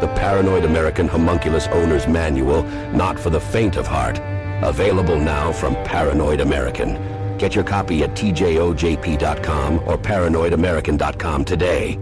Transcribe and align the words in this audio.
the 0.00 0.08
Paranoid 0.08 0.64
American 0.64 1.08
Homunculus 1.08 1.66
Owner's 1.68 2.06
Manual, 2.06 2.62
not 2.92 3.18
for 3.18 3.30
the 3.30 3.40
faint 3.40 3.76
of 3.76 3.86
heart? 3.86 4.18
Available 4.62 5.18
now 5.18 5.52
from 5.52 5.74
Paranoid 5.84 6.40
American. 6.40 6.98
Get 7.38 7.54
your 7.54 7.64
copy 7.64 8.02
at 8.02 8.10
tjojp.com 8.10 9.78
or 9.86 9.96
paranoidamerican.com 9.96 11.44
today. 11.44 11.98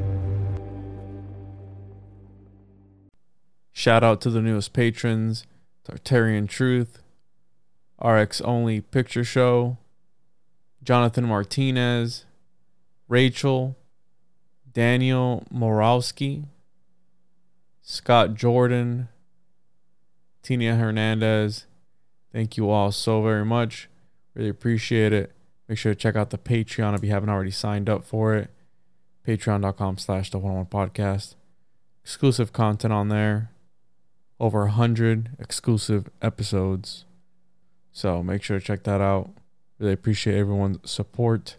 Shout 3.72 4.02
out 4.02 4.22
to 4.22 4.30
the 4.30 4.40
newest 4.40 4.72
patrons 4.72 5.46
Tartarian 5.86 6.48
Truth, 6.48 7.02
RX 8.02 8.40
Only 8.40 8.80
Picture 8.80 9.22
Show, 9.22 9.76
Jonathan 10.82 11.26
Martinez, 11.26 12.24
Rachel, 13.06 13.76
Daniel 14.72 15.46
Morowski, 15.52 16.44
Scott 17.88 18.34
Jordan, 18.34 19.06
Tina 20.42 20.74
Hernandez. 20.74 21.66
Thank 22.32 22.56
you 22.56 22.68
all 22.68 22.90
so 22.90 23.22
very 23.22 23.44
much. 23.44 23.88
Really 24.34 24.48
appreciate 24.48 25.12
it. 25.12 25.30
Make 25.68 25.78
sure 25.78 25.94
to 25.94 25.98
check 25.98 26.16
out 26.16 26.30
the 26.30 26.36
Patreon 26.36 26.96
if 26.96 27.04
you 27.04 27.10
haven't 27.10 27.28
already 27.28 27.52
signed 27.52 27.88
up 27.88 28.02
for 28.04 28.34
it. 28.34 28.50
Patreon.com 29.24 29.98
slash 29.98 30.32
the 30.32 30.38
Juan 30.40 30.56
on 30.56 30.66
Juan 30.68 30.88
podcast. 30.88 31.36
Exclusive 32.02 32.52
content 32.52 32.92
on 32.92 33.08
there. 33.08 33.52
Over 34.40 34.64
a 34.64 34.72
hundred 34.72 35.30
exclusive 35.38 36.10
episodes. 36.20 37.04
So 37.92 38.20
make 38.20 38.42
sure 38.42 38.58
to 38.58 38.64
check 38.64 38.82
that 38.82 39.00
out. 39.00 39.30
Really 39.78 39.92
appreciate 39.92 40.36
everyone's 40.36 40.90
support. 40.90 41.54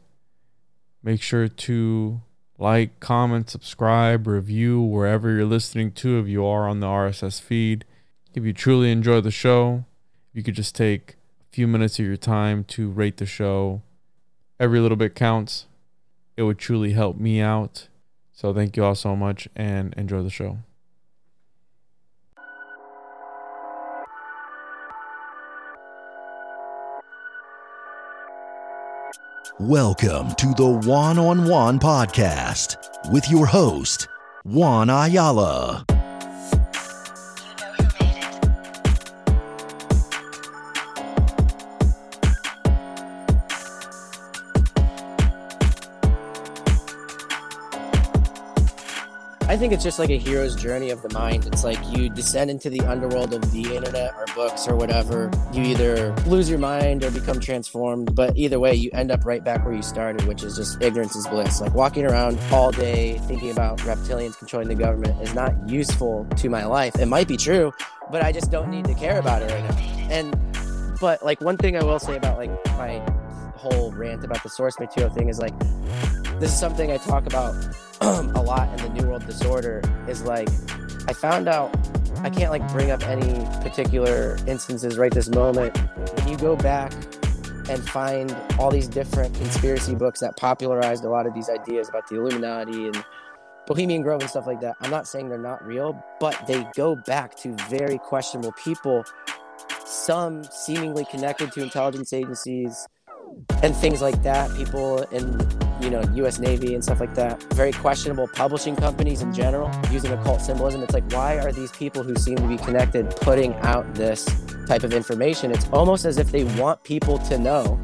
Make 1.02 1.22
sure 1.22 1.48
to 1.48 2.22
like, 2.58 3.00
comment, 3.00 3.50
subscribe, 3.50 4.28
review 4.28 4.82
wherever 4.82 5.32
you're 5.32 5.46
listening 5.46 5.92
to 5.94 6.20
if 6.20 6.28
you 6.28 6.46
are 6.46 6.68
on 6.68 6.80
the 6.80 6.88
RSS 6.88 7.42
feed. 7.42 7.86
If 8.34 8.44
you 8.44 8.54
truly 8.54 8.92
enjoy 8.92 9.22
the 9.22 9.32
show, 9.32 9.86
if 10.32 10.38
you 10.38 10.44
could 10.44 10.56
just 10.56 10.76
take 10.76 11.18
a 11.42 11.56
few 11.56 11.68
minutes 11.68 12.00
of 12.00 12.06
your 12.06 12.18
time 12.18 12.64
to 12.66 12.90
rate 12.90 13.18
the 13.18 13.26
show. 13.26 13.82
Every 14.60 14.80
little 14.80 14.98
bit 14.98 15.16
counts. 15.16 15.68
It 16.36 16.44
would 16.44 16.58
truly 16.58 16.94
help 16.94 17.18
me 17.18 17.42
out. 17.42 17.88
So 18.32 18.54
thank 18.54 18.78
you 18.78 18.84
all 18.84 18.96
so 18.96 19.16
much 19.16 19.48
and 19.56 19.94
enjoy 19.96 20.22
the 20.22 20.30
show. 20.30 20.60
Welcome 29.60 30.36
to 30.36 30.54
the 30.54 30.68
Juan 30.86 31.18
on 31.18 31.50
Juan 31.50 31.80
podcast 31.80 32.78
with 33.12 33.28
your 33.32 33.48
host, 33.48 34.08
Juan 34.44 34.92
Ayala. 34.92 35.97
I 49.58 49.60
think 49.60 49.74
it's 49.74 49.84
just 49.84 49.98
like 49.98 50.12
a 50.12 50.20
hero's 50.20 50.56
journey 50.56 50.92
of 50.92 51.02
the 51.02 51.12
mind. 51.16 51.48
It's 51.48 51.64
like 51.64 51.80
you 51.90 52.10
descend 52.12 52.52
into 52.52 52.70
the 52.70 52.82
underworld 52.82 53.34
of 53.34 53.52
the 53.52 53.76
internet 53.76 54.14
or 54.16 54.28
books 54.36 54.68
or 54.68 54.76
whatever. 54.76 55.32
You 55.52 55.64
either 55.64 56.14
lose 56.28 56.48
your 56.48 56.60
mind 56.60 57.04
or 57.04 57.10
become 57.10 57.40
transformed, 57.40 58.14
but 58.14 58.38
either 58.38 58.60
way, 58.60 58.76
you 58.76 58.92
end 58.94 59.10
up 59.10 59.26
right 59.26 59.44
back 59.44 59.66
where 59.66 59.74
you 59.74 59.82
started, 59.82 60.28
which 60.28 60.44
is 60.44 60.58
just 60.58 60.80
ignorance 60.80 61.16
is 61.16 61.26
bliss. 61.28 61.60
Like 61.60 61.74
walking 61.74 62.06
around 62.06 62.38
all 62.52 62.72
day 62.72 63.18
thinking 63.24 63.50
about 63.50 63.80
reptilians 63.80 64.38
controlling 64.38 64.68
the 64.68 64.76
government 64.76 65.20
is 65.24 65.34
not 65.34 65.56
useful 65.68 66.28
to 66.36 66.50
my 66.50 66.64
life. 66.64 66.94
It 67.00 67.08
might 67.08 67.28
be 67.28 67.36
true, 67.36 67.74
but 68.12 68.24
I 68.24 68.32
just 68.32 68.52
don't 68.52 68.70
need 68.70 68.86
to 68.86 68.94
care 68.94 69.18
about 69.18 69.42
it 69.42 69.50
right 69.50 69.64
now. 69.64 69.78
And, 70.12 70.40
but 71.02 71.26
like 71.26 71.42
one 71.42 71.58
thing 71.58 71.76
I 71.76 71.84
will 71.84 71.98
say 71.98 72.16
about 72.16 72.38
like 72.38 72.52
my 72.78 73.00
whole 73.56 73.92
rant 73.94 74.24
about 74.24 74.44
the 74.44 74.50
source 74.50 74.80
material 74.80 75.12
thing 75.12 75.30
is 75.30 75.40
like, 75.40 75.58
this 76.40 76.54
is 76.54 76.60
something 76.60 76.92
I 76.92 76.98
talk 76.98 77.26
about 77.26 77.56
a 78.02 78.42
lot 78.42 78.70
in 78.80 78.86
the 78.94 79.02
New 79.02 79.10
World 79.10 79.26
Disorder 79.26 79.82
is 80.08 80.24
like 80.24 80.50
I 81.08 81.14
found 81.14 81.48
out 81.48 81.76
I 82.22 82.30
can't 82.30 82.52
like 82.52 82.68
bring 82.72 82.92
up 82.92 83.02
any 83.08 83.44
particular 83.62 84.38
instances 84.46 84.98
right 84.98 85.12
this 85.12 85.30
moment. 85.30 85.78
When 86.16 86.28
you 86.28 86.38
go 86.38 86.56
back 86.56 86.94
and 87.70 87.88
find 87.90 88.36
all 88.60 88.72
these 88.72 88.88
different 88.88 89.34
conspiracy 89.36 89.96
books 89.96 90.20
that 90.20 90.38
popularized 90.38 91.04
a 91.06 91.10
lot 91.10 91.26
of 91.26 91.34
these 91.34 91.50
ideas 91.50 91.90
about 91.90 92.08
the 92.08 92.16
Illuminati 92.18 92.86
and 92.86 93.06
Bohemian 93.66 94.02
Grove 94.02 94.22
and 94.22 94.30
stuff 94.30 94.48
like 94.48 94.62
that. 94.62 94.76
I'm 94.82 94.90
not 94.90 95.08
saying 95.08 95.30
they're 95.30 95.38
not 95.38 95.66
real, 95.66 96.02
but 96.20 96.48
they 96.48 96.66
go 96.76 96.96
back 96.96 97.36
to 97.38 97.54
very 97.70 97.98
questionable 97.98 98.54
people, 98.54 99.04
some 99.86 100.44
seemingly 100.46 101.06
connected 101.06 101.52
to 101.54 101.62
intelligence 101.62 102.14
agencies 102.14 102.88
and 103.64 103.76
things 103.76 104.02
like 104.02 104.22
that. 104.24 104.56
People 104.56 105.00
in 105.12 105.40
you 105.82 105.90
know 105.90 106.02
U.S. 106.16 106.40
Navy 106.40 106.74
and 106.74 106.84
stuff 106.84 107.00
like 107.00 107.16
that. 107.16 107.42
Very 107.54 107.72
questionable 107.72 108.28
publishing 108.28 108.76
companies 108.76 109.22
in 109.22 109.34
general 109.34 109.72
using 109.92 110.12
occult 110.12 110.42
symbolism. 110.42 110.84
It's 110.84 110.94
like 110.94 111.10
why 111.12 111.38
are 111.40 111.52
these 111.52 111.72
people 111.72 112.04
who 112.04 112.16
seem 112.16 112.38
to 112.38 112.48
be 112.48 112.58
connected 112.58 113.10
putting 113.22 113.54
out 113.56 113.94
this 113.96 114.26
type 114.68 114.84
of 114.84 114.94
information? 114.94 115.52
It's 115.52 115.68
almost 115.70 116.06
as 116.06 116.18
if 116.18 116.32
they 116.32 116.44
want 116.60 116.84
people 116.84 117.20
to 117.20 117.38
know. 117.38 117.80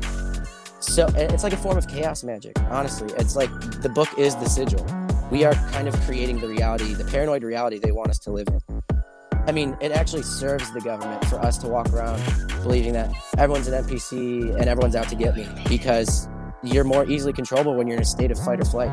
So 0.80 1.08
it's 1.16 1.44
like 1.44 1.54
a 1.54 1.58
form 1.58 1.78
of 1.78 1.88
chaos 1.88 2.24
magic. 2.24 2.60
Honestly, 2.70 3.10
it's 3.18 3.36
like 3.36 3.50
the 3.82 3.90
book 3.90 4.10
is 4.18 4.36
the 4.36 4.50
sigil. 4.50 4.86
We 5.32 5.46
are 5.46 5.54
kind 5.72 5.88
of 5.88 5.96
creating 6.02 6.42
the 6.42 6.48
reality, 6.48 6.94
the 6.94 7.06
paranoid 7.06 7.44
reality 7.44 7.80
they 7.80 7.92
want 7.92 8.10
us 8.10 8.20
to 8.20 8.32
live 8.32 8.48
in. 8.50 8.60
I 9.46 9.52
mean, 9.52 9.76
it 9.82 9.92
actually 9.92 10.24
serves 10.24 10.72
the 10.72 10.80
government 10.80 11.26
for 11.26 11.38
us 11.38 11.58
to 11.58 11.68
walk 11.68 11.92
around 11.92 12.24
believing 12.64 12.94
that 12.94 13.14
everyone's 13.38 13.68
an 13.68 13.84
NPC 13.84 14.56
and 14.56 14.70
everyone's 14.70 14.96
out 14.96 15.10
to 15.10 15.16
get 15.16 15.36
me 15.36 15.46
because 15.68 16.30
you're 16.62 16.86
more 16.86 17.06
easily 17.10 17.34
controllable 17.34 17.76
when 17.76 17.86
you're 17.86 17.98
in 17.98 18.04
a 18.04 18.06
state 18.06 18.32
of 18.32 18.40
fight 18.40 18.62
or 18.62 18.66
flight. 18.66 18.90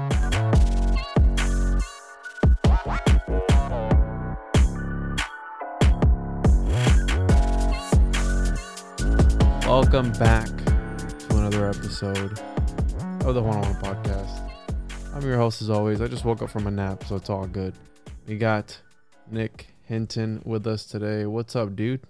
Welcome 9.66 10.10
back 10.14 10.48
to 10.48 11.36
another 11.36 11.68
episode 11.68 12.40
of 13.24 13.34
the 13.34 13.40
Juan 13.40 13.58
on 13.58 13.62
Juan 13.62 13.74
Podcast. 13.76 14.50
I'm 15.14 15.22
your 15.22 15.36
host 15.36 15.62
as 15.62 15.70
always. 15.70 16.00
I 16.00 16.08
just 16.08 16.24
woke 16.24 16.42
up 16.42 16.50
from 16.50 16.66
a 16.66 16.72
nap, 16.72 17.04
so 17.04 17.14
it's 17.14 17.30
all 17.30 17.46
good. 17.46 17.74
We 18.26 18.36
got 18.36 18.76
Nick 19.30 19.68
Hinton 19.90 20.40
with 20.44 20.68
us 20.68 20.84
today. 20.84 21.26
What's 21.26 21.56
up, 21.56 21.74
dude? 21.74 22.02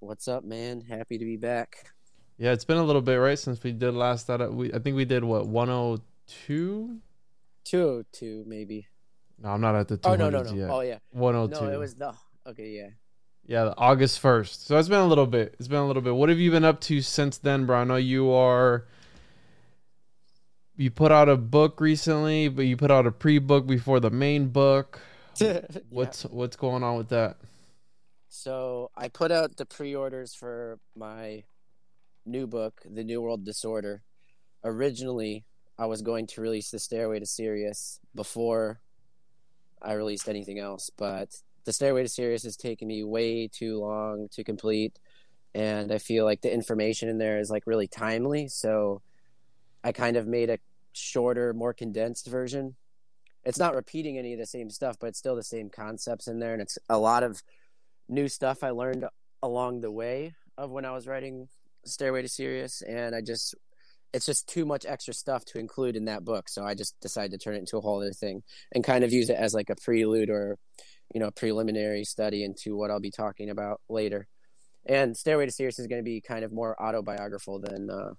What's 0.00 0.26
up, 0.26 0.42
man? 0.42 0.80
Happy 0.80 1.18
to 1.18 1.24
be 1.24 1.36
back. 1.36 1.92
Yeah, 2.36 2.50
it's 2.50 2.64
been 2.64 2.78
a 2.78 2.82
little 2.82 3.00
bit, 3.00 3.14
right, 3.14 3.38
since 3.38 3.62
we 3.62 3.70
did 3.70 3.94
last 3.94 4.26
that 4.26 4.42
uh, 4.42 4.48
we 4.48 4.72
I 4.74 4.80
think 4.80 4.96
we 4.96 5.04
did 5.04 5.22
what 5.22 5.46
102 5.46 6.98
202 7.64 8.44
maybe. 8.48 8.88
No, 9.38 9.50
I'm 9.50 9.60
not 9.60 9.76
at 9.76 9.86
the 9.86 9.98
200s 9.98 10.06
Oh 10.06 10.16
no, 10.16 10.30
no, 10.30 10.42
no. 10.42 10.52
yet. 10.52 10.68
Oh 10.68 10.80
yeah. 10.80 10.98
102. 11.12 11.64
No, 11.64 11.72
it 11.72 11.78
was 11.78 11.94
the 11.94 12.12
Okay, 12.44 12.70
yeah. 12.70 12.88
Yeah, 13.46 13.72
August 13.78 14.20
1st. 14.20 14.66
So 14.66 14.76
it's 14.76 14.88
been 14.88 14.98
a 14.98 15.06
little 15.06 15.28
bit. 15.28 15.54
It's 15.60 15.68
been 15.68 15.78
a 15.78 15.86
little 15.86 16.02
bit. 16.02 16.16
What 16.16 16.28
have 16.28 16.40
you 16.40 16.50
been 16.50 16.64
up 16.64 16.80
to 16.82 17.00
since 17.02 17.38
then, 17.38 17.66
bro? 17.66 17.82
I 17.82 17.84
know 17.84 17.94
you 17.94 18.32
are 18.32 18.88
you 20.76 20.90
put 20.90 21.12
out 21.12 21.28
a 21.28 21.36
book 21.36 21.80
recently, 21.80 22.48
but 22.48 22.62
you 22.62 22.76
put 22.76 22.90
out 22.90 23.06
a 23.06 23.12
pre-book 23.12 23.68
before 23.68 24.00
the 24.00 24.10
main 24.10 24.48
book. 24.48 25.00
What's 25.90 26.24
Yeah. 26.24 26.30
what's 26.30 26.56
going 26.56 26.82
on 26.82 26.96
with 26.96 27.08
that? 27.10 27.36
So 28.28 28.90
I 28.96 29.08
put 29.08 29.30
out 29.30 29.56
the 29.56 29.66
pre-orders 29.66 30.34
for 30.34 30.78
my 30.96 31.44
new 32.24 32.46
book, 32.46 32.82
The 32.84 33.04
New 33.04 33.22
World 33.22 33.44
Disorder. 33.44 34.02
Originally, 34.64 35.44
I 35.78 35.86
was 35.86 36.02
going 36.02 36.26
to 36.28 36.40
release 36.40 36.70
The 36.70 36.78
Stairway 36.78 37.20
to 37.20 37.26
Sirius 37.26 38.00
before 38.14 38.80
I 39.80 39.92
released 39.92 40.28
anything 40.28 40.58
else, 40.58 40.90
but 40.96 41.42
The 41.64 41.72
Stairway 41.72 42.02
to 42.02 42.08
Sirius 42.08 42.42
has 42.42 42.56
taken 42.56 42.88
me 42.88 43.04
way 43.04 43.48
too 43.48 43.78
long 43.78 44.28
to 44.32 44.42
complete, 44.42 44.98
and 45.54 45.92
I 45.92 45.98
feel 45.98 46.24
like 46.24 46.40
the 46.40 46.52
information 46.52 47.08
in 47.08 47.18
there 47.18 47.38
is 47.38 47.50
like 47.50 47.62
really 47.66 47.86
timely, 47.86 48.48
so 48.48 49.02
I 49.84 49.92
kind 49.92 50.16
of 50.16 50.26
made 50.26 50.50
a 50.50 50.58
shorter, 50.92 51.54
more 51.54 51.72
condensed 51.72 52.26
version. 52.26 52.74
It's 53.46 53.58
not 53.58 53.76
repeating 53.76 54.18
any 54.18 54.32
of 54.32 54.38
the 54.40 54.46
same 54.46 54.70
stuff, 54.70 54.96
but 55.00 55.06
it's 55.06 55.18
still 55.18 55.36
the 55.36 55.42
same 55.42 55.70
concepts 55.70 56.26
in 56.26 56.40
there, 56.40 56.52
and 56.52 56.60
it's 56.60 56.78
a 56.88 56.98
lot 56.98 57.22
of 57.22 57.42
new 58.08 58.28
stuff 58.28 58.62
I 58.62 58.70
learned 58.70 59.06
along 59.42 59.80
the 59.80 59.90
way 59.90 60.34
of 60.58 60.70
when 60.70 60.84
I 60.84 60.90
was 60.90 61.06
writing 61.06 61.48
Stairway 61.84 62.22
to 62.22 62.28
Sirius, 62.28 62.82
and 62.82 63.14
I 63.14 63.20
just 63.20 63.54
it's 64.12 64.26
just 64.26 64.48
too 64.48 64.64
much 64.64 64.84
extra 64.86 65.14
stuff 65.14 65.44
to 65.44 65.58
include 65.58 65.94
in 65.94 66.06
that 66.06 66.24
book. 66.24 66.48
So 66.48 66.64
I 66.64 66.74
just 66.74 66.98
decided 67.00 67.32
to 67.32 67.38
turn 67.38 67.54
it 67.54 67.58
into 67.60 67.76
a 67.76 67.80
whole 67.80 68.00
other 68.00 68.12
thing 68.12 68.42
and 68.72 68.82
kind 68.82 69.04
of 69.04 69.12
use 69.12 69.30
it 69.30 69.36
as 69.36 69.54
like 69.54 69.70
a 69.70 69.76
prelude 69.76 70.30
or 70.30 70.58
you 71.14 71.20
know 71.20 71.30
preliminary 71.30 72.04
study 72.04 72.42
into 72.44 72.76
what 72.76 72.90
I'll 72.90 73.00
be 73.00 73.10
talking 73.10 73.50
about 73.50 73.80
later. 73.88 74.26
And 74.86 75.16
Stairway 75.16 75.46
to 75.46 75.52
Sirius 75.52 75.78
is 75.78 75.86
going 75.86 76.00
to 76.00 76.04
be 76.04 76.20
kind 76.20 76.44
of 76.44 76.52
more 76.52 76.80
autobiographical 76.82 77.60
than 77.60 77.90
uh, 77.90 78.14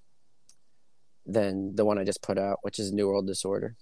than 1.25 1.75
the 1.75 1.83
one 1.83 1.97
I 1.97 2.05
just 2.05 2.21
put 2.21 2.37
out, 2.37 2.59
which 2.61 2.79
is 2.79 2.93
New 2.93 3.07
World 3.07 3.27
Disorder. 3.27 3.75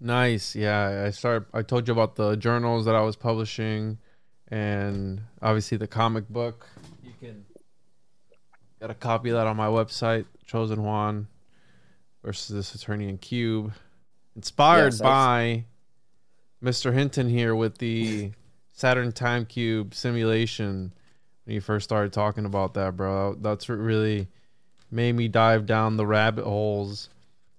Nice. 0.00 0.54
Yeah, 0.54 1.04
I 1.06 1.10
started. 1.10 1.48
I 1.52 1.62
told 1.62 1.88
you 1.88 1.92
about 1.92 2.14
the 2.16 2.36
journals 2.36 2.84
that 2.84 2.94
I 2.94 3.00
was 3.00 3.16
publishing, 3.16 3.98
and 4.48 5.22
obviously 5.42 5.76
the 5.76 5.88
comic 5.88 6.28
book. 6.28 6.66
You 7.02 7.12
can 7.20 7.44
get 8.80 8.90
a 8.90 8.94
copy 8.94 9.30
of 9.30 9.36
that 9.36 9.46
on 9.46 9.56
my 9.56 9.66
website, 9.66 10.26
Chosen 10.46 10.84
Juan 10.84 11.26
versus 12.24 12.54
this 12.54 12.74
Eternian 12.76 13.20
Cube, 13.20 13.72
inspired 14.36 14.92
Yes, 14.92 15.00
by 15.00 15.64
Mr. 16.62 16.92
Hinton 16.92 17.28
here 17.28 17.54
with 17.54 17.78
the 17.78 18.32
Saturn 18.72 19.10
Time 19.12 19.46
Cube 19.46 19.94
simulation. 19.94 20.92
When 21.44 21.54
you 21.54 21.60
first 21.60 21.84
started 21.84 22.12
talking 22.12 22.44
about 22.44 22.74
that, 22.74 22.96
bro, 22.96 23.34
that's 23.40 23.68
what 23.68 23.78
really 23.78 24.28
made 24.90 25.16
me 25.16 25.28
dive 25.28 25.66
down 25.66 25.96
the 25.96 26.06
rabbit 26.06 26.44
holes 26.44 27.08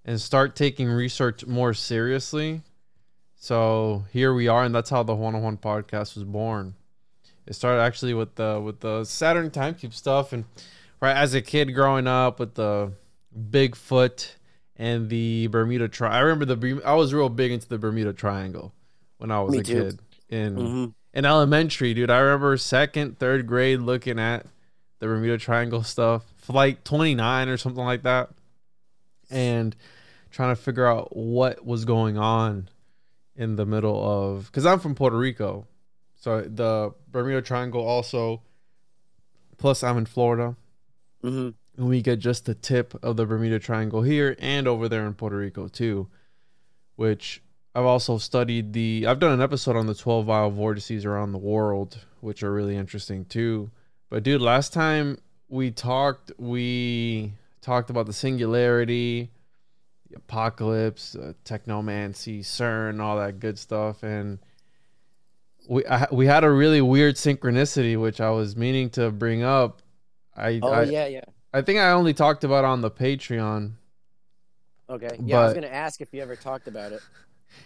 and 0.09 0.19
start 0.19 0.55
taking 0.55 0.89
research 0.89 1.45
more 1.45 1.71
seriously. 1.71 2.61
So 3.35 4.05
here 4.11 4.33
we 4.33 4.47
are, 4.47 4.63
and 4.63 4.73
that's 4.73 4.89
how 4.89 5.03
the 5.03 5.13
Juan 5.13 5.35
on 5.35 5.43
Juan 5.43 5.57
podcast 5.57 6.15
was 6.15 6.23
born. 6.23 6.73
It 7.45 7.53
started 7.53 7.81
actually 7.81 8.15
with 8.15 8.33
the 8.33 8.59
with 8.59 8.79
the 8.79 9.03
Saturn 9.05 9.51
Time 9.51 9.75
Cube 9.75 9.93
stuff, 9.93 10.33
and 10.33 10.45
right 10.99 11.15
as 11.15 11.35
a 11.35 11.43
kid 11.43 11.75
growing 11.75 12.07
up 12.07 12.39
with 12.39 12.55
the 12.55 12.91
Bigfoot 13.51 14.31
and 14.75 15.09
the 15.09 15.45
Bermuda 15.47 15.87
Tri. 15.87 16.09
I 16.09 16.19
remember 16.21 16.55
the 16.55 16.81
I 16.83 16.95
was 16.95 17.13
real 17.13 17.29
big 17.29 17.51
into 17.51 17.69
the 17.69 17.77
Bermuda 17.77 18.11
Triangle 18.13 18.73
when 19.19 19.29
I 19.29 19.41
was 19.41 19.51
Me 19.53 19.59
a 19.59 19.63
too. 19.63 19.73
kid 19.83 19.99
in 20.29 20.55
Mhm. 20.55 20.93
in 21.13 21.25
elementary, 21.25 21.93
dude. 21.93 22.09
I 22.09 22.17
remember 22.17 22.57
second, 22.57 23.19
third 23.19 23.45
grade 23.45 23.79
looking 23.81 24.17
at 24.17 24.47
the 24.97 25.05
Bermuda 25.05 25.37
Triangle 25.37 25.83
stuff, 25.83 26.23
flight 26.35 26.83
29 26.83 27.47
or 27.47 27.57
something 27.57 27.83
like 27.85 28.01
that, 28.03 28.29
and 29.29 29.75
trying 30.31 30.55
to 30.55 30.61
figure 30.61 30.85
out 30.85 31.15
what 31.15 31.65
was 31.65 31.85
going 31.85 32.17
on 32.17 32.69
in 33.35 33.55
the 33.55 33.65
middle 33.65 34.03
of 34.03 34.45
because 34.47 34.65
I'm 34.65 34.79
from 34.79 34.95
Puerto 34.95 35.17
Rico, 35.17 35.67
so 36.15 36.41
the 36.41 36.93
Bermuda 37.11 37.41
Triangle 37.41 37.85
also. 37.85 38.41
Plus, 39.57 39.83
I'm 39.83 39.97
in 39.97 40.05
Florida, 40.05 40.55
Mhm. 41.23 41.53
and 41.77 41.87
we 41.87 42.01
get 42.01 42.19
just 42.19 42.45
the 42.45 42.55
tip 42.55 42.93
of 43.03 43.17
the 43.17 43.25
Bermuda 43.25 43.59
Triangle 43.59 44.01
here 44.03 44.35
and 44.39 44.67
over 44.67 44.87
there 44.87 45.05
in 45.05 45.13
Puerto 45.13 45.35
Rico 45.37 45.67
too, 45.67 46.07
which 46.95 47.41
I've 47.75 47.85
also 47.85 48.17
studied 48.17 48.73
the. 48.73 49.05
I've 49.07 49.19
done 49.19 49.33
an 49.33 49.41
episode 49.41 49.75
on 49.75 49.87
the 49.87 49.93
12 49.93 50.25
vile 50.25 50.49
vortices 50.49 51.05
around 51.05 51.31
the 51.33 51.37
world, 51.37 52.05
which 52.21 52.41
are 52.41 52.51
really 52.53 52.75
interesting 52.77 53.25
too. 53.25 53.69
But 54.09 54.23
dude, 54.23 54.41
last 54.41 54.73
time 54.73 55.17
we 55.49 55.71
talked, 55.71 56.31
we 56.37 57.33
talked 57.61 57.89
about 57.89 58.05
the 58.05 58.13
singularity, 58.13 59.29
the 60.09 60.17
apocalypse, 60.17 61.15
uh, 61.15 61.33
technomancy, 61.45 62.39
CERN, 62.39 62.99
all 62.99 63.17
that 63.17 63.39
good 63.39 63.57
stuff, 63.59 64.03
and 64.03 64.39
we 65.67 65.85
I, 65.85 66.07
we 66.11 66.25
had 66.25 66.43
a 66.43 66.51
really 66.51 66.81
weird 66.81 67.15
synchronicity, 67.15 67.99
which 67.99 68.19
I 68.19 68.31
was 68.31 68.55
meaning 68.55 68.89
to 68.91 69.11
bring 69.11 69.43
up. 69.43 69.81
I 70.35 70.59
Oh 70.61 70.71
I, 70.71 70.83
yeah, 70.83 71.07
yeah. 71.07 71.25
I 71.53 71.61
think 71.61 71.79
I 71.79 71.91
only 71.91 72.13
talked 72.13 72.43
about 72.43 72.63
it 72.63 72.67
on 72.67 72.81
the 72.81 72.91
Patreon. 72.91 73.73
Okay. 74.89 75.19
Yeah, 75.23 75.39
I 75.41 75.45
was 75.45 75.53
gonna 75.53 75.67
ask 75.67 76.01
if 76.01 76.13
you 76.13 76.21
ever 76.21 76.35
talked 76.35 76.67
about 76.67 76.91
it. 76.91 77.01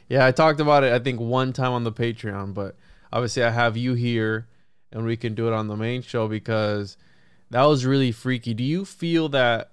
Yeah, 0.08 0.26
I 0.26 0.32
talked 0.32 0.62
about 0.62 0.86
it 0.86 0.94
I 0.94 1.00
think 1.00 1.20
one 1.20 1.52
time 1.52 1.74
on 1.74 1.84
the 1.84 1.92
Patreon, 1.92 2.54
but 2.54 2.78
obviously 3.12 3.44
I 3.44 3.50
have 3.50 3.76
you 3.76 3.96
here 3.96 4.48
and 4.94 5.06
we 5.06 5.18
can 5.18 5.36
do 5.36 5.46
it 5.48 5.54
on 5.54 5.68
the 5.68 5.76
main 5.76 6.02
show 6.02 6.30
because 6.30 6.96
that 7.50 7.64
was 7.64 7.86
really 7.86 8.14
freaky. 8.14 8.54
Do 8.54 8.64
you 8.64 8.86
feel 8.86 9.28
that 9.30 9.73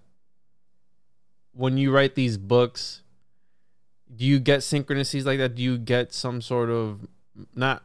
when 1.52 1.76
you 1.76 1.93
write 1.93 2.14
these 2.14 2.37
books, 2.37 3.02
do 4.14 4.25
you 4.25 4.38
get 4.38 4.61
synchronicities 4.61 5.25
like 5.25 5.38
that? 5.38 5.55
Do 5.55 5.62
you 5.62 5.79
get 5.79 6.12
some 6.12 6.41
sort 6.41 6.70
of 6.70 7.06
not 7.55 7.82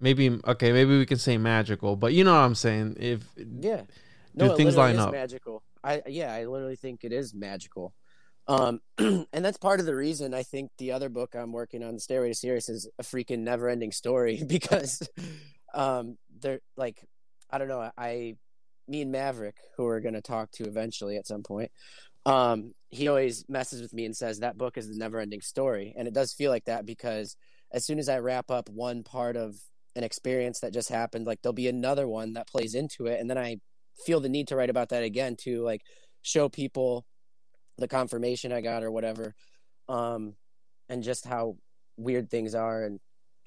maybe 0.00 0.38
okay, 0.46 0.72
maybe 0.72 0.98
we 0.98 1.06
can 1.06 1.18
say 1.18 1.38
magical, 1.38 1.96
but 1.96 2.12
you 2.12 2.24
know 2.24 2.32
what 2.32 2.40
I'm 2.40 2.54
saying? 2.54 2.96
If 2.98 3.24
Yeah. 3.36 3.82
Do 4.36 4.52
it 4.52 4.56
things 4.56 4.76
line 4.76 4.98
up? 4.98 5.12
Magical. 5.12 5.62
I 5.82 6.02
yeah, 6.06 6.34
I 6.34 6.44
literally 6.44 6.76
think 6.76 7.04
it 7.04 7.12
is 7.12 7.32
magical. 7.32 7.94
Um, 8.48 8.80
and 8.98 9.26
that's 9.32 9.58
part 9.58 9.80
of 9.80 9.86
the 9.86 9.96
reason 9.96 10.34
I 10.34 10.42
think 10.42 10.70
the 10.78 10.92
other 10.92 11.08
book 11.08 11.34
I'm 11.34 11.52
working 11.52 11.82
on, 11.82 11.94
The 11.94 12.00
Stairway 12.00 12.28
to 12.28 12.34
Sirius, 12.34 12.68
is 12.68 12.88
a 12.98 13.02
freaking 13.02 13.40
never-ending 13.40 13.92
story 13.92 14.42
because, 14.46 15.08
um, 15.74 16.16
they're 16.40 16.60
like, 16.76 17.04
I 17.50 17.58
don't 17.58 17.68
know, 17.68 17.90
I, 17.98 18.36
me 18.86 19.02
and 19.02 19.10
Maverick, 19.10 19.56
who 19.76 19.84
we're 19.84 20.00
gonna 20.00 20.20
talk 20.20 20.52
to 20.52 20.64
eventually 20.64 21.16
at 21.16 21.26
some 21.26 21.42
point, 21.42 21.72
um, 22.26 22.72
he 22.90 23.08
always 23.08 23.44
messes 23.48 23.80
with 23.80 23.94
me 23.94 24.04
and 24.04 24.16
says 24.16 24.40
that 24.40 24.58
book 24.58 24.76
is 24.76 24.88
the 24.88 24.98
never-ending 24.98 25.40
story, 25.40 25.94
and 25.96 26.06
it 26.06 26.12
does 26.14 26.34
feel 26.34 26.50
like 26.50 26.64
that 26.66 26.84
because 26.84 27.36
as 27.72 27.86
soon 27.86 27.98
as 27.98 28.08
I 28.08 28.18
wrap 28.18 28.50
up 28.50 28.68
one 28.68 29.02
part 29.04 29.36
of 29.36 29.54
an 29.94 30.04
experience 30.04 30.60
that 30.60 30.74
just 30.74 30.88
happened, 30.90 31.26
like 31.26 31.40
there'll 31.40 31.54
be 31.54 31.68
another 31.68 32.06
one 32.08 32.34
that 32.34 32.48
plays 32.48 32.74
into 32.74 33.06
it, 33.06 33.20
and 33.20 33.30
then 33.30 33.38
I 33.38 33.58
feel 34.04 34.20
the 34.20 34.28
need 34.28 34.48
to 34.48 34.56
write 34.56 34.70
about 34.70 34.90
that 34.90 35.04
again 35.04 35.36
to 35.44 35.62
like 35.62 35.82
show 36.22 36.48
people 36.48 37.06
the 37.78 37.88
confirmation 37.88 38.52
I 38.52 38.60
got 38.60 38.82
or 38.82 38.90
whatever, 38.90 39.34
um, 39.88 40.34
and 40.88 41.02
just 41.02 41.26
how 41.26 41.56
weird 41.96 42.28
things 42.28 42.54
are, 42.54 42.84
and 42.84 42.98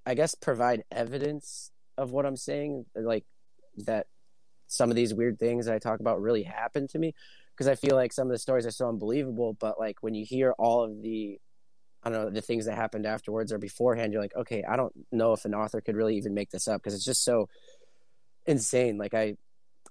I 0.05 0.13
guess 0.13 0.35
provide 0.35 0.83
evidence 0.91 1.71
of 1.97 2.11
what 2.11 2.25
I'm 2.25 2.37
saying, 2.37 2.85
like 2.95 3.25
that 3.79 4.07
some 4.67 4.89
of 4.89 4.95
these 4.95 5.13
weird 5.13 5.37
things 5.37 5.67
I 5.67 5.79
talk 5.79 5.99
about 5.99 6.21
really 6.21 6.43
happened 6.43 6.89
to 6.91 6.99
me, 6.99 7.13
because 7.59 7.67
I 7.67 7.75
feel 7.75 7.97
like 7.97 8.13
some 8.13 8.27
of 8.27 8.31
the 8.31 8.37
stories 8.37 8.65
are 8.65 8.71
so 8.71 8.87
unbelievable, 8.87 9.53
but 9.59 9.77
like 9.77 9.97
when 9.99 10.13
you 10.13 10.23
hear 10.25 10.53
all 10.57 10.85
of 10.85 11.01
the 11.01 11.41
I 12.01 12.09
don't 12.09 12.23
know 12.23 12.29
the 12.29 12.41
things 12.41 12.67
that 12.67 12.75
happened 12.75 13.05
afterwards 13.05 13.51
or 13.51 13.57
beforehand, 13.57 14.13
you're 14.13 14.21
like, 14.21 14.35
okay, 14.37 14.63
I 14.63 14.77
don't 14.77 14.93
know 15.11 15.33
if 15.33 15.43
an 15.43 15.53
author 15.53 15.81
could 15.81 15.97
really 15.97 16.15
even 16.15 16.33
make 16.33 16.51
this 16.51 16.69
up 16.69 16.81
because 16.81 16.93
it's 16.93 17.03
just 17.03 17.25
so 17.25 17.49
insane. 18.45 18.97
Like 18.97 19.13
I, 19.13 19.35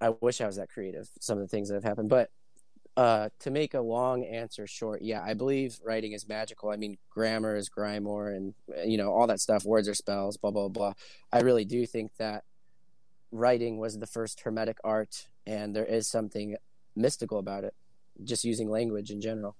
I 0.00 0.14
wish 0.22 0.40
I 0.40 0.46
was 0.46 0.56
that 0.56 0.70
creative. 0.70 1.10
Some 1.20 1.36
of 1.36 1.44
the 1.44 1.48
things 1.48 1.68
that 1.68 1.74
have 1.74 1.84
happened, 1.84 2.08
but 2.08 2.30
uh, 2.96 3.28
to 3.40 3.50
make 3.50 3.74
a 3.74 3.82
long 3.82 4.24
answer 4.24 4.66
short, 4.66 5.02
yeah, 5.02 5.22
I 5.22 5.34
believe 5.34 5.78
writing 5.84 6.12
is 6.12 6.26
magical. 6.26 6.70
I 6.70 6.76
mean, 6.76 6.96
grammar 7.10 7.54
is 7.54 7.68
Grimoire, 7.68 8.34
and 8.34 8.54
you 8.86 8.96
know 8.96 9.12
all 9.12 9.26
that 9.26 9.40
stuff. 9.40 9.66
Words 9.66 9.90
are 9.90 9.94
spells. 9.94 10.38
Blah 10.38 10.52
blah 10.52 10.68
blah. 10.68 10.94
I 11.30 11.40
really 11.40 11.66
do 11.66 11.84
think 11.84 12.12
that 12.16 12.44
writing 13.30 13.76
was 13.76 13.98
the 13.98 14.06
first 14.06 14.40
hermetic 14.40 14.78
art, 14.82 15.26
and 15.46 15.76
there 15.76 15.84
is 15.84 16.08
something 16.08 16.56
mystical 16.98 17.38
about 17.38 17.64
it. 17.64 17.74
Just 18.22 18.44
using 18.44 18.68
language 18.68 19.10
in 19.10 19.20
general. 19.20 19.56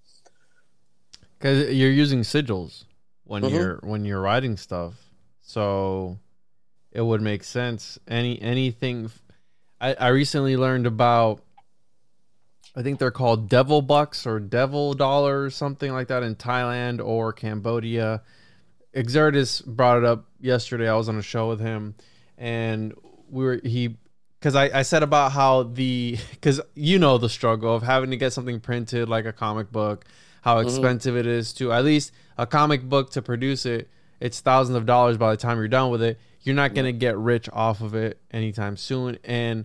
Because 1.38 1.72
you're 1.72 1.90
using 1.90 2.20
sigils 2.20 2.84
when 3.24 3.42
Mhm. 3.42 3.50
you're 3.50 3.76
when 3.82 4.04
you're 4.04 4.20
writing 4.20 4.56
stuff, 4.56 4.94
so 5.40 6.18
it 6.90 7.02
would 7.02 7.22
make 7.22 7.44
sense. 7.44 7.98
Any 8.08 8.40
anything. 8.42 9.10
I 9.80 9.94
I 9.94 10.08
recently 10.08 10.56
learned 10.56 10.86
about. 10.86 11.42
I 12.74 12.82
think 12.82 12.98
they're 12.98 13.10
called 13.10 13.48
devil 13.48 13.82
bucks 13.82 14.26
or 14.26 14.38
devil 14.40 14.94
dollars, 14.94 15.54
something 15.56 15.92
like 15.92 16.08
that 16.08 16.22
in 16.22 16.36
Thailand 16.36 17.04
or 17.04 17.32
Cambodia. 17.32 18.22
Exertus 18.94 19.64
brought 19.64 19.98
it 19.98 20.04
up 20.04 20.26
yesterday. 20.40 20.88
I 20.88 20.94
was 20.96 21.08
on 21.08 21.16
a 21.16 21.22
show 21.22 21.48
with 21.48 21.60
him, 21.60 21.94
and 22.36 22.94
we 23.28 23.44
were 23.44 23.60
he 23.62 23.96
because 24.38 24.54
I, 24.54 24.78
I 24.78 24.82
said 24.82 25.02
about 25.02 25.32
how 25.32 25.64
the 25.64 26.18
because 26.30 26.60
you 26.74 26.98
know 26.98 27.18
the 27.18 27.28
struggle 27.28 27.74
of 27.74 27.82
having 27.82 28.10
to 28.10 28.16
get 28.16 28.32
something 28.32 28.60
printed 28.60 29.08
like 29.08 29.24
a 29.24 29.32
comic 29.32 29.72
book 29.72 30.04
how 30.42 30.56
mm-hmm. 30.56 30.68
expensive 30.68 31.16
it 31.16 31.26
is 31.26 31.52
to 31.54 31.72
at 31.72 31.84
least 31.84 32.12
a 32.36 32.46
comic 32.46 32.82
book 32.82 33.10
to 33.10 33.22
produce 33.22 33.66
it 33.66 33.88
it's 34.20 34.40
thousands 34.40 34.76
of 34.76 34.86
dollars 34.86 35.16
by 35.16 35.30
the 35.30 35.36
time 35.36 35.58
you're 35.58 35.68
done 35.68 35.90
with 35.90 36.02
it. 36.02 36.18
You're 36.42 36.54
not 36.54 36.74
going 36.74 36.86
to 36.86 36.92
get 36.92 37.16
rich 37.16 37.48
off 37.52 37.80
of 37.80 37.94
it 37.94 38.20
anytime 38.30 38.76
soon. 38.76 39.18
And 39.24 39.64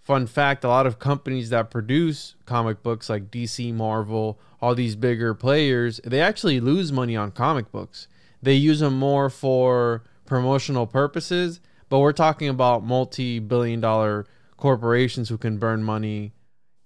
fun 0.00 0.26
fact: 0.26 0.64
a 0.64 0.68
lot 0.68 0.86
of 0.86 0.98
companies 0.98 1.50
that 1.50 1.70
produce 1.70 2.34
comic 2.46 2.82
books, 2.82 3.08
like 3.08 3.30
DC, 3.30 3.72
Marvel, 3.72 4.40
all 4.60 4.74
these 4.74 4.96
bigger 4.96 5.34
players, 5.34 6.00
they 6.04 6.20
actually 6.20 6.60
lose 6.60 6.92
money 6.92 7.16
on 7.16 7.30
comic 7.30 7.70
books. 7.70 8.08
They 8.42 8.54
use 8.54 8.80
them 8.80 8.98
more 8.98 9.30
for 9.30 10.02
promotional 10.26 10.86
purposes, 10.86 11.60
but 11.92 11.98
we're 11.98 12.14
talking 12.14 12.48
about 12.48 12.82
multi-billion-dollar 12.82 14.24
corporations 14.56 15.28
who 15.28 15.36
can 15.36 15.58
burn 15.58 15.82
money 15.82 16.32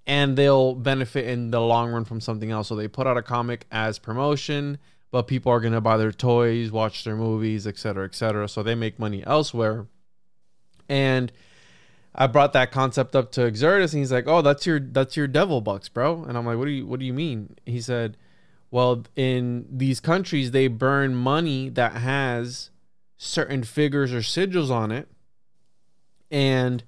and 0.04 0.36
they'll 0.36 0.75
benefit 0.75 1.28
in 1.28 1.52
the 1.52 1.60
long 1.60 1.92
run 1.92 2.04
from 2.04 2.20
something 2.20 2.50
else. 2.50 2.66
So 2.66 2.75
they 2.75 2.88
put 2.88 3.06
out 3.06 3.16
a 3.16 3.22
comic 3.22 3.68
as 3.70 4.00
promotion, 4.00 4.78
but 5.12 5.28
people 5.28 5.52
are 5.52 5.60
going 5.60 5.75
to 5.75 5.80
buy 5.80 5.96
their 5.96 6.10
toys, 6.10 6.72
watch 6.72 7.04
their 7.04 7.14
movies, 7.14 7.68
etc., 7.68 8.06
etc. 8.06 8.48
So 8.48 8.64
they 8.64 8.75
make 8.75 8.98
money 8.98 9.22
elsewhere. 9.25 9.86
And 10.88 11.30
I 12.12 12.26
brought 12.26 12.52
that 12.54 12.72
concept 12.72 13.14
up 13.14 13.30
to 13.32 13.42
Exertus, 13.42 13.92
and 13.92 14.00
he's 14.00 14.10
like, 14.10 14.26
"Oh, 14.26 14.42
that's 14.42 14.66
your 14.66 14.80
that's 14.80 15.16
your 15.16 15.28
devil 15.28 15.60
bucks, 15.60 15.88
bro." 15.88 16.25
And 16.25 16.36
I'm 16.36 16.44
like, 16.44 16.58
"What 16.58 16.64
do 16.64 16.72
you 16.72 16.84
what 16.84 16.98
do 16.98 17.06
you 17.06 17.14
mean?" 17.14 17.54
He 17.64 17.80
said, 17.80 18.16
"Well, 18.72 19.04
in 19.14 19.66
these 19.70 20.00
countries, 20.00 20.50
they 20.50 20.66
burn 20.66 21.14
money 21.14 21.68
that 21.68 21.92
has 21.92 22.70
certain 23.16 23.62
figures 23.62 24.12
or 24.12 24.20
sigils 24.20 24.70
on 24.70 24.92
it, 24.92 25.08
and." 26.30 26.82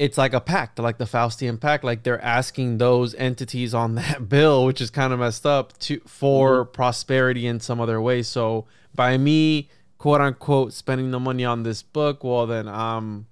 it's 0.00 0.16
like 0.16 0.32
a 0.32 0.40
pact, 0.40 0.78
like 0.78 0.96
the 0.96 1.04
Faustian 1.04 1.60
pact. 1.60 1.84
Like 1.84 2.04
they're 2.04 2.24
asking 2.24 2.78
those 2.78 3.14
entities 3.16 3.74
on 3.74 3.94
that 3.96 4.30
bill, 4.30 4.64
which 4.64 4.80
is 4.80 4.88
kind 4.88 5.12
of 5.12 5.18
messed 5.18 5.44
up, 5.44 5.78
to 5.80 6.00
for 6.06 6.64
mm-hmm. 6.64 6.72
prosperity 6.72 7.46
in 7.46 7.60
some 7.60 7.82
other 7.82 8.00
way. 8.00 8.22
So 8.22 8.64
by 8.94 9.18
me, 9.18 9.68
quote 9.98 10.22
unquote, 10.22 10.72
spending 10.72 11.10
the 11.10 11.20
money 11.20 11.44
on 11.44 11.64
this 11.64 11.82
book, 11.82 12.24
well 12.24 12.46
then 12.46 12.66
um 12.66 13.26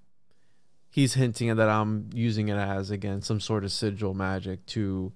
he's 0.90 1.14
hinting 1.14 1.56
that 1.56 1.70
I'm 1.70 2.10
using 2.12 2.48
it 2.48 2.56
as 2.56 2.90
again 2.90 3.22
some 3.22 3.40
sort 3.40 3.64
of 3.64 3.72
sigil 3.72 4.12
magic 4.12 4.66
to 4.66 5.12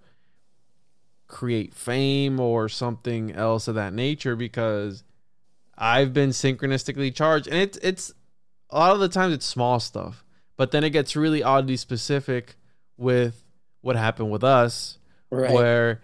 create 1.29 1.75
fame 1.75 2.41
or 2.41 2.71
something 2.71 3.31
else 3.31 3.69
of 3.69 3.75
that 3.75 3.93
nature 3.93 4.37
because 4.37 5.05
I've 5.76 6.12
been 6.12 6.31
synchronistically 6.31 7.14
charged 7.14 7.47
and 7.47 7.57
it's 7.57 7.79
it's 7.79 8.12
a 8.71 8.79
lot 8.79 8.93
of 8.93 9.00
the 9.00 9.09
times 9.09 9.35
it's 9.35 9.47
small 9.47 9.81
stuff 9.81 10.25
but 10.57 10.71
then 10.71 10.85
it 10.85 10.91
gets 10.91 11.17
really 11.17 11.43
oddly 11.43 11.76
specific 11.76 12.57
with 12.97 13.45
what 13.81 13.97
happened 13.97 14.31
with 14.31 14.45
us, 14.45 14.99
right. 15.31 15.52
where. 15.52 16.00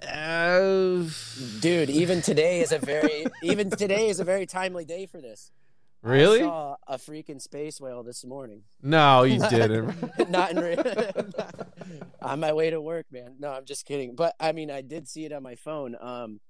Uh, 0.00 1.04
Dude, 1.60 1.88
even 1.88 2.20
today 2.20 2.60
is 2.60 2.72
a 2.72 2.78
very 2.78 3.26
even 3.42 3.70
today 3.70 4.08
is 4.08 4.20
a 4.20 4.24
very 4.24 4.46
timely 4.46 4.84
day 4.84 5.06
for 5.06 5.20
this. 5.20 5.50
Really? 6.02 6.42
I 6.42 6.44
saw 6.44 6.76
a 6.86 6.98
freaking 6.98 7.40
space 7.40 7.80
whale 7.80 8.02
this 8.02 8.24
morning. 8.24 8.64
No, 8.82 9.22
you 9.22 9.40
didn't. 9.50 9.96
not 10.30 10.50
in 10.50 10.60
real. 10.60 10.84
on 12.20 12.40
my 12.40 12.52
way 12.52 12.68
to 12.68 12.80
work, 12.80 13.06
man. 13.10 13.36
No, 13.38 13.50
I'm 13.50 13.64
just 13.64 13.86
kidding. 13.86 14.14
But 14.14 14.34
I 14.38 14.52
mean, 14.52 14.70
I 14.70 14.82
did 14.82 15.08
see 15.08 15.24
it 15.24 15.32
on 15.32 15.42
my 15.42 15.54
phone. 15.54 15.96
Um, 15.98 16.40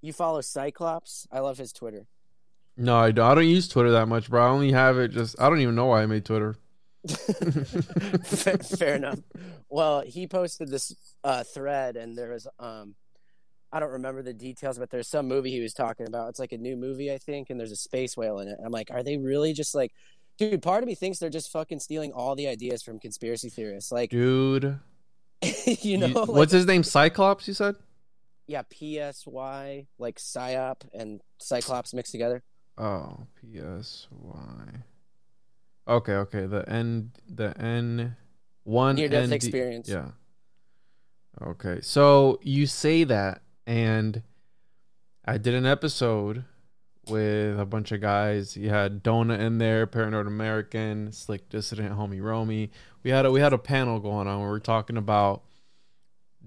you 0.00 0.12
follow 0.12 0.40
Psyclops? 0.40 1.26
I 1.30 1.40
love 1.40 1.58
his 1.58 1.72
Twitter. 1.72 2.06
No, 2.76 2.96
I 2.96 3.10
don't. 3.10 3.30
I 3.30 3.34
don't 3.34 3.46
use 3.46 3.68
Twitter 3.68 3.90
that 3.92 4.06
much, 4.06 4.30
bro. 4.30 4.44
I 4.44 4.48
only 4.48 4.72
have 4.72 4.98
it 4.98 5.08
just. 5.08 5.40
I 5.40 5.48
don't 5.48 5.60
even 5.60 5.74
know 5.74 5.86
why 5.86 6.02
I 6.02 6.06
made 6.06 6.24
Twitter. 6.24 6.56
fair, 8.24 8.58
fair, 8.58 8.96
enough. 8.96 9.18
Well, 9.68 10.02
he 10.02 10.26
posted 10.26 10.68
this 10.68 10.94
uh, 11.24 11.44
thread, 11.44 11.96
and 11.96 12.16
there 12.16 12.30
was 12.30 12.46
um, 12.58 12.94
I 13.72 13.80
don't 13.80 13.92
remember 13.92 14.22
the 14.22 14.32
details, 14.32 14.78
but 14.78 14.90
there's 14.90 15.08
some 15.08 15.28
movie 15.28 15.50
he 15.50 15.60
was 15.60 15.74
talking 15.74 16.06
about. 16.06 16.28
It's 16.30 16.38
like 16.38 16.52
a 16.52 16.58
new 16.58 16.76
movie, 16.76 17.12
I 17.12 17.18
think, 17.18 17.50
and 17.50 17.60
there's 17.60 17.72
a 17.72 17.76
space 17.76 18.16
whale 18.16 18.40
in 18.40 18.48
it. 18.48 18.58
I'm 18.64 18.72
like, 18.72 18.90
are 18.90 19.02
they 19.02 19.16
really 19.16 19.52
just 19.52 19.74
like, 19.74 19.92
dude? 20.38 20.62
Part 20.62 20.82
of 20.82 20.88
me 20.88 20.94
thinks 20.94 21.18
they're 21.18 21.30
just 21.30 21.52
fucking 21.52 21.78
stealing 21.78 22.12
all 22.12 22.34
the 22.34 22.48
ideas 22.48 22.82
from 22.82 22.98
conspiracy 22.98 23.48
theorists. 23.48 23.92
Like, 23.92 24.10
dude, 24.10 24.78
you 25.66 25.98
know, 25.98 26.06
you, 26.06 26.14
like, 26.14 26.28
what's 26.28 26.52
his 26.52 26.66
name? 26.66 26.82
Psyclops, 26.82 27.46
you 27.46 27.54
said? 27.54 27.76
Yeah, 28.50 28.62
P 28.68 28.98
S 28.98 29.28
Y, 29.28 29.86
like 30.00 30.18
psyop 30.18 30.78
and 30.92 31.20
Cyclops 31.38 31.94
mixed 31.94 32.10
together. 32.10 32.42
Oh, 32.76 33.28
P 33.40 33.60
S 33.60 34.08
Y. 34.10 34.64
Okay, 35.86 36.14
okay. 36.14 36.46
The 36.46 36.68
N, 36.68 37.12
the 37.28 37.56
N, 37.56 38.16
one 38.64 38.96
near 38.96 39.08
death 39.08 39.30
experience. 39.30 39.88
Yeah. 39.88 40.08
Okay, 41.40 41.78
so 41.80 42.40
you 42.42 42.66
say 42.66 43.04
that, 43.04 43.42
and 43.68 44.20
I 45.24 45.38
did 45.38 45.54
an 45.54 45.64
episode 45.64 46.44
with 47.08 47.56
a 47.56 47.64
bunch 47.64 47.92
of 47.92 48.00
guys. 48.00 48.56
You 48.56 48.70
had 48.70 49.04
Donut 49.04 49.38
in 49.38 49.58
there, 49.58 49.86
Paranoid 49.86 50.26
American, 50.26 51.12
Slick 51.12 51.48
Dissident, 51.50 51.96
Homie 51.96 52.20
Romy. 52.20 52.72
We 53.04 53.12
had 53.12 53.26
a, 53.26 53.30
we 53.30 53.38
had 53.38 53.52
a 53.52 53.58
panel 53.58 54.00
going 54.00 54.26
on 54.26 54.40
where 54.40 54.50
we 54.50 54.56
are 54.56 54.58
talking 54.58 54.96
about 54.96 55.44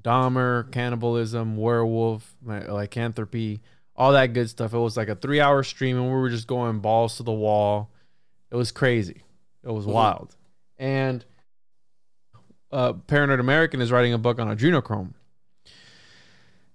Dahmer, 0.04 0.72
cannibalism, 0.72 1.58
werewolf, 1.58 2.36
lycanthropy, 2.46 3.62
all 3.96 4.12
that 4.14 4.34
good 4.34 4.50
stuff. 4.50 4.74
It 4.74 4.78
was 4.78 4.98
like 4.98 5.10
a 5.10 5.16
three 5.16 5.40
hour 5.40 5.64
stream, 5.64 5.98
and 5.98 6.06
we 6.08 6.14
were 6.14 6.30
just 6.30 6.48
going 6.48 6.80
balls 6.80 7.18
to 7.18 7.24
the 7.24 7.32
wall. 7.32 7.90
It 8.52 8.56
was 8.56 8.72
crazy. 8.72 9.24
It 9.64 9.72
was 9.72 9.86
mm-hmm. 9.86 9.94
wild. 9.94 10.36
And 10.78 11.26
uh, 12.72 12.94
Paranoid 12.94 13.40
American 13.40 13.82
is 13.82 13.92
writing 13.92 14.14
a 14.14 14.18
book 14.18 14.40
on 14.40 14.56
adrenochrome. 14.56 15.14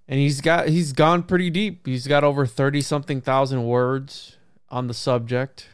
And 0.07 0.19
he's 0.19 0.41
got 0.41 0.69
he's 0.69 0.91
gone 0.91 1.21
pretty 1.21 1.51
deep. 1.51 1.85
He's 1.85 2.07
got 2.07 2.23
over 2.23 2.47
30 2.47 2.81
something 2.81 3.21
thousand 3.21 3.63
words 3.65 4.37
on 4.69 4.87
the 4.87 4.93
subject, 4.93 5.67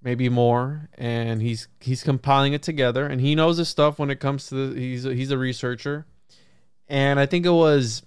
maybe 0.00 0.28
more, 0.28 0.88
and 0.94 1.42
he's 1.42 1.66
he's 1.80 2.04
compiling 2.04 2.52
it 2.52 2.62
together 2.62 3.06
and 3.06 3.20
he 3.20 3.34
knows 3.34 3.56
his 3.56 3.68
stuff 3.68 3.98
when 3.98 4.10
it 4.10 4.20
comes 4.20 4.46
to 4.48 4.54
the 4.54 4.80
he's 4.80 5.04
a, 5.04 5.12
he's 5.12 5.32
a 5.32 5.38
researcher. 5.38 6.06
And 6.88 7.20
I 7.20 7.26
think 7.26 7.44
it 7.44 7.50
was 7.50 8.02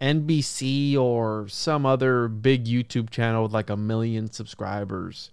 NBC 0.00 0.96
or 0.96 1.46
some 1.48 1.86
other 1.86 2.28
big 2.28 2.64
YouTube 2.66 3.10
channel 3.10 3.44
with 3.44 3.52
like 3.52 3.70
a 3.70 3.76
million 3.76 4.30
subscribers 4.30 5.30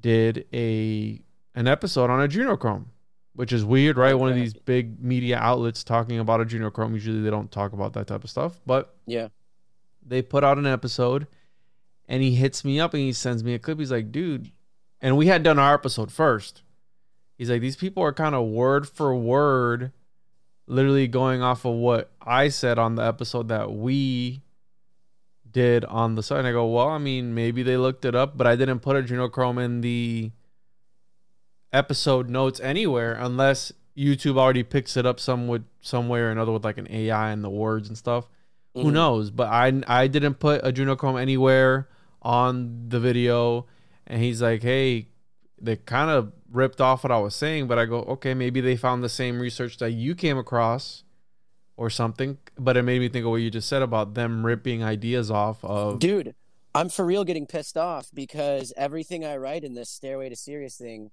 did 0.00 0.46
a 0.52 1.20
an 1.54 1.66
episode 1.68 2.10
on 2.10 2.26
adrenochrome, 2.28 2.86
which 3.34 3.52
is 3.52 3.64
weird, 3.64 3.96
right? 3.96 4.14
One 4.14 4.28
of 4.30 4.34
these 4.34 4.54
big 4.54 5.02
media 5.02 5.38
outlets 5.38 5.84
talking 5.84 6.18
about 6.18 6.40
adrenochrome. 6.40 6.92
Usually 6.92 7.22
they 7.22 7.30
don't 7.30 7.50
talk 7.50 7.72
about 7.72 7.92
that 7.94 8.06
type 8.06 8.24
of 8.24 8.30
stuff, 8.30 8.60
but 8.66 8.94
yeah, 9.06 9.28
they 10.04 10.22
put 10.22 10.44
out 10.44 10.58
an 10.58 10.66
episode, 10.66 11.26
and 12.08 12.22
he 12.22 12.34
hits 12.34 12.64
me 12.64 12.80
up 12.80 12.94
and 12.94 13.02
he 13.02 13.12
sends 13.12 13.44
me 13.44 13.54
a 13.54 13.58
clip. 13.58 13.78
He's 13.78 13.92
like, 13.92 14.12
"Dude," 14.12 14.50
and 15.00 15.16
we 15.16 15.28
had 15.28 15.42
done 15.42 15.58
our 15.58 15.74
episode 15.74 16.10
first. 16.12 16.62
He's 17.38 17.48
like, 17.50 17.60
"These 17.60 17.76
people 17.76 18.02
are 18.02 18.12
kind 18.12 18.34
of 18.34 18.48
word 18.48 18.88
for 18.88 19.14
word." 19.14 19.92
Literally 20.70 21.08
going 21.08 21.42
off 21.42 21.64
of 21.64 21.74
what 21.74 22.10
I 22.22 22.48
said 22.48 22.78
on 22.78 22.94
the 22.94 23.02
episode 23.02 23.48
that 23.48 23.72
we 23.72 24.42
did 25.50 25.84
on 25.84 26.14
the 26.14 26.22
site. 26.22 26.38
And 26.38 26.46
I 26.46 26.52
go, 26.52 26.66
well, 26.66 26.88
I 26.88 26.98
mean, 26.98 27.34
maybe 27.34 27.62
they 27.62 27.76
looked 27.76 28.04
it 28.04 28.14
up, 28.14 28.36
but 28.36 28.46
I 28.46 28.56
didn't 28.56 28.80
put 28.80 28.96
adrenochrome 28.96 29.62
in 29.62 29.80
the 29.80 30.30
episode 31.72 32.28
notes 32.28 32.60
anywhere 32.60 33.14
unless 33.14 33.72
YouTube 33.96 34.38
already 34.38 34.62
picks 34.62 34.96
it 34.96 35.06
up 35.06 35.20
some 35.20 35.48
with 35.48 35.64
somewhere 35.80 36.28
or 36.28 36.30
another 36.30 36.52
with 36.52 36.64
like 36.64 36.78
an 36.78 36.86
AI 36.90 37.30
and 37.30 37.42
the 37.42 37.50
words 37.50 37.88
and 37.88 37.98
stuff. 37.98 38.24
Mm-hmm. 38.74 38.86
Who 38.86 38.92
knows? 38.92 39.30
But 39.30 39.48
I 39.48 39.82
I 39.86 40.06
didn't 40.06 40.34
put 40.34 40.62
adrenochrome 40.62 41.20
anywhere 41.20 41.88
on 42.22 42.88
the 42.88 43.00
video, 43.00 43.66
and 44.06 44.22
he's 44.22 44.40
like, 44.40 44.62
hey, 44.62 45.08
they 45.60 45.76
kind 45.76 46.10
of 46.10 46.32
ripped 46.52 46.80
off 46.80 47.04
what 47.04 47.12
I 47.12 47.18
was 47.18 47.34
saying, 47.34 47.66
but 47.66 47.78
I 47.78 47.86
go, 47.86 48.00
okay, 48.02 48.34
maybe 48.34 48.60
they 48.60 48.76
found 48.76 49.02
the 49.02 49.08
same 49.08 49.40
research 49.40 49.78
that 49.78 49.92
you 49.92 50.14
came 50.14 50.38
across 50.38 51.04
or 51.76 51.90
something. 51.90 52.38
But 52.58 52.76
it 52.76 52.82
made 52.82 53.00
me 53.00 53.08
think 53.08 53.24
of 53.24 53.30
what 53.30 53.38
you 53.38 53.50
just 53.50 53.68
said 53.68 53.82
about 53.82 54.14
them 54.14 54.44
ripping 54.44 54.82
ideas 54.82 55.30
off 55.30 55.64
of. 55.64 55.98
Dude, 55.98 56.34
I'm 56.74 56.88
for 56.88 57.04
real 57.04 57.24
getting 57.24 57.46
pissed 57.46 57.76
off 57.76 58.10
because 58.12 58.72
everything 58.76 59.24
I 59.24 59.36
write 59.36 59.64
in 59.64 59.74
this 59.74 59.90
Stairway 59.90 60.28
to 60.28 60.36
Sirius 60.36 60.76
thing, 60.76 61.10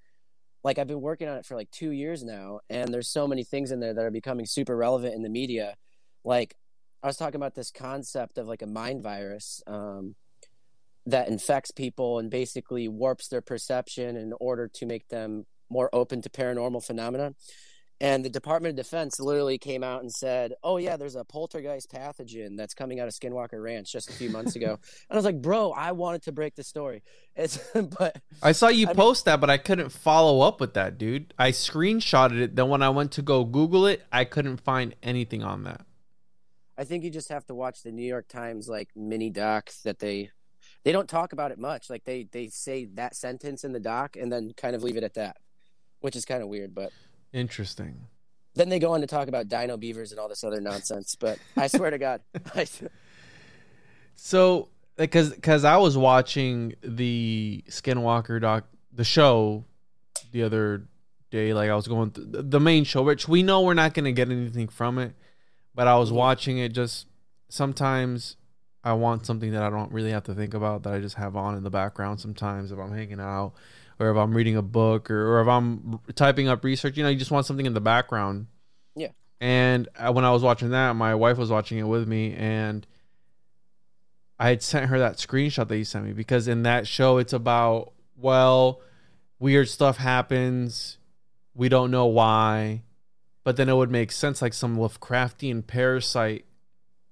like 0.63 0.77
I've 0.77 0.87
been 0.87 1.01
working 1.01 1.27
on 1.27 1.37
it 1.37 1.45
for 1.45 1.55
like 1.55 1.71
two 1.71 1.91
years 1.91 2.23
now, 2.23 2.59
and 2.69 2.93
there's 2.93 3.07
so 3.07 3.27
many 3.27 3.43
things 3.43 3.71
in 3.71 3.79
there 3.79 3.93
that 3.93 4.03
are 4.03 4.11
becoming 4.11 4.45
super 4.45 4.75
relevant 4.75 5.15
in 5.15 5.23
the 5.23 5.29
media. 5.29 5.75
Like 6.23 6.55
I 7.01 7.07
was 7.07 7.17
talking 7.17 7.37
about 7.37 7.55
this 7.55 7.71
concept 7.71 8.37
of 8.37 8.47
like 8.47 8.61
a 8.61 8.67
mind 8.67 9.01
virus 9.01 9.61
um, 9.67 10.15
that 11.07 11.29
infects 11.29 11.71
people 11.71 12.19
and 12.19 12.29
basically 12.29 12.87
warps 12.87 13.29
their 13.29 13.41
perception 13.41 14.17
in 14.17 14.33
order 14.39 14.67
to 14.67 14.85
make 14.85 15.07
them 15.07 15.45
more 15.69 15.89
open 15.93 16.21
to 16.21 16.29
paranormal 16.29 16.83
phenomena. 16.83 17.33
And 17.99 18.23
the 18.23 18.29
Department 18.29 18.77
of 18.77 18.85
Defense 18.85 19.19
literally 19.19 19.57
came 19.57 19.83
out 19.83 20.01
and 20.01 20.11
said, 20.11 20.53
"Oh 20.63 20.77
yeah, 20.77 20.97
there's 20.97 21.15
a 21.15 21.23
poltergeist 21.23 21.91
pathogen 21.91 22.55
that's 22.55 22.75
coming 22.75 22.99
out 22.99 23.07
of 23.07 23.13
Skinwalker 23.15 23.59
Ranch 23.59 23.91
just 23.91 24.11
a 24.11 24.13
few 24.13 24.29
months 24.29 24.55
ago." 24.55 24.73
and 25.09 25.09
I 25.09 25.15
was 25.15 25.25
like, 25.25 25.41
"Bro, 25.41 25.71
I 25.71 25.93
wanted 25.93 26.21
to 26.23 26.31
break 26.31 26.53
the 26.55 26.63
story." 26.63 27.01
It's 27.35 27.57
but 27.97 28.21
I 28.43 28.51
saw 28.51 28.67
you 28.67 28.87
I 28.87 28.93
post 28.93 29.25
mean, 29.25 29.31
that, 29.31 29.41
but 29.41 29.49
I 29.49 29.57
couldn't 29.57 29.89
follow 29.89 30.41
up 30.41 30.59
with 30.59 30.75
that, 30.75 30.99
dude. 30.99 31.33
I 31.39 31.51
screenshotted 31.51 32.39
it. 32.39 32.55
Then 32.55 32.69
when 32.69 32.83
I 32.83 32.89
went 32.89 33.13
to 33.13 33.23
go 33.23 33.43
Google 33.43 33.87
it, 33.87 34.03
I 34.11 34.25
couldn't 34.25 34.57
find 34.57 34.93
anything 35.01 35.43
on 35.43 35.63
that. 35.63 35.81
I 36.77 36.83
think 36.83 37.03
you 37.03 37.09
just 37.09 37.29
have 37.29 37.45
to 37.47 37.55
watch 37.55 37.81
the 37.81 37.91
New 37.91 38.05
York 38.05 38.27
Times 38.27 38.67
like 38.67 38.89
mini 38.95 39.31
doc 39.31 39.71
that 39.83 39.97
they 39.97 40.29
they 40.87 40.93
don't 40.93 41.09
talk 41.09 41.33
about 41.33 41.51
it 41.51 41.59
much. 41.59 41.89
Like 41.89 42.05
they 42.05 42.23
they 42.31 42.47
say 42.47 42.85
that 42.95 43.13
sentence 43.13 43.65
in 43.65 43.73
the 43.73 43.79
doc 43.81 44.15
and 44.15 44.31
then 44.31 44.53
kind 44.55 44.73
of 44.73 44.83
leave 44.83 44.95
it 44.95 45.03
at 45.03 45.15
that. 45.15 45.35
which 45.99 46.15
is 46.15 46.23
kind 46.23 46.41
of 46.41 46.47
weird. 46.47 46.73
But 46.73 46.91
Interesting. 47.33 48.07
then 48.55 48.69
they 48.69 48.79
go 48.79 48.93
on 48.93 49.01
to 49.01 49.07
talk 49.07 49.27
about 49.27 49.49
dino 49.49 49.75
beavers 49.75 50.11
and 50.11 50.19
all 50.19 50.29
this 50.29 50.43
other 50.45 50.61
nonsense. 50.61 51.15
But 51.19 51.39
I 51.57 51.67
swear 51.67 51.89
to 51.91 51.97
God, 51.97 52.21
I, 52.55 52.65
So, 54.15 54.69
because 54.95 55.31
because 55.31 55.63
I 55.65 55.77
was 55.77 55.97
watching 55.97 56.73
the 56.81 57.63
Skinwalker 57.69 58.39
doc, 58.41 58.65
the 58.91 59.03
show, 59.03 59.65
the 60.31 60.43
other 60.43 60.87
day, 61.29 61.53
like 61.53 61.69
I 61.69 61.75
was 61.75 61.87
going 61.87 62.11
th- 62.11 62.27
the 62.31 62.59
main 62.59 62.83
show, 62.83 63.03
which 63.03 63.27
we 63.27 63.43
know 63.43 63.61
we're 63.61 63.73
not 63.73 63.93
going 63.93 64.05
to 64.05 64.11
get 64.13 64.29
anything 64.29 64.67
from 64.69 64.97
it, 64.97 65.13
but 65.75 65.87
I 65.87 65.97
was 65.97 66.09
Mhm. 66.11 66.15
watching 66.15 66.57
it. 66.57 66.69
Just 66.73 67.07
sometimes 67.49 68.37
I 68.87 68.93
want 68.93 69.25
something 69.25 69.51
that 69.51 69.63
I 69.63 69.69
don't 69.69 69.91
really 69.91 70.11
have 70.11 70.23
to 70.23 70.33
think 70.33 70.53
about 70.53 70.83
that 70.83 70.93
I 70.93 70.99
just 71.01 71.15
have 71.15 71.35
on 71.35 71.55
in 71.55 71.63
the 71.63 71.69
background. 71.69 72.21
Sometimes 72.21 72.71
if 72.71 72.79
I'm 72.79 72.93
hanging 72.93 73.19
out, 73.19 73.51
or 73.99 74.09
if 74.09 74.15
I'm 74.15 74.33
reading 74.33 74.55
a 74.55 74.61
book, 74.61 75.11
or, 75.11 75.33
or 75.35 75.41
if 75.41 75.47
I'm 75.49 75.99
typing 76.15 76.47
up 76.47 76.63
research, 76.63 76.95
you 76.95 77.03
know, 77.03 77.09
you 77.09 77.17
just 77.17 77.29
want 77.29 77.45
something 77.45 77.65
in 77.65 77.73
the 77.73 77.81
background. 77.81 78.47
Yeah. 78.95 79.09
And 79.41 79.89
uh, 79.97 80.13
when 80.13 80.23
I 80.23 80.31
was 80.31 80.41
watching 80.41 80.69
that, 80.69 80.93
my 80.93 81.15
wife 81.15 81.37
was 81.37 81.49
watching 81.49 81.79
it 81.79 81.83
with 81.83 82.07
me, 82.07 82.33
and 82.33 82.87
I 84.39 84.47
had 84.47 84.63
sent 84.63 84.85
her 84.85 84.99
that 84.99 85.17
screenshot 85.17 85.67
that 85.67 85.77
you 85.77 85.83
sent 85.83 86.05
me 86.05 86.13
because 86.13 86.47
in 86.47 86.63
that 86.63 86.87
show 86.87 87.17
it's 87.17 87.33
about 87.33 87.91
well, 88.15 88.79
weird 89.37 89.67
stuff 89.67 89.97
happens, 89.97 90.97
we 91.53 91.67
don't 91.67 91.91
know 91.91 92.05
why, 92.05 92.83
but 93.43 93.57
then 93.57 93.67
it 93.67 93.75
would 93.75 93.91
make 93.91 94.13
sense 94.13 94.41
like 94.41 94.53
some 94.53 94.77
Lovecraftian 94.77 95.67
parasite, 95.67 96.45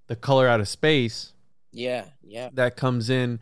the 0.08 0.16
color 0.16 0.48
out 0.48 0.62
of 0.62 0.70
space 0.70 1.34
yeah, 1.76 2.06
yeah, 2.24 2.50
that 2.54 2.76
comes 2.78 3.10
in 3.10 3.40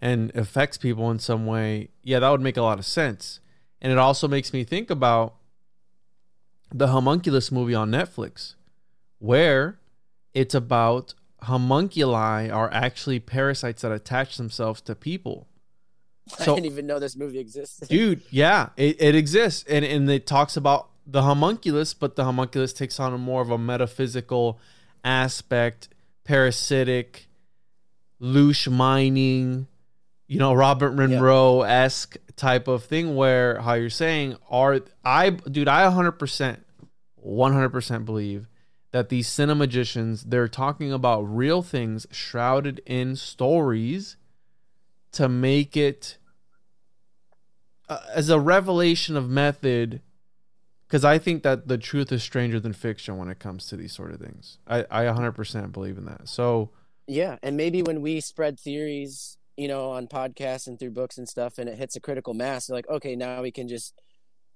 and 0.00 0.34
affects 0.34 0.76
people 0.78 1.10
in 1.10 1.18
some 1.18 1.46
way. 1.46 1.88
Yeah, 2.02 2.18
that 2.20 2.30
would 2.30 2.40
make 2.40 2.56
a 2.56 2.62
lot 2.62 2.78
of 2.78 2.86
sense. 2.86 3.40
And 3.80 3.92
it 3.92 3.98
also 3.98 4.26
makes 4.26 4.52
me 4.52 4.64
think 4.64 4.90
about 4.90 5.34
the 6.72 6.88
homunculus 6.88 7.52
movie 7.52 7.74
on 7.74 7.90
Netflix, 7.90 8.54
where 9.18 9.78
it's 10.34 10.54
about 10.54 11.14
homunculi 11.42 12.50
are 12.50 12.72
actually 12.72 13.20
parasites 13.20 13.82
that 13.82 13.92
attach 13.92 14.36
themselves 14.36 14.80
to 14.82 14.94
people. 14.94 15.46
So- 16.28 16.52
I 16.52 16.56
didn't 16.56 16.72
even 16.72 16.86
know 16.88 16.98
this 16.98 17.14
movie 17.16 17.38
existed. 17.38 17.88
Dude, 17.88 18.20
yeah, 18.30 18.70
it, 18.76 19.00
it 19.00 19.14
exists. 19.14 19.64
And, 19.68 19.84
and 19.84 20.10
it 20.10 20.26
talks 20.26 20.56
about 20.56 20.88
the 21.06 21.22
homunculus, 21.22 21.94
but 21.94 22.16
the 22.16 22.24
homunculus 22.24 22.72
takes 22.72 22.98
on 22.98 23.12
a 23.14 23.18
more 23.18 23.42
of 23.42 23.50
a 23.50 23.58
metaphysical 23.58 24.58
aspect, 25.04 25.88
parasitic, 26.24 27.25
loosh 28.20 28.70
mining, 28.70 29.66
you 30.26 30.38
know, 30.38 30.52
Robert 30.54 30.92
Monroe 30.92 31.62
esque 31.62 32.16
type 32.36 32.68
of 32.68 32.84
thing 32.84 33.16
where 33.16 33.60
how 33.60 33.74
you're 33.74 33.90
saying 33.90 34.36
are 34.50 34.80
I 35.04 35.30
dude, 35.30 35.68
I 35.68 35.90
100% 35.90 36.58
100% 37.26 38.04
believe 38.04 38.46
that 38.92 39.08
these 39.08 39.28
cinemagicians 39.28 40.24
they're 40.26 40.48
talking 40.48 40.92
about 40.92 41.22
real 41.22 41.62
things 41.62 42.06
shrouded 42.10 42.80
in 42.86 43.16
stories 43.16 44.16
to 45.12 45.28
make 45.28 45.76
it 45.76 46.18
uh, 47.88 47.98
as 48.14 48.28
a 48.28 48.40
revelation 48.40 49.16
of 49.16 49.28
method 49.28 50.00
because 50.86 51.04
I 51.04 51.18
think 51.18 51.42
that 51.42 51.68
the 51.68 51.78
truth 51.78 52.12
is 52.12 52.22
stranger 52.22 52.60
than 52.60 52.72
fiction 52.72 53.16
when 53.16 53.28
it 53.28 53.38
comes 53.38 53.66
to 53.66 53.76
these 53.76 53.92
sort 53.92 54.12
of 54.12 54.20
things. 54.20 54.58
I, 54.68 54.84
I 54.90 55.04
100% 55.04 55.72
believe 55.72 55.98
in 55.98 56.04
that. 56.04 56.28
So, 56.28 56.70
Yeah, 57.06 57.36
and 57.42 57.56
maybe 57.56 57.82
when 57.82 58.02
we 58.02 58.20
spread 58.20 58.58
theories, 58.58 59.38
you 59.56 59.68
know, 59.68 59.90
on 59.90 60.08
podcasts 60.08 60.66
and 60.66 60.78
through 60.78 60.90
books 60.90 61.18
and 61.18 61.28
stuff, 61.28 61.58
and 61.58 61.68
it 61.68 61.78
hits 61.78 61.96
a 61.96 62.00
critical 62.00 62.34
mass, 62.34 62.68
like, 62.68 62.88
okay, 62.88 63.14
now 63.16 63.42
we 63.42 63.52
can 63.52 63.68
just 63.68 63.94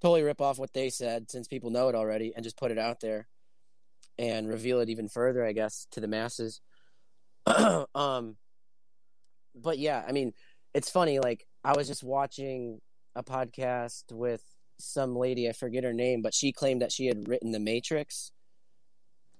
totally 0.02 0.22
rip 0.22 0.40
off 0.40 0.58
what 0.58 0.72
they 0.72 0.90
said 0.90 1.30
since 1.30 1.46
people 1.46 1.70
know 1.70 1.88
it 1.88 1.94
already, 1.94 2.32
and 2.34 2.44
just 2.44 2.58
put 2.58 2.70
it 2.70 2.78
out 2.78 3.00
there 3.00 3.28
and 4.18 4.48
reveal 4.48 4.80
it 4.80 4.90
even 4.90 5.08
further, 5.08 5.44
I 5.44 5.52
guess, 5.52 5.86
to 5.92 6.00
the 6.00 6.08
masses. 6.08 6.60
um, 7.94 8.36
but 9.54 9.78
yeah, 9.78 10.04
I 10.06 10.12
mean, 10.12 10.32
it's 10.74 10.90
funny. 10.90 11.18
Like 11.18 11.46
I 11.64 11.76
was 11.76 11.88
just 11.88 12.02
watching 12.02 12.80
a 13.14 13.22
podcast 13.22 14.04
with 14.12 14.42
some 14.78 15.16
lady, 15.16 15.48
I 15.48 15.52
forget 15.52 15.84
her 15.84 15.92
name, 15.92 16.22
but 16.22 16.34
she 16.34 16.52
claimed 16.52 16.82
that 16.82 16.92
she 16.92 17.06
had 17.06 17.28
written 17.28 17.52
The 17.52 17.60
Matrix. 17.60 18.32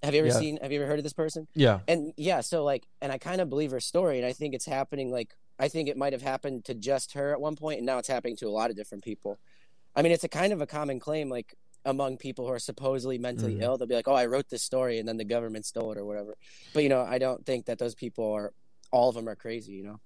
Have 0.02 0.14
you 0.14 0.20
ever 0.20 0.28
Yeah. 0.28 0.34
seen? 0.38 0.58
Have 0.62 0.72
you 0.72 0.80
ever 0.80 0.88
heard 0.88 0.98
of 0.98 1.02
this 1.04 1.12
person? 1.12 1.46
yeah. 1.54 1.80
and 1.88 2.12
yeah 2.16 2.40
so 2.40 2.64
like 2.64 2.86
and 3.02 3.12
i 3.12 3.18
kind 3.18 3.40
of 3.40 3.48
believe 3.50 3.70
her 3.70 3.80
story 3.80 4.16
and 4.18 4.26
i 4.26 4.32
think 4.32 4.54
it's 4.54 4.64
happening 4.66 5.10
like 5.10 5.34
i 5.58 5.68
think 5.68 5.88
it 5.88 5.96
might 5.96 6.12
have 6.12 6.22
happened 6.22 6.64
to 6.64 6.74
just 6.74 7.12
her 7.14 7.32
at 7.32 7.40
one 7.40 7.56
point 7.56 7.78
and 7.78 7.86
now 7.86 7.98
it's 7.98 8.08
happening 8.08 8.36
to 8.36 8.46
a 8.46 8.50
lot 8.50 8.70
of 8.70 8.76
different 8.76 9.04
people 9.04 9.38
i 9.94 10.02
mean 10.02 10.12
it's 10.12 10.24
a 10.24 10.28
kind 10.28 10.52
of 10.52 10.60
a 10.60 10.66
common 10.66 10.98
claim 11.00 11.28
like 11.28 11.54
among 11.84 12.16
people 12.16 12.46
who 12.46 12.52
are 12.52 12.58
supposedly 12.58 13.18
mentally 13.18 13.56
Mhm. 13.56 13.62
ill 13.62 13.76
they'll 13.78 13.86
be 13.88 13.94
like 13.94 14.08
oh 14.08 14.14
i 14.14 14.26
wrote 14.26 14.48
this 14.48 14.62
story 14.62 14.98
and 14.98 15.06
then 15.08 15.16
the 15.18 15.24
government 15.24 15.64
stole 15.66 15.92
it 15.92 15.98
or 15.98 16.04
whatever 16.04 16.36
but 16.74 16.82
you 16.82 16.88
know 16.88 17.02
i 17.02 17.18
don't 17.18 17.44
think 17.46 17.66
that 17.66 17.78
those 17.78 17.94
people 17.94 18.30
are 18.32 18.52
all 18.92 19.08
of 19.10 19.14
them 19.14 19.28
are 19.28 19.36
crazy 19.36 19.72
you 19.72 19.82
know 19.84 20.00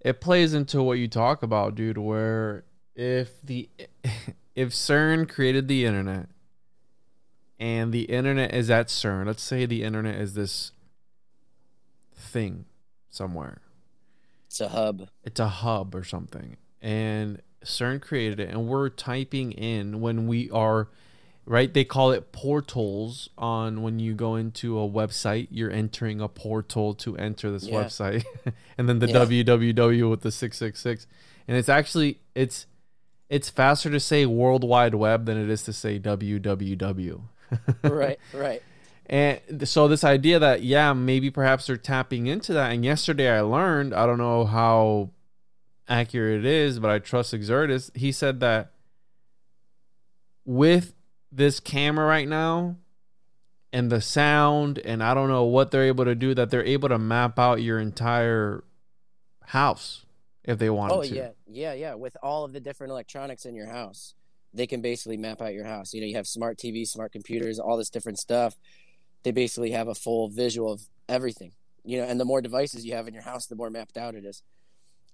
it 0.00 0.20
plays 0.20 0.52
into 0.52 0.82
what 0.82 0.98
you 0.98 1.06
talk 1.06 1.44
about, 1.44 1.76
dude, 1.76 1.96
where 1.96 2.64
if 2.96 3.40
the 3.42 3.68
if 4.56 4.70
CERN 4.70 5.28
created 5.28 5.68
the 5.68 5.84
internet 5.86 6.28
and 7.62 7.92
the 7.92 8.02
internet 8.02 8.52
is 8.52 8.68
at 8.70 8.88
CERN, 8.88 9.26
let's 9.26 9.42
say 9.42 9.64
the 9.66 9.82
internet 9.84 10.16
is 10.16 10.34
this 10.34 10.72
thing 12.14 12.64
somewhere. 13.08 13.60
it's 14.46 14.60
a 14.60 14.68
hub 14.68 15.08
It's 15.24 15.40
a 15.40 15.48
hub 15.48 15.94
or 15.94 16.04
something. 16.04 16.56
And 16.80 17.40
CERN 17.64 18.00
created 18.02 18.40
it 18.40 18.48
and 18.50 18.66
we're 18.66 18.88
typing 18.88 19.52
in 19.52 20.00
when 20.00 20.26
we 20.26 20.50
are 20.50 20.88
right 21.46 21.72
they 21.74 21.84
call 21.84 22.10
it 22.12 22.32
portals 22.32 23.28
on 23.38 23.82
when 23.82 23.98
you 24.00 24.14
go 24.14 24.34
into 24.36 24.78
a 24.78 24.88
website 24.88 25.46
you're 25.50 25.70
entering 25.70 26.20
a 26.20 26.28
portal 26.28 26.94
to 26.94 27.16
enter 27.16 27.50
this 27.52 27.64
Yeah. 27.66 27.84
website 27.84 28.24
and 28.78 28.88
then 28.88 28.98
the 29.00 29.06
Yeah. 29.08 29.24
www 29.24 30.10
with 30.10 30.20
the 30.22 30.30
666 30.32 31.06
and 31.48 31.56
it's 31.56 31.68
actually 31.68 32.18
it's 32.34 32.66
it's 33.28 33.48
faster 33.50 33.90
to 33.90 33.98
say 34.00 34.26
world 34.26 34.62
wide 34.64 34.94
web 34.94 35.24
than 35.26 35.36
it 35.36 35.48
is 35.50 35.62
to 35.64 35.72
say 35.72 35.98
www 36.00 37.20
right 37.84 38.18
right 38.34 38.62
and 39.06 39.40
so 39.68 39.88
this 39.88 40.04
idea 40.04 40.38
that 40.38 40.62
yeah, 40.62 40.94
maybe 40.94 41.30
perhaps 41.30 41.66
they're 41.66 41.76
tapping 41.76 42.28
into 42.28 42.54
that. 42.54 42.72
And 42.72 42.82
yesterday 42.82 43.28
I 43.28 43.40
learned, 43.42 43.92
I 43.92 44.06
don't 44.06 44.16
know 44.16 44.46
how 44.46 45.10
accurate 45.86 46.40
it 46.40 46.46
is, 46.46 46.78
but 46.78 46.90
I 46.90 46.98
trust 46.98 47.34
Exertus. 47.34 47.94
He 47.96 48.10
said 48.10 48.40
that 48.40 48.72
with 50.46 50.94
this 51.30 51.60
camera 51.60 52.06
right 52.06 52.26
now 52.26 52.76
and 53.72 53.90
the 53.90 54.00
sound 54.00 54.78
and 54.78 55.02
I 55.02 55.14
don't 55.14 55.28
know 55.28 55.44
what 55.44 55.70
they're 55.70 55.84
able 55.84 56.04
to 56.04 56.14
do 56.14 56.34
that 56.34 56.50
they're 56.50 56.64
able 56.64 56.88
to 56.88 56.98
map 56.98 57.38
out 57.38 57.62
your 57.62 57.78
entire 57.78 58.64
house 59.44 60.04
if 60.44 60.58
they 60.58 60.68
wanted 60.68 60.94
oh 60.94 61.02
to. 61.02 61.14
yeah 61.14 61.28
yeah 61.46 61.72
yeah 61.72 61.94
with 61.94 62.16
all 62.22 62.44
of 62.44 62.52
the 62.52 62.60
different 62.60 62.90
electronics 62.90 63.46
in 63.46 63.54
your 63.54 63.66
house 63.66 64.14
they 64.54 64.66
can 64.66 64.80
basically 64.80 65.16
map 65.16 65.40
out 65.40 65.54
your 65.54 65.64
house. 65.64 65.94
You 65.94 66.00
know 66.00 66.06
you 66.06 66.16
have 66.16 66.26
smart 66.26 66.58
tvs 66.58 66.88
smart 66.88 67.12
computers 67.12 67.58
all 67.58 67.76
this 67.76 67.90
different 67.90 68.18
stuff. 68.18 68.56
They 69.22 69.30
basically 69.30 69.70
have 69.70 69.88
a 69.88 69.94
full 69.94 70.28
visual 70.28 70.72
of 70.72 70.82
everything 71.08 71.52
you 71.84 71.98
know 71.98 72.04
and 72.04 72.18
the 72.18 72.24
more 72.24 72.40
devices 72.40 72.84
you 72.84 72.94
have 72.94 73.08
in 73.08 73.14
your 73.14 73.22
house 73.22 73.46
the 73.46 73.56
more 73.56 73.70
mapped 73.70 73.96
out 73.96 74.14
it 74.14 74.24
is. 74.24 74.42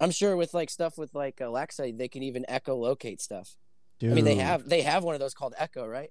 I'm 0.00 0.10
sure 0.10 0.36
with 0.36 0.54
like 0.54 0.70
stuff 0.70 0.96
with 0.96 1.14
like 1.14 1.40
alexa 1.40 1.92
they 1.94 2.08
can 2.08 2.22
even 2.22 2.44
echolocate 2.48 3.20
stuff. 3.20 3.56
I 4.02 4.06
mean 4.06 4.24
they 4.24 4.36
have 4.36 4.68
they 4.68 4.82
have 4.82 5.04
one 5.04 5.14
of 5.14 5.20
those 5.20 5.34
called 5.34 5.54
echo 5.58 5.86
right? 5.86 6.10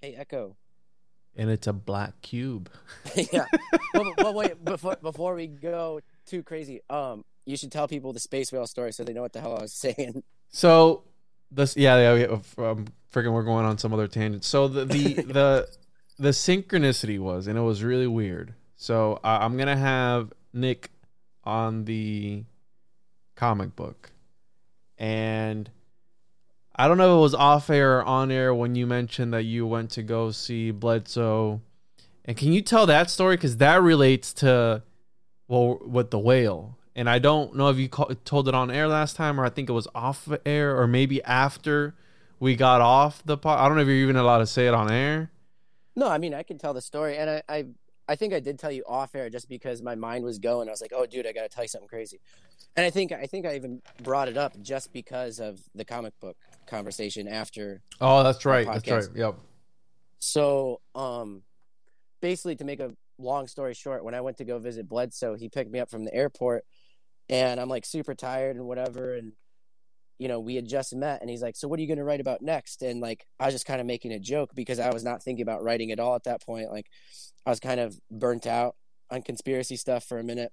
Hey 0.00 0.14
echo. 0.14 0.56
And 1.36 1.50
it's 1.50 1.68
a 1.68 1.72
black 1.72 2.20
cube. 2.20 2.68
yeah. 3.14 3.44
But, 3.92 4.06
but 4.16 4.34
wait, 4.34 4.64
before 4.64 4.96
before 5.00 5.34
we 5.34 5.46
go 5.46 6.00
too 6.26 6.42
crazy, 6.42 6.80
um, 6.90 7.24
you 7.46 7.56
should 7.56 7.70
tell 7.70 7.86
people 7.86 8.12
the 8.12 8.20
space 8.20 8.50
whale 8.50 8.66
story 8.66 8.92
so 8.92 9.04
they 9.04 9.12
know 9.12 9.22
what 9.22 9.32
the 9.32 9.40
hell 9.40 9.56
I 9.56 9.62
was 9.62 9.72
saying. 9.72 10.22
So 10.50 11.04
this, 11.50 11.76
yeah, 11.76 11.96
yeah, 11.98 12.14
we, 12.14 12.24
um, 12.64 12.86
freaking, 13.12 13.32
we're 13.32 13.42
going 13.42 13.64
on 13.64 13.78
some 13.78 13.92
other 13.92 14.08
tangent. 14.08 14.44
So 14.44 14.68
the 14.68 14.84
the 14.84 15.14
the 15.22 15.68
the 16.18 16.30
synchronicity 16.30 17.18
was, 17.18 17.46
and 17.46 17.58
it 17.58 17.62
was 17.62 17.82
really 17.82 18.06
weird. 18.06 18.54
So 18.76 19.20
uh, 19.24 19.38
I'm 19.40 19.56
gonna 19.56 19.76
have 19.76 20.32
Nick 20.52 20.90
on 21.44 21.84
the 21.84 22.44
comic 23.34 23.74
book, 23.76 24.10
and 24.98 25.70
I 26.76 26.86
don't 26.86 26.98
know 26.98 27.14
if 27.14 27.18
it 27.18 27.22
was 27.22 27.34
off 27.34 27.70
air 27.70 27.98
or 27.98 28.04
on 28.04 28.30
air 28.30 28.54
when 28.54 28.76
you 28.76 28.86
mentioned 28.86 29.34
that 29.34 29.42
you 29.42 29.66
went 29.66 29.90
to 29.92 30.02
go 30.02 30.30
see 30.30 30.70
Bledsoe. 30.70 31.60
And 32.24 32.36
can 32.36 32.52
you 32.52 32.62
tell 32.62 32.86
that 32.86 33.10
story 33.10 33.36
because 33.36 33.56
that 33.56 33.82
relates 33.82 34.32
to 34.34 34.82
well 35.48 35.80
with 35.84 36.10
the 36.10 36.18
whale? 36.18 36.77
And 36.98 37.08
I 37.08 37.20
don't 37.20 37.54
know 37.54 37.68
if 37.68 37.78
you 37.78 37.88
ca- 37.88 38.12
told 38.24 38.48
it 38.48 38.56
on 38.56 38.72
air 38.72 38.88
last 38.88 39.14
time, 39.14 39.40
or 39.40 39.44
I 39.44 39.50
think 39.50 39.70
it 39.70 39.72
was 39.72 39.86
off 39.94 40.28
air, 40.44 40.76
or 40.76 40.88
maybe 40.88 41.22
after 41.22 41.94
we 42.40 42.56
got 42.56 42.80
off 42.80 43.22
the 43.24 43.38
pod. 43.38 43.60
I 43.60 43.68
don't 43.68 43.76
know 43.76 43.82
if 43.82 43.86
you're 43.86 43.98
even 43.98 44.16
allowed 44.16 44.38
to 44.38 44.48
say 44.48 44.66
it 44.66 44.74
on 44.74 44.90
air. 44.90 45.30
No, 45.94 46.08
I 46.08 46.18
mean 46.18 46.34
I 46.34 46.42
can 46.42 46.58
tell 46.58 46.74
the 46.74 46.80
story, 46.80 47.16
and 47.16 47.30
I, 47.30 47.42
I 47.48 47.66
I 48.08 48.16
think 48.16 48.34
I 48.34 48.40
did 48.40 48.58
tell 48.58 48.72
you 48.72 48.82
off 48.88 49.14
air 49.14 49.30
just 49.30 49.48
because 49.48 49.80
my 49.80 49.94
mind 49.94 50.24
was 50.24 50.40
going. 50.40 50.66
I 50.66 50.72
was 50.72 50.80
like, 50.80 50.92
oh, 50.92 51.06
dude, 51.06 51.24
I 51.24 51.32
got 51.32 51.42
to 51.42 51.48
tell 51.48 51.62
you 51.62 51.68
something 51.68 51.88
crazy, 51.88 52.18
and 52.74 52.84
I 52.84 52.90
think 52.90 53.12
I 53.12 53.26
think 53.26 53.46
I 53.46 53.54
even 53.54 53.80
brought 54.02 54.26
it 54.26 54.36
up 54.36 54.60
just 54.60 54.92
because 54.92 55.38
of 55.38 55.60
the 55.76 55.84
comic 55.84 56.18
book. 56.18 56.36
conversation 56.66 57.28
after 57.28 57.80
Oh, 58.00 58.24
that's 58.24 58.44
right. 58.44 58.66
That's 58.66 58.90
right. 58.90 59.06
Yep. 59.14 59.36
So, 60.18 60.80
um, 60.96 61.42
basically, 62.20 62.56
to 62.56 62.64
make 62.64 62.80
a 62.80 62.90
long 63.18 63.46
story 63.46 63.74
short, 63.74 64.04
when 64.04 64.16
I 64.16 64.20
went 64.20 64.36
to 64.38 64.44
go 64.44 64.58
visit 64.58 64.88
Bledsoe, 64.88 65.36
he 65.36 65.48
picked 65.48 65.70
me 65.70 65.78
up 65.78 65.90
from 65.90 66.04
the 66.04 66.12
airport, 66.12 66.64
and 67.28 67.60
I'm 67.60 67.68
like 67.68 67.84
super 67.84 68.14
tired 68.14 68.56
and 68.56 68.66
whatever, 68.66 69.14
and 69.14 69.32
you 70.18 70.28
know 70.28 70.40
we 70.40 70.54
had 70.54 70.66
just 70.66 70.94
met, 70.94 71.20
and 71.20 71.30
he's 71.30 71.42
like, 71.42 71.56
"So 71.56 71.68
what 71.68 71.78
are 71.78 71.82
you 71.82 71.88
going 71.88 71.98
to 71.98 72.04
write 72.04 72.20
about 72.20 72.42
next?" 72.42 72.82
And 72.82 73.00
like 73.00 73.26
I 73.38 73.46
was 73.46 73.54
just 73.54 73.66
kind 73.66 73.80
of 73.80 73.86
making 73.86 74.12
a 74.12 74.18
joke 74.18 74.50
because 74.54 74.78
I 74.78 74.92
was 74.92 75.04
not 75.04 75.22
thinking 75.22 75.42
about 75.42 75.62
writing 75.62 75.92
at 75.92 76.00
all 76.00 76.14
at 76.14 76.24
that 76.24 76.44
point. 76.44 76.70
Like 76.70 76.86
I 77.46 77.50
was 77.50 77.60
kind 77.60 77.80
of 77.80 77.98
burnt 78.10 78.46
out 78.46 78.76
on 79.10 79.22
conspiracy 79.22 79.76
stuff 79.76 80.04
for 80.04 80.18
a 80.18 80.24
minute. 80.24 80.52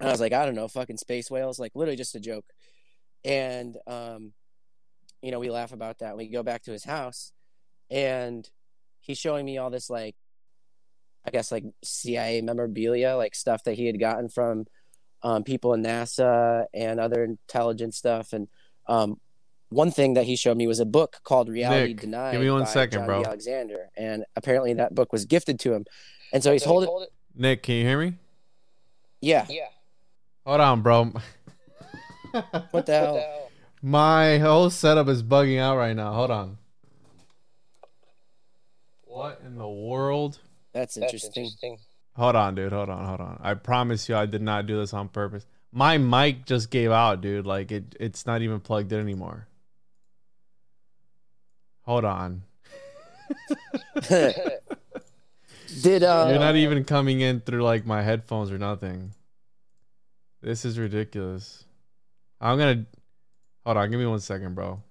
And 0.00 0.08
I 0.08 0.12
was 0.12 0.20
like, 0.20 0.32
I 0.32 0.46
don't 0.46 0.54
know, 0.54 0.68
fucking 0.68 0.96
space 0.96 1.30
whales, 1.30 1.58
like 1.58 1.72
literally 1.74 1.96
just 1.96 2.14
a 2.14 2.20
joke. 2.20 2.44
And 3.24 3.76
um, 3.86 4.32
you 5.22 5.32
know, 5.32 5.40
we 5.40 5.50
laugh 5.50 5.72
about 5.72 5.98
that. 5.98 6.16
We 6.16 6.28
go 6.28 6.42
back 6.42 6.62
to 6.64 6.72
his 6.72 6.84
house, 6.84 7.32
and 7.90 8.48
he's 9.00 9.18
showing 9.18 9.44
me 9.44 9.58
all 9.58 9.70
this 9.70 9.90
like 9.90 10.14
I 11.24 11.30
guess 11.30 11.52
like 11.52 11.64
CIA 11.84 12.40
memorabilia, 12.40 13.16
like 13.16 13.34
stuff 13.34 13.64
that 13.64 13.74
he 13.74 13.86
had 13.86 14.00
gotten 14.00 14.28
from 14.28 14.66
um, 15.22 15.44
people 15.44 15.74
in 15.74 15.82
NASA 15.82 16.66
and 16.74 17.00
other 17.00 17.24
intelligence 17.24 17.96
stuff. 17.96 18.32
And 18.32 18.48
um, 18.86 19.20
one 19.70 19.90
thing 19.90 20.14
that 20.14 20.24
he 20.24 20.36
showed 20.36 20.56
me 20.56 20.66
was 20.66 20.80
a 20.80 20.86
book 20.86 21.20
called 21.24 21.48
Reality 21.48 21.88
Nick, 21.88 22.00
Denied. 22.00 22.32
give 22.32 22.40
me 22.40 22.50
one 22.50 22.62
by 22.62 22.68
second, 22.68 23.00
John 23.00 23.06
bro. 23.06 23.20
B. 23.20 23.26
Alexander, 23.26 23.88
and 23.96 24.24
apparently 24.36 24.74
that 24.74 24.94
book 24.94 25.12
was 25.12 25.24
gifted 25.24 25.60
to 25.60 25.74
him. 25.74 25.84
And 26.32 26.42
so 26.42 26.52
he's 26.52 26.64
holding. 26.64 26.90
Nick, 27.34 27.62
can 27.62 27.76
you 27.76 27.84
hear 27.84 27.98
me? 27.98 28.14
Yeah. 29.20 29.46
Yeah. 29.48 29.68
Hold 30.46 30.60
on, 30.60 30.82
bro. 30.82 31.12
What 32.72 32.84
the 32.84 32.92
hell? 32.92 33.50
My 33.80 34.38
whole 34.38 34.68
setup 34.68 35.08
is 35.08 35.22
bugging 35.22 35.58
out 35.58 35.76
right 35.78 35.96
now. 35.96 36.12
Hold 36.12 36.30
on. 36.30 36.58
What 39.04 39.40
in 39.44 39.56
the 39.56 39.68
world? 39.68 40.38
That's 40.72 40.96
interesting. 40.96 41.50
Hold 42.18 42.34
on, 42.34 42.56
dude. 42.56 42.72
Hold 42.72 42.88
on. 42.88 43.04
Hold 43.06 43.20
on. 43.20 43.40
I 43.42 43.54
promise 43.54 44.08
you, 44.08 44.16
I 44.16 44.26
did 44.26 44.42
not 44.42 44.66
do 44.66 44.78
this 44.80 44.92
on 44.92 45.08
purpose. 45.08 45.46
My 45.70 45.98
mic 45.98 46.46
just 46.46 46.68
gave 46.68 46.90
out, 46.90 47.20
dude. 47.20 47.46
Like 47.46 47.70
it, 47.70 47.94
it's 48.00 48.26
not 48.26 48.42
even 48.42 48.58
plugged 48.58 48.92
in 48.92 48.98
anymore. 48.98 49.46
Hold 51.82 52.04
on. 52.04 52.42
Did 55.82 56.02
uh? 56.02 56.26
You're 56.30 56.38
not 56.38 56.56
even 56.56 56.84
coming 56.84 57.20
in 57.20 57.40
through 57.40 57.62
like 57.62 57.86
my 57.86 58.02
headphones 58.02 58.50
or 58.50 58.58
nothing. 58.58 59.12
This 60.42 60.64
is 60.64 60.78
ridiculous. 60.78 61.64
I'm 62.40 62.58
gonna 62.58 62.84
hold 63.64 63.76
on. 63.76 63.90
Give 63.90 64.00
me 64.00 64.06
one 64.06 64.20
second, 64.20 64.54
bro. 64.54 64.82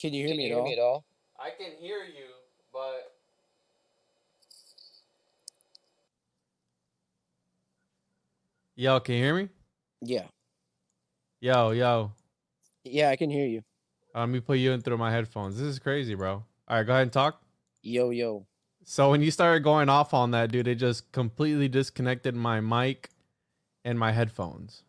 Can 0.00 0.14
you 0.14 0.26
hear 0.26 0.36
me 0.36 0.50
at 0.50 0.78
all? 0.78 1.04
I 1.38 1.50
can 1.50 1.72
hear 1.78 1.98
you, 1.98 2.26
but 2.72 3.09
yo, 8.80 8.98
can 8.98 9.14
you 9.14 9.22
hear 9.22 9.34
me? 9.34 9.48
Yeah. 10.00 10.24
Yo, 11.40 11.70
yo. 11.70 12.12
Yeah, 12.84 13.10
I 13.10 13.16
can 13.16 13.28
hear 13.28 13.46
you. 13.46 13.62
Uh, 14.14 14.20
let 14.20 14.30
me 14.30 14.40
put 14.40 14.58
you 14.58 14.72
in 14.72 14.80
through 14.80 14.96
my 14.96 15.10
headphones. 15.12 15.56
This 15.58 15.66
is 15.66 15.78
crazy, 15.78 16.14
bro. 16.14 16.32
All 16.32 16.76
right, 16.76 16.86
go 16.86 16.92
ahead 16.92 17.02
and 17.02 17.12
talk. 17.12 17.42
Yo, 17.82 18.10
yo. 18.10 18.46
So 18.84 19.10
when 19.10 19.20
you 19.20 19.30
started 19.30 19.62
going 19.62 19.88
off 19.90 20.14
on 20.14 20.30
that, 20.30 20.50
dude, 20.50 20.66
it 20.66 20.76
just 20.76 21.12
completely 21.12 21.68
disconnected 21.68 22.34
my 22.34 22.60
mic 22.60 23.10
and 23.84 23.98
my 23.98 24.12
headphones 24.12 24.82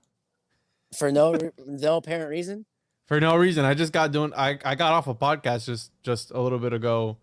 For 0.97 1.11
no 1.11 1.37
no 1.65 1.97
apparent 1.97 2.29
reason. 2.29 2.65
for 3.07 3.19
no 3.19 3.35
reason. 3.35 3.65
I 3.65 3.73
just 3.73 3.91
got 3.93 4.11
doing. 4.11 4.33
I 4.35 4.57
I 4.63 4.75
got 4.75 4.93
off 4.93 5.07
a 5.07 5.15
podcast 5.15 5.65
just 5.65 5.91
just 6.03 6.31
a 6.31 6.39
little 6.39 6.59
bit 6.59 6.73
ago 6.73 7.17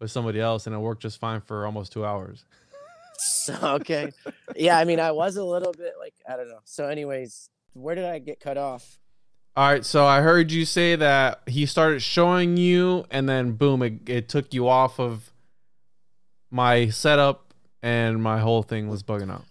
with 0.00 0.10
somebody 0.10 0.40
else, 0.40 0.66
and 0.66 0.74
it 0.74 0.78
worked 0.78 1.02
just 1.02 1.18
fine 1.18 1.40
for 1.40 1.64
almost 1.64 1.92
two 1.92 2.04
hours. 2.04 2.44
So, 3.18 3.54
okay. 3.62 4.12
yeah, 4.56 4.78
I 4.78 4.84
mean, 4.84 5.00
I 5.00 5.10
was 5.10 5.36
a 5.36 5.44
little 5.44 5.72
bit 5.72 5.94
like 5.98 6.14
I 6.28 6.36
don't 6.36 6.48
know. 6.48 6.60
So, 6.64 6.86
anyways, 6.86 7.50
where 7.72 7.94
did 7.94 8.04
I 8.04 8.18
get 8.18 8.40
cut 8.40 8.56
off? 8.56 8.98
All 9.56 9.68
right, 9.68 9.84
so 9.84 10.06
I 10.06 10.20
heard 10.20 10.52
you 10.52 10.64
say 10.64 10.94
that 10.94 11.42
he 11.46 11.66
started 11.66 12.00
showing 12.00 12.56
you, 12.56 13.04
and 13.10 13.28
then 13.28 13.52
boom, 13.52 13.82
it, 13.82 14.08
it 14.08 14.28
took 14.28 14.54
you 14.54 14.68
off 14.68 15.00
of 15.00 15.32
my 16.50 16.90
setup, 16.90 17.52
and 17.82 18.22
my 18.22 18.38
whole 18.38 18.62
thing 18.62 18.88
was 18.88 19.02
bugging 19.02 19.32
out. 19.32 19.44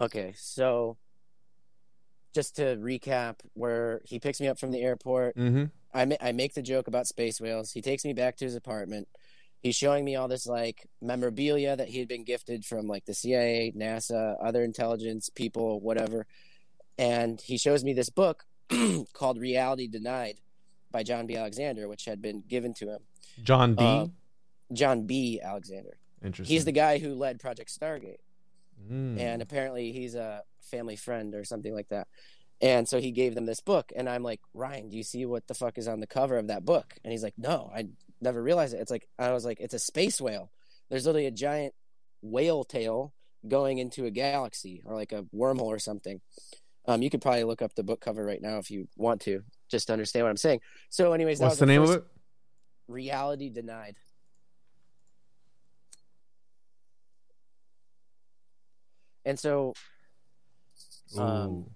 Okay, 0.00 0.34
so 0.36 0.96
just 2.32 2.54
to 2.56 2.76
recap, 2.76 3.36
where 3.54 4.02
he 4.04 4.20
picks 4.20 4.40
me 4.40 4.46
up 4.46 4.58
from 4.58 4.70
the 4.70 4.82
airport, 4.82 5.36
Mm-hmm. 5.36 5.64
I 5.92 6.04
ma- 6.04 6.16
I 6.20 6.32
make 6.32 6.54
the 6.54 6.62
joke 6.62 6.88
about 6.88 7.06
space 7.06 7.40
whales. 7.40 7.72
He 7.72 7.80
takes 7.80 8.04
me 8.04 8.12
back 8.12 8.36
to 8.36 8.44
his 8.44 8.54
apartment. 8.56 9.08
He's 9.64 9.76
showing 9.76 10.04
me 10.04 10.14
all 10.14 10.28
this 10.28 10.46
like 10.46 10.86
memorabilia 11.00 11.74
that 11.74 11.88
he 11.88 11.98
had 11.98 12.06
been 12.06 12.22
gifted 12.22 12.66
from 12.66 12.86
like 12.86 13.06
the 13.06 13.14
CIA, 13.14 13.72
NASA, 13.74 14.36
other 14.44 14.62
intelligence 14.62 15.30
people, 15.30 15.80
whatever. 15.80 16.26
And 16.98 17.40
he 17.40 17.56
shows 17.56 17.82
me 17.82 17.94
this 17.94 18.10
book 18.10 18.44
called 19.14 19.38
Reality 19.38 19.88
Denied 19.88 20.40
by 20.92 21.02
John 21.02 21.26
B. 21.26 21.34
Alexander, 21.34 21.88
which 21.88 22.04
had 22.04 22.20
been 22.20 22.44
given 22.46 22.74
to 22.74 22.90
him. 22.90 23.00
John 23.42 23.74
B. 23.74 23.82
Uh, 23.82 24.06
John 24.74 25.06
B. 25.06 25.40
Alexander. 25.42 25.96
Interesting. 26.22 26.54
He's 26.54 26.66
the 26.66 26.72
guy 26.72 26.98
who 26.98 27.14
led 27.14 27.40
Project 27.40 27.70
Stargate. 27.70 28.18
Mm. 28.90 29.18
and 29.18 29.40
apparently 29.40 29.92
he's 29.92 30.14
a 30.14 30.42
family 30.60 30.96
friend 30.96 31.34
or 31.34 31.44
something 31.44 31.72
like 31.72 31.88
that. 31.88 32.06
And 32.60 32.88
so 32.88 33.00
he 33.00 33.12
gave 33.12 33.34
them 33.34 33.46
this 33.46 33.60
book, 33.60 33.92
and 33.96 34.08
I'm 34.08 34.22
like, 34.22 34.40
Ryan, 34.52 34.90
do 34.90 34.96
you 34.96 35.02
see 35.02 35.24
what 35.26 35.46
the 35.46 35.54
fuck 35.54 35.78
is 35.78 35.88
on 35.88 36.00
the 36.00 36.06
cover 36.06 36.36
of 36.36 36.48
that 36.48 36.64
book? 36.64 36.94
And 37.02 37.12
he's 37.12 37.22
like, 37.22 37.34
No, 37.38 37.70
I 37.74 37.88
never 38.24 38.42
realized 38.42 38.74
it. 38.74 38.80
It's 38.80 38.90
like 38.90 39.06
I 39.18 39.30
was 39.32 39.44
like, 39.44 39.60
it's 39.60 39.74
a 39.74 39.78
space 39.78 40.20
whale. 40.20 40.50
There's 40.90 41.06
literally 41.06 41.26
a 41.26 41.30
giant 41.30 41.74
whale 42.22 42.64
tail 42.64 43.12
going 43.46 43.78
into 43.78 44.06
a 44.06 44.10
galaxy 44.10 44.82
or 44.84 44.94
like 44.94 45.12
a 45.12 45.24
wormhole 45.34 45.66
or 45.66 45.78
something. 45.78 46.20
Um, 46.86 47.00
you 47.02 47.10
could 47.10 47.22
probably 47.22 47.44
look 47.44 47.62
up 47.62 47.74
the 47.74 47.82
book 47.82 48.00
cover 48.00 48.24
right 48.24 48.42
now 48.42 48.58
if 48.58 48.70
you 48.70 48.88
want 48.96 49.20
to, 49.22 49.42
just 49.70 49.86
to 49.86 49.92
understand 49.92 50.24
what 50.24 50.30
I'm 50.30 50.36
saying. 50.36 50.60
So, 50.90 51.12
anyways, 51.12 51.38
that 51.38 51.44
What's 51.44 51.52
was 51.54 51.58
the 51.60 51.66
name 51.66 51.82
of 51.82 51.90
it? 51.90 52.04
Reality 52.88 53.48
denied. 53.48 53.96
And 59.24 59.38
so 59.38 59.72
Um, 61.16 61.22
Ooh. 61.22 61.70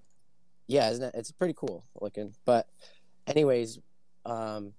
yeah, 0.66 0.90
isn't 0.90 1.04
it? 1.04 1.14
It's 1.14 1.30
pretty 1.32 1.54
cool 1.54 1.84
looking. 2.00 2.34
But, 2.44 2.66
anyways, 3.26 3.78
um, 4.24 4.74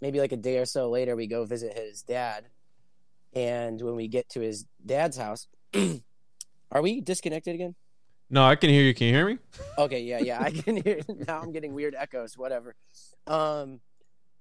maybe 0.00 0.20
like 0.20 0.32
a 0.32 0.36
day 0.36 0.58
or 0.58 0.66
so 0.66 0.90
later, 0.90 1.16
we 1.16 1.26
go 1.26 1.44
visit 1.44 1.76
his 1.76 2.02
dad, 2.02 2.46
and 3.34 3.80
when 3.80 3.96
we 3.96 4.08
get 4.08 4.28
to 4.30 4.40
his 4.40 4.64
dad's 4.84 5.16
house, 5.16 5.46
are 6.72 6.82
we 6.82 7.00
disconnected 7.00 7.54
again? 7.54 7.74
no, 8.28 8.44
I 8.44 8.56
can 8.56 8.70
hear 8.70 8.82
you. 8.82 8.94
Can 8.94 9.06
you 9.08 9.12
hear 9.14 9.26
me? 9.26 9.38
Okay, 9.78 10.02
yeah, 10.02 10.18
yeah, 10.18 10.42
I 10.42 10.50
can 10.50 10.76
hear. 10.82 11.00
Now 11.28 11.40
I'm 11.40 11.52
getting 11.52 11.74
weird 11.74 11.94
echoes. 11.96 12.36
Whatever. 12.36 12.74
Um, 13.26 13.80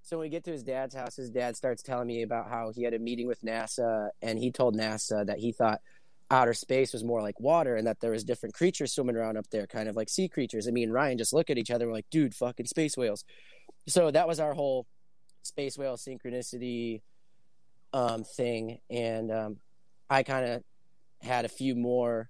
so 0.02 0.18
when 0.18 0.26
we 0.26 0.30
get 0.30 0.44
to 0.46 0.52
his 0.52 0.64
dad's 0.64 0.96
house, 0.96 1.16
his 1.16 1.30
dad 1.30 1.56
starts 1.56 1.82
telling 1.82 2.08
me 2.08 2.22
about 2.22 2.50
how 2.50 2.72
he 2.74 2.84
had 2.84 2.94
a 2.94 3.00
meeting 3.00 3.28
with 3.28 3.42
NASA, 3.42 4.10
and 4.22 4.40
he 4.40 4.52
told 4.52 4.76
NASA 4.76 5.26
that 5.26 5.40
he 5.40 5.52
thought 5.52 5.82
outer 6.32 6.54
space 6.54 6.94
was 6.94 7.04
more 7.04 7.22
like 7.22 7.40
water, 7.40 7.76
and 7.76 7.86
that 7.86 8.00
there 8.00 8.12
was 8.12 8.24
different 8.24 8.56
creatures 8.56 8.94
swimming 8.94 9.16
around 9.16 9.38
up 9.38 9.48
there, 9.52 9.68
kind 9.68 9.88
of 9.88 9.96
like 9.96 10.10
sea 10.10 10.28
creatures. 10.28 10.66
And 10.66 10.74
me 10.74 10.84
and 10.84 10.94
Ryan 10.94 11.18
just 11.18 11.34
look 11.34 11.50
at 11.50 11.58
each 11.58 11.72
other, 11.72 11.86
we're 11.86 11.94
like, 11.94 12.10
"Dude, 12.10 12.34
fucking 12.34 12.66
space 12.66 12.98
whales." 12.98 13.24
So 13.88 14.10
that 14.10 14.28
was 14.28 14.40
our 14.40 14.54
whole 14.54 14.88
space 15.46 15.78
whale 15.78 15.98
synchronicity 15.98 17.02
um, 17.94 18.24
thing, 18.24 18.80
and 18.90 19.32
um, 19.32 19.58
I 20.10 20.24
kind 20.24 20.46
of 20.46 20.64
had 21.22 21.46
a 21.46 21.50
few 21.50 21.76
more 21.76 22.30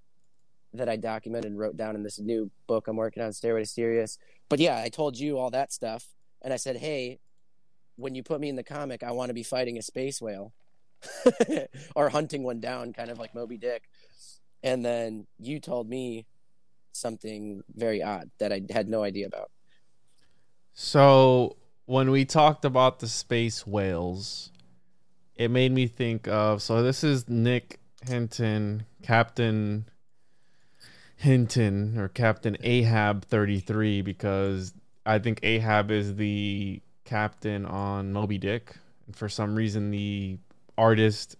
that 0.73 0.89
I 0.89 0.97
documented 0.97 1.51
and 1.51 1.59
wrote 1.59 1.77
down 1.77 1.95
in 1.95 2.03
this 2.03 2.19
new 2.19 2.51
book 2.67 2.87
I'm 2.87 2.97
working 2.97 3.23
on, 3.23 3.31
Stairway 3.31 3.61
to 3.61 3.65
Sirius. 3.65 4.17
But 4.49 4.59
yeah, 4.59 4.77
I 4.77 4.89
told 4.89 5.17
you 5.17 5.37
all 5.37 5.49
that 5.51 5.71
stuff, 5.71 6.05
and 6.41 6.53
I 6.53 6.57
said, 6.57 6.77
hey, 6.77 7.19
when 7.95 8.13
you 8.13 8.23
put 8.23 8.41
me 8.41 8.49
in 8.49 8.55
the 8.55 8.63
comic, 8.63 9.03
I 9.03 9.11
want 9.11 9.29
to 9.29 9.33
be 9.33 9.43
fighting 9.43 9.77
a 9.77 9.81
space 9.81 10.21
whale 10.21 10.53
or 11.95 12.09
hunting 12.09 12.43
one 12.43 12.59
down, 12.59 12.93
kind 12.93 13.09
of 13.09 13.17
like 13.17 13.33
Moby 13.33 13.57
Dick. 13.57 13.83
And 14.63 14.83
then 14.83 15.27
you 15.39 15.59
told 15.59 15.87
me 15.87 16.25
something 16.91 17.63
very 17.73 18.03
odd 18.03 18.29
that 18.39 18.51
I 18.51 18.61
had 18.69 18.89
no 18.89 19.03
idea 19.03 19.27
about. 19.27 19.51
So 20.73 21.55
when 21.85 22.11
we 22.11 22.25
talked 22.25 22.65
about 22.65 22.99
the 22.99 23.07
space 23.07 23.65
whales, 23.65 24.51
it 25.35 25.51
made 25.51 25.71
me 25.71 25.87
think 25.87 26.27
of. 26.27 26.61
So 26.61 26.81
this 26.83 27.03
is 27.03 27.29
Nick 27.29 27.79
Hinton, 28.07 28.85
Captain 29.03 29.85
Hinton, 31.17 31.97
or 31.97 32.07
Captain 32.07 32.57
Ahab 32.61 33.25
thirty 33.25 33.59
three, 33.59 34.01
because 34.01 34.73
I 35.05 35.19
think 35.19 35.39
Ahab 35.43 35.91
is 35.91 36.15
the 36.15 36.81
captain 37.03 37.65
on 37.65 38.11
Moby 38.11 38.37
Dick, 38.37 38.75
and 39.05 39.15
for 39.15 39.29
some 39.29 39.55
reason 39.55 39.91
the 39.91 40.37
artist 40.77 41.35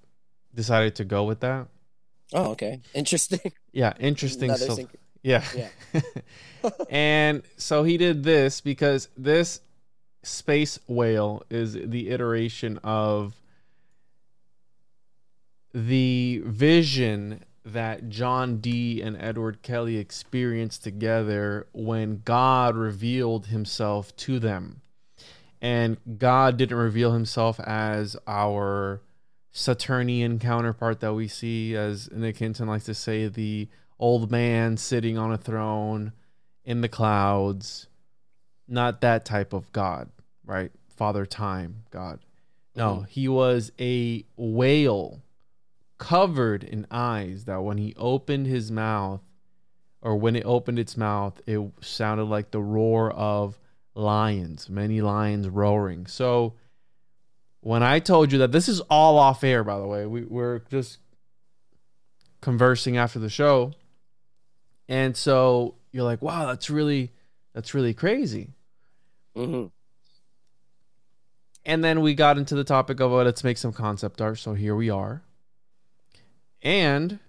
decided 0.54 0.96
to 0.96 1.06
go 1.06 1.24
with 1.24 1.42
that. 1.42 1.68
Oh, 2.34 2.52
okay. 2.52 2.82
Interesting. 2.94 3.40
Yeah, 3.76 3.92
interesting. 4.00 4.56
So, 4.56 4.78
yeah. 5.22 5.44
Yeah. 5.54 6.02
and 6.90 7.44
so 7.58 7.84
he 7.84 7.98
did 7.98 8.24
this 8.24 8.62
because 8.62 9.10
this 9.18 9.60
space 10.26 10.80
whale 10.88 11.44
is 11.50 11.74
the 11.74 12.10
iteration 12.10 12.80
of 12.84 13.34
the 15.74 16.42
vision 16.46 17.44
that 17.66 18.10
John 18.10 18.58
Dee 18.58 19.02
and 19.02 19.18
Edward 19.20 19.62
Kelly 19.62 19.98
experienced 19.98 20.84
together 20.84 21.68
when 21.74 22.22
God 22.24 22.76
revealed 22.76 23.48
himself 23.48 24.16
to 24.18 24.40
them. 24.40 24.82
And 25.62 25.98
God 26.18 26.58
didn't 26.58 26.78
reveal 26.78 27.12
himself 27.14 27.60
as 27.60 28.16
our 28.28 29.02
Saturnian 29.52 30.38
counterpart 30.38 31.00
that 31.00 31.14
we 31.14 31.28
see, 31.28 31.76
as 31.76 32.12
Nick 32.12 32.38
Hinton 32.38 32.68
likes 32.68 32.86
to 32.86 32.94
say, 32.94 33.28
the 33.28 33.68
old 33.98 34.30
man 34.30 34.78
sitting 34.78 35.18
on 35.18 35.32
a 35.32 35.38
throne 35.38 36.12
in 36.66 36.82
the 36.82 36.90
clouds. 36.90 37.88
Not 38.68 39.02
that 39.02 39.26
type 39.26 39.54
of 39.54 39.72
God, 39.72 40.10
right? 40.46 40.72
Father 40.96 41.26
Time 41.26 41.84
God. 41.92 42.20
No, 42.76 43.06
he 43.08 43.28
was 43.30 43.72
a 43.80 44.26
whale 44.36 45.22
covered 45.98 46.64
in 46.64 46.86
eyes 46.92 47.46
that 47.46 47.64
when 47.64 47.78
he 47.78 47.94
opened 47.96 48.48
his 48.48 48.70
mouth 48.70 49.22
or 50.02 50.18
when 50.18 50.36
it 50.36 50.44
opened 50.46 50.78
its 50.78 50.98
mouth 50.98 51.42
it 51.48 51.60
sounded 51.80 52.26
like 52.26 52.52
the 52.52 52.62
roar 52.62 53.12
of 53.12 53.58
lions 53.94 54.70
many 54.70 55.02
lions 55.02 55.48
roaring. 55.48 56.06
So 56.06 56.54
when 57.62 57.82
i 57.82 58.00
told 58.00 58.32
you 58.34 58.40
that 58.40 58.52
this 58.52 58.68
is 58.68 58.82
all 58.82 59.18
off 59.18 59.44
air 59.44 59.64
by 59.64 59.80
the 59.80 59.88
way. 59.88 60.06
We, 60.06 60.24
we're 60.24 60.60
just 60.70 61.00
conversing 62.42 62.98
after 62.98 63.20
the 63.20 63.30
show. 63.30 63.72
And 64.90 65.16
so 65.16 65.76
you're 65.94 66.04
like 66.04 66.22
wow 66.22 66.46
that's 66.46 66.70
really 66.70 67.14
that's 67.54 67.74
really 67.74 67.94
crazy. 67.94 68.50
Hmm 69.34 69.68
And 71.66 71.84
then 71.84 72.02
we 72.02 72.14
got 72.14 72.38
into 72.38 72.56
the 72.56 72.64
topic 72.64 73.00
of 73.00 73.12
oh, 73.12 73.24
let's 73.24 73.44
make 73.44 73.58
some 73.58 73.74
concept 73.74 74.22
art. 74.22 74.38
So 74.38 74.54
here 74.54 74.76
we 74.76 74.90
are. 74.90 75.24
And 76.62 77.20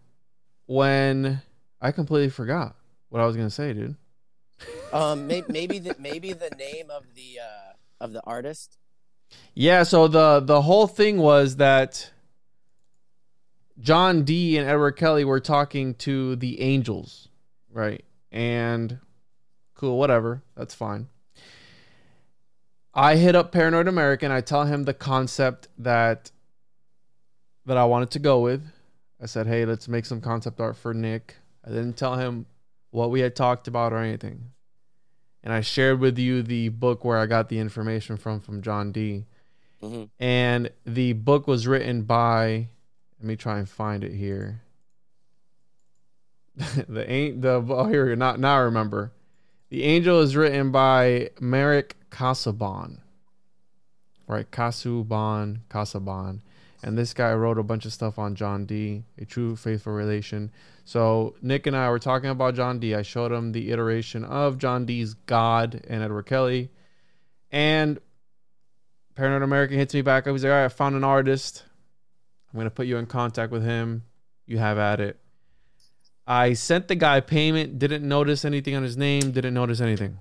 when 0.66 1.42
I 1.80 1.92
completely 1.92 2.30
forgot 2.30 2.76
what 3.08 3.22
I 3.22 3.26
was 3.26 3.36
gonna 3.36 3.50
say, 3.50 3.72
dude. 3.72 3.96
Um, 4.92 5.26
maybe, 5.26 5.46
maybe 5.48 5.78
the 5.80 5.96
maybe 5.98 6.32
the 6.32 6.48
name 6.50 6.90
of 6.90 7.02
the 7.14 7.40
uh 7.40 7.72
of 8.00 8.12
the 8.12 8.22
artist. 8.22 8.78
Yeah, 9.54 9.82
so 9.82 10.08
the 10.08 10.40
the 10.40 10.62
whole 10.62 10.86
thing 10.86 11.18
was 11.18 11.56
that 11.56 12.10
John 13.78 14.22
Dee 14.24 14.56
and 14.56 14.66
Edward 14.66 14.92
Kelly 14.92 15.24
were 15.24 15.40
talking 15.40 15.94
to 15.96 16.36
the 16.36 16.60
Angels, 16.60 17.28
right? 17.70 18.04
And 18.32 19.00
cool, 19.74 19.98
whatever, 19.98 20.42
that's 20.56 20.74
fine. 20.74 21.08
I 22.96 23.16
hit 23.16 23.36
up 23.36 23.52
Paranoid 23.52 23.88
American. 23.88 24.32
I 24.32 24.40
tell 24.40 24.64
him 24.64 24.84
the 24.84 24.94
concept 24.94 25.68
that 25.78 26.30
that 27.66 27.76
I 27.76 27.84
wanted 27.84 28.10
to 28.12 28.18
go 28.18 28.40
with. 28.40 28.66
I 29.20 29.26
said, 29.26 29.46
"Hey, 29.46 29.66
let's 29.66 29.86
make 29.86 30.06
some 30.06 30.20
concept 30.22 30.60
art 30.60 30.76
for 30.76 30.94
Nick." 30.94 31.36
I 31.64 31.68
didn't 31.68 31.98
tell 31.98 32.16
him 32.16 32.46
what 32.90 33.10
we 33.10 33.20
had 33.20 33.36
talked 33.36 33.68
about 33.68 33.92
or 33.92 33.98
anything. 33.98 34.50
And 35.42 35.52
I 35.52 35.60
shared 35.60 36.00
with 36.00 36.18
you 36.18 36.42
the 36.42 36.70
book 36.70 37.04
where 37.04 37.18
I 37.18 37.26
got 37.26 37.50
the 37.50 37.58
information 37.58 38.16
from 38.16 38.40
from 38.40 38.62
John 38.62 38.92
Dee 38.92 39.26
hmm 39.80 40.04
and 40.18 40.70
the 40.86 41.12
book 41.12 41.46
was 41.46 41.66
written 41.66 42.02
by 42.02 42.68
let 43.20 43.26
me 43.26 43.36
try 43.36 43.58
and 43.58 43.68
find 43.68 44.02
it 44.02 44.12
here 44.12 44.62
the 46.88 47.08
ain't 47.08 47.42
the 47.42 47.62
oh 47.68 47.86
here 47.86 48.04
we 48.06 48.12
go. 48.12 48.14
Not 48.14 48.40
now 48.40 48.56
I 48.56 48.60
remember 48.60 49.12
the 49.68 49.84
angel 49.84 50.20
is 50.20 50.34
written 50.34 50.72
by 50.72 51.30
Meric 51.38 51.94
Casaban 52.16 52.98
right 54.26 54.50
Casuban 54.50 55.60
Casaban 55.68 56.40
and 56.82 56.96
this 56.96 57.14
guy 57.14 57.32
wrote 57.34 57.58
a 57.58 57.62
bunch 57.62 57.84
of 57.84 57.92
stuff 57.92 58.18
on 58.18 58.34
John 58.34 58.64
Dee 58.64 59.04
a 59.18 59.24
true 59.24 59.56
faithful 59.56 59.92
relation 59.92 60.50
so 60.84 61.34
Nick 61.42 61.66
and 61.66 61.76
I 61.76 61.90
were 61.90 61.98
talking 61.98 62.30
about 62.30 62.54
John 62.54 62.78
Dee 62.78 62.94
I 62.94 63.02
showed 63.02 63.32
him 63.32 63.52
the 63.52 63.70
iteration 63.70 64.24
of 64.24 64.58
John 64.58 64.86
Dee's 64.86 65.14
God 65.14 65.82
and 65.88 66.02
Edward 66.02 66.26
Kelly 66.26 66.70
and 67.50 67.98
Paranoid 69.16 69.42
American 69.42 69.78
hits 69.78 69.94
me 69.94 70.02
back 70.02 70.26
up. 70.26 70.32
He's 70.32 70.44
like, 70.44 70.52
all 70.52 70.58
right, 70.58 70.64
I 70.66 70.68
found 70.68 70.94
an 70.94 71.02
artist. 71.02 71.64
I'm 72.52 72.58
going 72.58 72.66
to 72.66 72.70
put 72.70 72.86
you 72.86 72.98
in 72.98 73.06
contact 73.06 73.50
with 73.50 73.64
him. 73.64 74.04
You 74.46 74.58
have 74.58 74.78
at 74.78 75.00
it. 75.00 75.18
I 76.26 76.52
sent 76.52 76.88
the 76.88 76.96
guy 76.96 77.20
payment, 77.20 77.78
didn't 77.78 78.06
notice 78.06 78.44
anything 78.44 78.74
on 78.74 78.82
his 78.82 78.96
name, 78.96 79.32
didn't 79.32 79.54
notice 79.54 79.80
anything. 79.80 80.18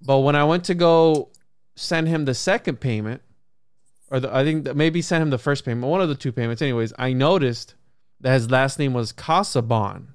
But 0.00 0.18
when 0.20 0.36
I 0.36 0.44
went 0.44 0.64
to 0.64 0.74
go 0.74 1.30
send 1.74 2.08
him 2.08 2.24
the 2.24 2.34
second 2.34 2.80
payment, 2.80 3.22
or 4.10 4.20
the, 4.20 4.34
I 4.34 4.44
think 4.44 4.64
that 4.64 4.76
maybe 4.76 5.02
send 5.02 5.22
him 5.22 5.30
the 5.30 5.38
first 5.38 5.64
payment, 5.64 5.86
one 5.86 6.00
of 6.00 6.08
the 6.08 6.14
two 6.14 6.32
payments, 6.32 6.62
anyways, 6.62 6.92
I 6.98 7.12
noticed 7.12 7.74
that 8.20 8.32
his 8.32 8.50
last 8.50 8.78
name 8.78 8.92
was 8.92 9.12
Casabon. 9.12 10.08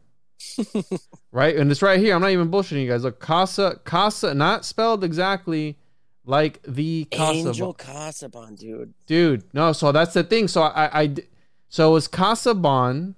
right? 1.31 1.55
And 1.55 1.71
it's 1.71 1.81
right 1.81 1.99
here. 1.99 2.15
I'm 2.15 2.21
not 2.21 2.31
even 2.31 2.49
bullshitting 2.49 2.83
you 2.83 2.89
guys. 2.89 3.03
Look, 3.03 3.19
Casa, 3.19 3.79
Casa, 3.83 4.33
not 4.33 4.65
spelled 4.65 5.03
exactly 5.03 5.77
like 6.25 6.61
the 6.63 7.05
Casa. 7.05 7.49
Angel 7.49 7.73
Casaban, 7.73 8.57
dude. 8.57 8.93
Dude, 9.05 9.43
no. 9.53 9.73
So 9.73 9.91
that's 9.91 10.13
the 10.13 10.23
thing. 10.23 10.47
So 10.47 10.63
I, 10.63 11.01
I, 11.01 11.15
so 11.69 11.89
it 11.89 11.93
was 11.93 12.07
Casabon, 12.07 13.15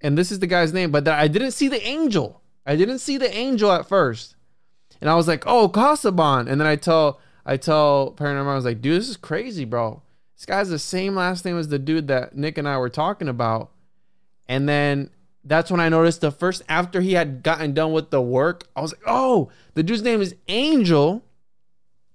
and 0.00 0.18
this 0.18 0.32
is 0.32 0.38
the 0.40 0.46
guy's 0.46 0.72
name, 0.72 0.90
but 0.90 1.06
I 1.08 1.28
didn't 1.28 1.52
see 1.52 1.68
the 1.68 1.82
angel. 1.86 2.42
I 2.66 2.76
didn't 2.76 3.00
see 3.00 3.18
the 3.18 3.32
angel 3.34 3.72
at 3.72 3.88
first, 3.88 4.36
and 5.02 5.10
I 5.10 5.16
was 5.16 5.26
like, 5.26 5.42
oh, 5.46 5.68
Casabon, 5.68 6.48
and 6.48 6.60
then 6.60 6.66
I 6.68 6.76
tell, 6.76 7.20
I 7.44 7.56
tell 7.56 8.12
Paranormal, 8.16 8.52
I 8.52 8.54
was 8.54 8.64
like, 8.64 8.80
dude, 8.80 9.00
this 9.00 9.08
is 9.08 9.16
crazy, 9.16 9.64
bro. 9.64 10.00
This 10.36 10.46
guy's 10.46 10.68
the 10.68 10.78
same 10.78 11.16
last 11.16 11.44
name 11.44 11.58
as 11.58 11.68
the 11.68 11.78
dude 11.78 12.06
that 12.06 12.36
Nick 12.36 12.56
and 12.56 12.68
I 12.68 12.78
were 12.78 12.88
talking 12.88 13.28
about, 13.28 13.72
and 14.48 14.68
then 14.68 15.10
that's 15.44 15.72
when 15.72 15.80
I 15.80 15.88
noticed 15.88 16.20
the 16.20 16.30
first 16.30 16.62
after 16.68 17.00
he 17.00 17.14
had 17.14 17.42
gotten 17.42 17.74
done 17.74 17.92
with 17.92 18.10
the 18.10 18.22
work, 18.22 18.68
I 18.76 18.80
was 18.80 18.92
like, 18.92 19.02
oh, 19.04 19.50
the 19.74 19.82
dude's 19.82 20.02
name 20.02 20.22
is 20.22 20.36
Angel. 20.46 21.24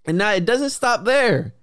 And 0.05 0.17
now 0.17 0.31
it 0.31 0.45
doesn't 0.45 0.69
stop 0.69 1.03
there. 1.03 1.53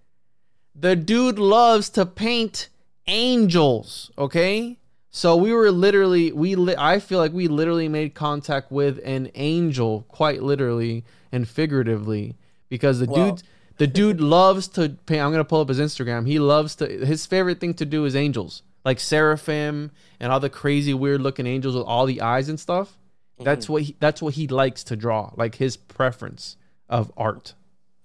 The 0.74 0.94
dude 0.94 1.38
loves 1.38 1.88
to 1.90 2.04
paint 2.04 2.68
angels, 3.06 4.10
okay? 4.18 4.78
So 5.16 5.36
we 5.36 5.52
were 5.52 5.70
literally 5.70 6.32
we 6.32 6.56
li- 6.56 6.74
I 6.76 6.98
feel 6.98 7.20
like 7.20 7.32
we 7.32 7.46
literally 7.46 7.88
made 7.88 8.14
contact 8.14 8.72
with 8.72 8.98
an 9.04 9.30
angel 9.36 10.04
quite 10.08 10.42
literally 10.42 11.04
and 11.30 11.48
figuratively 11.48 12.34
because 12.68 12.98
the 12.98 13.06
Well- 13.06 13.30
dude 13.36 13.42
the 13.76 13.86
dude 13.86 14.20
loves 14.36 14.66
to 14.68 14.88
paint 15.06 15.22
I'm 15.22 15.30
going 15.30 15.38
to 15.38 15.44
pull 15.44 15.60
up 15.60 15.68
his 15.68 15.78
Instagram. 15.78 16.26
He 16.26 16.40
loves 16.40 16.74
to 16.76 16.86
his 16.88 17.26
favorite 17.26 17.60
thing 17.60 17.74
to 17.74 17.86
do 17.86 18.04
is 18.06 18.16
angels. 18.16 18.64
Like 18.84 18.98
seraphim 18.98 19.92
and 20.18 20.32
all 20.32 20.40
the 20.40 20.50
crazy 20.50 20.94
weird 20.94 21.20
looking 21.20 21.46
angels 21.46 21.76
with 21.76 21.86
all 21.86 22.06
the 22.06 22.20
eyes 22.20 22.48
and 22.48 22.58
stuff. 22.58 22.98
That's 23.38 23.66
mm-hmm. 23.66 23.72
what 23.72 23.82
he, 23.82 23.96
that's 24.00 24.20
what 24.20 24.34
he 24.34 24.48
likes 24.48 24.82
to 24.82 24.96
draw. 24.96 25.30
Like 25.36 25.54
his 25.54 25.76
preference 25.76 26.56
of 26.88 27.12
art. 27.16 27.54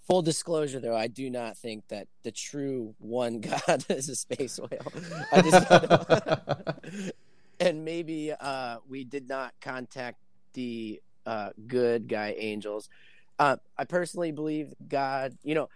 Full 0.10 0.24
disclosure, 0.24 0.80
though, 0.80 0.95
I 0.98 1.06
do 1.06 1.30
not 1.30 1.56
think 1.56 1.88
that 1.89 2.08
the 2.24 2.32
true 2.32 2.95
one 2.98 3.41
god 3.67 3.86
is 3.89 4.10
a 4.10 4.15
space 4.15 4.60
whale. 4.60 4.91
I 5.32 5.41
just 5.43 7.13
and 7.60 7.86
maybe 7.86 8.34
uh, 8.34 8.78
we 8.89 9.04
did 9.04 9.30
not 9.30 9.54
contact 9.62 10.17
the 10.54 11.00
uh, 11.28 11.52
good 11.67 12.08
guy 12.08 12.34
angels. 12.39 12.89
Uh, 13.38 13.58
I 13.78 13.84
personally 13.84 14.32
believe 14.32 14.74
God. 14.88 15.38
You 15.43 15.54
know, 15.54 15.69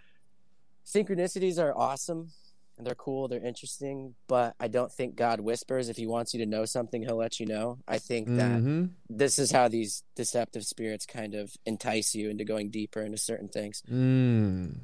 synchronicities 0.84 1.62
are 1.62 1.72
awesome 1.72 2.30
they're 2.80 2.94
cool, 2.94 3.28
they're 3.28 3.44
interesting, 3.44 4.14
but 4.26 4.54
I 4.58 4.68
don't 4.68 4.90
think 4.90 5.14
God 5.16 5.40
whispers. 5.40 5.88
If 5.88 5.96
He 5.96 6.06
wants 6.06 6.34
you 6.34 6.40
to 6.40 6.46
know 6.46 6.64
something, 6.64 7.02
He'll 7.02 7.16
let 7.16 7.38
you 7.38 7.46
know. 7.46 7.78
I 7.86 7.98
think 7.98 8.28
that 8.36 8.60
Mhm. 8.62 8.90
this 9.08 9.38
is 9.38 9.52
how 9.52 9.68
these 9.68 10.02
deceptive 10.16 10.64
spirits 10.64 11.06
kind 11.06 11.34
of 11.34 11.56
entice 11.66 12.14
you 12.14 12.30
into 12.30 12.44
going 12.44 12.70
deeper 12.70 13.00
into 13.02 13.18
certain 13.18 13.48
things. 13.48 13.82
Mm. 13.90 14.80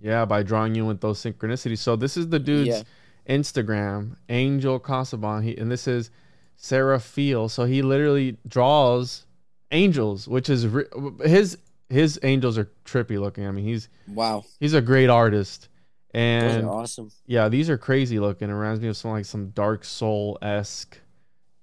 Yeah, 0.00 0.24
by 0.24 0.42
drawing 0.42 0.74
you 0.74 0.86
with 0.86 1.00
those 1.00 1.20
synchronicities. 1.22 1.78
So 1.78 1.96
this 1.96 2.16
is 2.16 2.28
the 2.28 2.38
dude's 2.38 2.68
Yeah. 2.68 2.82
Instagram, 3.28 4.16
Angel 4.28 4.78
Casaban. 4.80 5.44
He 5.44 5.56
and 5.56 5.70
this 5.70 5.86
is 5.88 6.10
Sarah 6.56 7.00
Feel. 7.00 7.48
So 7.48 7.64
he 7.64 7.82
literally 7.82 8.36
draws 8.46 9.26
angels, 9.70 10.28
which 10.28 10.48
is 10.48 10.66
re- 10.66 10.84
his 11.24 11.58
his 11.90 12.18
angels 12.22 12.56
are 12.58 12.70
trippy 12.84 13.20
looking. 13.20 13.46
I 13.46 13.50
mean, 13.50 13.64
he's 13.64 13.88
Wow, 14.08 14.44
he's 14.60 14.74
a 14.74 14.80
great 14.80 15.10
artist. 15.10 15.68
And 16.14 16.66
awesome. 16.68 17.10
yeah, 17.26 17.48
these 17.48 17.68
are 17.68 17.76
crazy 17.78 18.18
looking. 18.20 18.48
It 18.48 18.52
reminds 18.52 18.80
me 18.80 18.88
of 18.88 18.96
some 18.96 19.10
like 19.10 19.24
some 19.24 19.50
dark 19.50 19.84
soul 19.84 20.38
esque 20.40 21.00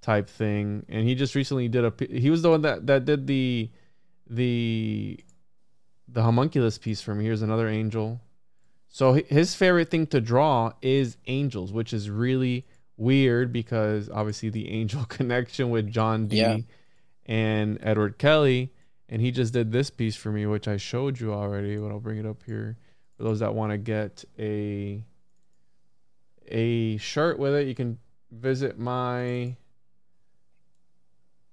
type 0.02 0.28
thing. 0.28 0.84
And 0.88 1.06
he 1.08 1.14
just 1.14 1.34
recently 1.34 1.68
did 1.68 1.84
a. 1.84 1.92
He 2.10 2.28
was 2.30 2.42
the 2.42 2.50
one 2.50 2.62
that 2.62 2.86
that 2.86 3.04
did 3.06 3.26
the 3.26 3.70
the 4.28 5.18
the 6.08 6.22
homunculus 6.22 6.78
piece 6.78 7.00
for 7.00 7.14
me. 7.14 7.24
Here's 7.24 7.42
another 7.42 7.68
angel. 7.68 8.20
So 8.88 9.14
his 9.14 9.54
favorite 9.54 9.90
thing 9.90 10.06
to 10.08 10.20
draw 10.20 10.72
is 10.82 11.16
angels, 11.26 11.72
which 11.72 11.94
is 11.94 12.10
really 12.10 12.66
weird 12.98 13.52
because 13.52 14.10
obviously 14.10 14.50
the 14.50 14.68
angel 14.80 15.04
connection 15.06 15.70
with 15.70 15.90
John 15.90 16.28
Dee 16.28 16.36
Yeah. 16.36 16.58
and 17.24 17.78
Edward 17.82 18.18
Kelly. 18.18 18.70
and 19.08 19.22
he 19.22 19.30
just 19.30 19.54
did 19.54 19.72
this 19.72 19.88
piece 19.88 20.14
for 20.16 20.30
me, 20.30 20.44
which 20.44 20.68
I 20.68 20.76
showed 20.76 21.20
you 21.20 21.32
already, 21.32 21.76
but 21.78 21.88
I'll 21.90 22.00
bring 22.00 22.18
it 22.18 22.26
up 22.26 22.42
here 22.44 22.76
for 23.22 23.28
those 23.28 23.38
that 23.38 23.54
want 23.54 23.70
to 23.70 23.78
get 23.78 24.24
a 24.38 25.02
a 26.48 26.96
shirt 26.96 27.38
with 27.38 27.54
it. 27.54 27.68
You 27.68 27.74
can 27.74 27.98
visit 28.30 28.78
my 28.78 29.56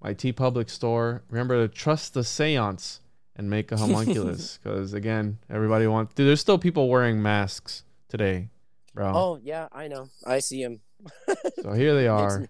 my 0.02 0.14
TeePublic 0.14 0.70
store. 0.70 1.24
Remember 1.30 1.68
to 1.68 1.74
trust 1.74 2.16
the 2.16 2.24
seance 2.24 3.02
and 3.36 3.50
make 3.50 3.72
a 3.72 3.78
homunculus 3.78 4.60
because 4.64 4.94
again, 4.94 5.38
everybody 5.50 5.86
wants. 5.86 6.14
Dude, 6.16 6.28
there's 6.28 6.42
still 6.42 6.58
people 6.58 6.90
wearing 6.90 7.22
masks 7.22 7.84
today, 8.08 8.50
bro. 8.96 9.12
Oh 9.14 9.40
yeah, 9.44 9.68
I 9.72 9.88
know. 9.88 10.10
I 10.26 10.40
see 10.40 10.62
him. 10.62 10.82
So 11.62 11.74
here 11.74 11.94
they 11.94 12.08
are. 12.20 12.48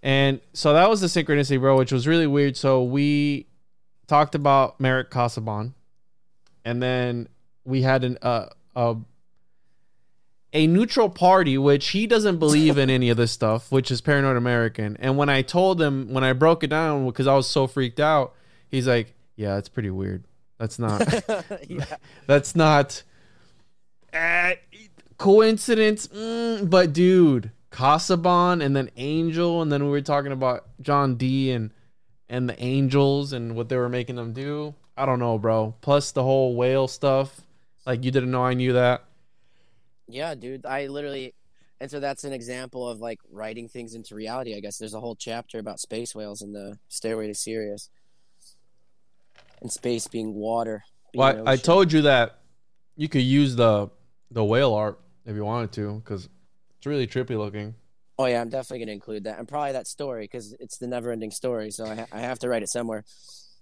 And 0.00 0.40
so 0.52 0.74
that 0.74 0.88
was 0.88 1.00
the 1.00 1.08
synchronicity, 1.08 1.58
bro, 1.58 1.76
which 1.76 1.90
was 1.90 2.06
really 2.06 2.28
weird. 2.28 2.56
So 2.56 2.84
we 2.84 3.48
talked 4.06 4.36
about 4.36 4.78
Meric 4.78 5.10
Casaubon, 5.10 5.74
and 6.64 6.80
then 6.80 7.28
we 7.68 7.82
had 7.82 8.02
an 8.02 8.18
uh, 8.22 8.46
a 8.74 8.96
a 10.52 10.66
neutral 10.66 11.10
party, 11.10 11.58
which 11.58 11.88
he 11.88 12.06
doesn't 12.06 12.38
believe 12.38 12.78
in 12.78 12.88
any 12.88 13.10
of 13.10 13.18
this 13.18 13.30
stuff, 13.30 13.70
which 13.70 13.90
is 13.90 14.00
Paranoid 14.00 14.36
American. 14.36 14.96
And 14.98 15.18
when 15.18 15.28
I 15.28 15.42
told 15.42 15.80
him, 15.80 16.12
when 16.12 16.24
I 16.24 16.32
broke 16.32 16.64
it 16.64 16.68
down, 16.68 17.04
because 17.06 17.26
I 17.26 17.34
was 17.34 17.46
so 17.46 17.66
freaked 17.66 18.00
out, 18.00 18.34
he's 18.68 18.88
like, 18.88 19.14
"Yeah, 19.36 19.58
it's 19.58 19.68
pretty 19.68 19.90
weird. 19.90 20.24
That's 20.56 20.78
not. 20.78 21.02
yeah. 21.68 21.84
that's 22.26 22.56
not." 22.56 23.02
Uh, 24.12 24.52
coincidence, 25.18 26.08
mm, 26.08 26.68
but 26.68 26.94
dude, 26.94 27.50
Casaubon 27.70 28.62
and 28.62 28.74
then 28.74 28.90
Angel, 28.96 29.60
and 29.60 29.70
then 29.70 29.84
we 29.84 29.90
were 29.90 30.00
talking 30.00 30.32
about 30.32 30.64
John 30.80 31.16
Dee 31.16 31.52
and 31.52 31.70
and 32.30 32.48
the 32.48 32.60
Angels 32.62 33.32
and 33.32 33.54
what 33.54 33.68
they 33.68 33.76
were 33.76 33.88
making 33.88 34.16
them 34.16 34.32
do. 34.32 34.74
I 34.96 35.06
don't 35.06 35.18
know, 35.18 35.38
bro. 35.38 35.74
Plus 35.82 36.10
the 36.10 36.22
whole 36.22 36.56
whale 36.56 36.88
stuff. 36.88 37.42
Like 37.88 38.04
you 38.04 38.10
didn't 38.10 38.30
know 38.30 38.44
I 38.44 38.52
knew 38.52 38.74
that. 38.74 39.04
Yeah, 40.08 40.34
dude. 40.34 40.66
I 40.66 40.88
literally, 40.88 41.34
and 41.80 41.90
so 41.90 42.00
that's 42.00 42.22
an 42.22 42.34
example 42.34 42.86
of 42.86 43.00
like 43.00 43.18
writing 43.30 43.66
things 43.66 43.94
into 43.94 44.14
reality. 44.14 44.54
I 44.54 44.60
guess 44.60 44.76
there's 44.76 44.92
a 44.92 45.00
whole 45.00 45.16
chapter 45.16 45.58
about 45.58 45.80
space 45.80 46.14
whales 46.14 46.42
in 46.42 46.52
the 46.52 46.78
Stairway 46.88 47.28
to 47.28 47.34
Sirius, 47.34 47.88
and 49.62 49.72
space 49.72 50.06
being 50.06 50.34
water. 50.34 50.84
being 51.14 51.20
Well, 51.20 51.48
I, 51.48 51.52
I 51.52 51.56
told 51.56 51.90
you 51.90 52.02
that 52.02 52.40
you 52.94 53.08
could 53.08 53.22
use 53.22 53.56
the 53.56 53.88
the 54.30 54.44
whale 54.44 54.74
art 54.74 55.00
if 55.24 55.34
you 55.34 55.46
wanted 55.46 55.72
to, 55.72 55.94
because 55.94 56.28
it's 56.76 56.86
really 56.86 57.06
trippy 57.06 57.38
looking. 57.38 57.74
Oh 58.18 58.26
yeah, 58.26 58.42
I'm 58.42 58.50
definitely 58.50 58.80
gonna 58.84 58.92
include 58.92 59.24
that, 59.24 59.38
and 59.38 59.48
probably 59.48 59.72
that 59.72 59.86
story 59.86 60.24
because 60.24 60.52
it's 60.60 60.76
the 60.76 60.88
never-ending 60.88 61.30
story. 61.30 61.70
So 61.70 61.86
I, 61.86 61.94
ha- 61.94 62.06
I 62.12 62.20
have 62.20 62.38
to 62.40 62.50
write 62.50 62.62
it 62.62 62.68
somewhere. 62.68 63.06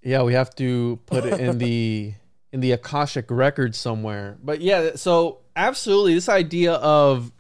Yeah, 0.02 0.22
we 0.22 0.32
have 0.32 0.52
to 0.56 0.98
put 1.06 1.24
it 1.24 1.38
in 1.38 1.58
the 1.58 2.14
in 2.52 2.60
the 2.60 2.72
Akashic 2.72 3.30
record 3.30 3.74
somewhere. 3.74 4.38
But 4.42 4.60
yeah, 4.60 4.96
so 4.96 5.40
absolutely 5.54 6.14
this 6.14 6.28
idea 6.28 6.74
of 6.74 7.32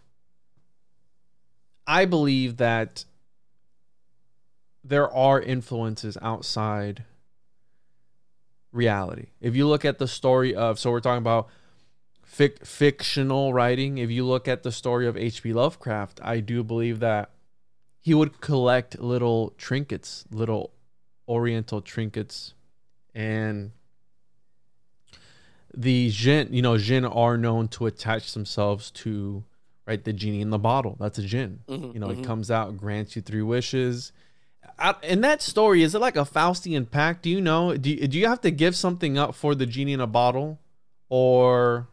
I 1.86 2.04
believe 2.04 2.56
that 2.56 3.04
there 4.82 5.12
are 5.12 5.40
influences 5.40 6.18
outside 6.20 7.04
reality. 8.72 9.28
If 9.40 9.56
you 9.56 9.66
look 9.66 9.84
at 9.84 9.98
the 9.98 10.08
story 10.08 10.54
of 10.54 10.78
so 10.78 10.90
we're 10.90 11.00
talking 11.00 11.18
about 11.18 11.48
fic- 12.28 12.66
fictional 12.66 13.52
writing, 13.52 13.98
if 13.98 14.10
you 14.10 14.24
look 14.24 14.48
at 14.48 14.62
the 14.62 14.72
story 14.72 15.06
of 15.06 15.16
H.P. 15.16 15.52
Lovecraft, 15.52 16.20
I 16.22 16.40
do 16.40 16.62
believe 16.62 17.00
that 17.00 17.30
he 18.00 18.14
would 18.14 18.40
collect 18.40 19.00
little 19.00 19.54
trinkets, 19.58 20.24
little 20.30 20.72
oriental 21.28 21.80
trinkets 21.80 22.54
and 23.14 23.72
the 25.76 26.10
jinn 26.10 26.48
you 26.52 26.62
know 26.62 26.78
jinn 26.78 27.04
are 27.04 27.36
known 27.36 27.68
to 27.68 27.84
attach 27.86 28.32
themselves 28.32 28.90
to 28.90 29.44
right 29.86 30.04
the 30.04 30.12
genie 30.12 30.40
in 30.40 30.50
the 30.50 30.58
bottle 30.58 30.96
that's 30.98 31.18
a 31.18 31.22
jinn 31.22 31.60
Mhm, 31.68 31.92
you 31.94 32.00
know 32.00 32.08
mhm. 32.08 32.18
it 32.18 32.24
comes 32.24 32.50
out 32.50 32.76
grants 32.78 33.14
you 33.14 33.20
three 33.22 33.42
wishes 33.42 34.12
in 35.02 35.20
that 35.20 35.42
story 35.42 35.82
is 35.82 35.94
it 35.94 36.00
like 36.00 36.16
a 36.16 36.24
faustian 36.24 36.90
pact 36.90 37.22
do 37.22 37.30
you 37.30 37.40
know 37.40 37.76
do 37.76 37.90
you, 37.90 38.08
do 38.08 38.18
you 38.18 38.26
have 38.26 38.40
to 38.40 38.50
give 38.50 38.74
something 38.74 39.16
up 39.18 39.34
for 39.34 39.54
the 39.54 39.66
genie 39.66 39.92
in 39.92 40.00
a 40.00 40.06
bottle 40.06 40.58
or 41.08 41.88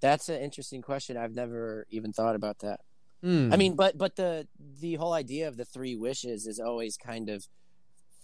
That's 0.00 0.28
an 0.28 0.40
interesting 0.40 0.82
question. 0.82 1.16
I've 1.16 1.34
never 1.34 1.86
even 1.90 2.12
thought 2.12 2.34
about 2.36 2.58
that. 2.60 2.80
Hmm. 3.22 3.50
I 3.52 3.56
mean, 3.56 3.76
but 3.76 3.96
but 3.96 4.16
the 4.16 4.46
the 4.80 4.94
whole 4.96 5.12
idea 5.14 5.48
of 5.48 5.56
the 5.56 5.64
three 5.64 5.96
wishes 5.96 6.46
is 6.46 6.58
always 6.60 6.96
kind 6.96 7.28
of 7.28 7.46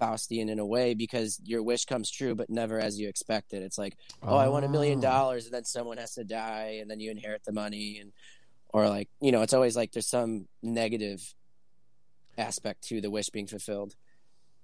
Faustian 0.03 0.51
in 0.51 0.59
a 0.59 0.67
way 0.67 0.95
because 0.95 1.41
your 1.45 1.63
wish 1.63 1.85
comes 1.85 2.11
true, 2.11 2.35
but 2.35 2.51
never 2.51 2.81
as 2.81 2.99
you 2.99 3.09
expected. 3.09 3.63
It's 3.63 3.79
like, 3.79 3.97
oh, 4.23 4.37
I 4.37 4.49
want 4.49 4.65
a 4.65 4.69
million 4.69 4.99
ah. 4.99 5.03
dollars, 5.03 5.45
and 5.45 5.55
then 5.55 5.65
someone 5.65 5.99
has 5.99 6.15
to 6.15 6.25
die, 6.25 6.79
and 6.81 6.91
then 6.91 6.99
you 6.99 7.11
inherit 7.11 7.45
the 7.45 7.53
money, 7.53 7.99
and 8.01 8.13
or 8.71 8.89
like 8.89 9.09
you 9.21 9.31
know, 9.33 9.43
it's 9.43 9.55
always 9.55 9.77
like 9.77 9.93
there's 9.93 10.09
some 10.09 10.47
negative 10.63 11.35
aspect 12.37 12.83
to 12.89 13.01
the 13.01 13.11
wish 13.11 13.31
being 13.31 13.47
fulfilled. 13.47 13.95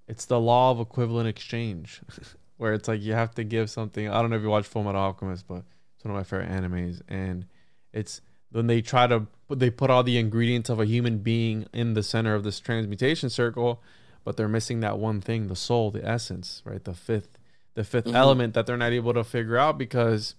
It's 0.09 0.24
the 0.24 0.40
law 0.40 0.70
of 0.70 0.81
equivalent 0.81 1.29
exchange, 1.29 2.01
where 2.57 2.72
it's 2.72 2.88
like 2.88 3.03
you 3.03 3.12
have 3.12 3.35
to 3.37 3.44
give 3.44 3.70
something. 3.70 4.09
I 4.09 4.20
don't 4.20 4.31
know 4.31 4.37
if 4.37 4.42
you 4.42 4.48
watch 4.48 4.66
Full 4.66 4.83
Metal 4.83 5.01
Alchemist, 5.01 5.46
but 5.46 5.64
it's 5.94 6.05
one 6.05 6.14
of 6.14 6.18
my 6.18 6.24
favorite 6.24 6.51
animes, 6.51 7.01
and 7.09 7.44
it's 7.92 8.20
when 8.51 8.66
they 8.66 8.81
try 8.81 9.07
to 9.07 9.27
they 9.51 9.70
put 9.70 9.90
all 9.90 10.03
the 10.03 10.18
ingredients 10.18 10.68
of 10.68 10.81
a 10.81 10.87
human 10.87 11.18
being 11.18 11.66
in 11.72 11.94
the 11.94 12.03
center 12.03 12.35
of 12.35 12.44
this 12.44 12.61
transmutation 12.61 13.31
circle, 13.31 13.83
but 14.29 14.37
they're 14.37 14.47
missing 14.47 14.81
that 14.81 14.99
one 14.99 15.23
thing, 15.23 15.47
the 15.49 15.57
soul, 15.57 15.91
the 15.91 16.07
essence, 16.07 16.61
right? 16.67 16.85
The 16.85 16.93
fifth, 16.93 17.38
the 17.73 17.81
5th 17.83 18.05
Mhm. 18.09 18.14
element 18.14 18.53
that 18.53 18.67
they're 18.67 18.77
not 18.77 18.93
able 18.93 19.14
to 19.14 19.25
figure 19.25 19.57
out 19.57 19.79
because 19.79 20.35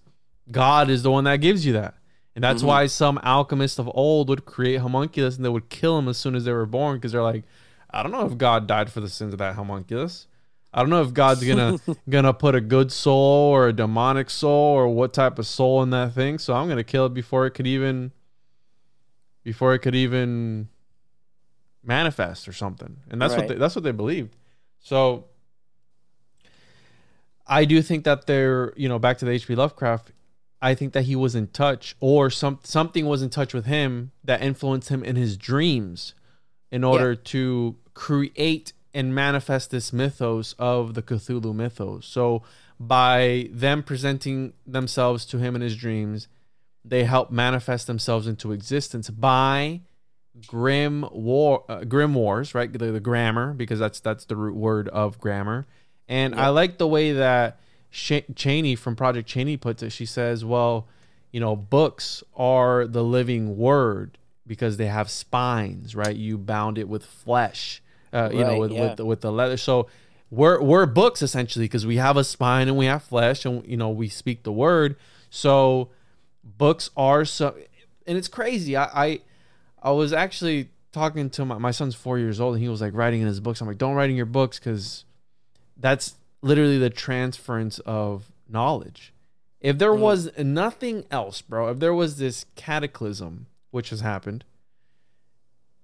God 0.48 0.88
is 0.88 1.02
the 1.02 1.10
one 1.10 1.24
that 1.24 1.38
gives 1.38 1.66
you 1.66 1.72
that. 1.72 1.94
And 2.36 2.44
that's 2.44 2.62
Mhm. 2.62 2.66
why 2.66 2.86
some 2.86 3.18
alchemists 3.24 3.80
of 3.80 3.90
old 3.92 4.28
would 4.28 4.44
create 4.44 4.76
homunculus 4.76 5.34
and 5.34 5.44
they 5.44 5.48
would 5.48 5.70
kill 5.70 5.96
them 5.96 6.06
as 6.06 6.18
soon 6.18 6.36
as 6.36 6.44
they 6.44 6.52
were 6.52 6.66
born 6.66 6.98
because 6.98 7.10
they're 7.10 7.20
like, 7.20 7.42
I 7.90 8.04
don't 8.04 8.12
know 8.12 8.24
if 8.26 8.38
God 8.38 8.68
died 8.68 8.92
for 8.92 9.00
the 9.00 9.08
sins 9.08 9.32
of 9.34 9.40
that 9.40 9.56
homunculus. 9.56 10.28
I 10.72 10.82
don't 10.82 10.90
know 10.90 11.02
if 11.02 11.12
God's 11.12 11.44
gonna 11.44 11.76
gonna 12.08 12.32
put 12.32 12.54
a 12.54 12.60
good 12.60 12.92
soul 12.92 13.50
or 13.50 13.66
a 13.66 13.72
demonic 13.72 14.30
soul 14.30 14.52
or 14.76 14.86
what 14.86 15.12
type 15.12 15.36
of 15.40 15.48
soul 15.48 15.82
in 15.82 15.90
that 15.90 16.12
thing. 16.12 16.38
So 16.38 16.54
I'm 16.54 16.68
gonna 16.68 16.84
kill 16.84 17.06
it 17.06 17.12
before 17.14 17.44
it 17.46 17.54
could 17.54 17.66
even 17.66 18.12
before 19.42 19.74
it 19.74 19.80
could 19.80 19.96
even 19.96 20.68
manifest 21.82 22.48
or 22.48 22.52
something. 22.52 22.98
And 23.10 23.20
that's 23.20 23.36
what 23.36 23.48
they, 23.48 23.54
that's 23.54 23.74
what 23.74 23.84
they 23.84 23.92
believed. 23.92 24.36
So 24.80 25.26
I 27.46 27.64
do 27.64 27.82
think 27.82 28.04
that 28.04 28.26
they're, 28.26 28.72
you 28.76 28.88
know, 28.88 28.98
back 28.98 29.18
to 29.18 29.24
the 29.24 29.32
HP 29.32 29.56
Lovecraft, 29.56 30.12
I 30.62 30.74
think 30.74 30.92
that 30.92 31.02
he 31.02 31.16
was 31.16 31.34
in 31.34 31.48
touch 31.48 31.96
or 32.00 32.30
some 32.30 32.60
something 32.62 33.06
was 33.06 33.22
in 33.22 33.30
touch 33.30 33.54
with 33.54 33.66
him 33.66 34.12
that 34.22 34.42
influenced 34.42 34.90
him 34.90 35.02
in 35.02 35.16
his 35.16 35.36
dreams 35.36 36.14
in 36.70 36.84
order 36.84 37.14
to 37.14 37.76
create 37.94 38.72
and 38.92 39.14
manifest 39.14 39.70
this 39.70 39.92
mythos 39.92 40.54
of 40.58 40.94
the 40.94 41.02
Cthulhu 41.02 41.54
mythos. 41.54 42.06
So 42.06 42.42
by 42.78 43.48
them 43.52 43.82
presenting 43.82 44.52
themselves 44.66 45.24
to 45.26 45.38
him 45.38 45.54
in 45.56 45.62
his 45.62 45.76
dreams, 45.76 46.28
they 46.84 47.04
help 47.04 47.30
manifest 47.30 47.86
themselves 47.86 48.26
into 48.26 48.52
existence 48.52 49.10
by 49.10 49.80
grimoire 50.46 51.62
uh, 51.68 52.08
wars, 52.08 52.54
right? 52.54 52.72
The, 52.72 52.92
the 52.92 53.00
grammar 53.00 53.52
because 53.54 53.78
that's 53.78 54.00
that's 54.00 54.24
the 54.24 54.36
root 54.36 54.56
word 54.56 54.88
of 54.88 55.18
grammar. 55.18 55.66
And 56.08 56.34
I 56.34 56.48
like 56.48 56.78
the 56.78 56.88
way 56.88 57.12
that 57.12 57.60
Sh- 57.90 58.22
Cheney 58.34 58.74
from 58.74 58.96
Project 58.96 59.28
Cheney 59.28 59.56
puts 59.56 59.82
it. 59.82 59.90
She 59.90 60.06
says, 60.06 60.44
"Well, 60.44 60.88
you 61.32 61.40
know, 61.40 61.54
books 61.54 62.22
are 62.36 62.86
the 62.86 63.04
living 63.04 63.56
word 63.56 64.18
because 64.46 64.76
they 64.76 64.86
have 64.86 65.10
spines, 65.10 65.94
right? 65.94 66.16
You 66.16 66.36
bound 66.36 66.78
it 66.78 66.88
with 66.88 67.04
flesh, 67.04 67.82
uh, 68.12 68.30
you 68.32 68.42
know, 68.42 68.58
with 68.58 68.72
yeah. 68.72 68.82
with 68.82 68.96
the, 68.96 69.04
with 69.04 69.20
the 69.20 69.30
leather. 69.30 69.56
So 69.56 69.86
we're 70.30 70.60
we're 70.60 70.86
books 70.86 71.22
essentially 71.22 71.64
because 71.64 71.86
we 71.86 71.96
have 71.96 72.16
a 72.16 72.24
spine 72.24 72.68
and 72.68 72.76
we 72.76 72.86
have 72.86 73.02
flesh 73.02 73.44
and 73.44 73.64
you 73.66 73.76
know 73.76 73.90
we 73.90 74.08
speak 74.08 74.42
the 74.42 74.52
word. 74.52 74.96
So 75.30 75.90
books 76.42 76.90
are 76.96 77.24
so, 77.24 77.56
and 78.06 78.18
it's 78.18 78.28
crazy. 78.28 78.76
I 78.76 78.84
I, 78.84 79.20
I 79.82 79.90
was 79.92 80.12
actually 80.12 80.68
talking 80.92 81.30
to 81.30 81.44
my 81.44 81.58
my 81.58 81.70
son's 81.70 81.94
four 81.94 82.18
years 82.18 82.40
old 82.40 82.54
and 82.54 82.62
he 82.62 82.68
was 82.68 82.80
like 82.80 82.94
writing 82.94 83.20
in 83.20 83.26
his 83.26 83.40
books. 83.40 83.60
I'm 83.60 83.68
like, 83.68 83.78
don't 83.78 83.94
write 83.94 84.10
in 84.10 84.16
your 84.16 84.26
books 84.26 84.58
because 84.58 85.04
that's 85.76 86.16
literally 86.42 86.78
the 86.78 86.90
transference 86.90 87.78
of 87.80 88.30
knowledge. 88.48 89.12
If 89.60 89.78
there 89.78 89.92
Mm. 89.92 90.00
was 90.00 90.38
nothing 90.38 91.04
else, 91.10 91.42
bro, 91.42 91.68
if 91.68 91.78
there 91.78 91.94
was 91.94 92.16
this 92.18 92.46
cataclysm 92.56 93.46
which 93.70 93.90
has 93.90 94.00
happened, 94.00 94.44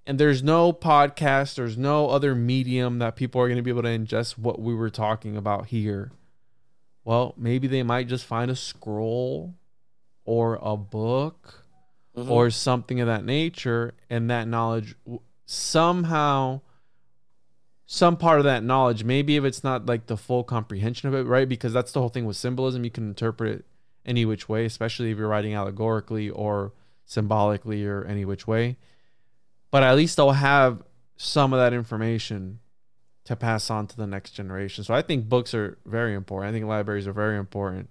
and 0.07 0.19
there's 0.19 0.43
no 0.43 0.73
podcast, 0.73 1.57
there's 1.57 1.77
no 1.77 2.09
other 2.11 2.35
medium 2.35 2.99
that 3.01 3.17
people 3.17 3.41
are 3.41 3.49
going 3.49 3.57
to 3.57 3.63
be 3.63 3.71
able 3.71 3.83
to 3.83 3.89
ingest 3.89 4.39
what 4.39 4.61
we 4.61 4.75
were 4.75 4.91
talking 4.91 5.37
about 5.37 5.67
here. 5.67 6.11
Well, 7.05 7.35
maybe 7.37 7.67
they 7.69 7.83
might 7.83 8.09
just 8.09 8.25
find 8.25 8.51
a 8.51 8.57
scroll 8.57 9.55
or 10.25 10.59
a 10.63 10.77
book 10.77 11.66
Mhm. 12.17 12.31
or 12.31 12.51
something 12.51 13.01
of 13.01 13.07
that 13.07 13.25
nature, 13.25 13.95
and 14.09 14.31
that 14.31 14.49
knowledge 14.49 14.95
somehow 15.45 16.61
some 17.85 18.17
part 18.17 18.39
of 18.39 18.45
that 18.45 18.65
knowledge. 18.65 19.05
Maybe 19.05 19.37
if 19.37 19.45
it's 19.45 19.63
not 19.63 19.87
like 19.87 20.07
the 20.07 20.17
full 20.17 20.43
comprehension 20.43 21.09
of 21.09 21.15
it, 21.15 21.23
right? 21.25 21.49
Because 21.49 21.73
that's 21.73 21.93
the 21.93 22.01
whole 22.01 22.09
thing 22.09 22.25
with 22.25 22.37
symbolism. 22.37 22.85
You 22.85 22.91
can 22.91 23.09
interpret 23.09 23.61
it 23.61 23.65
any 24.05 24.25
which 24.25 24.49
way, 24.49 24.65
especially 24.65 25.11
if 25.11 25.19
you're 25.19 25.29
writing 25.29 25.55
allegorically 25.55 26.29
or 26.31 26.73
symbolically 27.05 27.87
or 27.87 28.05
any 28.05 28.25
which 28.25 28.47
way. 28.47 28.77
But 29.71 29.83
at 29.83 29.95
least 29.95 30.17
they'll 30.17 30.33
have 30.33 30.83
some 31.17 31.53
of 31.53 31.59
that 31.59 31.73
information 31.73 32.59
to 33.25 33.37
pass 33.37 33.71
on 33.71 33.87
to 33.89 33.97
the 33.97 34.07
next 34.07 34.33
generation. 34.33 34.85
So 34.85 34.95
I 34.95 35.03
think 35.03 35.29
books 35.29 35.55
are 35.55 35.79
very 35.85 36.15
important. 36.15 36.49
I 36.49 36.53
think 36.53 36.67
libraries 36.67 37.07
are 37.07 37.13
very 37.13 37.37
important. 37.39 37.91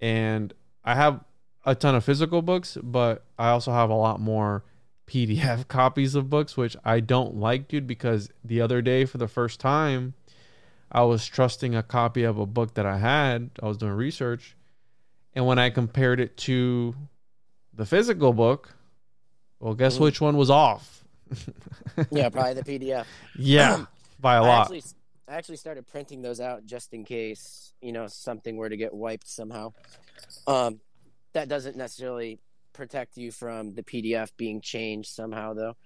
And 0.00 0.52
I 0.84 0.94
have 0.94 1.24
a 1.64 1.74
ton 1.74 1.94
of 1.94 2.04
physical 2.04 2.42
books, 2.42 2.76
but 2.82 3.24
I 3.38 3.48
also 3.50 3.72
have 3.72 3.90
a 3.90 3.94
lot 3.94 4.20
more 4.20 4.64
PDF 5.06 5.68
copies 5.68 6.14
of 6.14 6.30
books, 6.30 6.56
which 6.56 6.76
I 6.84 7.00
don't 7.00 7.36
like, 7.36 7.68
dude, 7.68 7.86
because 7.86 8.30
the 8.44 8.60
other 8.60 8.80
day 8.82 9.04
for 9.04 9.18
the 9.18 9.28
first 9.28 9.60
time, 9.60 10.14
I 10.90 11.02
was 11.02 11.26
trusting 11.26 11.74
a 11.74 11.82
copy 11.82 12.22
of 12.22 12.38
a 12.38 12.46
book 12.46 12.74
that 12.74 12.86
I 12.86 12.98
had. 12.98 13.50
I 13.62 13.66
was 13.66 13.76
doing 13.76 13.92
research. 13.92 14.56
And 15.34 15.46
when 15.46 15.58
I 15.58 15.70
compared 15.70 16.20
it 16.20 16.36
to 16.38 16.94
the 17.74 17.84
physical 17.84 18.32
book, 18.32 18.74
well, 19.58 19.74
guess 19.74 19.96
Mhm. 19.96 20.00
which 20.00 20.20
one 20.20 20.36
was 20.36 20.50
off? 20.50 21.04
Yeah, 22.10 22.28
probably 22.30 22.54
the 22.54 22.62
PDF. 22.62 23.06
yeah, 23.36 23.86
by 24.20 24.36
a 24.36 24.42
I 24.42 24.46
lot. 24.46 24.60
actually, 24.62 24.82
I 25.26 25.34
actually 25.34 25.56
started 25.56 25.86
printing 25.88 26.22
those 26.22 26.38
out 26.40 26.64
just 26.66 26.92
in 26.94 27.04
case 27.04 27.72
you 27.80 27.92
know 27.92 28.06
something 28.06 28.56
were 28.56 28.68
to 28.68 28.76
get 28.76 28.94
wiped 28.94 29.26
somehow. 29.28 29.72
Um, 30.46 30.80
that 31.34 31.48
doesn't 31.48 31.76
necessarily 31.76 32.38
protect 32.72 33.16
you 33.16 33.30
from 33.30 33.74
the 33.74 33.82
PDF 33.82 34.30
being 34.36 34.60
changed 34.60 35.10
somehow, 35.10 35.54
though, 35.54 35.76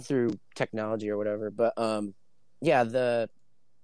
through 0.00 0.30
technology 0.54 1.10
or 1.10 1.16
whatever. 1.16 1.50
But 1.50 1.74
um, 1.76 2.14
yeah, 2.60 2.84
the 2.84 3.28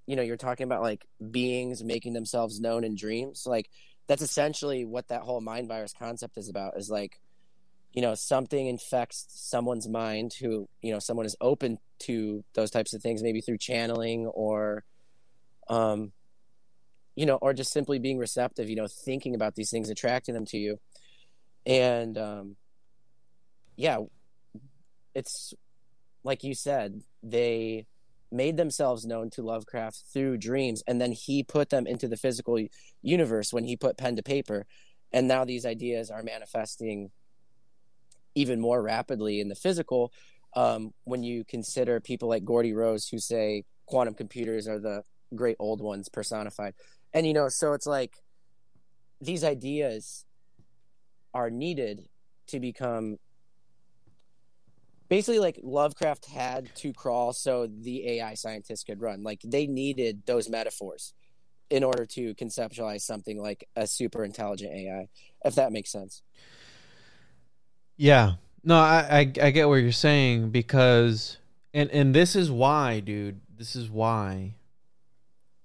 you 0.07 0.17
know 0.17 0.23
you're 0.23 0.37
talking 0.37 0.65
about 0.65 0.83
like 0.83 1.07
beings 1.31 1.85
making 1.85 2.13
themselves 2.15 2.61
known 2.61 2.85
in 2.85 2.97
dreams. 2.97 3.45
Like 3.47 3.69
that's 4.07 4.23
essentially 4.23 4.85
what 4.85 5.09
that 5.09 5.23
whole 5.23 5.41
mind 5.41 5.69
virus 5.69 5.93
concept 5.97 6.39
is 6.39 6.49
about. 6.49 6.77
Is 6.77 6.91
like 6.91 7.21
you 7.93 8.03
know 8.03 8.15
something 8.15 8.67
infects 8.67 9.27
someone's 9.29 9.89
mind 9.89 10.33
who 10.41 10.69
you 10.81 10.93
know 10.93 10.99
someone 10.99 11.27
is 11.27 11.37
open 11.41 11.79
to 12.01 12.43
those 12.55 12.71
types 12.71 12.95
of 12.95 13.03
things 13.03 13.23
maybe 13.23 13.41
through 13.41 13.59
channeling 13.59 14.27
or 14.27 14.85
um 15.69 16.13
you 17.15 17.27
know 17.27 17.37
or 17.37 17.53
just 17.53 17.73
simply 17.73 17.99
being 17.99 18.19
receptive 18.19 18.69
you 18.69 18.77
know 18.77 18.87
thinking 18.87 19.35
about 19.35 19.55
these 19.55 19.71
things 19.71 19.91
attracting 19.91 20.35
them 20.35 20.47
to 20.47 20.57
you 20.57 20.79
and 21.67 22.17
um 22.19 22.57
yeah 23.77 23.99
it's 25.15 25.53
like 26.25 26.43
you 26.43 26.55
said 26.55 27.03
they 27.23 27.87
made 28.31 28.57
themselves 28.57 29.05
known 29.05 29.29
to 29.29 29.43
Lovecraft 29.43 30.05
through 30.11 30.39
dreams 30.39 30.83
and 30.87 30.99
then 30.99 31.13
he 31.13 31.43
put 31.43 31.69
them 31.69 31.87
into 31.87 32.09
the 32.09 32.17
physical 32.17 32.59
universe 33.03 33.53
when 33.53 33.65
he 33.65 33.77
put 33.77 33.99
pen 33.99 34.17
to 34.17 34.23
paper 34.23 34.67
and 35.13 35.29
now 35.29 35.45
these 35.45 35.67
ideas 35.67 36.11
are 36.11 36.23
manifesting 36.23 37.11
even 38.35 38.59
more 38.59 38.81
rapidly 38.81 39.41
in 39.41 39.49
the 39.49 39.55
physical 39.55 40.11
um, 40.55 40.93
when 41.05 41.23
you 41.23 41.45
consider 41.45 42.01
people 42.01 42.29
like 42.29 42.47
Geordie 42.47 42.73
Rose 42.73 43.09
who 43.09 43.19
say 43.19 43.65
quantum 43.87 44.15
computers 44.15 44.67
are 44.67 44.79
the 44.79 45.03
great 45.35 45.57
old 45.59 45.81
ones 45.81 46.09
personified. 46.09 46.75
And 47.15 47.27
you 47.27 47.33
know, 47.33 47.49
so 47.49 47.73
it's 47.73 47.87
like 47.87 48.23
these 49.21 49.45
ideas 49.45 50.25
are 51.35 51.51
needed 51.51 52.09
to 52.49 52.61
become 52.61 53.19
basically 55.09 55.39
like 55.39 55.59
Lovecraft 55.63 56.27
had 56.27 56.75
to 56.77 56.93
crawl 56.93 57.33
so 57.33 57.67
the 57.67 58.09
AI 58.09 58.35
scientists 58.35 58.83
could 58.83 59.01
run. 59.01 59.23
Like 59.23 59.41
they 59.45 59.67
needed 59.67 60.23
those 60.27 60.49
metaphors 60.49 61.15
in 61.71 61.85
order 61.85 62.05
to 62.05 62.35
conceptualize 62.35 63.03
something 63.03 63.41
like 63.41 63.69
a 63.77 63.87
super 63.87 64.25
intelligent 64.25 64.73
AI, 64.73 65.09
if 65.45 65.55
that 65.55 65.73
makes 65.73 65.91
sense. 65.91 66.23
Yeah. 67.97 68.33
No, 68.65 68.77
I, 68.77 69.07
I 69.11 69.21
I 69.21 69.51
get 69.51 69.69
what 69.69 69.77
you're 69.77 69.93
saying 69.93 70.51
because 70.51 71.39
and 71.75 71.91
and 71.91 72.15
this 72.15 72.37
is 72.37 72.51
why, 72.51 73.01
dude, 73.01 73.41
this 73.57 73.75
is 73.75 73.91
why 73.91 74.55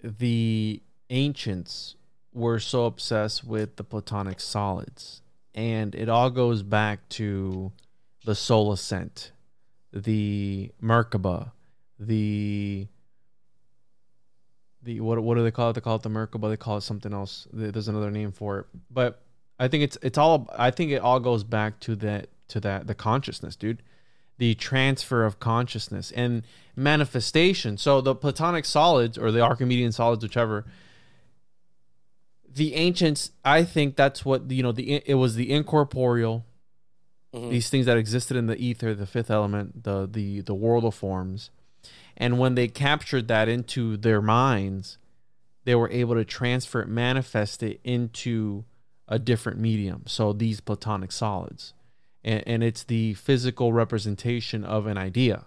the 0.04 0.82
ancients 1.10 1.96
were 2.34 2.60
so 2.60 2.86
obsessed 2.86 3.44
with 3.44 3.76
the 3.76 3.84
platonic 3.84 4.40
solids. 4.40 5.22
And 5.56 5.96
it 5.96 6.08
all 6.08 6.30
goes 6.30 6.62
back 6.62 7.10
to 7.10 7.72
the 8.26 8.36
soul 8.36 8.72
ascent, 8.72 9.32
the 9.92 10.72
Merkaba, 10.82 11.52
the 12.00 12.88
the 14.84 15.00
what 15.00 15.22
what 15.22 15.36
do 15.36 15.44
they 15.44 15.52
call 15.52 15.72
it? 15.72 15.74
They 15.74 15.82
call 15.82 15.96
it 15.96 16.04
the 16.04 16.10
Merkaba. 16.10 16.50
They 16.50 16.58
call 16.58 16.78
it 16.78 16.82
something 16.82 17.14
else. 17.14 17.48
There's 17.52 17.88
another 17.88 18.12
name 18.12 18.32
for 18.32 18.60
it. 18.60 18.66
But 18.92 19.22
I 19.60 19.68
think 19.68 19.84
it's 19.84 19.98
it's 20.02 20.18
all 20.18 20.50
I 20.58 20.72
think 20.72 20.92
it 20.92 21.02
all 21.02 21.20
goes 21.20 21.44
back 21.44 21.80
to 21.82 21.96
that 21.98 22.28
to 22.50 22.60
that 22.60 22.88
the 22.88 22.96
consciousness, 22.96 23.56
dude. 23.56 23.82
The 24.38 24.54
transfer 24.54 25.26
of 25.26 25.40
consciousness 25.40 26.12
and 26.12 26.44
manifestation. 26.76 27.78
So 27.78 28.02
the 28.02 28.14
platonic 28.14 28.66
solids 28.66 29.18
or 29.18 29.32
the 29.32 29.42
Archimedean 29.42 29.92
solids, 29.92 30.24
whichever. 30.24 30.66
The 32.58 32.74
ancients, 32.76 33.32
I 33.46 33.64
think 33.64 33.96
that's 33.96 34.26
what 34.26 34.50
you 34.52 34.64
know. 34.64 34.72
The 34.72 35.02
it 35.06 35.16
was 35.16 35.36
the 35.36 35.52
incorporeal, 35.52 36.46
Mhm. 37.34 37.50
these 37.52 37.70
things 37.70 37.86
that 37.86 37.98
existed 37.98 38.36
in 38.36 38.48
the 38.48 38.58
ether, 38.58 38.96
the 38.96 39.06
fifth 39.06 39.30
element, 39.30 39.84
the 39.84 40.08
the 40.12 40.42
the 40.42 40.56
world 40.56 40.84
of 40.84 40.96
forms, 40.96 41.52
and 42.16 42.40
when 42.40 42.56
they 42.56 42.68
captured 42.68 43.28
that 43.28 43.48
into 43.48 43.96
their 43.98 44.22
minds, 44.22 44.98
they 45.66 45.76
were 45.76 45.90
able 45.92 46.16
to 46.16 46.26
transfer 46.26 46.82
it, 46.82 46.88
manifest 46.88 47.62
it 47.62 47.80
into 47.84 48.64
a 49.08 49.20
different 49.20 49.60
medium. 49.60 50.04
So 50.08 50.34
these 50.34 50.60
platonic 50.60 51.12
solids, 51.12 51.74
and, 52.24 52.44
and 52.48 52.64
it's 52.64 52.84
the 52.84 53.14
physical 53.14 53.72
representation 53.72 54.64
of 54.64 54.88
an 54.88 54.98
idea. 54.98 55.46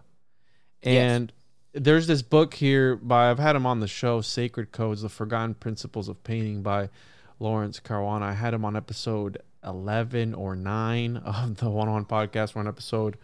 Yes. 0.83 1.31
There's 1.73 2.09
this 2.09 2.23
book 2.23 2.55
here 2.55 2.97
by 2.97 3.31
I've 3.31 3.39
had 3.39 3.55
him 3.55 3.65
on 3.65 3.79
the 3.79 3.87
show, 3.87 4.21
Sacred 4.21 4.73
Codes: 4.73 5.03
The 5.03 5.09
Forgotten 5.09 5.55
Principles 5.55 6.09
of 6.09 6.23
Painting 6.25 6.63
by 6.63 6.89
Laurence 7.39 7.79
Caruana. 7.79 8.23
I 8.23 8.33
had 8.33 8.55
him 8.55 8.65
on 8.65 8.75
episode 8.75 9.39
eleven 9.65 10.35
or 10.35 10.57
nine 10.57 11.17
of 11.25 11.59
the 11.59 11.71
One 11.71 11.89
on 11.89 12.05
Podcast. 12.07 12.57
We're 12.57 12.67
episode. 12.67 13.17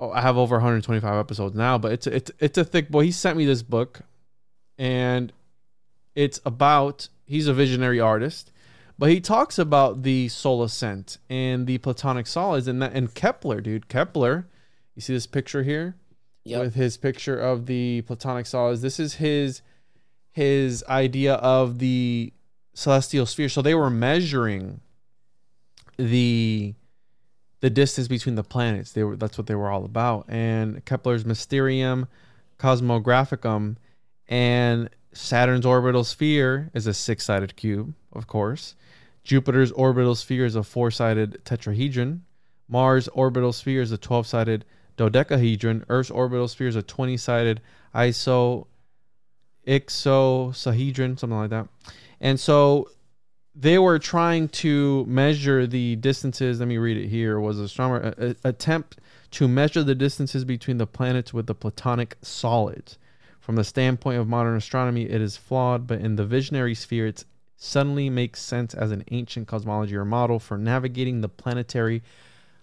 Oh, 0.00 0.10
I 0.10 0.20
have 0.20 0.36
over 0.36 0.56
125 0.56 1.18
episodes 1.18 1.54
now, 1.54 1.78
but 1.78 1.92
it's 1.92 2.06
it's 2.08 2.30
it's 2.40 2.58
a 2.58 2.64
thick 2.64 2.88
boy. 2.90 3.04
He 3.04 3.12
sent 3.12 3.36
me 3.36 3.46
this 3.46 3.62
book, 3.62 4.00
and 4.76 5.32
it's 6.16 6.40
about 6.44 7.08
he's 7.24 7.46
a 7.46 7.54
visionary 7.54 8.00
artist, 8.00 8.50
but 8.98 9.10
he 9.10 9.20
talks 9.20 9.60
about 9.60 10.02
the 10.02 10.26
soul 10.28 10.64
ascent 10.64 11.18
and 11.30 11.68
the 11.68 11.78
platonic 11.78 12.26
solids 12.26 12.66
and 12.66 12.82
that 12.82 12.94
and 12.94 13.14
Kepler, 13.14 13.60
dude. 13.60 13.88
Kepler, 13.88 14.48
you 14.96 15.02
see 15.02 15.12
this 15.12 15.28
picture 15.28 15.62
here 15.62 15.94
Yep. 16.48 16.60
with 16.60 16.74
his 16.74 16.96
picture 16.96 17.38
of 17.38 17.66
the 17.66 18.02
platonic 18.02 18.46
solids. 18.46 18.82
This 18.82 18.98
is 18.98 19.14
his 19.14 19.62
his 20.30 20.84
idea 20.88 21.34
of 21.34 21.78
the 21.78 22.32
celestial 22.74 23.26
sphere. 23.26 23.48
So 23.48 23.62
they 23.62 23.74
were 23.74 23.90
measuring 23.90 24.80
the 25.96 26.74
the 27.60 27.70
distance 27.70 28.08
between 28.08 28.36
the 28.36 28.44
planets. 28.44 28.92
They 28.92 29.02
were 29.04 29.16
that's 29.16 29.36
what 29.36 29.46
they 29.46 29.54
were 29.54 29.70
all 29.70 29.84
about. 29.84 30.26
And 30.28 30.84
Kepler's 30.84 31.24
Mysterium 31.24 32.06
Cosmographicum 32.58 33.76
and 34.28 34.90
Saturn's 35.12 35.66
orbital 35.66 36.04
sphere 36.04 36.70
is 36.74 36.86
a 36.86 36.94
six-sided 36.94 37.56
cube, 37.56 37.94
of 38.12 38.26
course. 38.26 38.74
Jupiter's 39.24 39.72
orbital 39.72 40.14
sphere 40.14 40.44
is 40.44 40.54
a 40.54 40.62
four-sided 40.62 41.44
tetrahedron. 41.44 42.20
Mars' 42.68 43.08
orbital 43.08 43.52
sphere 43.52 43.80
is 43.80 43.92
a 43.92 43.98
12-sided 43.98 44.64
dodecahedron. 44.98 45.86
Earth's 45.88 46.10
orbital 46.10 46.48
sphere 46.48 46.68
is 46.68 46.76
a 46.76 46.82
20-sided 46.82 47.62
iso 47.94 48.66
ixosahedron, 49.66 51.18
something 51.18 51.38
like 51.38 51.50
that. 51.50 51.68
And 52.20 52.38
so 52.38 52.90
they 53.54 53.78
were 53.78 53.98
trying 53.98 54.48
to 54.48 55.04
measure 55.06 55.66
the 55.66 55.96
distances. 55.96 56.60
Let 56.60 56.68
me 56.68 56.78
read 56.78 56.96
it 56.96 57.08
here. 57.08 57.40
Was 57.40 57.58
astronomer 57.58 58.14
a, 58.18 58.30
a- 58.30 58.48
attempt 58.48 58.98
to 59.32 59.48
measure 59.48 59.82
the 59.82 59.94
distances 59.94 60.44
between 60.44 60.78
the 60.78 60.86
planets 60.86 61.32
with 61.32 61.46
the 61.46 61.54
platonic 61.54 62.16
solids. 62.22 62.98
From 63.40 63.56
the 63.56 63.64
standpoint 63.64 64.18
of 64.18 64.28
modern 64.28 64.56
astronomy, 64.56 65.08
it 65.08 65.20
is 65.20 65.36
flawed, 65.36 65.86
but 65.86 66.00
in 66.00 66.16
the 66.16 66.24
visionary 66.24 66.74
sphere, 66.74 67.06
it 67.06 67.24
suddenly 67.56 68.08
makes 68.08 68.40
sense 68.40 68.74
as 68.74 68.90
an 68.90 69.04
ancient 69.10 69.48
cosmology 69.48 69.96
or 69.96 70.04
model 70.04 70.38
for 70.38 70.56
navigating 70.56 71.20
the 71.20 71.28
planetary 71.28 72.02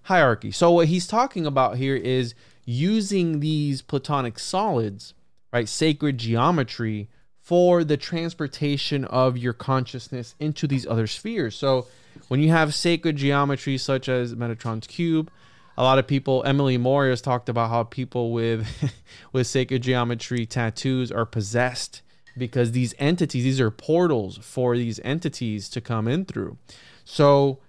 hierarchy. 0.06 0.52
So 0.52 0.72
what 0.72 0.88
he's 0.88 1.08
talking 1.08 1.46
about 1.46 1.78
here 1.78 1.96
is 1.96 2.36
using 2.64 3.40
these 3.40 3.82
platonic 3.82 4.40
solids, 4.40 5.14
right, 5.52 5.68
sacred 5.68 6.18
geometry 6.18 7.10
for 7.40 7.84
the 7.84 7.98
transportation 7.98 9.06
of 9.06 9.38
your 9.38 9.54
consciousness 9.54 10.36
into 10.40 10.68
these 10.68 10.86
other 10.88 11.08
spheres. 11.08 11.56
So 11.56 11.88
when 12.28 12.40
you 12.40 12.50
have 12.50 12.74
sacred 12.74 13.18
geometry 13.18 13.78
such 13.78 14.08
as 14.08 14.36
Metatron's 14.36 14.88
cube, 14.88 15.32
a 15.78 15.84
lot 15.84 16.00
of 16.00 16.08
people 16.08 16.44
Emily 16.46 16.78
Moore 16.78 17.10
has 17.10 17.22
talked 17.22 17.50
about 17.50 17.70
how 17.70 17.84
people 17.84 18.32
with 18.32 18.94
with 19.32 19.48
sacred 19.48 19.82
geometry 19.82 20.46
tattoos 20.46 21.12
are 21.12 21.26
possessed 21.26 22.02
because 22.38 22.72
these 22.72 22.94
entities 23.00 23.44
these 23.44 23.60
are 23.62 23.72
portals 23.72 24.38
for 24.42 24.78
these 24.78 25.00
entities 25.04 25.68
to 25.70 25.82
come 25.82 26.08
in 26.08 26.26
through. 26.26 26.58
So 27.04 27.60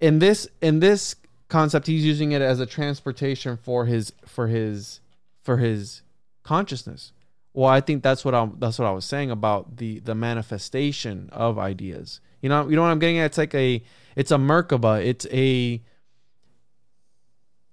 in 0.00 0.18
this 0.18 0.48
in 0.60 0.80
this 0.80 1.14
concept 1.50 1.86
he's 1.86 2.04
using 2.04 2.32
it 2.32 2.40
as 2.40 2.60
a 2.60 2.66
transportation 2.66 3.56
for 3.56 3.84
his 3.86 4.12
for 4.26 4.46
his 4.48 5.00
for 5.42 5.58
his 5.58 6.02
consciousness. 6.42 7.12
Well, 7.52 7.68
I 7.68 7.80
think 7.80 8.02
that's 8.02 8.24
what 8.24 8.34
I'm 8.34 8.56
that's 8.58 8.78
what 8.78 8.86
I 8.86 8.92
was 8.92 9.04
saying 9.04 9.30
about 9.30 9.76
the 9.76 9.98
the 10.00 10.14
manifestation 10.14 11.28
of 11.32 11.58
ideas. 11.58 12.20
You 12.40 12.48
know, 12.48 12.68
you 12.68 12.76
know 12.76 12.82
what 12.82 12.88
I'm 12.88 12.98
getting 12.98 13.18
at? 13.18 13.26
It's 13.26 13.38
like 13.38 13.54
a 13.54 13.82
it's 14.16 14.30
a 14.30 14.36
Merkaba. 14.36 15.04
It's 15.04 15.26
a 15.30 15.82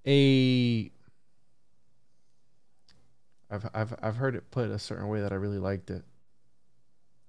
a 0.05 0.91
I've 3.49 3.69
I've 3.73 3.95
I've 4.01 4.15
heard 4.17 4.36
it 4.36 4.49
put 4.51 4.69
a 4.69 4.80
certain 4.80 5.07
way 5.07 5.21
that 5.21 5.32
I 5.32 5.36
really 5.36 5.59
liked 5.59 5.89
it. 5.89 6.03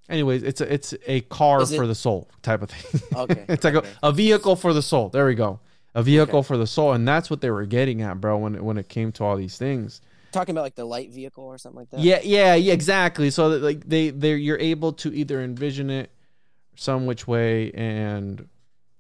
Anyways, 0.09 0.43
it's 0.43 0.61
a 0.61 0.73
it's 0.73 0.95
a 1.07 1.21
car 1.23 1.63
it- 1.63 1.67
for 1.69 1.87
the 1.87 1.95
soul 1.95 2.29
type 2.43 2.63
of 2.63 2.71
thing. 2.71 3.03
Okay, 3.15 3.45
it's 3.49 3.65
like 3.65 3.75
okay. 3.75 3.89
a, 4.03 4.09
a 4.09 4.13
vehicle 4.13 4.57
for 4.57 4.73
the 4.73 4.83
soul. 4.83 5.11
There 5.11 5.27
we 5.27 5.35
go. 5.35 5.61
A 5.95 6.03
vehicle 6.03 6.41
Okay. 6.41 6.47
for 6.47 6.57
the 6.57 6.67
soul, 6.67 6.93
and 6.93 7.09
that's 7.09 7.31
what 7.31 7.41
they 7.41 7.51
were 7.51 7.67
getting 7.67 8.03
at, 8.03 8.21
bro. 8.21 8.39
When 8.39 8.55
it, 8.55 8.63
when 8.63 8.79
it 8.79 8.89
came 8.89 9.11
to 9.13 9.25
all 9.25 9.37
these 9.37 9.57
things. 9.57 10.01
Talking 10.33 10.55
about 10.55 10.63
like 10.63 10.75
the 10.75 10.85
light 10.85 11.11
vehicle 11.11 11.45
or 11.45 11.57
something 11.59 11.79
like 11.79 11.91
that. 11.91 12.01
Yeah, 12.01 12.21
yeah, 12.23 12.55
yeah, 12.55 12.73
exactly. 12.73 13.31
So 13.31 13.51
that 13.51 13.63
like 13.63 13.89
they 13.89 14.11
they 14.11 14.35
you're 14.37 14.59
able 14.59 14.93
to 14.95 15.13
either 15.15 15.41
envision 15.41 15.91
it 15.91 16.11
some 16.77 17.07
which 17.07 17.27
way 17.27 17.73
and 17.73 18.47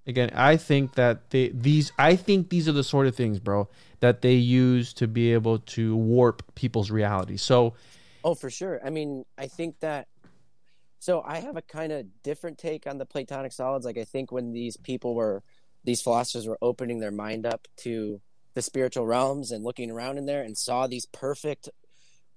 again, 0.07 0.31
I 0.35 0.57
think 0.57 0.95
that 0.95 1.31
they 1.31 1.51
these 1.51 1.93
I 1.99 2.17
think 2.17 2.49
these 2.49 2.67
are 2.69 2.73
the 2.73 2.83
sort 2.83 3.07
of 3.07 3.15
things, 3.15 3.39
bro, 3.39 3.69
that 4.01 4.23
they 4.23 4.35
use 4.35 4.93
to 4.95 5.07
be 5.07 5.33
able 5.35 5.59
to 5.59 5.95
warp 5.95 6.43
people's 6.55 6.91
reality. 6.91 7.37
So, 7.37 7.75
Oh, 8.25 8.35
for 8.35 8.51
sure. 8.51 8.81
I 8.85 8.91
mean, 8.91 9.25
I 9.37 9.47
think 9.47 9.79
that. 9.81 10.09
So 10.99 11.23
I 11.25 11.39
have 11.39 11.57
a 11.57 11.63
kind 11.63 11.93
of 11.93 12.07
different 12.25 12.59
take 12.59 12.87
on 12.87 12.99
the 12.99 13.07
Platonic 13.07 13.53
solids. 13.53 13.87
Like 13.87 13.99
I 13.99 14.05
think 14.05 14.33
when 14.33 14.53
these 14.53 14.77
people 14.77 15.15
were, 15.15 15.45
these 15.85 16.03
philosophers 16.03 16.47
were 16.47 16.59
opening 16.61 17.01
their 17.01 17.11
mind 17.11 17.47
up 17.47 17.67
to 17.79 18.21
the 18.55 18.63
spiritual 18.63 19.07
realms 19.07 19.51
and 19.51 19.65
looking 19.65 19.91
around 19.91 20.19
in 20.19 20.27
there 20.27 20.43
and 20.43 20.57
saw 20.57 20.87
these 20.87 21.07
perfect, 21.07 21.69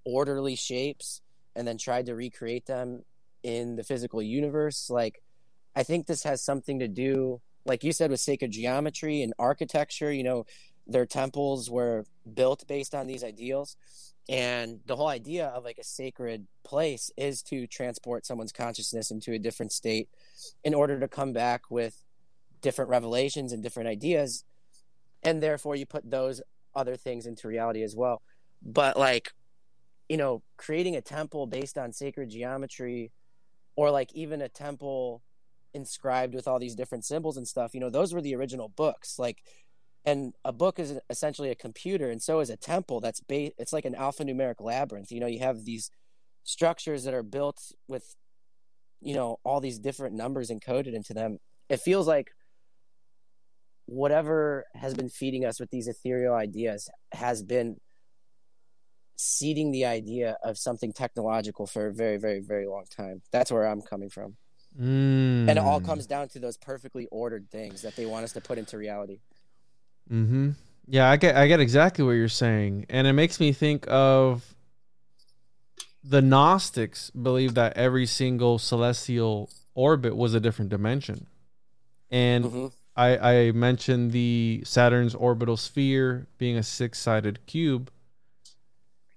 orderly 0.06 0.56
shapes, 0.56 1.22
and 1.56 1.68
then 1.68 1.78
tried 1.78 2.06
to 2.06 2.16
recreate 2.16 2.66
them 2.66 3.04
in 3.44 3.76
the 3.76 3.84
physical 3.84 4.22
universe. 4.22 4.90
Like, 4.90 5.22
I 5.76 5.84
think 5.84 6.06
this 6.06 6.24
has 6.24 6.44
something 6.44 6.80
to 6.80 6.88
do, 6.88 7.42
like 7.66 7.84
you 7.84 7.92
said, 7.92 8.12
with 8.12 8.20
sacred 8.20 8.52
geometry 8.52 9.22
and 9.22 9.34
architecture. 9.40 10.12
You 10.12 10.24
know, 10.24 10.46
their 10.88 11.06
temples 11.06 11.70
were 11.70 12.06
built 12.34 12.68
based 12.68 12.94
on 12.94 13.08
these 13.08 13.24
ideals 13.24 13.76
and 14.30 14.80
the 14.86 14.96
whole 14.96 15.08
idea 15.08 15.48
of 15.48 15.64
like 15.64 15.78
a 15.78 15.84
sacred 15.84 16.48
place 16.64 17.12
is 17.18 17.42
to 17.44 17.68
transport 17.68 18.26
someone's 18.26 18.52
consciousness 18.52 19.12
into 19.12 19.34
a 19.34 19.40
different 19.40 19.72
state 19.72 20.10
in 20.64 20.74
order 20.74 21.00
to 21.00 21.08
come 21.08 21.34
back 21.34 21.70
with 21.70 22.04
different 22.62 22.90
revelations 22.90 23.52
and 23.52 23.64
different 23.64 23.90
ideas 23.90 24.44
and 25.24 25.42
therefore 25.42 25.76
you 25.76 25.86
put 25.86 26.10
those 26.10 26.42
other 26.76 26.96
things 26.96 27.26
into 27.26 27.48
reality 27.48 27.84
as 27.84 27.96
well. 27.96 28.22
But 28.62 28.98
like 28.98 29.32
you 30.10 30.18
know 30.18 30.44
creating 30.58 30.96
a 30.96 31.02
temple 31.02 31.48
based 31.48 31.78
on 31.78 31.94
sacred 31.94 32.30
geometry 32.30 33.12
or 33.76 33.92
like 33.92 34.14
even 34.14 34.42
a 34.42 34.50
temple 34.50 35.22
inscribed 35.74 36.36
with 36.36 36.48
all 36.48 36.60
these 36.60 36.76
different 36.76 37.06
symbols 37.06 37.38
and 37.38 37.48
stuff 37.48 37.74
you 37.74 37.80
know 37.80 37.90
those 37.90 38.14
were 38.14 38.22
the 38.22 38.36
original 38.36 38.70
books. 38.70 39.18
Like 39.18 39.40
and 40.04 40.34
a 40.44 40.52
book 40.52 40.80
is 40.80 41.00
essentially 41.10 41.52
a 41.52 41.56
computer 41.56 42.10
and 42.10 42.22
so 42.22 42.40
is 42.40 42.50
a 42.50 42.58
temple 42.58 43.00
that's 43.00 43.22
ba- 43.22 43.52
it's 43.58 43.74
like 43.74 43.86
an 43.86 43.96
alphanumeric 43.96 44.60
labyrinth. 44.60 45.12
You 45.12 45.20
know 45.20 45.28
you 45.28 45.40
have 45.40 45.66
these 45.66 45.90
structures 46.44 47.04
that 47.04 47.14
are 47.14 47.24
built 47.24 47.60
with 47.88 48.16
you 49.02 49.14
know 49.14 49.38
all 49.44 49.60
these 49.60 49.80
different 49.80 50.16
numbers 50.16 50.50
encoded 50.50 50.94
into 50.94 51.14
them. 51.14 51.40
It 51.70 51.80
feels 51.80 52.08
like 52.08 52.32
whatever 53.86 54.66
has 54.76 54.94
been 54.94 55.10
feeding 55.10 55.46
us 55.46 55.60
with 55.60 55.70
these 55.70 55.88
ethereal 55.88 56.34
ideas 56.34 56.90
has 57.12 57.44
been 57.44 57.80
seeding 59.16 59.72
the 59.72 59.86
idea 59.86 60.38
of 60.44 60.58
something 60.58 60.92
technological 60.94 61.68
for 61.68 61.88
a 61.88 61.94
very 61.94 62.18
very 62.18 62.40
very 62.40 62.68
long 62.68 62.86
time. 62.90 63.22
That's 63.32 63.52
where 63.52 63.68
i'm 63.68 63.82
coming 63.82 64.10
from. 64.10 64.38
Mm, 64.80 65.50
and 65.50 65.52
it 65.52 65.58
all 65.58 65.82
comes 65.82 66.08
down 66.08 66.30
to 66.30 66.40
those 66.40 66.58
perfectly 66.58 67.08
ordered 67.12 67.50
things 67.52 67.82
that 67.82 67.96
they 67.96 68.06
want 68.06 68.24
us 68.24 68.32
to 68.34 68.42
put 68.42 68.58
into 68.58 68.78
reality. 68.78 69.20
Mm-hmm. 70.10 70.52
Yeah, 70.88 71.10
I 71.10 71.18
get 71.18 71.36
I 71.36 71.48
get 71.48 71.60
exactly 71.60 72.04
what 72.04 72.12
you're 72.12 72.28
saying, 72.30 72.86
and 72.90 73.06
it 73.06 73.14
makes 73.14 73.40
me 73.40 73.52
think 73.52 73.86
of 73.90 74.56
the 76.04 76.22
Gnostics 76.22 77.12
believe 77.12 77.54
that 77.54 77.78
every 77.78 78.06
single 78.06 78.58
celestial 78.58 79.50
orbit 79.76 80.16
was 80.16 80.34
a 80.34 80.40
different 80.40 80.72
dimension, 80.72 81.28
and 82.10 82.46
Mhm. 82.46 82.72
I 82.96 83.18
I 83.48 83.52
mentioned 83.52 84.12
the 84.12 84.62
Saturn's 84.66 85.16
orbital 85.16 85.58
sphere 85.58 86.28
being 86.38 86.58
a 86.58 86.64
six-sided 86.64 87.46
cube. 87.46 87.92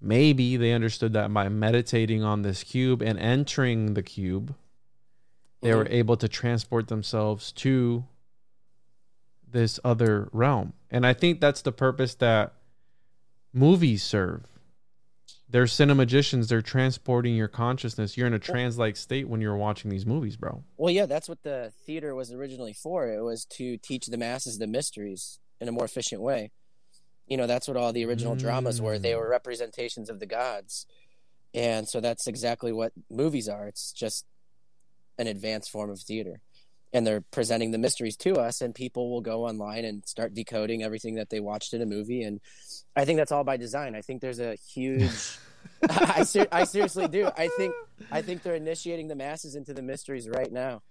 Maybe 0.01 0.57
they 0.57 0.73
understood 0.73 1.13
that 1.15 1.33
by 1.33 1.49
meditating 1.49 2.23
on 2.23 2.43
this 2.43 2.63
cube 2.63 3.03
and 3.03 3.19
entering 3.19 3.95
the 3.95 4.03
cube, 4.03 4.55
they 5.63 5.75
were 5.75 5.85
Mhm. 5.87 5.93
able 5.93 6.17
to 6.19 6.29
transport 6.29 6.89
themselves 6.89 7.51
to 7.53 8.05
this 9.51 9.81
other 9.83 10.29
realm. 10.33 10.75
And 10.91 11.07
I 11.07 11.15
think 11.15 11.41
that's 11.41 11.63
the 11.63 11.73
purpose 11.73 12.15
that 12.17 12.55
movies 13.53 14.03
serve. 14.03 14.43
They're 15.55 15.67
cinemagicians, 15.67 16.49
they're 16.49 16.63
transporting 16.63 17.37
your 17.37 17.47
consciousness. 17.47 18.17
You're 18.17 18.27
in 18.27 18.35
a 18.35 18.41
trance 18.41 18.77
like 18.77 18.97
state 18.97 19.29
when 19.29 19.41
you're 19.41 19.55
watching 19.57 19.89
these 19.89 20.05
movies, 20.05 20.37
bro. 20.37 20.65
Well, 20.77 20.93
yeah, 20.93 21.07
that's 21.07 21.29
what 21.29 21.45
the 21.45 21.73
theater 21.87 22.13
was 22.13 22.33
originally 22.33 22.73
for. 22.73 23.09
It 23.09 23.23
was 23.23 23.45
to 23.51 23.77
teach 23.77 24.07
the 24.07 24.17
masses 24.17 24.59
the 24.59 24.67
mysteries 24.67 25.39
in 25.61 25.69
a 25.69 25.71
more 25.71 25.85
efficient 25.85 26.23
way. 26.23 26.51
You 27.29 27.37
know, 27.37 27.47
that's 27.47 27.69
what 27.69 27.77
all 27.77 27.93
the 27.93 28.05
original 28.05 28.35
dramas 28.35 28.83
were. 28.83 28.99
They 28.99 29.13
Mm. 29.13 29.19
were 29.21 29.29
representations 29.29 30.11
of 30.11 30.19
the 30.19 30.27
gods. 30.27 30.87
And 31.55 31.89
so 31.89 32.01
that's 32.01 32.27
exactly 32.27 32.73
what 32.73 32.93
movies 33.09 33.49
are. 33.49 33.69
It's 33.69 33.93
just 33.93 34.25
an 35.19 35.29
advanced 35.29 35.71
form 35.71 35.89
of 35.89 36.01
theater. 36.01 36.41
And 36.95 37.07
they're 37.07 37.21
presenting 37.21 37.73
the 37.73 37.79
mysteries 37.79 38.17
to 38.19 38.37
us, 38.37 38.63
and 38.63 38.75
people 38.75 39.11
will 39.11 39.21
go 39.21 39.47
online 39.47 39.85
and 39.85 40.07
start 40.07 40.33
decoding 40.33 40.83
everything 40.83 41.17
that 41.17 41.29
they 41.29 41.41
watched 41.41 41.75
in 41.75 41.83
a 41.83 41.87
movie. 41.87 42.23
And 42.23 42.41
I 42.97 43.05
think 43.05 43.19
that's 43.19 43.33
all 43.33 43.45
by 43.45 43.59
design. 43.59 43.95
I 43.95 44.01
think 44.01 44.23
there's 44.23 44.41
a 44.41 44.55
huge. 44.55 45.11
I, 45.91 46.23
ser- 46.25 46.49
I 46.53 46.65
seriously 46.65 47.09
do. 47.09 47.31
I 47.37 47.49
think 47.57 47.75
I 48.11 48.23
think 48.23 48.43
they're 48.43 48.55
initiating 48.55 49.09
the 49.09 49.15
masses 49.15 49.55
into 49.55 49.75
the 49.75 49.83
mysteries 49.83 50.29
right 50.29 50.51
now. 50.51 50.83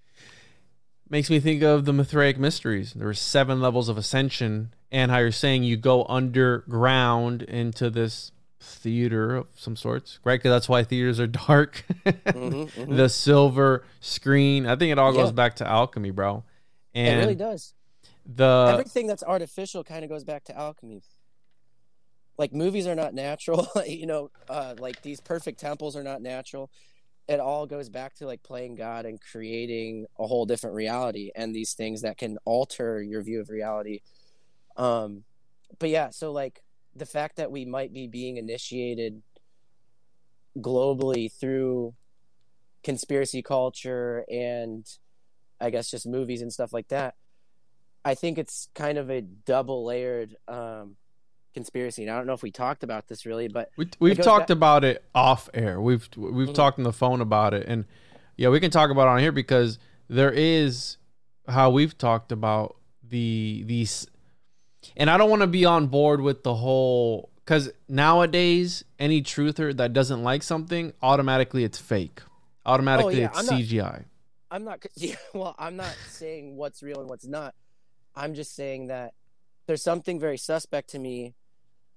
Makes 1.10 1.30
me 1.30 1.40
think 1.40 1.62
of 1.64 1.86
the 1.86 1.94
Mithraic 1.94 2.40
mysteries. 2.40 2.94
There 2.94 3.08
were 3.08 3.14
seven 3.14 3.62
levels 3.62 3.90
of 3.90 3.98
ascension, 3.98 4.74
and 4.92 5.12
how 5.12 5.20
you're 5.20 5.32
saying 5.32 5.64
you 5.64 5.78
go 5.78 6.06
underground 6.06 7.44
into 7.44 7.90
this 7.90 8.32
theater 8.64 9.36
of 9.36 9.48
some 9.56 9.76
sorts, 9.76 10.20
right? 10.24 10.40
Because 10.40 10.52
that's 10.52 10.70
why 10.70 10.84
theaters 10.84 11.20
are 11.20 11.28
dark. 11.48 11.84
Mhm, 12.06 12.72
mhm. 12.72 12.96
the 12.96 13.10
silver 13.10 13.86
screen. 14.00 14.66
I 14.66 14.76
think 14.76 14.92
it 14.92 15.00
all 15.00 15.14
goes 15.14 15.32
back 15.32 15.58
to 15.58 15.68
alchemy, 15.68 16.12
bro. 16.12 16.44
And 16.96 17.20
it 17.20 17.24
really 17.24 17.36
does. 17.36 17.74
the 18.26 18.68
Everything 18.72 19.08
that's 19.08 19.24
artificial 19.24 19.84
kind 19.84 20.04
of 20.04 20.10
goes 20.10 20.24
back 20.24 20.44
to 20.46 20.58
alchemy. 20.58 21.02
Like 22.38 22.54
movies 22.54 22.88
are 22.88 22.96
not 22.96 23.14
natural, 23.14 23.68
you 23.88 24.06
know. 24.08 24.32
Uh, 24.50 24.76
like 24.80 25.02
these 25.02 25.20
perfect 25.20 25.60
temples 25.60 25.96
are 25.96 26.04
not 26.04 26.22
natural. 26.22 26.72
It 27.28 27.40
all 27.40 27.66
goes 27.66 27.90
back 27.90 28.16
to 28.16 28.26
like 28.26 28.44
playing 28.44 28.76
God 28.76 29.06
and 29.06 29.20
creating 29.22 30.08
a 30.20 30.28
whole 30.28 30.46
different 30.46 30.76
reality, 30.76 31.32
and 31.36 31.56
these 31.56 31.74
things 31.74 32.02
that 32.02 32.18
can 32.18 32.38
alter 32.46 33.02
your 33.02 33.22
view 33.22 33.40
of 33.40 33.50
reality. 33.50 34.00
Um, 34.78 35.24
but 35.80 35.90
yeah, 35.90 36.10
so 36.10 36.32
like 36.32 36.62
the 36.96 37.06
fact 37.06 37.38
that 37.38 37.52
we 37.52 37.66
might 37.66 37.94
be 37.94 38.08
being 38.08 38.38
initiated 38.38 39.22
globally 40.58 41.32
through 41.32 41.94
conspiracy 42.84 43.42
culture 43.42 44.24
and 44.30 44.86
I 45.60 45.70
guess 45.70 45.90
just 45.90 46.06
movies 46.06 46.42
and 46.42 46.52
stuff 46.52 46.74
like 46.74 46.90
that. 46.90 47.16
I 48.06 48.16
think 48.16 48.38
it's 48.38 48.68
kind 48.76 48.98
of 48.98 49.10
a 49.10 49.22
double 49.22 49.86
layered 49.86 50.36
um, 50.48 50.98
conspiracy. 51.54 52.04
And 52.04 52.12
I 52.12 52.18
don't 52.18 52.28
know 52.28 52.34
if 52.34 52.44
we 52.44 52.52
talked 52.52 52.84
about 52.84 53.08
this 53.08 53.26
really, 53.26 53.48
but 53.48 53.72
we, 53.78 53.88
we've 54.00 54.18
talked 54.22 54.50
back- 54.50 54.56
about 54.58 54.84
it 54.84 55.04
off 55.16 55.50
air. 55.54 55.80
We've 55.80 56.08
we've 56.18 56.50
Mhm. 56.50 56.54
talked 56.54 56.78
on 56.80 56.84
the 56.84 56.92
phone 56.94 57.22
about 57.22 57.54
it, 57.54 57.66
and 57.68 57.86
yeah, 58.36 58.50
we 58.50 58.60
can 58.60 58.72
talk 58.72 58.90
about 58.92 59.04
it 59.08 59.12
on 59.12 59.20
here 59.20 59.32
because 59.32 59.80
there 60.10 60.32
is 60.32 60.98
how 61.48 61.70
we've 61.70 61.98
talked 61.98 62.34
about 62.34 62.76
the 63.02 63.64
these, 63.66 64.06
and 64.98 65.10
I 65.10 65.18
don't 65.18 65.30
want 65.30 65.42
to 65.42 65.48
be 65.48 65.66
on 65.66 65.88
board 65.88 66.22
with 66.22 66.44
the 66.44 66.56
whole 66.56 67.30
because 67.44 67.72
nowadays 67.90 68.84
any 69.00 69.22
truther 69.22 69.76
that 69.76 69.94
doesn't 69.94 70.24
like 70.24 70.44
something 70.44 70.94
automatically 71.02 71.64
it's 71.64 71.78
fake, 71.80 72.22
automatically 72.66 73.16
Oh, 73.16 73.20
yeah, 73.20 73.26
it's 73.28 73.40
I'm 73.40 73.46
not- 73.46 73.56
CGI. 73.56 74.06
I'm 74.52 74.64
not. 74.64 74.86
Yeah, 74.96 75.16
well, 75.34 75.56
I'm 75.58 75.76
not 75.76 75.96
saying 76.10 76.56
what's 76.58 76.84
real 76.84 77.00
and 77.00 77.10
what's 77.10 77.26
not. 77.26 77.56
I'm 78.16 78.36
just 78.36 78.56
saying 78.56 78.88
that 78.88 79.14
there's 79.66 79.82
something 79.82 80.20
very 80.20 80.38
suspect 80.38 80.90
to 80.92 81.00
me. 81.00 81.34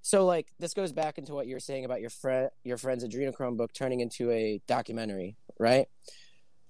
So 0.00 0.24
like 0.24 0.46
this 0.58 0.72
goes 0.72 0.92
back 0.92 1.18
into 1.18 1.34
what 1.34 1.46
you 1.46 1.54
were 1.54 1.60
saying 1.60 1.84
about 1.84 2.00
your 2.00 2.10
friend 2.10 2.48
your 2.64 2.78
friend's 2.78 3.04
adrenochrome 3.04 3.56
book 3.56 3.72
turning 3.74 4.00
into 4.00 4.30
a 4.30 4.60
documentary, 4.66 5.36
right? 5.58 5.86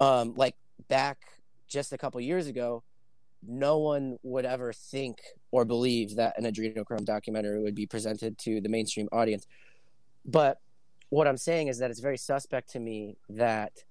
Um, 0.01 0.35
like 0.37 0.57
back 0.89 1.19
just 1.69 1.93
a 1.93 1.99
couple 1.99 2.21
years 2.21 2.47
ago, 2.49 2.83
no 3.49 3.79
one 3.79 4.19
would 4.23 4.45
ever 4.45 4.73
think 4.73 5.19
or 5.51 5.65
believe 5.65 6.17
that 6.17 6.39
an 6.39 6.45
adrenochrome 6.45 7.05
documentary 7.05 7.61
would 7.61 7.75
be 7.75 7.87
presented 7.87 8.39
to 8.39 8.61
the 8.61 8.69
mainstream 8.69 9.09
audience. 9.13 9.47
But 10.25 10.61
what 11.11 11.27
I'm 11.27 11.37
saying 11.37 11.69
is 11.69 11.79
that 11.79 11.91
it's 11.91 12.01
very 12.01 12.19
suspect 12.19 12.71
to 12.71 12.81
me 12.81 13.17
that 13.29 13.85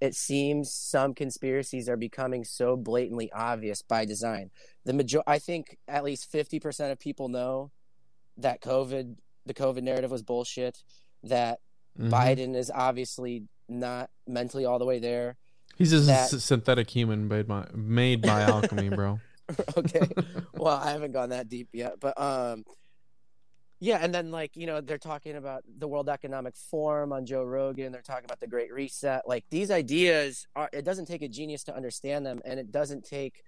it 0.00 0.14
seems 0.14 0.72
some 0.72 1.14
conspiracies 1.14 1.88
are 1.88 1.96
becoming 1.96 2.44
so 2.44 2.76
blatantly 2.76 3.30
obvious 3.32 3.82
by 3.82 4.04
design. 4.04 4.50
The 4.84 4.92
major 4.92 5.22
I 5.26 5.38
think 5.38 5.78
at 5.88 6.04
least 6.04 6.30
50% 6.30 6.92
of 6.92 6.98
people 6.98 7.28
know 7.28 7.70
that 8.36 8.60
COVID 8.60 9.16
the 9.46 9.54
COVID 9.54 9.82
narrative 9.82 10.10
was 10.10 10.24
bullshit, 10.24 10.82
that 11.22 11.60
Mhm. 11.96 12.10
Biden 12.10 12.56
is 12.56 12.70
obviously 12.74 13.44
not 13.68 14.10
mentally 14.26 14.64
all 14.64 14.80
the 14.80 14.84
way 14.84 14.98
there. 14.98 15.36
He's 15.76 15.90
just 15.90 16.06
that- 16.06 16.32
a 16.32 16.40
synthetic 16.40 16.90
human 16.90 17.28
made 17.28 17.46
by 17.46 17.68
made 17.74 18.22
by 18.22 18.42
alchemy, 18.42 18.88
bro. 18.94 19.20
okay. 19.76 20.08
well, 20.54 20.76
I 20.76 20.90
haven't 20.90 21.12
gone 21.12 21.30
that 21.30 21.48
deep 21.48 21.68
yet, 21.72 22.00
but 22.00 22.20
um 22.20 22.64
yeah, 23.78 23.98
and 24.00 24.14
then 24.14 24.30
like, 24.30 24.56
you 24.56 24.66
know, 24.66 24.80
they're 24.80 24.96
talking 24.96 25.36
about 25.36 25.62
the 25.78 25.86
World 25.86 26.08
Economic 26.08 26.56
Forum 26.56 27.12
on 27.12 27.26
Joe 27.26 27.44
Rogan, 27.44 27.92
they're 27.92 28.00
talking 28.00 28.24
about 28.24 28.40
the 28.40 28.46
Great 28.46 28.72
Reset. 28.72 29.22
Like 29.26 29.44
these 29.50 29.70
ideas 29.70 30.46
are 30.56 30.70
it 30.72 30.84
doesn't 30.84 31.06
take 31.06 31.22
a 31.22 31.28
genius 31.28 31.64
to 31.64 31.76
understand 31.76 32.24
them 32.24 32.40
and 32.44 32.58
it 32.58 32.72
doesn't 32.72 33.04
take 33.04 33.42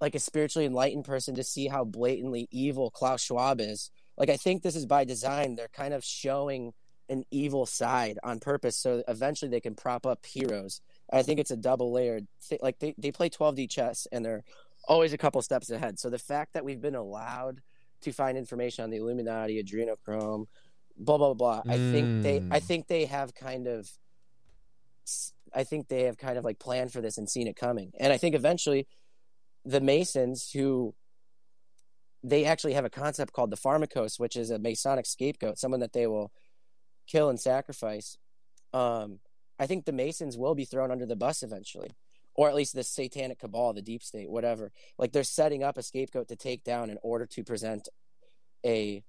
like 0.00 0.14
a 0.14 0.18
spiritually 0.20 0.64
enlightened 0.64 1.04
person 1.04 1.34
to 1.34 1.44
see 1.44 1.66
how 1.68 1.84
blatantly 1.84 2.48
evil 2.50 2.90
Klaus 2.90 3.22
Schwab 3.22 3.60
is. 3.60 3.90
Like 4.16 4.30
I 4.30 4.36
think 4.38 4.62
this 4.62 4.76
is 4.76 4.86
by 4.86 5.04
design. 5.04 5.56
They're 5.56 5.68
kind 5.68 5.92
of 5.92 6.02
showing 6.04 6.72
an 7.10 7.24
evil 7.30 7.66
side 7.66 8.18
on 8.22 8.38
purpose 8.40 8.76
so 8.76 9.02
eventually 9.08 9.50
they 9.50 9.60
can 9.60 9.74
prop 9.74 10.06
up 10.06 10.24
heroes. 10.24 10.80
I 11.12 11.22
think 11.22 11.40
it's 11.40 11.50
a 11.50 11.56
double 11.56 11.92
layered 11.92 12.26
thing. 12.42 12.58
Like 12.62 12.78
they, 12.78 12.94
they 12.98 13.12
play 13.12 13.30
12D 13.30 13.70
chess 13.70 14.06
and 14.12 14.24
they're 14.24 14.44
always 14.86 15.12
a 15.12 15.18
couple 15.18 15.40
steps 15.42 15.70
ahead. 15.70 15.98
So 15.98 16.10
the 16.10 16.18
fact 16.18 16.54
that 16.54 16.64
we've 16.64 16.80
been 16.80 16.94
allowed 16.94 17.60
to 18.02 18.12
find 18.12 18.36
information 18.38 18.84
on 18.84 18.90
the 18.90 18.98
Illuminati, 18.98 19.62
adrenochrome, 19.62 20.46
blah 20.96 21.18
blah 21.18 21.34
blah, 21.34 21.62
I 21.68 21.78
think 21.78 22.22
they 22.22 22.40
I 22.50 22.60
Mm. 22.60 22.64
think 22.66 22.86
they 22.88 23.04
have 23.06 23.34
kind 23.34 23.66
of 23.66 23.90
I 25.54 25.64
think 25.64 25.88
they 25.88 26.02
have 26.02 26.18
kind 26.18 26.36
of 26.36 26.44
like 26.44 26.58
planned 26.58 26.92
for 26.92 27.00
this 27.00 27.16
and 27.18 27.28
seen 27.28 27.46
it 27.46 27.56
coming. 27.56 27.92
And 27.98 28.12
I 28.12 28.18
think 28.18 28.34
eventually 28.34 28.86
the 29.64 29.80
Masons 29.80 30.50
who 30.50 30.94
they 32.22 32.44
actually 32.44 32.74
have 32.74 32.84
a 32.84 32.90
concept 32.90 33.32
called 33.32 33.50
the 33.50 33.56
pharmakos, 33.56 34.18
which 34.18 34.36
is 34.36 34.50
a 34.50 34.58
Masonic 34.58 35.06
scapegoat, 35.06 35.58
someone 35.58 35.80
that 35.80 35.92
they 35.92 36.06
will 36.06 36.30
kill 37.06 37.30
and 37.30 37.40
sacrifice. 37.40 38.18
Um, 38.74 39.20
I 39.58 39.66
think 39.66 39.84
the 39.84 39.92
Masons 39.92 40.38
will 40.38 40.54
be 40.54 40.64
thrown 40.64 40.90
under 40.90 41.06
the 41.06 41.16
bus 41.16 41.42
eventually, 41.42 41.90
or 42.34 42.48
at 42.48 42.54
least 42.54 42.74
the 42.74 42.84
satanic 42.84 43.40
cabal, 43.40 43.72
the 43.72 43.82
deep 43.82 44.02
state, 44.02 44.30
whatever. 44.30 44.70
Like 44.98 45.12
they're 45.12 45.24
setting 45.24 45.62
up 45.62 45.76
a 45.76 45.82
scapegoat 45.82 46.28
to 46.28 46.36
take 46.36 46.62
down 46.64 46.90
in 46.90 46.98
order 47.02 47.26
to 47.26 47.44
present 47.44 47.88
a 48.64 49.02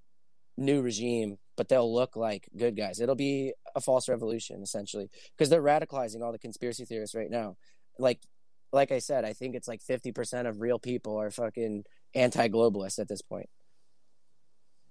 new 0.57 0.81
regime, 0.81 1.37
but 1.55 1.69
they'll 1.69 1.93
look 1.93 2.15
like 2.15 2.49
good 2.57 2.75
guys. 2.75 2.99
It'll 2.99 3.15
be 3.15 3.53
a 3.75 3.81
false 3.81 4.09
revolution 4.09 4.61
essentially 4.61 5.09
because 5.37 5.49
they're 5.49 5.61
radicalizing 5.61 6.21
all 6.21 6.31
the 6.31 6.39
conspiracy 6.39 6.85
theorists 6.85 7.15
right 7.15 7.29
now. 7.29 7.55
Like, 7.97 8.19
like 8.71 8.91
I 8.91 8.99
said, 8.99 9.25
I 9.25 9.33
think 9.33 9.55
it's 9.55 9.67
like 9.67 9.81
fifty 9.81 10.11
percent 10.11 10.47
of 10.47 10.61
real 10.61 10.79
people 10.79 11.17
are 11.17 11.31
fucking 11.31 11.85
anti-globalist 12.13 12.99
at 12.99 13.07
this 13.07 13.21
point. 13.21 13.49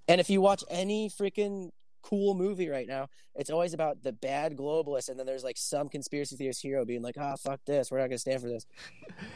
And 0.09 0.21
if 0.21 0.31
you 0.31 0.41
watch 0.41 0.65
any 0.71 1.11
freaking 1.11 1.71
cool 2.03 2.34
movie 2.34 2.68
right 2.68 2.86
now, 2.86 3.09
it's 3.34 3.51
always 3.51 3.74
about 3.74 4.03
the 4.03 4.12
bad 4.12 4.57
globalist, 4.57 5.09
and 5.09 5.18
then 5.18 5.26
there's 5.26 5.44
like 5.44 5.57
some 5.57 5.88
conspiracy 5.88 6.36
theorist 6.36 6.62
hero 6.62 6.84
being 6.84 7.03
like, 7.03 7.16
"Ah, 7.18 7.36
fuck 7.36 7.61
this, 7.66 7.90
we're 7.90 7.99
not 7.99 8.07
gonna 8.09 8.18
stand 8.18 8.40
for 8.42 8.49
this." 8.49 8.66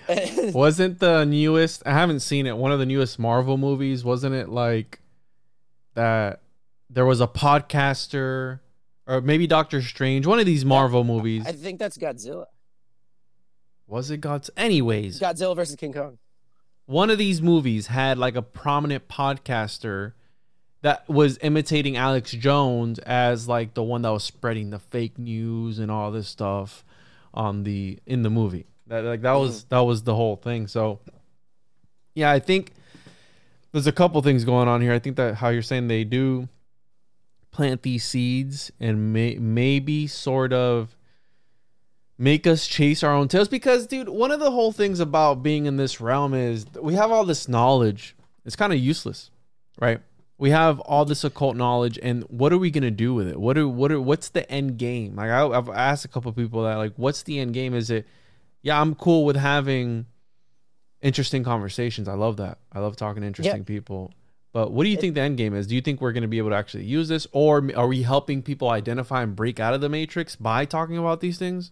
Wasn't 0.55 0.99
the 0.99 1.25
newest? 1.25 1.83
I 1.87 1.93
haven't 1.93 2.21
seen 2.21 2.47
it. 2.47 2.57
One 2.57 2.73
of 2.73 2.79
the 2.79 2.87
newest 2.87 3.19
Marvel 3.19 3.57
movies. 3.59 4.05
Wasn't 4.05 4.35
it 4.35 4.49
like 4.49 5.01
that? 5.95 6.41
There 6.91 7.07
was 7.07 7.21
a 7.21 7.27
podcaster, 7.27 8.61
or 9.07 9.21
maybe 9.21 9.47
Doctor 9.47 9.81
Strange. 9.83 10.27
One 10.27 10.39
of 10.39 10.47
these 10.47 10.65
Marvel 10.65 11.05
movies. 11.05 11.45
I 11.47 11.53
think 11.53 11.79
that's 11.79 11.97
Godzilla. 11.99 12.47
Was 13.87 14.11
it 14.11 14.19
God's? 14.21 14.51
Anyways, 14.57 15.21
Godzilla 15.21 15.55
versus 15.57 15.77
King 15.77 15.93
Kong. 15.93 16.19
one 16.87 17.11
of 17.11 17.19
these 17.19 17.41
movies 17.43 17.87
had 17.89 18.19
like 18.19 18.37
a 18.37 18.43
prominent 18.43 19.09
podcaster 19.09 20.13
that 20.83 21.09
was 21.09 21.39
imitating 21.43 21.97
Alex 21.97 22.33
Jones 22.33 22.99
as 23.01 23.49
like 23.49 23.75
the 23.75 23.83
one 23.83 24.03
that 24.03 24.11
was 24.11 24.25
spreading 24.25 24.71
the 24.71 24.79
fake 24.79 25.19
news 25.19 25.79
and 25.79 25.91
all 25.91 26.11
this 26.11 26.29
stuff 26.29 26.85
on 27.33 27.63
the 27.63 27.99
in 28.05 28.23
the 28.23 28.31
movie. 28.31 28.67
That 28.89 29.05
like 29.05 29.23
that 29.23 29.35
was 29.35 29.65
mm. 29.65 29.69
that 29.71 29.81
was 29.81 30.03
the 30.03 30.15
whole 30.15 30.37
thing. 30.37 30.67
So 30.67 31.01
yeah, 32.15 32.31
I 32.31 32.41
think 32.41 32.73
there's 33.71 33.87
a 33.87 33.93
couple 33.93 34.21
things 34.23 34.45
going 34.45 34.69
on 34.69 34.83
here. 34.83 34.93
I 34.93 34.99
think 34.99 35.17
that 35.17 35.37
how 35.37 35.49
you're 35.49 35.63
saying 35.63 35.89
they 35.89 36.05
do 36.05 36.49
plant 37.53 37.83
these 37.83 38.05
seeds 38.05 38.73
and 38.81 39.13
may, 39.13 39.37
maybe 39.37 40.07
sort 40.07 40.53
of 40.53 40.97
make 42.19 42.47
us 42.47 42.67
chase 42.67 43.03
our 43.03 43.13
own 43.13 43.29
tails 43.29 43.49
because 43.49 43.87
dude 43.87 44.09
one 44.09 44.31
of 44.31 44.41
the 44.41 44.51
whole 44.51 44.73
things 44.73 45.01
about 45.01 45.43
being 45.43 45.67
in 45.67 45.77
this 45.77 46.01
realm 46.01 46.35
is 46.35 46.65
we 46.81 46.95
have 46.95 47.11
all 47.11 47.25
this 47.25 47.49
knowledge 47.49 48.15
it's 48.45 48.57
kind 48.57 48.73
of 48.73 48.79
useless 48.79 49.31
right 49.81 50.01
we 50.43 50.51
have 50.51 50.81
all 50.81 51.05
this 51.05 51.23
occult 51.23 51.55
knowledge 51.55 52.01
and 52.03 52.25
what 52.25 52.53
are 52.53 52.59
we 52.59 52.69
going 52.69 52.83
to 52.83 52.91
do 52.91 53.15
with 53.15 53.29
it? 53.29 53.39
What 53.39 53.57
are 53.57 53.69
what 53.69 53.93
are 53.93 54.01
what's 54.01 54.29
the 54.29 54.51
end 54.51 54.77
game? 54.77 55.15
Like 55.15 55.31
I, 55.31 55.47
i've 55.47 55.69
asked 55.69 56.05
a 56.05 56.09
couple 56.09 56.33
people 56.33 56.65
that 56.65 56.75
like 56.79 56.95
what's 56.97 57.23
the 57.23 57.39
end 57.39 57.55
game? 57.55 57.75
Is 57.75 57.91
it 57.91 58.09
yeah 58.61 58.81
i'm 58.81 58.97
cool 58.97 59.25
with 59.25 59.37
having 59.37 60.07
interesting 61.01 61.45
conversations. 61.45 62.09
I 62.09 62.15
love 62.15 62.39
that. 62.39 62.59
I 62.73 62.81
love 62.81 62.97
talking 62.97 63.21
to 63.21 63.27
interesting 63.29 63.65
people. 63.65 64.13
But 64.53 64.73
what 64.73 64.83
do 64.83 64.91
you 64.91 64.97
think 64.97 65.15
the 65.15 65.21
end 65.21 65.37
game 65.37 65.55
is? 65.55 65.69
Do 65.69 65.77
you 65.77 65.81
think 65.81 66.01
we're 66.01 66.13
going 66.13 66.23
to 66.23 66.29
be 66.29 66.39
able 66.39 66.51
to 66.51 66.57
actually 66.57 66.87
use 66.87 67.07
this 67.07 67.29
or 67.31 67.71
are 67.77 67.87
we 67.87 68.03
helping 68.03 68.43
people 68.43 68.69
identify 68.69 69.23
and 69.23 69.37
break 69.37 69.61
out 69.61 69.75
of 69.75 69.81
the 69.81 69.89
matrix 69.89 70.35
by 70.35 70.65
talking 70.65 70.99
about 70.99 71.21
these 71.21 71.39
things? 71.39 71.71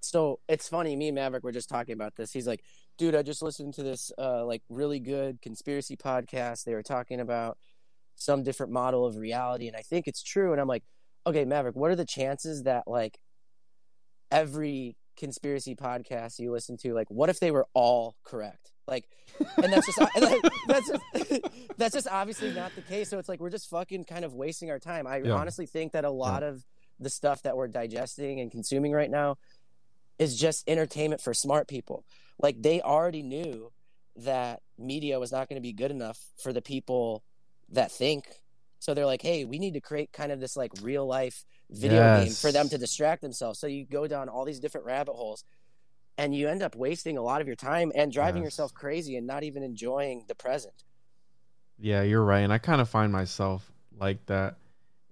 So 0.00 0.38
it's 0.48 0.68
funny. 0.68 0.94
Me 0.94 1.08
and 1.08 1.16
Maverick 1.16 1.42
were 1.42 1.50
just 1.50 1.68
talking 1.68 1.94
about 1.94 2.14
this. 2.14 2.32
He's 2.32 2.46
like, 2.46 2.62
"Dude, 2.98 3.16
I 3.16 3.22
just 3.22 3.42
listened 3.42 3.74
to 3.74 3.82
this 3.82 4.12
uh, 4.16 4.46
like 4.46 4.62
really 4.70 5.00
good 5.00 5.42
conspiracy 5.42 5.96
podcast. 5.96 6.64
They 6.64 6.74
were 6.74 6.82
talking 6.82 7.20
about 7.20 7.58
some 8.20 8.42
different 8.44 8.70
model 8.72 9.04
of 9.06 9.16
reality, 9.16 9.66
and 9.66 9.76
I 9.76 9.82
think 9.82 10.06
it's 10.06 10.22
true." 10.22 10.52
And 10.52 10.60
I'm 10.60 10.68
like, 10.68 10.84
"Okay, 11.26 11.44
Maverick, 11.44 11.74
what 11.76 11.90
are 11.90 11.96
the 11.96 12.04
chances 12.06 12.62
that 12.64 12.84
like 12.86 13.18
every 14.30 14.96
conspiracy 15.16 15.74
podcast 15.74 16.38
you 16.38 16.50
listen 16.52 16.76
to, 16.78 16.94
like, 16.94 17.10
what 17.10 17.28
if 17.28 17.40
they 17.40 17.50
were 17.50 17.66
all 17.74 18.16
correct? 18.24 18.72
Like, 18.86 19.04
and 19.62 19.72
that's 19.72 19.86
just 19.86 19.98
like, 20.20 20.42
that's 20.66 20.88
just 20.88 21.02
that's 21.76 21.94
just 21.94 22.08
obviously 22.08 22.52
not 22.52 22.74
the 22.74 22.82
case. 22.82 23.08
So 23.08 23.18
it's 23.18 23.28
like 23.28 23.40
we're 23.40 23.50
just 23.50 23.68
fucking 23.68 24.04
kind 24.04 24.24
of 24.24 24.34
wasting 24.34 24.70
our 24.70 24.78
time. 24.78 25.06
I 25.06 25.18
Yeah. 25.18 25.32
honestly 25.32 25.66
think 25.66 25.92
that 25.92 26.04
a 26.04 26.10
lot 26.10 26.42
of 26.42 26.64
the 26.98 27.10
stuff 27.10 27.42
that 27.42 27.56
we're 27.56 27.68
digesting 27.68 28.40
and 28.40 28.50
consuming 28.50 28.92
right 28.92 29.10
now 29.10 29.36
is 30.18 30.36
just 30.38 30.68
entertainment 30.68 31.20
for 31.22 31.32
smart 31.32 31.66
people. 31.68 32.04
Like 32.42 32.60
they 32.60 32.80
already 32.80 33.22
knew 33.22 33.72
that 34.16 34.60
media 34.78 35.18
was 35.20 35.32
not 35.32 35.48
going 35.48 35.56
to 35.56 35.62
be 35.62 35.72
good 35.72 35.90
enough 35.90 36.18
for 36.42 36.52
the 36.52 36.60
people 36.60 37.22
that 37.70 37.90
think. 37.90 38.26
So 38.78 38.94
they're 38.94 39.06
like, 39.06 39.22
"Hey, 39.22 39.44
we 39.44 39.58
need 39.58 39.74
to 39.74 39.80
create 39.80 40.12
kind 40.12 40.32
of 40.32 40.40
this 40.40 40.56
like 40.56 40.72
real 40.82 41.06
life 41.06 41.44
video 41.70 42.02
game 42.24 42.32
for 42.32 42.50
them 42.50 42.68
to 42.70 42.78
distract 42.78 43.22
themselves." 43.22 43.58
So 43.58 43.66
you 43.66 43.84
go 43.84 44.06
down 44.06 44.28
all 44.28 44.44
these 44.44 44.60
different 44.60 44.86
rabbit 44.86 45.12
holes 45.14 45.44
and 46.16 46.34
you 46.34 46.48
end 46.48 46.62
up 46.62 46.74
wasting 46.76 47.16
a 47.18 47.22
lot 47.22 47.40
of 47.40 47.46
your 47.46 47.56
time 47.56 47.92
and 47.94 48.12
driving 48.12 48.42
Yes. 48.42 48.52
yourself 48.52 48.74
crazy 48.74 49.16
and 49.16 49.26
not 49.26 49.42
even 49.42 49.62
enjoying 49.62 50.24
the 50.28 50.34
present. 50.34 50.84
Yeah, 51.78 52.02
you're 52.02 52.24
right, 52.24 52.40
and 52.40 52.52
I 52.52 52.58
kind 52.58 52.80
of 52.80 52.88
find 52.88 53.10
myself 53.12 53.70
like 53.98 54.24
that 54.26 54.56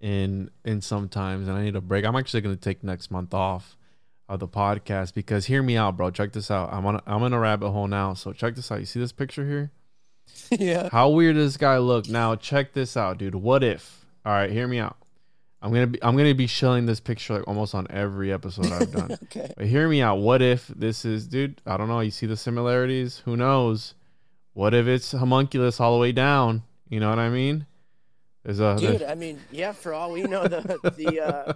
in 0.00 0.50
in 0.64 0.80
sometimes, 0.80 1.48
and 1.48 1.56
I 1.56 1.64
need 1.64 1.76
a 1.76 1.80
break. 1.80 2.04
I'm 2.04 2.16
actually 2.16 2.40
going 2.42 2.54
to 2.54 2.60
take 2.60 2.84
next 2.84 3.10
month 3.10 3.32
off 3.34 3.76
of 4.28 4.40
the 4.40 4.48
podcast 4.48 5.14
because 5.14 5.46
hear 5.46 5.62
me 5.62 5.76
out, 5.76 5.96
bro. 5.96 6.10
Check 6.10 6.32
this 6.32 6.50
out. 6.50 6.72
I'm 6.72 6.84
on 6.86 7.00
I'm 7.06 7.22
in 7.22 7.32
a 7.32 7.38
rabbit 7.38 7.70
hole 7.70 7.88
now. 7.88 8.14
So 8.14 8.32
check 8.32 8.54
this 8.54 8.70
out. 8.70 8.80
You 8.80 8.86
see 8.86 9.00
this 9.00 9.12
picture 9.12 9.46
here? 9.46 9.72
yeah. 10.50 10.88
How 10.90 11.10
weird 11.10 11.36
does 11.36 11.52
this 11.52 11.56
guy 11.56 11.78
look? 11.78 12.08
Now 12.08 12.36
check 12.36 12.72
this 12.72 12.96
out, 12.96 13.18
dude. 13.18 13.34
What 13.34 13.62
if? 13.62 14.04
All 14.24 14.32
right, 14.32 14.50
hear 14.50 14.66
me 14.68 14.78
out. 14.78 14.96
I'm 15.60 15.72
gonna 15.72 15.86
be 15.88 16.02
I'm 16.02 16.16
gonna 16.16 16.34
be 16.34 16.46
showing 16.46 16.86
this 16.86 17.00
picture 17.00 17.34
like 17.34 17.48
almost 17.48 17.74
on 17.74 17.86
every 17.90 18.32
episode 18.32 18.70
I've 18.70 18.92
done. 18.92 19.18
Okay. 19.24 19.52
But 19.56 19.66
hear 19.66 19.88
me 19.88 20.00
out. 20.00 20.16
What 20.16 20.40
if 20.40 20.68
this 20.68 21.04
is, 21.04 21.26
dude? 21.26 21.60
I 21.66 21.76
don't 21.76 21.88
know. 21.88 22.00
You 22.00 22.10
see 22.10 22.26
the 22.26 22.36
similarities? 22.36 23.22
Who 23.24 23.36
knows? 23.36 23.94
What 24.52 24.72
if 24.72 24.86
it's 24.86 25.12
homunculus 25.12 25.80
all 25.80 25.94
the 25.94 26.00
way 26.00 26.12
down? 26.12 26.62
You 26.88 27.00
know 27.00 27.10
what 27.10 27.18
I 27.18 27.28
mean? 27.28 27.66
There's 28.44 28.60
a 28.60 28.76
Dude, 28.78 29.02
I 29.02 29.14
mean, 29.14 29.40
yeah, 29.50 29.72
for 29.72 29.92
all 29.92 30.12
we 30.12 30.22
know 30.22 30.46
the 30.46 30.60
the 30.96 31.20
uh 31.20 31.52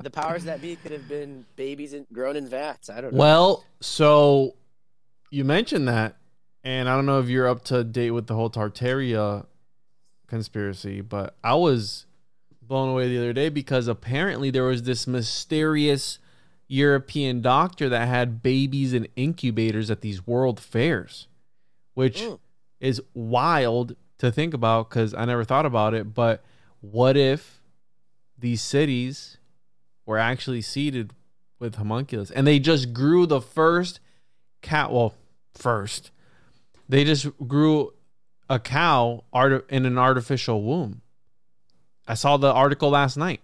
the 0.00 0.10
powers 0.10 0.44
that 0.44 0.62
be 0.62 0.76
could 0.76 0.92
have 0.92 1.08
been 1.08 1.44
babies 1.56 1.92
in, 1.92 2.06
grown 2.12 2.36
in 2.36 2.48
vats. 2.48 2.88
I 2.88 3.00
don't 3.00 3.12
know. 3.12 3.18
well, 3.18 3.64
so 3.80 4.54
you 5.30 5.44
mentioned 5.44 5.88
that. 5.88 6.16
And 6.64 6.88
I 6.88 6.94
don't 6.96 7.06
know 7.06 7.20
if 7.20 7.28
you're 7.28 7.48
up 7.48 7.64
to 7.66 7.84
date 7.84 8.10
with 8.12 8.26
the 8.26 8.34
whole 8.34 8.50
Tartaria 8.50 9.46
conspiracy, 10.26 11.00
but 11.00 11.34
I 11.42 11.54
was 11.54 12.06
blown 12.60 12.88
away 12.90 13.08
the 13.08 13.18
other 13.18 13.32
day 13.32 13.48
because 13.48 13.86
apparently 13.88 14.50
there 14.50 14.64
was 14.64 14.82
this 14.84 15.06
mysterious 15.06 16.18
European 16.68 17.42
doctor 17.42 17.88
that 17.88 18.08
had 18.08 18.42
babies 18.42 18.92
in 18.94 19.06
incubators 19.16 19.90
at 19.90 20.00
these 20.00 20.26
world 20.26 20.58
fairs, 20.58 21.26
which 21.94 22.20
Mm. 22.22 22.38
is 22.80 23.02
wild 23.12 23.94
to 24.18 24.32
think 24.32 24.54
about 24.54 24.88
because 24.88 25.12
I 25.12 25.24
never 25.26 25.44
thought 25.44 25.66
about 25.66 25.92
it. 25.94 26.14
But 26.14 26.42
what 26.80 27.16
if 27.16 27.60
these 28.38 28.62
cities 28.62 29.36
were 30.06 30.18
actually 30.18 30.62
seeded 30.62 31.12
with 31.58 31.74
homunculus 31.74 32.30
and 32.30 32.46
they 32.46 32.58
just 32.58 32.92
grew 32.94 33.26
the 33.26 33.40
first 33.40 34.00
cat? 34.62 34.90
Well, 34.90 35.14
first, 35.54 36.10
they 36.92 37.04
just 37.04 37.26
grew 37.48 37.92
a 38.50 38.58
cow 38.58 39.24
art- 39.32 39.66
in 39.70 39.86
an 39.86 39.96
artificial 39.96 40.62
womb. 40.62 41.00
I 42.06 42.12
saw 42.14 42.36
the 42.36 42.52
article 42.52 42.90
last 42.90 43.16
night. 43.16 43.40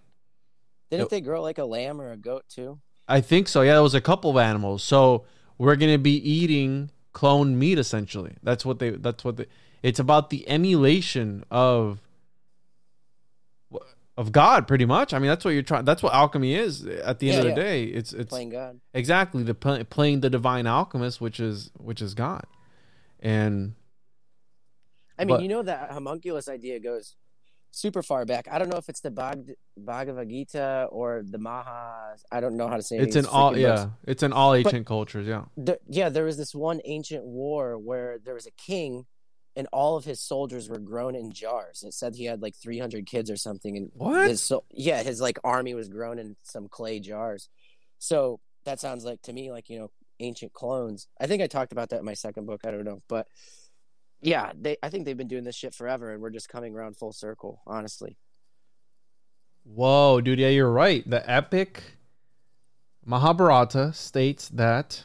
Didn't 0.90 1.04
Yep. 1.04 1.08
they 1.10 1.20
grow 1.22 1.40
like 1.42 1.56
a 1.58 1.64
lamb 1.64 1.98
or 2.00 2.12
a 2.12 2.16
goat 2.16 2.44
too? 2.48 2.78
I 3.08 3.20
think 3.22 3.48
so. 3.48 3.62
Yeah, 3.62 3.72
there 3.74 3.82
was 3.82 3.94
a 3.94 4.00
couple 4.02 4.30
of 4.30 4.36
animals. 4.36 4.82
So 4.82 5.24
we're 5.56 5.76
gonna 5.76 5.96
be 5.98 6.16
eating 6.16 6.90
cloned 7.14 7.54
meat 7.54 7.78
essentially. 7.78 8.34
That's 8.42 8.66
what 8.66 8.78
they. 8.80 8.90
That's 8.90 9.24
what 9.24 9.36
they. 9.38 9.46
It's 9.82 9.98
about 9.98 10.28
the 10.30 10.46
emulation 10.48 11.44
of 11.50 12.00
of 14.16 14.32
God, 14.32 14.66
pretty 14.66 14.84
much. 14.84 15.14
I 15.14 15.18
mean, 15.20 15.28
that's 15.28 15.44
what 15.44 15.52
you're 15.54 15.62
trying. 15.62 15.84
That's 15.84 16.02
what 16.02 16.12
alchemy 16.12 16.54
is. 16.54 16.84
At 16.84 17.20
the 17.20 17.30
end 17.30 17.34
Yeah, 17.34 17.38
of 17.50 17.54
the 17.56 17.60
yeah. 17.62 17.66
day, 17.68 17.84
it's 17.84 18.12
it's 18.12 18.28
Playing 18.30 18.50
God. 18.50 18.80
exactly 18.92 19.42
the 19.44 19.54
playing 19.54 20.20
the 20.20 20.28
divine 20.30 20.66
alchemist, 20.66 21.20
which 21.20 21.38
is 21.38 21.70
which 21.78 22.02
is 22.02 22.14
God, 22.14 22.44
and 23.20 23.74
I 25.18 25.24
mean, 25.24 25.36
But- 25.36 25.42
you 25.42 25.48
know 25.48 25.62
that 25.62 25.90
homunculus 25.90 26.48
idea 26.48 26.78
goes 26.80 27.16
super 27.70 28.02
far 28.02 28.24
back. 28.24 28.48
I 28.50 28.58
don't 28.58 28.68
know 28.68 28.78
if 28.78 28.88
it's 28.88 29.00
the 29.00 29.10
Bhag- 29.10 29.54
Bhagavad 29.76 30.28
Gita 30.28 30.88
or 30.90 31.22
the 31.28 31.38
Maha. 31.38 32.16
I 32.32 32.40
don't 32.40 32.56
know 32.56 32.66
how 32.68 32.76
to 32.76 32.82
say 32.82 32.96
it. 32.96 33.02
it's 33.02 33.16
in 33.16 33.26
all 33.26 33.56
yeah, 33.56 33.74
books. 33.84 33.90
it's 34.06 34.22
in 34.22 34.32
all 34.32 34.54
ancient 34.54 34.86
cultures. 34.86 35.26
Yeah, 35.26 35.44
There, 35.56 35.78
yeah, 35.88 36.08
there 36.08 36.24
was 36.24 36.36
this 36.36 36.54
one 36.54 36.80
ancient 36.84 37.24
war 37.24 37.76
where 37.78 38.18
there 38.24 38.34
was 38.34 38.46
a 38.46 38.52
king, 38.52 39.06
and 39.54 39.66
all 39.72 39.96
of 39.96 40.04
his 40.04 40.20
soldiers 40.20 40.68
were 40.68 40.78
grown 40.78 41.14
in 41.14 41.30
jars. 41.32 41.82
It 41.82 41.92
said 41.94 42.14
he 42.14 42.24
had 42.24 42.40
like 42.40 42.54
300 42.56 43.06
kids 43.06 43.30
or 43.30 43.36
something, 43.36 43.76
and 43.76 43.90
what? 43.94 44.28
his 44.28 44.40
so 44.42 44.64
yeah, 44.70 45.02
his 45.02 45.20
like 45.20 45.38
army 45.44 45.74
was 45.74 45.88
grown 45.88 46.18
in 46.18 46.36
some 46.44 46.68
clay 46.68 47.00
jars. 47.00 47.48
So 47.98 48.40
that 48.64 48.80
sounds 48.80 49.04
like 49.04 49.20
to 49.22 49.32
me 49.32 49.50
like 49.50 49.68
you 49.68 49.78
know 49.78 49.90
ancient 50.20 50.52
clones. 50.52 51.08
I 51.20 51.26
think 51.26 51.42
I 51.42 51.46
talked 51.46 51.72
about 51.72 51.90
that 51.90 52.00
in 52.00 52.04
my 52.04 52.14
second 52.14 52.46
book. 52.46 52.62
I 52.64 52.70
don't 52.70 52.84
know, 52.84 53.02
but 53.08 53.26
yeah, 54.20 54.52
they 54.58 54.76
I 54.82 54.88
think 54.88 55.04
they've 55.04 55.16
been 55.16 55.28
doing 55.28 55.44
this 55.44 55.56
shit 55.56 55.74
forever, 55.74 56.12
and 56.12 56.22
we're 56.22 56.30
just 56.30 56.48
coming 56.48 56.74
around 56.74 56.96
full 56.96 57.12
circle. 57.12 57.62
Honestly, 57.66 58.16
Whoa, 59.74 60.20
dude, 60.20 60.38
yeah, 60.38 60.48
you're 60.48 60.70
right. 60.70 61.08
The 61.08 61.28
epic 61.30 61.82
Mahabharata 63.04 63.92
states 63.92 64.48
that 64.48 65.04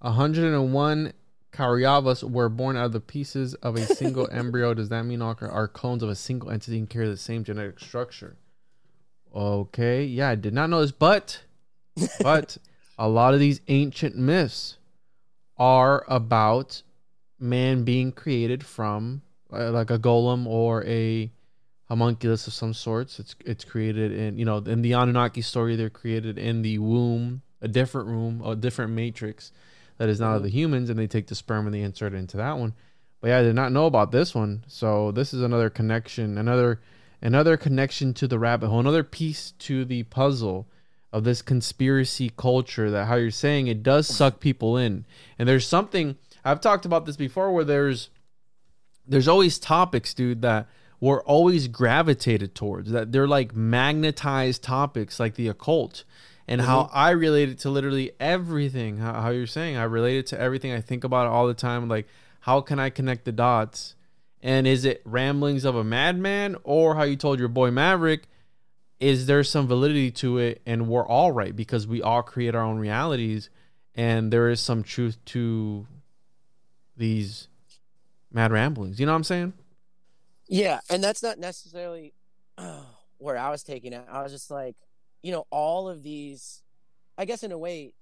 101 0.00 1.12
Kauravas 1.52 2.22
were 2.22 2.50
born 2.50 2.76
out 2.76 2.86
of 2.86 2.92
the 2.92 3.00
pieces 3.00 3.54
of 3.54 3.76
a 3.76 3.86
single 3.86 4.28
embryo. 4.32 4.74
Does 4.74 4.90
that 4.90 5.04
mean 5.04 5.22
all 5.22 5.34
are 5.40 5.68
clones 5.68 6.02
of 6.02 6.10
a 6.10 6.14
single 6.14 6.50
entity 6.50 6.78
and 6.78 6.90
carry 6.90 7.08
the 7.08 7.16
same 7.16 7.42
genetic 7.42 7.80
structure? 7.80 8.36
Okay, 9.34 10.04
yeah, 10.04 10.28
I 10.28 10.34
did 10.34 10.52
not 10.52 10.68
know 10.68 10.82
this, 10.82 10.92
but 10.92 11.42
but 12.20 12.58
a 12.98 13.08
lot 13.08 13.34
of 13.34 13.40
these 13.40 13.60
ancient 13.68 14.16
myths 14.16 14.78
are 15.56 16.04
about 16.08 16.82
man 17.38 17.84
being 17.84 18.12
created 18.12 18.64
from 18.64 19.22
uh, 19.52 19.70
like 19.70 19.90
a 19.90 19.98
golem 19.98 20.46
or 20.46 20.84
a 20.84 21.30
homunculus 21.88 22.46
of 22.46 22.52
some 22.52 22.74
sorts. 22.74 23.18
It's 23.20 23.36
it's 23.44 23.64
created 23.64 24.12
in 24.12 24.38
you 24.38 24.44
know 24.44 24.58
in 24.58 24.82
the 24.82 24.92
Anunnaki 24.92 25.42
story 25.42 25.76
they're 25.76 25.90
created 25.90 26.38
in 26.38 26.62
the 26.62 26.78
womb, 26.78 27.42
a 27.60 27.68
different 27.68 28.08
room, 28.08 28.42
a 28.44 28.56
different 28.56 28.92
matrix 28.92 29.52
that 29.98 30.08
is 30.08 30.20
not 30.20 30.36
of 30.36 30.42
the 30.42 30.50
humans, 30.50 30.90
and 30.90 30.98
they 30.98 31.06
take 31.06 31.26
the 31.26 31.34
sperm 31.34 31.66
and 31.66 31.74
they 31.74 31.80
insert 31.80 32.12
it 32.12 32.16
into 32.16 32.36
that 32.36 32.58
one. 32.58 32.74
But 33.20 33.28
yeah, 33.28 33.38
I 33.38 33.42
did 33.42 33.54
not 33.54 33.72
know 33.72 33.86
about 33.86 34.12
this 34.12 34.34
one. 34.34 34.64
So 34.66 35.10
this 35.10 35.32
is 35.32 35.42
another 35.42 35.70
connection, 35.70 36.38
another 36.38 36.80
another 37.22 37.56
connection 37.56 38.14
to 38.14 38.28
the 38.28 38.38
rabbit 38.38 38.68
hole, 38.68 38.80
another 38.80 39.04
piece 39.04 39.52
to 39.52 39.84
the 39.84 40.02
puzzle 40.04 40.68
of 41.12 41.24
this 41.24 41.42
conspiracy 41.42 42.30
culture 42.36 42.90
that 42.90 43.06
how 43.06 43.14
you're 43.14 43.30
saying 43.30 43.66
it 43.66 43.82
does 43.82 44.06
suck 44.06 44.40
people 44.40 44.76
in. 44.76 45.04
And 45.38 45.48
there's 45.48 45.66
something 45.66 46.16
I've 46.44 46.60
talked 46.60 46.84
about 46.84 47.06
this 47.06 47.16
before 47.16 47.52
where 47.52 47.64
there's 47.64 48.10
there's 49.06 49.28
always 49.28 49.58
topics, 49.58 50.14
dude, 50.14 50.42
that 50.42 50.66
we're 51.00 51.22
always 51.22 51.68
gravitated 51.68 52.54
towards. 52.54 52.90
That 52.90 53.12
they're 53.12 53.28
like 53.28 53.54
magnetized 53.54 54.62
topics, 54.62 55.20
like 55.20 55.34
the 55.34 55.48
occult, 55.48 56.04
and 56.48 56.60
how 56.60 56.84
mm-hmm. 56.84 56.98
I 56.98 57.10
relate 57.10 57.48
it 57.48 57.58
to 57.60 57.70
literally 57.70 58.12
everything. 58.18 58.98
How, 58.98 59.20
how 59.22 59.30
you're 59.30 59.46
saying 59.46 59.76
I 59.76 59.84
relate 59.84 60.18
it 60.18 60.26
to 60.28 60.40
everything. 60.40 60.72
I 60.72 60.80
think 60.80 61.04
about 61.04 61.26
it 61.26 61.30
all 61.30 61.46
the 61.46 61.54
time. 61.54 61.88
Like, 61.88 62.08
how 62.40 62.60
can 62.60 62.78
I 62.78 62.90
connect 62.90 63.24
the 63.24 63.32
dots? 63.32 63.94
And 64.42 64.66
is 64.66 64.84
it 64.84 65.02
ramblings 65.04 65.64
of 65.64 65.76
a 65.76 65.84
madman, 65.84 66.56
or 66.62 66.94
how 66.94 67.02
you 67.02 67.16
told 67.16 67.38
your 67.38 67.48
boy 67.48 67.70
Maverick? 67.70 68.28
Is 68.98 69.26
there 69.26 69.44
some 69.44 69.66
validity 69.66 70.10
to 70.12 70.38
it? 70.38 70.62
And 70.66 70.88
we're 70.88 71.06
all 71.06 71.32
right 71.32 71.54
because 71.54 71.86
we 71.86 72.00
all 72.02 72.22
create 72.22 72.54
our 72.54 72.62
own 72.62 72.78
realities, 72.78 73.50
and 73.94 74.32
there 74.32 74.48
is 74.48 74.60
some 74.60 74.82
truth 74.82 75.22
to 75.26 75.86
these 76.96 77.48
mad 78.32 78.52
ramblings. 78.52 78.98
You 78.98 79.06
know 79.06 79.12
what 79.12 79.16
I'm 79.16 79.24
saying? 79.24 79.52
yeah, 80.48 80.80
and 80.90 81.02
that's 81.02 81.22
not 81.22 81.38
necessarily 81.38 82.14
where 83.18 83.36
I 83.36 83.50
was 83.50 83.62
taking 83.62 83.92
it. 83.92 84.04
I 84.10 84.22
was 84.22 84.32
just 84.32 84.50
like, 84.50 84.76
you 85.22 85.32
know, 85.32 85.44
all 85.50 85.88
of 85.88 86.02
these. 86.02 86.62
I 87.18 87.24
guess 87.24 87.42
in 87.42 87.52
a 87.52 87.58
way, 87.58 87.92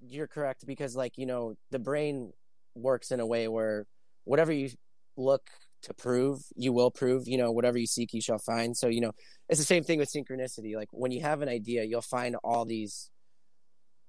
you're 0.00 0.26
correct 0.26 0.66
because, 0.66 0.96
like, 0.96 1.18
you 1.18 1.26
know, 1.26 1.54
the 1.70 1.78
brain 1.78 2.32
works 2.74 3.10
in 3.10 3.20
a 3.20 3.26
way 3.26 3.46
where 3.46 3.86
whatever 4.24 4.52
you 4.52 4.70
look 5.16 5.50
to 5.82 5.94
prove, 5.94 6.40
you 6.56 6.72
will 6.72 6.90
prove. 6.90 7.28
You 7.28 7.38
know, 7.38 7.52
whatever 7.52 7.78
you 7.78 7.86
seek, 7.86 8.14
you 8.14 8.22
shall 8.22 8.38
find. 8.38 8.76
So, 8.76 8.88
you 8.88 9.02
know, 9.02 9.12
it's 9.48 9.60
the 9.60 9.66
same 9.66 9.84
thing 9.84 9.98
with 9.98 10.12
synchronicity. 10.12 10.74
Like, 10.74 10.88
when 10.92 11.10
you 11.10 11.20
have 11.22 11.42
an 11.42 11.48
idea, 11.48 11.84
you'll 11.84 12.00
find 12.00 12.36
all 12.42 12.64
these 12.64 13.10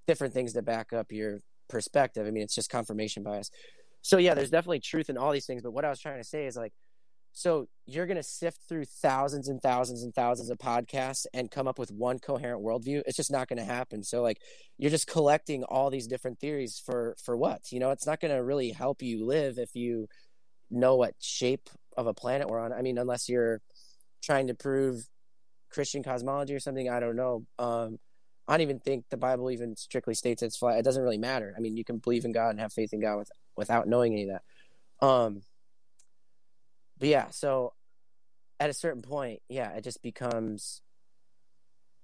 different 0.07 0.33
things 0.33 0.53
that 0.53 0.65
back 0.65 0.93
up 0.93 1.11
your 1.11 1.39
perspective. 1.69 2.25
I 2.27 2.31
mean, 2.31 2.43
it's 2.43 2.55
just 2.55 2.69
confirmation 2.69 3.23
bias. 3.23 3.49
So, 4.01 4.17
yeah, 4.17 4.33
there's 4.33 4.51
definitely 4.51 4.81
truth 4.81 5.09
in 5.09 5.17
all 5.17 5.31
these 5.31 5.45
things. 5.45 5.61
But 5.61 5.71
what 5.71 5.85
I 5.85 5.89
was 5.89 5.99
trying 5.99 6.21
to 6.21 6.27
say 6.27 6.45
is 6.45 6.55
like, 6.55 6.73
so 7.37 7.67
you're 7.85 8.05
going 8.05 8.15
to 8.15 8.23
sift 8.23 8.61
through 8.67 8.85
thousands 8.85 9.49
and 9.49 9.61
thousands 9.61 10.03
and 10.03 10.15
thousands 10.15 10.49
of 10.49 10.57
podcasts 10.57 11.25
and 11.33 11.51
come 11.51 11.67
up 11.67 11.77
with 11.77 11.91
one 11.91 12.17
coherent 12.17 12.63
worldview. 12.63 13.01
It's 13.05 13.17
just 13.17 13.31
not 13.31 13.49
going 13.49 13.59
to 13.59 13.65
happen. 13.65 14.03
So 14.03 14.21
like 14.21 14.37
you're 14.77 14.89
just 14.89 15.07
collecting 15.07 15.65
all 15.65 15.89
these 15.89 16.07
different 16.07 16.39
theories 16.39 16.81
for 16.83 17.17
for 17.21 17.35
what? 17.35 17.73
You 17.73 17.81
know, 17.81 17.91
it's 17.91 18.07
not 18.07 18.21
going 18.21 18.33
to 18.33 18.41
really 18.41 18.71
help 18.71 19.01
you 19.01 19.25
live 19.25 19.57
if 19.57 19.75
you 19.75 20.07
know 20.71 20.95
what 20.95 21.13
shape 21.19 21.69
of 21.97 22.07
a 22.07 22.13
planet 22.13 22.47
we're 22.47 22.59
on. 22.59 22.71
I 22.71 22.81
mean, 22.81 22.97
unless 22.97 23.27
you're 23.27 23.59
trying 24.23 24.47
to 24.47 24.53
prove 24.53 25.05
Christian 25.69 26.03
cosmology 26.03 26.53
or 26.53 26.59
something, 26.59 26.89
I 26.89 26.99
don't 26.99 27.15
know. 27.15 27.45
Um 27.59 27.99
I 28.47 28.53
don't 28.53 28.61
even 28.61 28.79
think 28.79 29.05
the 29.09 29.17
Bible 29.17 29.49
even 29.49 29.75
strictly 29.75 30.13
states 30.13 30.43
it's 30.43 30.57
flat. 30.57 30.77
It 30.77 30.85
doesn't 30.85 31.01
really 31.01 31.17
matter. 31.17 31.53
I 31.57 31.59
mean, 31.59 31.75
you 31.77 31.83
can 31.83 31.97
believe 31.97 32.25
in 32.25 32.31
God 32.31 32.49
and 32.49 32.59
have 32.59 32.73
faith 32.73 32.93
in 32.93 33.01
God 33.01 33.17
with, 33.17 33.31
without 33.57 33.87
knowing 33.87 34.13
any 34.13 34.29
of 34.29 34.39
that. 35.01 35.05
Um, 35.05 35.41
but 36.99 37.09
yeah, 37.09 37.29
so 37.31 37.73
at 38.59 38.69
a 38.69 38.73
certain 38.73 39.01
point, 39.01 39.41
yeah, 39.49 39.71
it 39.71 39.83
just 39.83 40.01
becomes 40.01 40.81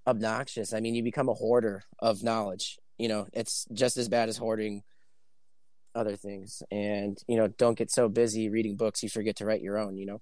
obnoxious. 0.08 0.74
I 0.74 0.80
mean, 0.80 0.96
you 0.96 1.04
become 1.04 1.30
a 1.30 1.34
hoarder 1.34 1.84
of 2.00 2.24
knowledge. 2.24 2.80
You 2.98 3.08
know, 3.08 3.28
it's 3.34 3.66
just 3.72 3.98
as 3.98 4.10
bad 4.10 4.30
as 4.30 4.38
hoarding 4.38 4.84
other 5.94 6.16
things. 6.16 6.64
And, 6.72 7.18
you 7.28 7.38
know, 7.38 7.48
don't 7.48 7.78
get 7.78 7.92
so 7.92 8.10
busy 8.10 8.50
reading 8.50 8.76
books 8.78 9.04
you 9.04 9.10
forget 9.10 9.38
to 9.38 9.46
write 9.46 9.62
your 9.62 9.78
own, 9.78 9.98
you 9.98 10.06
know? 10.06 10.22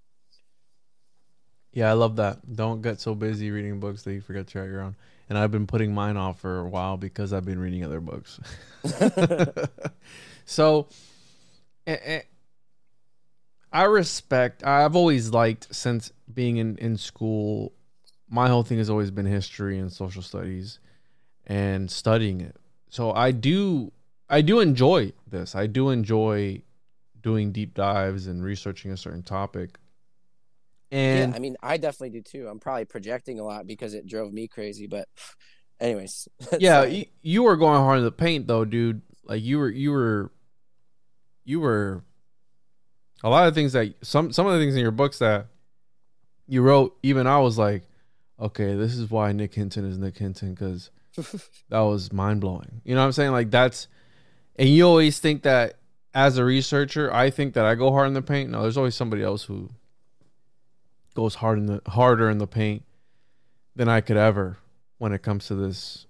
Yeah, 1.72 1.90
I 1.90 1.94
love 1.94 2.16
that. 2.16 2.56
Don't 2.56 2.82
get 2.82 3.00
so 3.00 3.14
busy 3.14 3.52
reading 3.52 3.80
books 3.80 4.04
that 4.04 4.14
you 4.14 4.22
forget 4.22 4.48
to 4.48 4.60
write 4.60 4.70
your 4.70 4.82
own. 4.82 4.96
And 5.30 5.38
I've 5.38 5.52
been 5.52 5.68
putting 5.68 5.94
mine 5.94 6.18
off 6.18 6.40
for 6.40 6.60
a 6.60 6.68
while 6.68 6.98
because 6.98 7.34
I've 7.34 7.46
been 7.46 7.60
reading 7.60 7.84
other 7.84 8.00
books. 8.00 8.40
so, 10.46 10.88
eh, 11.86 11.98
eh, 12.04 12.22
I 13.72 13.84
respect. 13.84 14.64
I've 14.64 14.96
always 14.96 15.30
liked 15.30 15.74
since 15.74 16.12
being 16.34 16.58
in 16.58 16.78
in 16.78 16.98
school. 16.98 17.74
My 18.28 18.48
whole 18.48 18.64
thing 18.64 18.80
has 18.80 18.90
always 18.90 19.12
been 19.12 19.28
history 19.28 19.78
and 19.78 19.92
social 19.92 20.24
studies, 20.24 20.80
and 21.46 21.90
studying 21.92 22.42
it. 22.42 22.56
So 22.90 23.12
I 23.12 23.32
do. 23.32 23.92
I 24.28 24.42
do 24.42 24.60
enjoy 24.60 25.14
this. 25.28 25.56
I 25.56 25.68
do 25.68 25.90
enjoy 25.90 26.64
doing 27.22 27.52
deep 27.52 27.76
dives 27.76 28.26
and 28.26 28.44
researching 28.44 28.92
a 28.92 28.98
certain 28.98 29.24
topic. 29.24 29.78
And 30.92 31.32
yeah, 31.32 31.36
I 31.36 31.40
mean, 31.40 31.56
I 31.62 31.78
definitely 31.78 32.10
do 32.10 32.22
too. 32.22 32.48
I'm 32.48 32.60
probably 32.60 32.86
projecting 32.86 33.40
a 33.40 33.44
lot 33.44 33.68
because 33.68 33.94
it 33.94 34.08
drove 34.08 34.34
me 34.34 34.48
crazy. 34.48 34.88
But, 34.88 35.08
anyways. 35.80 36.28
yeah, 36.60 36.80
uh, 36.80 36.84
fine. 36.84 36.94
you, 36.94 37.06
you 37.22 37.44
were 37.44 37.58
going 37.58 37.80
hard 37.80 38.00
in 38.00 38.06
the 38.06 38.12
paint 38.12 38.48
though, 38.48 38.66
dude. 38.66 39.02
Like 39.24 39.44
you 39.44 39.60
were, 39.60 39.70
you 39.70 39.92
were, 39.92 40.32
you 41.46 41.60
were 41.60 42.04
a 43.24 43.30
lot 43.30 43.48
of 43.48 43.54
things 43.54 43.74
that 43.74 43.94
some 44.02 44.32
some 44.32 44.48
of 44.48 44.54
the 44.54 44.60
things 44.60 44.76
in 44.76 44.82
your 44.82 44.92
books 44.92 45.20
that 45.20 45.48
you 46.48 46.62
wrote, 46.62 46.98
even 47.04 47.28
I 47.28 47.40
was 47.40 47.58
like, 47.58 47.84
okay, 48.40 48.76
this 48.76 48.96
is 48.96 49.10
why 49.10 49.32
Nick 49.32 49.54
Hinton 49.54 49.86
is 49.86 49.98
Nick 49.98 50.18
Hinton 50.18 50.54
because 50.54 50.90
that 51.70 51.80
was 51.80 52.12
mind 52.12 52.42
blowing. 52.42 52.82
You 52.84 52.96
know 52.96 53.02
what 53.02 53.08
I'm 53.08 53.12
saying? 53.12 53.32
Like 53.32 53.52
that's, 53.52 53.88
and 54.56 54.70
you 54.70 54.86
always 54.86 55.20
think 55.20 55.44
that 55.44 55.76
as 56.14 56.38
a 56.38 56.46
researcher, 56.46 57.14
I 57.14 57.30
think 57.30 57.54
that 57.54 57.66
I 57.66 57.76
go 57.76 57.92
hard 57.92 58.08
in 58.08 58.14
the 58.14 58.22
paint. 58.22 58.50
No, 58.50 58.64
there's 58.64 58.78
always 58.78 58.96
somebody 58.96 59.22
else 59.22 59.44
who 59.44 59.70
goes 61.20 61.36
hard 61.36 61.58
in 61.58 61.66
the 61.66 61.82
harder 61.86 62.30
in 62.30 62.38
the 62.38 62.48
paint 62.48 62.84
than 63.76 63.90
I 63.90 64.00
could 64.00 64.16
ever 64.16 64.58
when 65.00 65.12
it 65.12 65.22
comes 65.22 65.48
to 65.48 65.56
this 65.56 66.06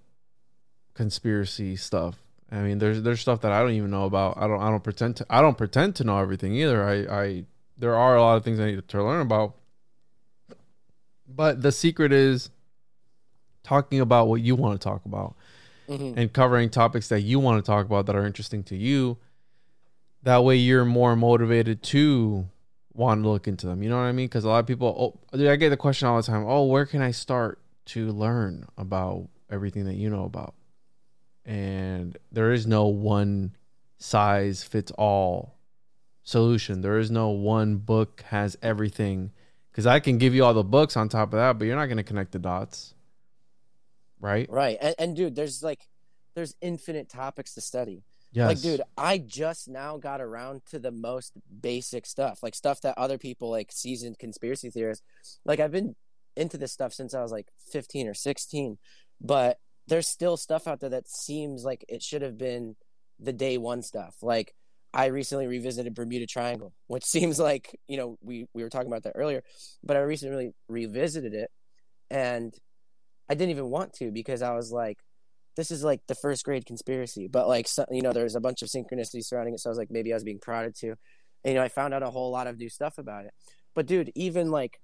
conspiracy 0.93 1.75
stuff. 1.75 2.15
I 2.51 2.59
mean, 2.59 2.77
there's 2.77 3.01
there's 3.01 3.19
stuff 3.19 3.41
that 3.41 3.51
I 3.51 3.61
don't 3.61 3.71
even 3.71 3.89
know 3.89 4.05
about. 4.05 4.37
I 4.37 4.47
don't 4.47 4.61
I 4.61 4.69
don't 4.69 4.83
pretend 4.83 5.17
to 5.17 5.25
I 5.29 5.41
don't 5.41 5.57
pretend 5.57 5.95
to 5.95 6.03
know 6.03 6.19
everything 6.19 6.53
either. 6.53 6.83
I 6.83 7.21
I 7.21 7.45
there 7.75 7.95
are 7.95 8.15
a 8.15 8.21
lot 8.21 8.37
of 8.37 8.43
things 8.43 8.59
I 8.59 8.65
need 8.67 8.87
to 8.87 9.03
learn 9.03 9.21
about. 9.21 9.55
But 11.27 11.63
the 11.63 11.71
secret 11.71 12.11
is 12.11 12.51
talking 13.63 13.99
about 13.99 14.27
what 14.27 14.41
you 14.41 14.55
want 14.55 14.79
to 14.79 14.83
talk 14.83 15.05
about 15.05 15.35
mm-hmm. 15.87 16.17
and 16.19 16.31
covering 16.31 16.69
topics 16.69 17.07
that 17.09 17.21
you 17.21 17.39
want 17.39 17.63
to 17.63 17.67
talk 17.67 17.85
about 17.85 18.05
that 18.05 18.15
are 18.15 18.25
interesting 18.25 18.63
to 18.65 18.75
you. 18.75 19.17
That 20.21 20.43
way 20.43 20.55
you're 20.55 20.85
more 20.85 21.15
motivated 21.15 21.81
to 21.83 22.47
want 22.99 23.23
to 23.23 23.29
look 23.29 23.47
into 23.47 23.65
them. 23.65 23.81
You 23.81 23.89
know 23.89 23.95
what 23.95 24.03
I 24.03 24.11
mean? 24.11 24.27
Because 24.27 24.43
a 24.43 24.49
lot 24.49 24.59
of 24.59 24.67
people, 24.67 25.17
oh, 25.33 25.49
I 25.49 25.55
get 25.55 25.69
the 25.69 25.77
question 25.77 26.07
all 26.07 26.17
the 26.17 26.23
time. 26.23 26.45
Oh, 26.45 26.65
where 26.65 26.85
can 26.85 27.01
I 27.01 27.11
start 27.11 27.59
to 27.85 28.11
learn 28.11 28.67
about 28.77 29.29
everything 29.49 29.85
that 29.85 29.95
you 29.95 30.09
know 30.09 30.25
about? 30.25 30.53
And 31.45 32.17
there 32.31 32.51
is 32.51 32.67
no 32.67 32.87
one 32.87 33.55
size 33.97 34.63
fits 34.63 34.91
all 34.91 35.55
solution. 36.23 36.81
There 36.81 36.99
is 36.99 37.09
no 37.09 37.29
one 37.29 37.77
book 37.77 38.23
has 38.27 38.57
everything. 38.61 39.31
Because 39.71 39.87
I 39.87 40.01
can 40.01 40.17
give 40.17 40.35
you 40.35 40.43
all 40.43 40.53
the 40.53 40.63
books 40.63 40.97
on 40.97 41.07
top 41.07 41.29
of 41.33 41.39
that, 41.39 41.57
but 41.57 41.65
you're 41.65 41.77
not 41.77 41.85
going 41.85 41.97
to 41.97 42.03
connect 42.03 42.33
the 42.33 42.39
dots, 42.39 42.93
right? 44.19 44.49
Right. 44.49 44.77
And, 44.81 44.95
and 44.99 45.15
dude, 45.15 45.35
there's 45.35 45.63
like, 45.63 45.87
there's 46.35 46.53
infinite 46.61 47.07
topics 47.07 47.53
to 47.53 47.61
study. 47.61 48.03
Yes. 48.31 48.47
Like, 48.47 48.61
dude, 48.61 48.81
I 48.97 49.17
just 49.17 49.67
now 49.67 49.97
got 49.97 50.21
around 50.21 50.61
to 50.67 50.79
the 50.79 50.91
most 50.91 51.33
basic 51.61 52.05
stuff, 52.05 52.43
like 52.43 52.53
stuff 52.53 52.81
that 52.81 52.97
other 52.97 53.17
people, 53.17 53.49
like 53.49 53.71
seasoned 53.71 54.19
conspiracy 54.19 54.69
theorists, 54.69 55.03
like 55.45 55.59
I've 55.59 55.71
been 55.71 55.95
into 56.35 56.57
this 56.57 56.71
stuff 56.71 56.93
since 56.93 57.13
I 57.13 57.21
was 57.21 57.31
like 57.31 57.47
15 57.71 58.07
or 58.07 58.13
16, 58.13 58.77
but 59.19 59.57
there's 59.87 60.07
still 60.07 60.37
stuff 60.37 60.67
out 60.67 60.79
there 60.79 60.91
that 60.91 61.07
seems 61.07 61.63
like 61.63 61.83
it 61.89 62.03
should 62.03 62.21
have 62.21 62.37
been 62.37 62.75
the 63.19 63.33
day 63.33 63.57
one 63.57 63.81
stuff. 63.81 64.15
Like, 64.21 64.53
I 64.93 65.07
recently 65.07 65.47
revisited 65.47 65.93
Bermuda 65.93 66.27
Triangle, 66.27 66.73
which 66.87 67.03
seems 67.05 67.39
like, 67.39 67.79
you 67.87 67.97
know, 67.97 68.17
we, 68.21 68.45
we 68.53 68.63
were 68.63 68.69
talking 68.69 68.87
about 68.87 69.03
that 69.03 69.13
earlier, 69.15 69.43
but 69.83 69.97
I 69.97 70.01
recently 70.01 70.51
revisited 70.67 71.33
it 71.33 71.49
and 72.11 72.53
I 73.29 73.35
didn't 73.35 73.51
even 73.51 73.69
want 73.69 73.93
to 73.93 74.11
because 74.11 74.41
I 74.41 74.53
was 74.53 74.71
like, 74.71 74.97
this 75.59 75.71
is 75.71 75.83
like 75.83 75.99
the 76.07 76.15
first 76.15 76.45
grade 76.45 76.65
conspiracy, 76.65 77.27
but 77.27 77.47
like 77.49 77.67
so, 77.67 77.85
you 77.91 78.01
know, 78.01 78.13
there's 78.13 78.35
a 78.35 78.39
bunch 78.39 78.61
of 78.61 78.69
synchronicity 78.69 79.23
surrounding 79.23 79.53
it. 79.53 79.59
So 79.59 79.69
I 79.69 79.71
was 79.71 79.77
like, 79.77 79.91
maybe 79.91 80.13
I 80.13 80.15
was 80.15 80.23
being 80.23 80.39
prodded 80.39 80.73
to, 80.77 80.87
and 80.87 80.97
you 81.45 81.53
know, 81.55 81.61
I 81.61 81.67
found 81.67 81.93
out 81.93 82.01
a 82.01 82.09
whole 82.09 82.31
lot 82.31 82.47
of 82.47 82.57
new 82.57 82.69
stuff 82.69 82.97
about 82.97 83.25
it. 83.25 83.33
But 83.75 83.85
dude, 83.85 84.09
even 84.15 84.51
like 84.51 84.79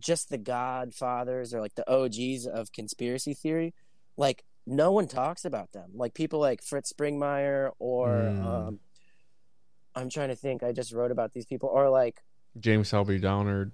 just 0.00 0.28
the 0.28 0.36
Godfathers 0.36 1.54
or 1.54 1.60
like 1.62 1.74
the 1.76 1.90
OGs 1.90 2.46
of 2.46 2.72
conspiracy 2.72 3.32
theory, 3.32 3.72
like 4.18 4.44
no 4.66 4.92
one 4.92 5.08
talks 5.08 5.46
about 5.46 5.72
them. 5.72 5.90
Like 5.94 6.12
people 6.12 6.40
like 6.40 6.62
Fritz 6.62 6.92
Springmeier 6.92 7.70
or 7.78 8.08
mm. 8.08 8.44
um, 8.44 8.80
I'm 9.94 10.10
trying 10.10 10.28
to 10.28 10.36
think. 10.36 10.62
I 10.62 10.72
just 10.72 10.92
wrote 10.92 11.10
about 11.10 11.32
these 11.32 11.46
people 11.46 11.70
or 11.72 11.88
like 11.88 12.20
James 12.60 12.88
Shelby 12.88 13.18
Downard. 13.18 13.72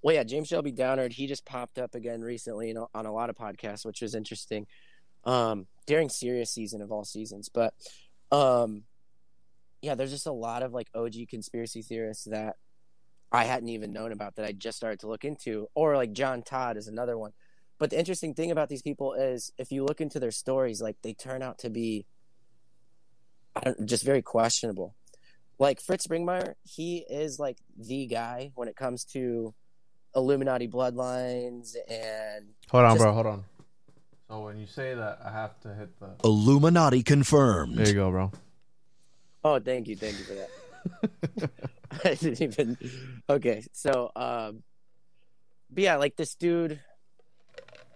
Well, 0.00 0.14
yeah, 0.14 0.24
James 0.24 0.48
Shelby 0.48 0.72
Downard. 0.72 1.12
He 1.12 1.26
just 1.26 1.44
popped 1.44 1.78
up 1.78 1.94
again 1.94 2.22
recently 2.22 2.68
you 2.68 2.74
know, 2.74 2.88
on 2.94 3.04
a 3.04 3.12
lot 3.12 3.28
of 3.28 3.36
podcasts, 3.36 3.84
which 3.84 4.00
was 4.00 4.14
interesting 4.14 4.66
um, 5.24 5.66
during 5.86 6.08
Sirius 6.08 6.50
season 6.50 6.82
of 6.82 6.92
all 6.92 7.04
seasons. 7.04 7.48
But 7.48 7.74
um, 8.30 8.84
yeah, 9.82 9.94
there's 9.94 10.10
just 10.10 10.26
a 10.26 10.32
lot 10.32 10.62
of 10.62 10.72
like 10.72 10.88
OG 10.94 11.14
conspiracy 11.28 11.82
theorists 11.82 12.24
that 12.24 12.56
I 13.30 13.44
hadn't 13.44 13.68
even 13.70 13.92
known 13.92 14.12
about 14.12 14.36
that 14.36 14.46
I 14.46 14.52
just 14.52 14.76
started 14.76 15.00
to 15.00 15.08
look 15.08 15.24
into, 15.24 15.68
or 15.74 15.96
like 15.96 16.12
John 16.12 16.42
Todd 16.42 16.76
is 16.76 16.88
another 16.88 17.18
one. 17.18 17.32
But 17.78 17.90
the 17.90 17.98
interesting 17.98 18.34
thing 18.34 18.50
about 18.50 18.68
these 18.68 18.82
people 18.82 19.14
is 19.14 19.52
if 19.58 19.72
you 19.72 19.84
look 19.84 20.00
into 20.00 20.20
their 20.20 20.30
stories, 20.30 20.80
like 20.80 20.96
they 21.02 21.12
turn 21.12 21.42
out 21.42 21.58
to 21.58 21.70
be 21.70 22.06
just 23.84 24.04
very 24.04 24.22
questionable. 24.22 24.94
Like 25.58 25.80
Fritz 25.80 26.06
Springmeier, 26.06 26.54
he 26.62 27.04
is 27.08 27.38
like 27.38 27.58
the 27.76 28.06
guy 28.06 28.52
when 28.54 28.68
it 28.68 28.76
comes 28.76 29.04
to 29.06 29.54
Illuminati 30.14 30.68
bloodlines 30.68 31.76
and. 31.88 32.46
Hold 32.70 32.84
on, 32.84 32.90
just, 32.92 33.02
bro. 33.02 33.12
Hold 33.12 33.26
on. 33.26 33.44
So 34.28 34.40
when 34.40 34.58
you 34.58 34.66
say 34.66 34.94
that, 34.94 35.20
I 35.24 35.30
have 35.30 35.60
to 35.60 35.74
hit 35.74 35.98
the 36.00 36.14
Illuminati 36.24 37.02
confirmed. 37.02 37.76
There 37.76 37.88
you 37.88 37.94
go, 37.94 38.10
bro. 38.10 38.32
Oh, 39.44 39.60
thank 39.60 39.88
you, 39.88 39.96
thank 39.96 40.18
you 40.18 40.24
for 40.24 40.34
that. 40.34 41.50
I 42.04 42.14
didn't 42.14 42.40
even. 42.40 42.78
Okay, 43.28 43.64
so 43.72 44.10
um, 44.16 44.62
but 45.70 45.84
yeah, 45.84 45.96
like 45.96 46.16
this 46.16 46.34
dude, 46.34 46.80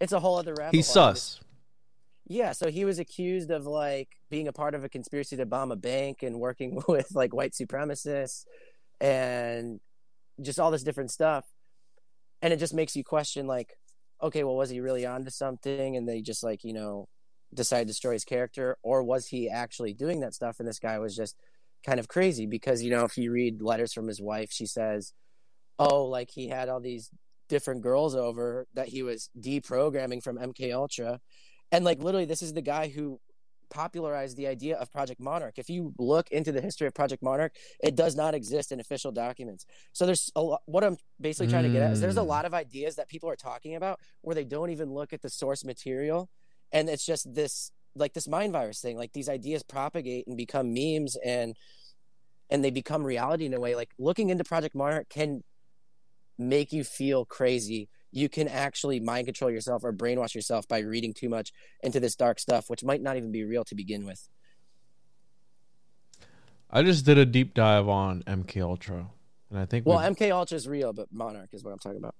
it's 0.01 0.13
a 0.13 0.21
whole 0.21 0.39
other 0.39 0.55
rabbit. 0.55 0.75
He's 0.75 0.87
sus. 0.87 1.41
Yeah, 2.27 2.53
so 2.53 2.71
he 2.71 2.85
was 2.85 2.99
accused 2.99 3.51
of 3.51 3.67
like 3.67 4.09
being 4.29 4.49
a 4.49 4.53
part 4.53 4.75
of 4.75 4.85
a 4.85 4.89
conspiracy 4.89 5.37
to 5.37 5.47
bomb 5.47 5.73
a 5.73 5.77
bank 5.77 6.23
and 6.23 6.39
working 6.39 6.83
with 6.89 7.15
like 7.15 7.35
white 7.35 7.53
supremacists 7.53 8.45
and 9.01 9.81
just 10.43 10.61
all 10.61 10.71
this 10.71 10.83
different 10.83 11.11
stuff. 11.11 11.47
And 12.43 12.53
it 12.53 12.59
just 12.59 12.75
makes 12.75 12.95
you 12.95 13.03
question 13.03 13.47
like 13.47 13.77
okay, 14.23 14.45
well, 14.45 14.57
was 14.57 14.71
he 14.71 14.81
really 14.81 15.07
onto 15.07 15.31
something 15.31 15.97
and 15.97 16.09
they 16.09 16.21
just 16.21 16.43
like, 16.43 16.65
you 16.65 16.73
know, 16.73 17.09
decided 17.55 17.85
to 17.85 17.89
destroy 17.89 18.13
his 18.13 18.25
character? 18.25 18.77
Or 18.83 19.03
was 19.03 19.29
he 19.29 19.49
actually 19.49 19.95
doing 19.95 20.21
that 20.21 20.35
stuff 20.35 20.57
and 20.59 20.69
this 20.69 20.79
guy 20.79 20.99
was 20.99 21.17
just 21.17 21.37
kind 21.87 22.01
of 22.01 22.09
crazy? 22.09 22.47
Because, 22.47 22.83
you 22.83 22.91
know, 22.91 23.05
if 23.05 23.17
you 23.17 23.33
read 23.33 23.63
letters 23.63 23.93
from 23.93 24.09
his 24.09 24.21
wife, 24.21 24.51
she 24.53 24.67
says, 24.67 25.13
oh, 25.79 26.05
like 26.05 26.31
he 26.31 26.49
had 26.49 26.69
all 26.69 26.81
these 26.81 27.11
different 27.49 27.83
girls 27.83 28.15
over 28.15 28.67
that 28.75 28.89
he 28.89 29.03
was 29.03 29.31
deprogramming 29.39 30.23
from 30.23 30.39
MK 30.39 30.73
Ultra. 30.75 31.21
And 31.71 31.85
like 31.85 32.03
literally, 32.03 32.27
this 32.27 32.43
is 32.43 32.53
the 32.53 32.63
guy 32.63 32.89
who 32.89 33.21
popularized 33.71 34.37
the 34.37 34.47
idea 34.47 34.77
of 34.77 34.91
Project 34.93 35.21
Monarch. 35.21 35.59
If 35.59 35.69
you 35.71 35.93
look 35.99 36.31
into 36.31 36.53
the 36.53 36.61
history 36.61 36.87
of 36.87 36.95
Project 36.95 37.23
Monarch, 37.23 37.55
it 37.83 37.95
does 37.95 38.17
not 38.17 38.35
exist 38.35 38.73
in 38.73 38.81
official 38.81 39.13
documents. 39.13 39.67
So 39.93 40.07
there's 40.07 40.31
a 40.37 40.43
lot, 40.43 40.63
what 40.67 40.85
I'm 40.85 40.97
basically 41.21 41.49
trying 41.49 41.65
mm. 41.65 41.69
to 41.69 41.73
get 41.73 41.83
at 41.83 41.93
is 41.93 42.01
there's 42.01 42.17
a 42.17 42.21
mm. 42.21 42.27
lot 42.27 42.45
of 42.45 42.55
ideas 42.55 42.97
that 42.97 43.09
people 43.09 43.29
are 43.29 43.37
talking 43.37 43.75
about 43.75 44.01
where 44.23 44.35
they 44.35 44.45
don't 44.45 44.71
even 44.71 44.93
look 44.93 45.13
at 45.13 45.23
the 45.23 45.31
source 45.31 45.65
material, 45.65 46.29
and 46.73 46.89
it's 46.89 47.05
just 47.05 47.35
this 47.35 47.73
like 47.95 48.13
this 48.15 48.29
mind 48.29 48.53
virus 48.53 48.81
thing. 48.81 48.97
Like 48.97 49.13
these 49.13 49.29
ideas 49.29 49.63
propagate 49.63 50.27
and 50.27 50.37
become 50.37 50.73
memes 50.73 51.17
and 51.25 51.57
and 52.51 52.65
they 52.65 52.71
become 52.71 53.05
reality 53.05 53.47
in 53.47 53.55
a 53.55 53.61
way. 53.61 53.75
Like 53.75 53.91
looking 53.99 54.31
into 54.31 54.45
Project 54.45 54.75
Monarch 54.75 55.09
can 55.09 55.43
make 56.39 56.73
you 56.73 56.85
feel 56.85 57.25
crazy 57.25 57.89
you 58.11 58.29
can 58.29 58.49
actually 58.49 59.01
mind 59.01 59.27
control 59.27 59.51
yourself 59.51 59.85
or 59.85 59.93
brainwash 59.93 60.35
yourself 60.35 60.67
by 60.67 60.81
reading 60.81 61.13
too 61.13 61.29
much 61.29 61.53
into 61.83 62.01
this 62.01 62.15
dark 62.15 62.39
stuff, 62.39 62.71
which 62.71 62.83
might 62.83 63.03
not 63.03 63.17
even 63.17 63.33
be 63.33 63.45
real 63.45 63.65
to 63.65 63.75
begin 63.75 64.07
with. 64.07 64.29
I 66.71 66.83
just 66.83 67.05
did 67.05 67.19
a 67.19 67.25
deep 67.25 67.55
dive 67.55 67.89
on 67.89 68.23
MK 68.25 68.63
Ultra, 68.63 69.07
and 69.51 69.59
I 69.59 69.65
think 69.65 69.87
well, 69.87 69.99
MK 69.99 70.31
Ultra 70.31 70.57
is 70.57 70.69
real, 70.69 70.93
but 70.93 71.13
Monarch 71.13 71.51
is 71.53 71.65
what 71.65 71.73
I'm 71.73 71.79
talking 71.79 71.99
about. 71.99 72.15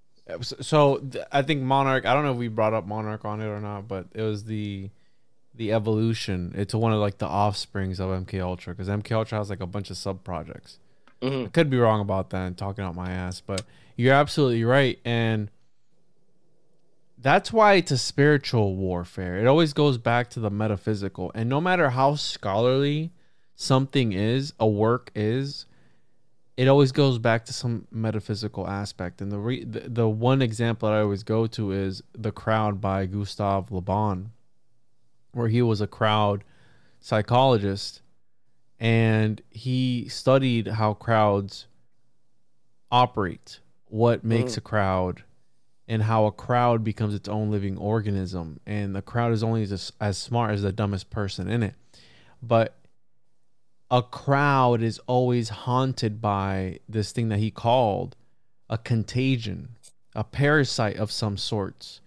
So 0.63 1.03
I 1.33 1.43
think 1.43 1.63
Monarch. 1.63 2.07
I 2.07 2.15
don't 2.15 2.25
know 2.25 2.33
if 2.33 2.39
we 2.39 2.49
brought 2.49 2.75
up 2.75 2.87
Monarch 2.87 3.25
on 3.25 3.41
it 3.41 3.47
or 3.47 3.61
not, 3.61 3.89
but 3.89 4.07
it 4.15 4.23
was 4.23 4.45
the 4.45 4.91
the 5.55 5.73
evolution. 5.73 6.55
It's 6.57 6.75
one 6.75 6.93
of 6.93 7.01
like 7.01 7.19
the 7.19 7.27
offsprings 7.27 8.01
of 8.01 8.09
MK 8.09 8.41
Ultra 8.41 8.75
because 8.75 8.89
MK 8.89 9.11
Ultra 9.13 9.39
has 9.39 9.51
like 9.51 9.61
a 9.61 9.67
bunch 9.67 9.91
of 9.91 9.97
sub 9.97 10.25
projects. 10.25 10.79
Mm-hmm. 11.21 11.47
I 11.47 11.49
could 11.49 11.69
be 11.69 11.79
wrong 11.79 12.01
about 12.01 12.31
that 12.31 12.47
and 12.47 12.57
talking 12.57 12.85
out 12.85 12.95
my 12.95 13.11
ass, 13.11 13.43
but 13.45 13.63
you're 13.97 14.15
absolutely 14.15 14.65
right. 14.65 14.99
And 15.05 15.51
that's 17.21 17.53
why 17.53 17.75
it's 17.75 17.91
a 17.91 17.99
spiritual 17.99 18.77
warfare. 18.77 19.39
It 19.39 19.47
always 19.47 19.73
goes 19.73 19.99
back 19.99 20.31
to 20.31 20.41
the 20.41 20.51
metaphysical. 20.51 21.33
And 21.35 21.49
no 21.49 21.61
matter 21.61 21.91
how 21.91 22.15
scholarly 22.15 23.13
something 23.57 24.13
is, 24.13 24.53
a 24.61 24.69
work 24.69 25.11
is, 25.15 25.67
it 26.57 26.69
always 26.69 26.93
goes 26.93 27.19
back 27.19 27.45
to 27.47 27.53
some 27.53 27.87
metaphysical 27.91 28.69
aspect. 28.69 29.21
And 29.21 29.33
the 29.33 29.39
re- 29.39 29.65
the, 29.65 29.81
the 29.81 30.09
one 30.09 30.43
example 30.43 30.89
that 30.89 30.97
I 30.97 31.01
always 31.01 31.25
go 31.25 31.47
to 31.49 31.73
is 31.73 32.03
The 32.17 32.33
Crowd 32.33 32.81
by 32.81 33.07
Gustave 33.07 33.75
Le 33.75 33.81
Bon, 33.81 34.33
where 35.33 35.49
he 35.49 35.63
was 35.63 35.81
a 35.81 35.87
crowd 35.87 36.45
psychologist 37.01 38.03
and 38.81 39.41
he 39.51 40.09
studied 40.09 40.69
how 40.69 40.95
crowds 40.95 41.67
operate, 42.93 43.59
what 43.87 44.25
makes 44.25 44.53
mm. 44.53 44.59
a 44.59 44.61
crowd 44.61 45.25
and 45.89 46.03
how 46.03 46.27
a 46.27 46.33
crowd 46.33 46.85
becomes 46.85 47.15
its 47.15 47.29
own 47.29 47.51
living 47.51 47.77
organism 47.79 48.61
and 48.67 48.95
the 48.95 49.03
crowd 49.03 49.33
is 49.33 49.43
only 49.43 49.63
as, 49.63 49.93
as 50.01 50.19
smart 50.19 50.53
as 50.53 50.63
the 50.63 50.73
dumbest 50.73 51.11
person 51.11 51.49
in 51.49 51.63
it 51.63 51.75
but 52.43 52.79
a 53.91 54.03
crowd 54.03 54.83
is 54.83 55.01
always 55.07 55.49
haunted 55.49 56.21
by 56.21 56.79
this 56.89 57.13
thing 57.13 57.29
that 57.31 57.39
he 57.39 57.51
called 57.51 58.17
a 58.69 58.77
contagion, 58.77 59.77
a 60.15 60.25
parasite 60.25 60.97
of 60.97 61.11
some 61.11 61.37
sorts 61.37 62.01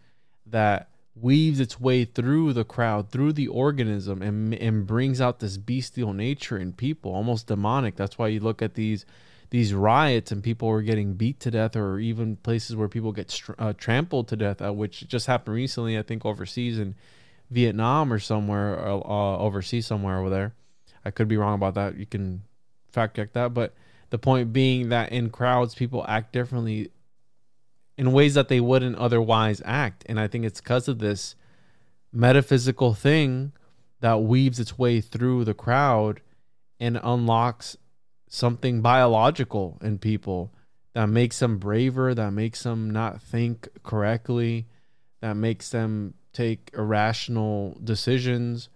that 0.45 0.89
weaves 1.15 1.59
its 1.59 1.79
way 1.79 2.05
through 2.05 2.53
the 2.53 2.63
crowd, 2.63 3.09
through 3.09 3.33
the 3.33 3.47
organism, 3.47 4.21
and 4.21 4.53
and 4.53 4.85
brings 4.85 5.19
out 5.19 5.39
this 5.39 5.57
bestial 5.57 6.13
nature 6.13 6.57
in 6.57 6.73
people, 6.73 7.13
almost 7.13 7.47
demonic. 7.47 7.95
That's 7.95 8.17
why 8.17 8.27
you 8.27 8.39
look 8.39 8.61
at 8.61 8.75
these 8.75 9.05
these 9.51 9.73
riots 9.73 10.31
and 10.31 10.41
people 10.41 10.69
were 10.69 10.81
getting 10.81 11.13
beat 11.13 11.39
to 11.41 11.51
death, 11.51 11.75
or 11.75 11.99
even 11.99 12.37
places 12.37 12.75
where 12.75 12.87
people 12.87 13.11
get 13.11 13.29
str- 13.29 13.51
uh, 13.59 13.73
trampled 13.73 14.29
to 14.29 14.35
death, 14.37 14.61
uh, 14.61 14.73
which 14.73 15.07
just 15.07 15.27
happened 15.27 15.55
recently, 15.55 15.99
I 15.99 16.01
think, 16.01 16.25
overseas 16.25 16.79
in 16.79 16.95
Vietnam 17.49 18.13
or 18.13 18.17
somewhere 18.17 18.79
uh, 18.79 18.95
uh 18.97 19.37
overseas 19.37 19.85
somewhere 19.85 20.19
over 20.19 20.29
there. 20.29 20.55
I 21.03 21.11
could 21.11 21.27
be 21.27 21.35
wrong 21.35 21.55
about 21.55 21.73
that. 21.75 21.97
You 21.97 22.05
can 22.05 22.43
fact 22.91 23.17
check 23.17 23.33
that, 23.33 23.53
but 23.53 23.73
the 24.09 24.17
point 24.17 24.53
being 24.53 24.89
that 24.89 25.11
in 25.11 25.29
crowds, 25.29 25.75
people 25.75 26.05
act 26.07 26.31
differently 26.31 26.91
in 27.97 28.13
ways 28.13 28.33
that 28.35 28.47
they 28.47 28.61
wouldn't 28.61 28.95
otherwise 28.97 29.61
act. 29.65 30.05
And 30.07 30.19
I 30.19 30.27
think 30.27 30.45
it's 30.45 30.61
because 30.61 30.87
of 30.87 30.99
this 30.99 31.35
metaphysical 32.13 32.93
thing 32.93 33.51
that 33.99 34.21
weaves 34.21 34.59
its 34.59 34.77
way 34.77 35.01
through 35.01 35.45
the 35.45 35.53
crowd 35.53 36.21
and 36.79 36.99
unlocks 37.03 37.77
something 38.33 38.81
biological 38.81 39.77
in 39.81 39.99
people 39.99 40.53
that 40.93 41.07
makes 41.07 41.39
them 41.39 41.57
braver, 41.57 42.15
that 42.15 42.31
makes 42.31 42.63
them 42.63 42.89
not 42.89 43.21
think 43.21 43.67
correctly, 43.83 44.67
that 45.19 45.35
makes 45.35 45.69
them 45.69 46.13
take 46.31 46.71
irrational 46.73 47.77
decisions. 47.83 48.69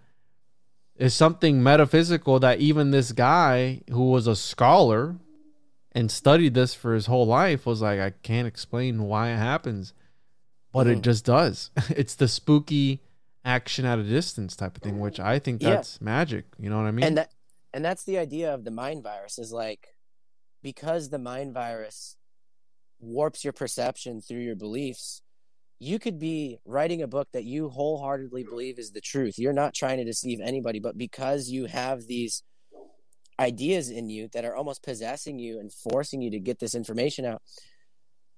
Is 0.96 1.14
something 1.14 1.62
metaphysical 1.62 2.38
that 2.40 2.60
even 2.60 2.90
this 2.90 3.12
guy 3.12 3.80
who 3.90 4.10
was 4.10 4.26
a 4.26 4.36
scholar 4.36 5.16
and 5.92 6.10
studied 6.10 6.52
this 6.54 6.74
for 6.74 6.94
his 6.94 7.06
whole 7.06 7.26
life 7.26 7.64
was 7.64 7.80
like, 7.80 7.98
I 7.98 8.10
can't 8.22 8.46
explain 8.46 9.04
why 9.04 9.30
it 9.30 9.36
happens, 9.36 9.94
but 10.72 10.86
mm. 10.86 10.96
it 10.96 11.02
just 11.02 11.24
does. 11.24 11.70
it's 11.90 12.14
the 12.14 12.28
spooky 12.28 13.00
action 13.44 13.86
at 13.86 13.98
a 13.98 14.02
distance 14.02 14.54
type 14.56 14.76
of 14.76 14.82
thing, 14.82 14.98
which 14.98 15.20
I 15.20 15.38
think 15.38 15.62
that's 15.62 15.98
yeah. 16.00 16.04
magic. 16.04 16.44
You 16.58 16.68
know 16.68 16.76
what 16.76 16.86
I 16.86 16.90
mean? 16.90 17.04
And 17.04 17.18
that, 17.18 17.30
and 17.72 17.84
that's 17.84 18.04
the 18.04 18.18
idea 18.18 18.52
of 18.52 18.64
the 18.64 18.70
mind 18.70 19.02
virus 19.02 19.38
is 19.38 19.52
like, 19.52 19.88
because 20.62 21.10
the 21.10 21.18
mind 21.18 21.54
virus 21.54 22.16
warps 22.98 23.44
your 23.44 23.52
perception 23.52 24.20
through 24.20 24.40
your 24.40 24.56
beliefs, 24.56 25.22
you 25.78 25.98
could 25.98 26.18
be 26.18 26.58
writing 26.64 27.02
a 27.02 27.06
book 27.06 27.28
that 27.32 27.44
you 27.44 27.68
wholeheartedly 27.68 28.44
believe 28.44 28.78
is 28.78 28.92
the 28.92 29.00
truth. 29.00 29.38
You're 29.38 29.52
not 29.52 29.74
trying 29.74 29.98
to 29.98 30.04
deceive 30.04 30.40
anybody, 30.40 30.80
but 30.80 30.96
because 30.96 31.50
you 31.50 31.66
have 31.66 32.06
these 32.06 32.42
ideas 33.38 33.90
in 33.90 34.08
you 34.08 34.28
that 34.32 34.44
are 34.44 34.56
almost 34.56 34.82
possessing 34.82 35.38
you 35.38 35.60
and 35.60 35.70
forcing 35.72 36.22
you 36.22 36.30
to 36.30 36.40
get 36.40 36.58
this 36.58 36.74
information 36.74 37.26
out, 37.26 37.42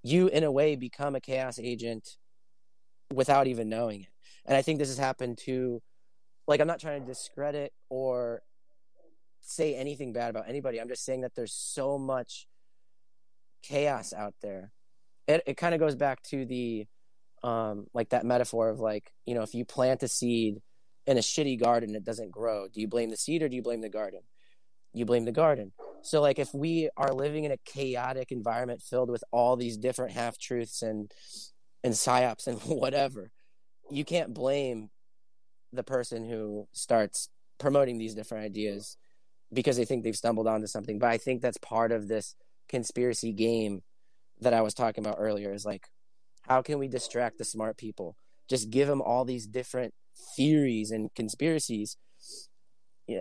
you 0.03 0.29
in 0.29 0.43
a 0.43 0.51
way 0.51 0.75
become 0.75 1.15
a 1.15 1.21
chaos 1.21 1.59
agent 1.59 2.17
without 3.13 3.47
even 3.47 3.69
knowing 3.69 4.03
it. 4.03 4.09
And 4.45 4.57
I 4.57 4.63
think 4.63 4.79
this 4.79 4.89
has 4.89 4.99
happened 4.99 5.39
to 5.45 5.81
like 6.47 6.61
I'm 6.61 6.67
not 6.67 6.81
trying 6.81 7.03
to 7.03 7.07
discredit 7.07 7.73
or 7.91 8.43
say 9.49 9.75
anything 9.75 10.13
bad 10.13 10.31
about 10.31 10.49
anybody. 10.49 10.81
I'm 10.81 10.89
just 10.89 11.05
saying 11.05 11.23
that 11.23 11.35
there's 11.35 11.55
so 11.55 11.99
much 11.99 12.47
chaos 13.63 14.13
out 14.13 14.35
there. 14.43 14.73
It 15.27 15.43
it 15.47 15.57
kind 15.57 15.75
of 15.75 15.81
goes 15.81 15.97
back 15.97 16.23
to 16.25 16.45
the 16.45 16.87
um 17.43 17.87
like 17.95 18.11
that 18.11 18.25
metaphor 18.25 18.69
of 18.69 18.81
like, 18.81 19.13
you 19.27 19.35
know, 19.35 19.43
if 19.43 19.55
you 19.55 19.65
plant 19.65 20.03
a 20.03 20.09
seed 20.09 20.61
in 21.07 21.17
a 21.17 21.21
shitty 21.21 21.61
garden 21.61 21.95
it 21.95 22.05
doesn't 22.05 22.31
grow, 22.31 22.69
do 22.69 22.81
you 22.81 22.89
blame 22.89 23.11
the 23.11 23.17
seed 23.17 23.43
or 23.43 23.49
do 23.49 23.57
you 23.57 23.63
blame 23.63 23.81
the 23.81 23.89
garden? 23.89 24.21
you 24.93 25.05
blame 25.05 25.25
the 25.25 25.33
garden. 25.33 25.73
So 26.03 26.21
like 26.21 26.39
if 26.39 26.53
we 26.55 26.91
are 26.97 27.13
living 27.13 27.45
in 27.45 27.53
a 27.53 27.59
chaotic 27.65 28.31
environment 28.33 28.83
filled 28.83 29.11
with 29.11 29.25
all 29.33 29.57
these 29.57 29.77
different 29.77 30.13
half 30.13 30.39
truths 30.39 30.83
and 30.83 31.11
and 31.85 31.95
psyops 31.95 32.47
and 32.47 32.59
whatever, 32.65 33.31
you 33.91 34.05
can't 34.05 34.35
blame 34.35 34.91
the 35.73 35.83
person 35.83 36.29
who 36.29 36.67
starts 36.73 37.29
promoting 37.59 37.99
these 37.99 38.15
different 38.15 38.45
ideas 38.45 38.97
because 39.53 39.77
they 39.77 39.85
think 39.85 40.05
they've 40.05 40.17
stumbled 40.17 40.47
onto 40.47 40.67
something. 40.67 40.99
But 40.99 41.11
I 41.11 41.19
think 41.19 41.43
that's 41.43 41.59
part 41.59 41.93
of 41.93 42.09
this 42.09 42.35
conspiracy 42.69 43.33
game 43.33 43.83
that 44.41 44.55
I 44.55 44.61
was 44.61 44.75
talking 44.75 45.05
about 45.05 45.17
earlier 45.19 45.53
is 45.53 45.65
like 45.65 45.89
how 46.43 46.63
can 46.63 46.79
we 46.79 46.89
distract 46.89 47.39
the 47.39 47.45
smart 47.45 47.77
people? 47.77 48.17
Just 48.49 48.71
give 48.71 48.89
them 48.89 49.03
all 49.03 49.25
these 49.25 49.47
different 49.47 49.95
theories 50.37 50.91
and 50.91 51.15
conspiracies 51.15 51.97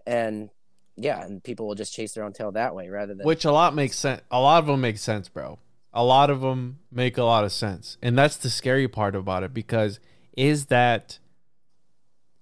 and 0.06 0.50
yeah, 0.96 1.24
and 1.24 1.44
people 1.44 1.68
will 1.68 1.76
just 1.76 1.94
chase 1.94 2.14
their 2.14 2.24
own 2.24 2.34
tail 2.34 2.52
that 2.54 2.74
way 2.74 2.90
rather 2.90 3.14
than 3.14 3.26
which 3.26 3.46
a 3.46 3.52
lot 3.52 3.76
makes 3.76 3.98
sense. 3.98 4.22
A 4.32 4.42
lot 4.42 4.60
of 4.60 4.68
them 4.68 4.82
make 4.82 4.98
sense, 4.98 5.30
bro. 5.30 5.60
A 5.94 6.04
lot 6.04 6.30
of 6.30 6.42
them 6.42 6.80
make 6.92 7.18
a 7.18 7.24
lot 7.24 7.44
of 7.44 7.52
sense, 7.52 7.98
and 8.02 8.18
that's 8.18 8.38
the 8.38 8.50
scary 8.50 8.88
part 8.88 9.16
about 9.16 9.44
it 9.44 9.54
because 9.54 10.00
is 10.36 10.68
that 10.68 11.20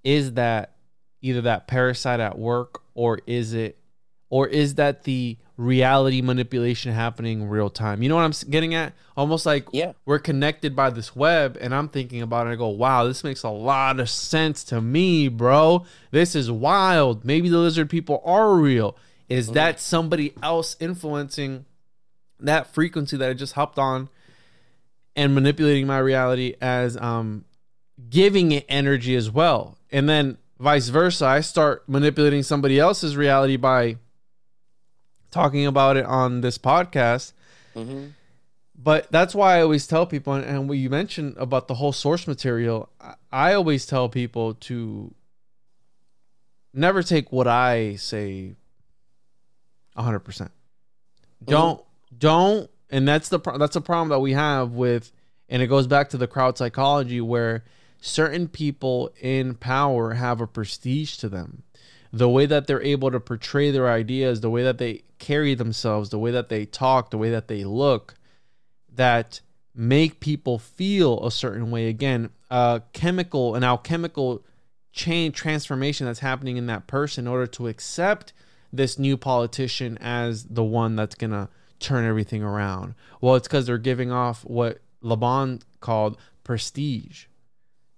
is 0.04 0.34
that 0.34 0.75
either 1.26 1.42
that 1.42 1.68
parasite 1.68 2.20
at 2.20 2.38
work 2.38 2.82
or 2.94 3.20
is 3.26 3.54
it 3.54 3.78
or 4.30 4.48
is 4.48 4.76
that 4.76 5.04
the 5.04 5.38
reality 5.58 6.22
manipulation 6.22 6.92
happening 6.94 7.48
real 7.48 7.70
time. 7.70 8.04
You 8.04 8.10
know 8.10 8.16
what 8.16 8.24
I'm 8.24 8.50
getting 8.50 8.74
at? 8.74 8.94
Almost 9.16 9.46
like 9.46 9.68
yeah. 9.72 9.94
we're 10.06 10.20
connected 10.20 10.76
by 10.76 10.90
this 10.90 11.16
web, 11.16 11.58
and 11.62 11.74
I'm 11.74 11.88
thinking 11.88 12.22
about 12.22 12.48
it. 12.48 12.52
I 12.52 12.56
go, 12.56 12.68
wow, 12.68 13.06
this 13.06 13.24
makes 13.24 13.44
a 13.44 13.50
lot 13.50 14.00
of 14.00 14.10
sense 14.10 14.64
to 14.66 14.82
me, 14.82 15.28
bro. 15.28 15.86
This 16.12 16.36
is 16.36 16.52
wild. 16.52 17.24
Maybe 17.24 17.50
the 17.50 17.60
lizard 17.60 17.90
people 17.90 18.22
are 18.26 18.56
real. 18.56 18.98
Is 19.30 19.48
mm-hmm. 19.48 19.54
that 19.56 19.80
somebody 19.80 20.34
else 20.44 20.76
influencing 20.80 21.66
that 22.40 22.68
frequency 22.74 23.16
that 23.18 23.30
I 23.30 23.34
just 23.34 23.54
hopped 23.54 23.80
on 23.80 24.10
and 25.16 25.34
manipulating 25.34 25.88
my 25.88 26.00
reality 26.00 26.56
as 26.60 26.98
um 26.98 27.46
giving 28.10 28.52
it 28.52 28.66
energy 28.68 29.16
as 29.16 29.32
well? 29.32 29.78
And 29.92 30.10
then 30.10 30.38
vice 30.60 30.90
versa, 30.90 31.26
I 31.26 31.42
start 31.42 31.88
manipulating 31.88 32.44
somebody 32.44 32.80
else's 32.80 33.18
reality 33.18 33.58
by 33.58 33.98
talking 35.32 35.66
about 35.66 35.98
it 35.98 36.06
on 36.06 36.42
this 36.42 36.58
podcast. 36.58 37.34
Mm-hmm. 37.76 38.08
But 38.78 39.12
that's 39.12 39.34
why 39.34 39.58
I 39.58 39.62
always 39.62 39.88
tell 39.88 40.06
people, 40.06 40.34
and 40.34 40.68
what 40.68 40.78
you 40.78 40.90
mentioned 40.90 41.36
about 41.38 41.68
the 41.68 41.76
whole 41.76 41.94
source 41.94 42.28
material, 42.28 42.90
I 43.32 43.54
always 43.54 43.86
tell 43.86 44.10
people 44.10 44.54
to 44.56 45.14
never 46.74 47.02
take 47.02 47.32
what 47.32 47.48
I 47.48 47.96
say 47.96 48.56
100%. 49.98 50.24
percent 50.24 50.52
mm 50.52 51.46
hmm 51.46 51.52
Don't, 51.52 51.82
don't, 52.18 52.70
and 52.90 53.08
that's 53.08 53.30
the 53.30 53.40
that's 53.40 53.76
a 53.76 53.82
problem 53.82 54.10
that 54.10 54.20
we 54.20 54.34
have 54.34 54.72
with, 54.72 55.12
and 55.50 55.62
it 55.62 55.68
goes 55.68 55.88
back 55.88 56.10
to 56.10 56.18
the 56.18 56.28
crowd 56.28 56.58
psychology 56.58 57.22
where 57.22 57.64
certain 58.06 58.48
people 58.48 59.12
in 59.20 59.56
power 59.56 60.14
have 60.14 60.40
a 60.40 60.48
prestige 60.48 61.18
to 61.18 61.28
them 61.28 61.64
the 62.14 62.30
way 62.30 62.46
that 62.46 62.68
they're 62.68 62.82
able 62.82 63.12
to 63.12 63.20
portray 63.20 63.72
their 63.72 63.90
ideas, 63.90 64.40
the 64.40 64.50
way 64.50 64.64
that 64.64 64.78
they 64.78 65.04
carry 65.20 65.54
themselves, 65.54 66.12
the 66.12 66.20
way 66.20 66.32
that 66.32 66.48
they 66.48 66.66
talk, 66.66 67.10
the 67.10 67.18
way 67.18 67.30
that 67.30 67.50
they 67.50 67.66
look, 67.66 68.14
that 68.94 69.42
make 69.74 70.22
people 70.22 70.58
feel 70.58 71.26
a 71.26 71.32
certain 71.32 71.72
way. 71.72 71.88
Again, 71.88 72.30
a 72.50 72.82
chemical, 72.94 73.56
an 73.56 73.66
alchemical 73.66 74.46
chain 74.94 75.34
transformation 75.34 76.06
that's 76.06 76.20
happening 76.20 76.56
in 76.56 76.68
that 76.68 76.88
person 76.88 77.26
in 77.26 77.28
order 77.28 77.48
to 77.48 77.68
accept 77.68 78.32
this 78.72 78.98
new 78.98 79.18
politician 79.18 79.98
as 80.00 80.46
the 80.46 80.64
one 80.64 80.96
that's 80.96 81.16
going 81.16 81.32
to 81.32 81.50
turn 81.80 82.06
everything 82.06 82.44
around. 82.44 82.94
Well, 83.20 83.36
it's 83.36 83.48
because 83.48 83.66
they're 83.66 83.78
giving 83.78 84.12
off 84.12 84.46
what 84.46 84.80
Le 85.02 85.18
Bon 85.18 85.60
called 85.82 86.18
prestige. 86.46 87.26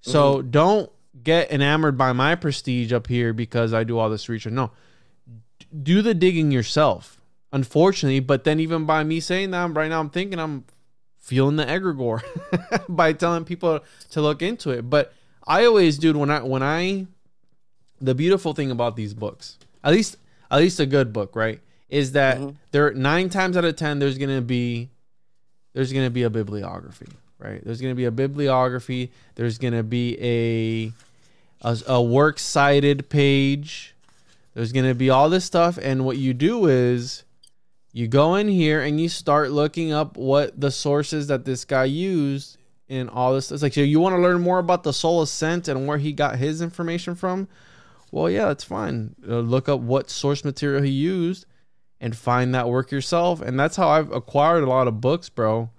So 0.07 0.35
mm-hmm. 0.35 0.51
don't 0.51 0.91
get 1.21 1.51
enamored 1.51 1.97
by 1.97 2.13
my 2.13 2.35
prestige 2.35 2.93
up 2.93 3.07
here 3.07 3.33
because 3.33 3.73
I 3.73 3.83
do 3.83 3.99
all 3.99 4.09
this 4.09 4.29
research. 4.29 4.53
No, 4.53 4.71
do 5.83 6.01
the 6.01 6.13
digging 6.13 6.51
yourself. 6.51 7.19
Unfortunately, 7.51 8.19
but 8.19 8.43
then 8.43 8.59
even 8.59 8.85
by 8.85 9.03
me 9.03 9.19
saying 9.19 9.51
that, 9.51 9.73
right 9.73 9.89
now 9.89 9.99
I'm 9.99 10.09
thinking 10.09 10.39
I'm 10.39 10.65
feeling 11.17 11.57
the 11.57 11.65
egregore 11.65 12.21
by 12.89 13.13
telling 13.13 13.45
people 13.45 13.81
to 14.11 14.21
look 14.21 14.41
into 14.41 14.69
it. 14.69 14.89
But 14.89 15.13
I 15.45 15.65
always, 15.65 15.97
dude, 15.97 16.15
when 16.15 16.29
I 16.29 16.41
when 16.41 16.63
I 16.63 17.07
the 17.99 18.15
beautiful 18.15 18.53
thing 18.53 18.71
about 18.71 18.95
these 18.95 19.13
books, 19.13 19.57
at 19.83 19.91
least 19.91 20.17
at 20.49 20.59
least 20.59 20.79
a 20.79 20.85
good 20.85 21.11
book, 21.11 21.35
right, 21.35 21.59
is 21.89 22.13
that 22.13 22.37
mm-hmm. 22.37 22.51
there 22.71 22.93
nine 22.93 23.29
times 23.29 23.57
out 23.57 23.65
of 23.65 23.75
ten 23.75 23.99
there's 23.99 24.17
gonna 24.17 24.41
be 24.41 24.89
there's 25.73 25.91
gonna 25.91 26.09
be 26.09 26.23
a 26.23 26.29
bibliography, 26.29 27.07
right? 27.39 27.63
There's 27.63 27.81
gonna 27.81 27.95
be 27.95 28.05
a 28.05 28.11
bibliography. 28.11 29.11
There's 29.35 29.57
gonna 29.57 29.83
be 29.83 30.17
a 30.21 30.91
a, 31.61 31.77
a 31.87 32.01
works 32.01 32.43
cited 32.43 33.09
page. 33.09 33.93
There's 34.53 34.71
going 34.71 34.87
to 34.87 34.95
be 34.95 35.09
all 35.09 35.29
this 35.29 35.45
stuff. 35.45 35.77
And 35.79 36.03
what 36.03 36.17
you 36.17 36.33
do 36.33 36.65
is 36.65 37.23
you 37.93 38.07
go 38.07 38.35
in 38.35 38.47
here 38.47 38.81
and 38.81 38.99
you 38.99 39.09
start 39.09 39.51
looking 39.51 39.91
up 39.91 40.17
what 40.17 40.59
the 40.59 40.71
sources 40.71 41.27
that 41.27 41.45
this 41.45 41.63
guy 41.63 41.85
used 41.85 42.57
in 42.87 43.09
all 43.09 43.33
this. 43.33 43.51
It's 43.51 43.61
like, 43.61 43.73
so 43.73 43.81
you 43.81 43.99
want 43.99 44.15
to 44.15 44.21
learn 44.21 44.41
more 44.41 44.59
about 44.59 44.83
the 44.83 44.93
soul 44.93 45.21
ascent 45.21 45.67
and 45.67 45.87
where 45.87 45.99
he 45.99 46.11
got 46.11 46.37
his 46.37 46.61
information 46.61 47.15
from? 47.15 47.47
well, 48.11 48.29
yeah, 48.29 48.45
that's 48.45 48.63
fine. 48.63 49.15
Uh, 49.27 49.39
look 49.39 49.67
up 49.67 49.81
what 49.81 50.09
source 50.09 50.45
material 50.45 50.81
he 50.81 50.91
used 50.91 51.45
and 51.99 52.15
find 52.15 52.55
that 52.55 52.69
work 52.69 52.89
yourself. 52.89 53.41
And 53.41 53.59
that's 53.59 53.75
how 53.75 53.89
I've 53.89 54.11
acquired 54.11 54.63
a 54.63 54.69
lot 54.69 54.87
of 54.87 55.01
books, 55.01 55.29
bro, 55.29 55.69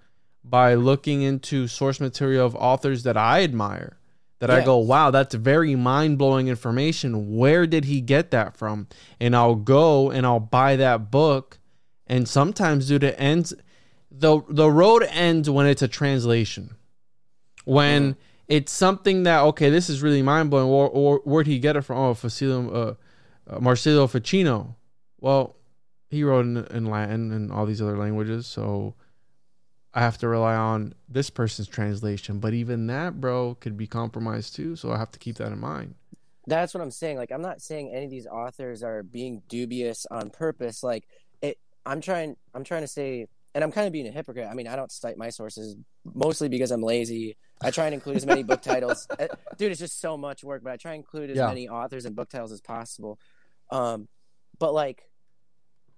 by 0.49 0.75
looking 0.75 1.23
into 1.23 1.67
source 1.69 2.01
material 2.01 2.47
of 2.47 2.55
authors 2.57 3.03
that 3.03 3.17
I 3.17 3.43
admire. 3.43 3.99
That 4.41 4.51
I 4.51 4.65
go, 4.65 4.77
wow, 4.79 5.11
that's 5.11 5.35
very 5.35 5.75
mind 5.75 6.17
blowing 6.17 6.47
information. 6.47 7.37
Where 7.37 7.67
did 7.67 7.87
he 7.87 8.01
get 8.01 8.31
that 8.31 8.57
from? 8.57 8.87
And 9.19 9.35
I'll 9.35 9.57
go 9.57 10.13
and 10.13 10.25
I'll 10.25 10.39
buy 10.39 10.77
that 10.77 11.11
book. 11.11 11.59
And 12.07 12.29
sometimes, 12.29 12.87
dude, 12.87 13.03
it 13.03 13.17
ends. 13.19 13.53
the 14.13 14.41
The 14.49 14.71
road 14.71 15.03
ends 15.11 15.51
when 15.51 15.67
it's 15.67 15.83
a 15.83 15.89
translation. 15.89 16.77
When 17.65 18.15
it's 18.47 18.71
something 18.71 19.25
that 19.25 19.41
okay, 19.41 19.71
this 19.71 19.91
is 19.91 20.03
really 20.03 20.23
mind 20.23 20.51
blowing. 20.51 20.69
Or, 20.69 20.89
or 20.89 21.21
where'd 21.25 21.49
he 21.49 21.59
get 21.59 21.75
it 21.75 21.83
from? 21.83 21.99
Oh, 21.99 22.15
Facilio, 22.15 22.73
uh, 22.73 22.95
uh, 23.53 23.59
Marsilio 23.59 24.07
Ficino. 24.07 24.77
Well, 25.21 25.57
he 26.11 26.23
wrote 26.23 26.47
in, 26.47 26.59
in 26.67 26.87
Latin 26.87 27.33
and 27.33 27.51
all 27.51 27.67
these 27.67 27.83
other 27.83 27.99
languages, 27.99 28.47
so 28.47 28.95
I 29.95 30.01
have 30.01 30.19
to 30.19 30.29
rely 30.29 30.55
on 30.55 30.95
this 31.09 31.31
person's 31.31 31.69
translation. 31.69 32.39
But 32.41 32.55
even 32.55 32.87
that, 32.89 33.21
bro, 33.21 33.57
could 33.61 33.77
be 33.77 33.87
compromised 33.87 34.55
too. 34.55 34.77
So 34.77 34.93
I 34.93 34.99
have 34.99 35.11
to 35.13 35.19
keep 35.19 35.37
that 35.37 35.51
in 35.53 35.59
mind. 35.59 35.95
That's 36.47 36.73
what 36.75 36.83
I'm 36.83 36.91
saying. 36.91 37.17
Like, 37.19 37.31
I'm 37.33 37.43
not 37.43 37.61
saying 37.61 37.93
any 37.95 38.05
of 38.05 38.11
these 38.11 38.27
authors 38.27 38.83
are 38.83 39.03
being 39.03 39.43
dubious 39.49 40.07
on 40.11 40.31
purpose. 40.31 40.83
Like, 40.83 41.05
it. 41.43 41.59
I'm 41.85 42.01
trying. 42.01 42.37
I'm 42.55 42.65
trying 42.65 42.83
to 42.83 42.89
say, 42.89 43.27
and 43.55 43.63
I'm 43.65 43.73
kind 43.73 43.87
of 43.87 43.93
being 43.93 44.07
a 44.07 44.11
hypocrite. 44.11 44.47
I 44.51 44.55
mean, 44.55 44.67
I 44.67 44.77
don't 44.77 44.91
cite 44.93 45.19
my 45.19 45.31
sources 45.31 45.77
mostly 46.15 46.49
because 46.49 46.71
I'm 46.71 46.83
lazy. 46.83 47.37
I 47.63 47.71
try 47.71 47.87
and 47.87 47.95
include 47.95 48.17
as 48.17 48.27
many 48.27 48.43
book 48.43 48.63
titles. 48.63 49.07
Uh, 49.19 49.27
Dude, 49.59 49.73
it's 49.73 49.81
just 49.81 50.01
so 50.01 50.17
much 50.17 50.45
work, 50.45 50.63
but 50.63 50.73
I 50.73 50.77
try 50.77 50.93
and 50.93 51.01
include 51.01 51.31
as 51.31 51.37
Yeah. 51.37 51.49
many 51.49 51.69
authors 51.69 52.05
and 52.07 52.15
book 52.15 52.31
titles 52.31 52.53
as 52.53 52.61
possible. 52.61 53.19
Um, 53.71 54.09
but 54.59 54.73
like 54.73 55.03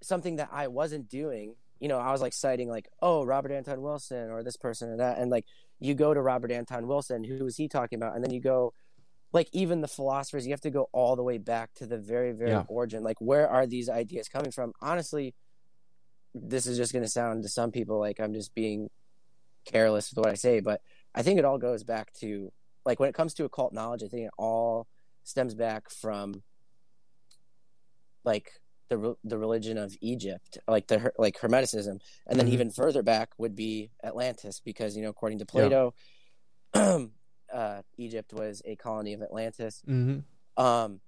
something 0.03 0.37
that 0.37 0.49
I 0.53 0.69
wasn't 0.69 1.09
doing, 1.09 1.55
you 1.81 1.89
know, 1.89 1.99
I 1.99 2.13
was 2.13 2.21
like 2.21 2.33
citing 2.35 2.69
like, 2.69 2.89
oh, 3.03 3.25
Robert 3.25 3.51
Anton 3.53 3.81
Wilson 3.83 4.31
or 4.31 4.43
this 4.43 4.57
person 4.57 4.91
or 4.91 4.97
that, 4.99 5.19
and 5.19 5.31
like 5.31 5.47
you 5.79 5.95
go 5.95 6.13
to 6.15 6.21
Robert 6.21 6.53
Anton 6.53 6.87
Wilson, 6.87 7.25
who 7.25 7.43
was 7.45 7.57
he 7.57 7.67
talking 7.69 7.99
about, 7.99 8.15
and 8.15 8.23
then 8.23 8.33
you 8.33 8.41
go 8.41 8.73
like 9.33 9.49
even 9.53 9.81
the 9.81 9.89
philosophers 9.89 10.45
you 10.47 10.53
have 10.53 10.61
to 10.61 10.71
go 10.71 10.89
all 10.93 11.15
the 11.17 11.23
way 11.23 11.39
back 11.39 11.73
to 11.75 11.87
the 11.87 11.99
very 11.99 12.33
very 12.33 12.51
Yeah. 12.51 12.65
origin. 12.69 13.03
Like 13.03 13.21
where 13.21 13.49
are 13.49 13.67
these 13.67 13.89
ideas 13.89 14.29
coming 14.29 14.51
from? 14.53 14.73
Honestly 14.81 15.35
this 16.33 16.67
is 16.69 16.77
just 16.77 16.93
going 16.93 17.03
to 17.05 17.09
sound 17.11 17.43
to 17.43 17.49
some 17.49 17.73
people 17.73 17.99
like 17.99 18.21
i'm 18.21 18.33
just 18.33 18.55
being 18.55 18.89
careless 19.65 20.11
with 20.11 20.19
what 20.25 20.31
i 20.31 20.35
say 20.35 20.61
but 20.61 20.81
i 21.13 21.23
think 21.23 21.41
it 21.41 21.45
all 21.45 21.59
goes 21.59 21.83
back 21.83 22.13
to 22.13 22.53
like 22.87 23.01
when 23.01 23.09
it 23.09 23.17
comes 23.17 23.35
to 23.35 23.45
occult 23.45 23.73
knowledge 23.73 24.05
i 24.05 24.07
think 24.07 24.27
it 24.27 24.33
all 24.39 24.87
stems 25.25 25.57
back 25.57 25.91
from 25.91 26.41
like 28.25 28.53
the 28.91 29.15
the 29.25 29.39
religion 29.39 29.79
of 29.79 29.97
Egypt, 30.03 30.59
like 30.69 30.89
the 30.89 31.13
like 31.17 31.39
Hermeticism, 31.39 32.01
and 32.27 32.39
then 32.39 32.49
Mhm. 32.49 32.53
even 32.53 32.71
further 32.71 33.03
back 33.03 33.31
would 33.39 33.55
be 33.57 33.91
Atlantis, 34.05 34.61
because 34.61 34.97
you 34.97 35.03
know 35.03 35.09
according 35.09 35.39
to 35.39 35.47
Plato, 35.47 35.95
uh, 36.75 37.83
Egypt 37.97 38.33
was 38.33 38.63
a 38.65 38.77
colony 38.77 39.13
of 39.15 39.23
Atlantis. 39.23 39.83
Mm-hmm. 39.89 40.63
Um, 40.63 41.01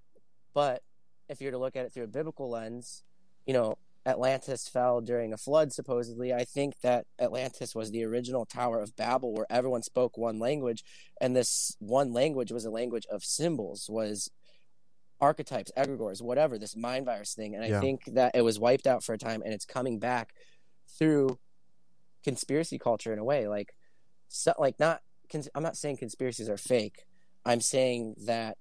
but 0.54 0.82
if 1.28 1.40
you're 1.40 1.50
to 1.50 1.58
look 1.58 1.76
at 1.76 1.84
it 1.86 1.92
through 1.92 2.04
a 2.04 2.08
biblical 2.08 2.48
lens, 2.50 3.02
you 3.46 3.52
know, 3.54 3.76
Atlantis 4.04 4.66
fell 4.68 5.00
during 5.00 5.32
a 5.32 5.36
flood, 5.36 5.72
supposedly. 5.72 6.32
I 6.32 6.44
think 6.44 6.80
that 6.80 7.06
Atlantis 7.20 7.74
was 7.74 7.90
the 7.90 8.04
original 8.04 8.44
Tower 8.44 8.80
of 8.80 8.96
Babel 8.96 9.32
where 9.32 9.46
everyone 9.50 9.82
spoke 9.82 10.16
one 10.18 10.38
language, 10.38 10.84
and 11.20 11.36
this 11.36 11.76
one 11.78 12.12
language 12.12 12.50
was 12.52 12.64
a 12.64 12.70
language 12.70 13.06
of 13.10 13.24
symbols, 13.24 13.88
was 13.88 14.30
archetypes, 15.22 15.70
egregores, 15.78 16.20
whatever, 16.20 16.58
this 16.58 16.76
mind 16.76 17.06
virus 17.06 17.32
thing. 17.34 17.54
And 17.54 17.64
I 17.64 17.68
Yeah. 17.68 17.80
think 17.80 18.04
that 18.06 18.34
it 18.34 18.42
was 18.42 18.58
wiped 18.58 18.86
out 18.86 19.02
for 19.04 19.14
a 19.14 19.18
time 19.18 19.40
and 19.42 19.54
it's 19.54 19.64
coming 19.64 19.98
back 19.98 20.34
through 20.98 21.38
conspiracy 22.24 22.78
culture 22.78 23.12
in 23.12 23.18
a 23.18 23.24
way. 23.24 23.46
Like, 23.48 23.74
so, 24.28 24.52
like 24.58 24.78
not, 24.78 25.00
cons- 25.30 25.48
I'm 25.54 25.62
not 25.62 25.76
saying 25.76 25.98
conspiracies 25.98 26.48
are 26.50 26.56
fake. 26.58 27.04
I'm 27.44 27.60
saying 27.60 28.16
that 28.26 28.58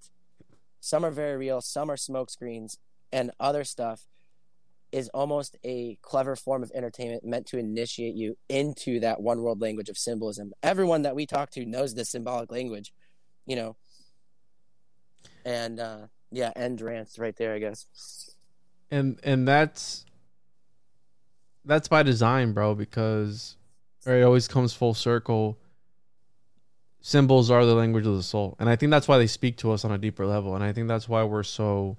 some 0.80 1.04
are 1.04 1.12
very 1.12 1.36
real, 1.36 1.62
some 1.62 1.90
are 1.92 1.98
smokescreens, 1.98 2.78
and 3.12 3.32
other 3.40 3.64
stuff 3.64 4.08
is 4.92 5.10
almost 5.10 5.58
a 5.64 5.98
clever 6.02 6.36
form 6.36 6.64
of 6.64 6.72
entertainment 6.76 7.24
meant 7.24 7.48
to 7.48 7.58
initiate 7.58 8.14
you 8.16 8.38
into 8.50 9.00
that 9.00 9.22
one 9.22 9.42
world 9.42 9.62
language 9.62 9.90
of 9.90 9.98
symbolism. 9.98 10.52
Everyone 10.62 11.04
that 11.04 11.16
we 11.16 11.26
talk 11.26 11.50
to 11.52 11.66
knows 11.66 11.94
this 11.94 12.10
symbolic 12.10 12.52
language, 12.52 12.94
you 13.46 13.56
know. 13.56 13.78
And 15.46 15.80
uh 15.80 16.08
yeah, 16.32 16.52
end 16.56 16.82
rants 16.82 17.20
right 17.20 17.36
there, 17.36 17.54
I 17.54 17.60
guess. 17.60 17.86
and 18.90 19.20
and 19.24 19.48
that's 19.48 20.06
that's 21.66 21.88
by 21.88 22.04
design, 22.04 22.54
bro, 22.54 22.74
because 22.76 23.56
it 24.06 24.24
always 24.24 24.48
comes 24.48 24.74
full 24.74 24.94
circle. 24.94 25.58
Symbols 27.04 27.50
are 27.50 27.66
the 27.66 27.74
language 27.74 28.06
of 28.06 28.16
the 28.16 28.22
soul, 28.24 28.56
and 28.60 28.70
I 28.70 28.76
think 28.76 28.92
that's 28.92 29.08
why 29.08 29.18
they 29.18 29.26
speak 29.28 29.58
to 29.58 29.72
us 29.72 29.84
on 29.84 29.92
a 29.92 29.98
deeper 29.98 30.26
level, 30.26 30.54
and 30.54 30.64
I 30.64 30.72
think 30.72 30.88
that's 30.88 31.10
why 31.10 31.24
we're 31.24 31.42
so 31.42 31.98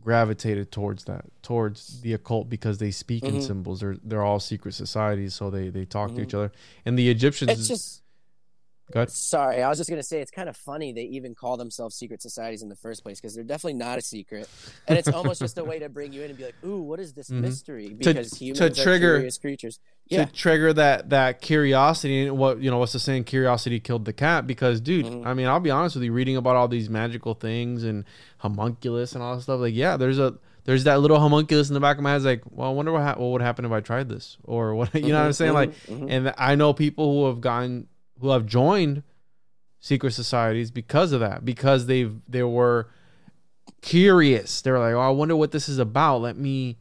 gravitated 0.00 0.70
towards 0.70 1.04
that, 1.04 1.24
towards 1.42 2.00
the 2.02 2.12
occult, 2.12 2.48
because 2.48 2.78
they 2.78 2.92
speak 2.92 3.24
in 3.24 3.36
Mhm. 3.36 3.42
symbols. 3.42 3.80
They're 3.80 3.96
they're 4.04 4.22
all 4.22 4.38
secret 4.38 4.74
societies, 4.74 5.34
so 5.34 5.50
they 5.50 5.68
they 5.68 5.84
talk 5.84 6.14
to 6.14 6.20
Mhm. 6.20 6.24
each 6.24 6.34
other. 6.34 6.52
And 6.84 6.96
the 6.96 7.10
Egyptians, 7.10 7.50
It's 7.50 7.66
just 7.66 8.02
Go 8.92 9.00
ahead. 9.00 9.10
sorry, 9.10 9.62
I 9.62 9.68
was 9.68 9.78
just 9.78 9.88
gonna 9.90 10.02
say 10.02 10.20
it's 10.20 10.30
kind 10.30 10.48
of 10.48 10.56
funny 10.56 10.92
they 10.92 11.02
even 11.04 11.34
call 11.34 11.56
themselves 11.56 11.96
secret 11.96 12.20
societies 12.20 12.62
in 12.62 12.68
the 12.68 12.76
first 12.76 13.02
place 13.02 13.18
because 13.20 13.34
they're 13.34 13.42
definitely 13.42 13.74
not 13.78 13.98
a 13.98 14.02
secret, 14.02 14.48
and 14.86 14.98
it's 14.98 15.08
almost 15.08 15.40
just 15.40 15.56
a 15.58 15.64
way 15.64 15.78
to 15.78 15.88
bring 15.88 16.12
you 16.12 16.22
in 16.22 16.28
and 16.30 16.36
be 16.38 16.44
like, 16.44 16.54
"Ooh, 16.64 16.82
what 16.82 17.00
is 17.00 17.14
this 17.14 17.30
Mhm. 17.30 17.40
mystery?" 17.40 17.88
To- 17.88 17.94
Because 17.94 18.30
to 18.32 18.36
humans 18.44 18.76
trigger- 18.78 19.14
are 19.14 19.18
curious 19.18 19.38
creatures. 19.38 19.80
Yeah, 20.08 20.26
to 20.26 20.32
trigger 20.32 20.72
that 20.74 21.08
that 21.10 21.40
curiosity 21.40 22.26
and 22.26 22.36
what 22.36 22.60
you 22.60 22.70
know 22.70 22.76
what's 22.78 22.92
the 22.92 22.98
saying 22.98 23.24
curiosity 23.24 23.80
killed 23.80 24.04
the 24.04 24.12
cat 24.12 24.46
because 24.46 24.78
dude 24.82 25.06
Mhm. 25.06 25.24
i 25.26 25.32
mean 25.32 25.46
i'll 25.46 25.60
be 25.60 25.70
honest 25.70 25.96
with 25.96 26.04
you 26.04 26.12
reading 26.12 26.36
about 26.36 26.56
all 26.56 26.68
these 26.68 26.90
magical 26.90 27.32
things 27.32 27.84
and 27.84 28.04
homunculus 28.36 29.14
and 29.14 29.22
all 29.22 29.34
that 29.36 29.42
stuff 29.42 29.60
like 29.60 29.74
yeah 29.74 29.96
there's 29.96 30.18
a 30.18 30.34
there's 30.64 30.84
that 30.84 31.00
little 31.00 31.18
homunculus 31.18 31.68
in 31.68 31.74
the 31.74 31.80
back 31.80 31.96
of 31.96 32.02
my 32.02 32.10
head 32.10 32.16
it's 32.16 32.24
like 32.26 32.42
well 32.50 32.68
i 32.68 32.72
wonder 32.72 32.92
what, 32.92 33.00
ha- 33.02 33.14
what 33.16 33.28
would 33.28 33.40
happen 33.40 33.64
if 33.64 33.72
i 33.72 33.80
tried 33.80 34.08
this 34.10 34.36
or 34.44 34.74
what 34.74 34.94
you 34.94 35.08
know 35.08 35.14
what 35.20 35.24
i'm 35.24 35.30
Mhm, 35.30 35.34
saying 35.36 35.52
like 35.54 35.70
mhm, 35.86 36.00
mhm. 36.00 36.10
and 36.10 36.34
i 36.36 36.54
know 36.54 36.74
people 36.74 37.10
who 37.14 37.26
have 37.26 37.40
gotten 37.40 37.86
who 38.20 38.30
have 38.30 38.46
joined 38.46 39.02
secret 39.80 40.12
societies 40.12 40.70
because 40.70 41.12
of 41.12 41.20
that 41.20 41.44
because 41.44 41.86
they've 41.86 42.16
they 42.28 42.42
were 42.42 42.88
curious. 43.82 44.60
They 44.62 44.70
were 44.70 44.78
like 44.78 44.94
oh 44.94 45.00
i 45.00 45.10
wonder 45.10 45.36
what 45.36 45.52
this 45.52 45.68
is 45.68 45.78
about. 45.78 46.18
Let 46.18 46.36
me 46.36 46.78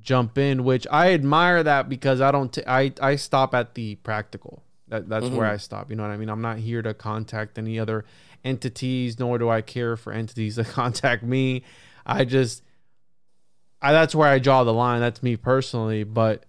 jump 0.00 0.38
in 0.38 0.64
which 0.64 0.86
i 0.90 1.12
admire 1.12 1.62
that 1.62 1.86
because 1.86 2.22
i 2.22 2.30
don't 2.32 2.50
t- 2.54 2.62
I, 2.66 2.90
I 3.02 3.16
stop 3.16 3.54
at 3.54 3.74
the 3.74 3.96
practical. 3.96 4.62
That 4.88 5.08
that's 5.10 5.26
where 5.28 5.46
Mhm. 5.46 5.52
i 5.52 5.56
stop 5.58 5.90
you 5.90 5.96
know 5.96 6.02
what 6.04 6.10
i 6.10 6.16
mean? 6.16 6.30
I'm 6.30 6.40
not 6.40 6.58
here 6.58 6.80
to 6.82 6.94
contact 6.94 7.58
any 7.58 7.78
other 7.78 8.04
entities 8.42 9.18
nor 9.18 9.36
do 9.38 9.48
i 9.50 9.60
care 9.60 9.96
for 9.98 10.12
entities 10.12 10.54
to 10.56 10.64
contact 10.64 11.22
me. 11.22 11.62
I 12.06 12.24
just 12.24 12.62
I, 13.82 13.92
that's 13.92 14.14
where 14.14 14.28
i 14.28 14.38
draw 14.38 14.64
the 14.64 14.72
line. 14.72 15.00
That's 15.00 15.22
me 15.22 15.36
personally 15.36 16.02
but 16.04 16.44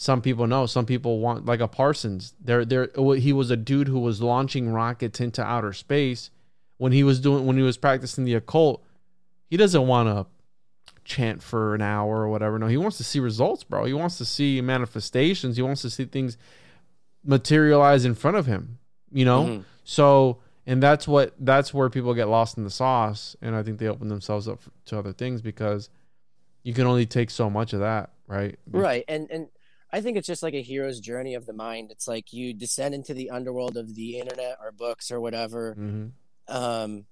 some 0.00 0.22
people 0.22 0.46
know 0.46 0.64
some 0.64 0.86
people 0.86 1.18
want 1.18 1.44
like 1.44 1.58
a 1.60 1.66
parsons. 1.66 2.32
There 2.40 2.64
there 2.64 2.88
he 3.16 3.32
was 3.32 3.50
a 3.50 3.56
dude 3.56 3.88
who 3.88 3.98
was 3.98 4.22
launching 4.22 4.70
rockets 4.70 5.20
into 5.20 5.42
outer 5.42 5.72
space. 5.72 6.30
When 6.76 6.92
he 6.92 7.02
was 7.02 7.18
doing 7.20 7.44
when 7.46 7.56
he 7.56 7.62
was 7.64 7.76
practicing 7.76 8.24
the 8.24 8.34
occult 8.34 8.84
he 9.50 9.56
doesn't 9.56 9.86
want 9.88 10.08
to 10.08 10.26
chant 11.04 11.42
for 11.42 11.74
an 11.74 11.82
hour 11.82 12.20
or 12.22 12.28
whatever. 12.28 12.58
No 12.60 12.68
he 12.68 12.76
wants 12.76 12.96
to 12.98 13.04
see 13.04 13.18
results 13.18 13.64
bro. 13.64 13.84
He 13.86 13.92
wants 13.92 14.16
to 14.18 14.24
see 14.24 14.60
manifestations. 14.60 15.56
He 15.56 15.62
wants 15.62 15.82
to 15.82 15.90
see 15.90 16.04
things 16.04 16.38
materialize 17.24 18.04
in 18.04 18.14
front 18.14 18.36
of 18.36 18.46
him 18.46 18.78
you 19.10 19.24
know? 19.24 19.44
Mhm. 19.44 19.64
so 19.84 20.38
and 20.66 20.82
that's 20.82 21.08
what 21.08 21.34
that's 21.40 21.72
where 21.74 21.88
people 21.90 22.14
get 22.14 22.28
lost 22.28 22.56
in 22.56 22.62
the 22.64 22.70
sauce 22.70 23.34
and 23.42 23.56
i 23.56 23.62
think 23.62 23.78
they 23.78 23.88
open 23.88 24.08
themselves 24.08 24.46
up 24.46 24.60
to 24.84 24.98
other 24.98 25.12
things 25.12 25.42
because 25.42 25.88
you 26.62 26.72
can 26.74 26.86
only 26.86 27.06
take 27.06 27.30
so 27.30 27.50
much 27.50 27.72
of 27.72 27.80
that 27.80 28.10
right? 28.28 28.58
Right 28.70 29.04
and 29.08 29.30
and 29.30 29.48
i 29.92 30.00
think 30.00 30.16
it's 30.16 30.26
just 30.26 30.42
like 30.42 30.54
a 30.54 30.62
hero's 30.62 31.00
journey 31.00 31.34
of 31.34 31.46
the 31.46 31.52
mind. 31.52 31.90
It's 31.90 32.06
like 32.08 32.32
you 32.32 32.54
descend 32.54 32.94
into 32.94 33.14
the 33.14 33.30
underworld 33.30 33.76
of 33.76 33.94
the 33.94 34.18
internet 34.18 34.58
or 34.62 34.72
books 34.72 35.10
or 35.10 35.20
whatever. 35.20 35.74
Hmm 35.74 36.06
um 36.48 37.04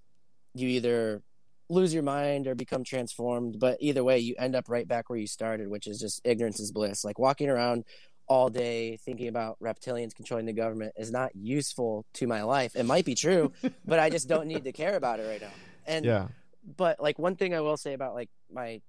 you 0.55 0.69
either 0.69 1.23
lose 1.69 1.93
your 1.93 2.03
mind 2.03 2.47
or 2.47 2.55
become 2.55 2.85
transformed 2.85 3.59
but 3.59 3.77
either 3.81 4.03
way 4.03 4.19
you 4.19 4.35
end 4.39 4.55
up 4.55 4.69
right 4.69 4.87
back 4.89 5.11
where 5.11 5.19
you 5.19 5.27
started 5.27 5.69
which 5.69 5.87
is 5.87 6.01
just 6.01 6.21
ignorance 6.25 6.59
is 6.61 6.73
bliss. 6.73 7.05
Like 7.05 7.19
walking 7.19 7.49
around 7.49 7.85
all 8.29 8.49
day 8.49 8.97
thinking 8.97 9.29
about 9.29 9.57
reptilians 9.63 10.15
controlling 10.15 10.47
the 10.47 10.53
government 10.53 10.93
is 10.97 11.13
not 11.13 11.35
useful 11.37 12.05
to 12.15 12.27
my 12.27 12.43
life. 12.43 12.75
It 12.75 12.85
might 12.85 13.05
be 13.05 13.15
true 13.15 13.53
but 13.87 13.99
i 13.99 14.11
just 14.11 14.29
don't 14.29 14.47
need 14.47 14.65
to 14.65 14.73
care 14.73 14.97
about 14.97 15.21
it 15.21 15.29
right 15.29 15.41
now. 15.41 15.53
And 15.87 16.05
yeah. 16.05 16.29
but 16.77 17.01
like 17.01 17.19
one 17.19 17.37
thing 17.37 17.55
I 17.55 17.61
will 17.61 17.77
say 17.77 17.93
about 17.93 18.15
like 18.15 18.31
my 18.51 18.81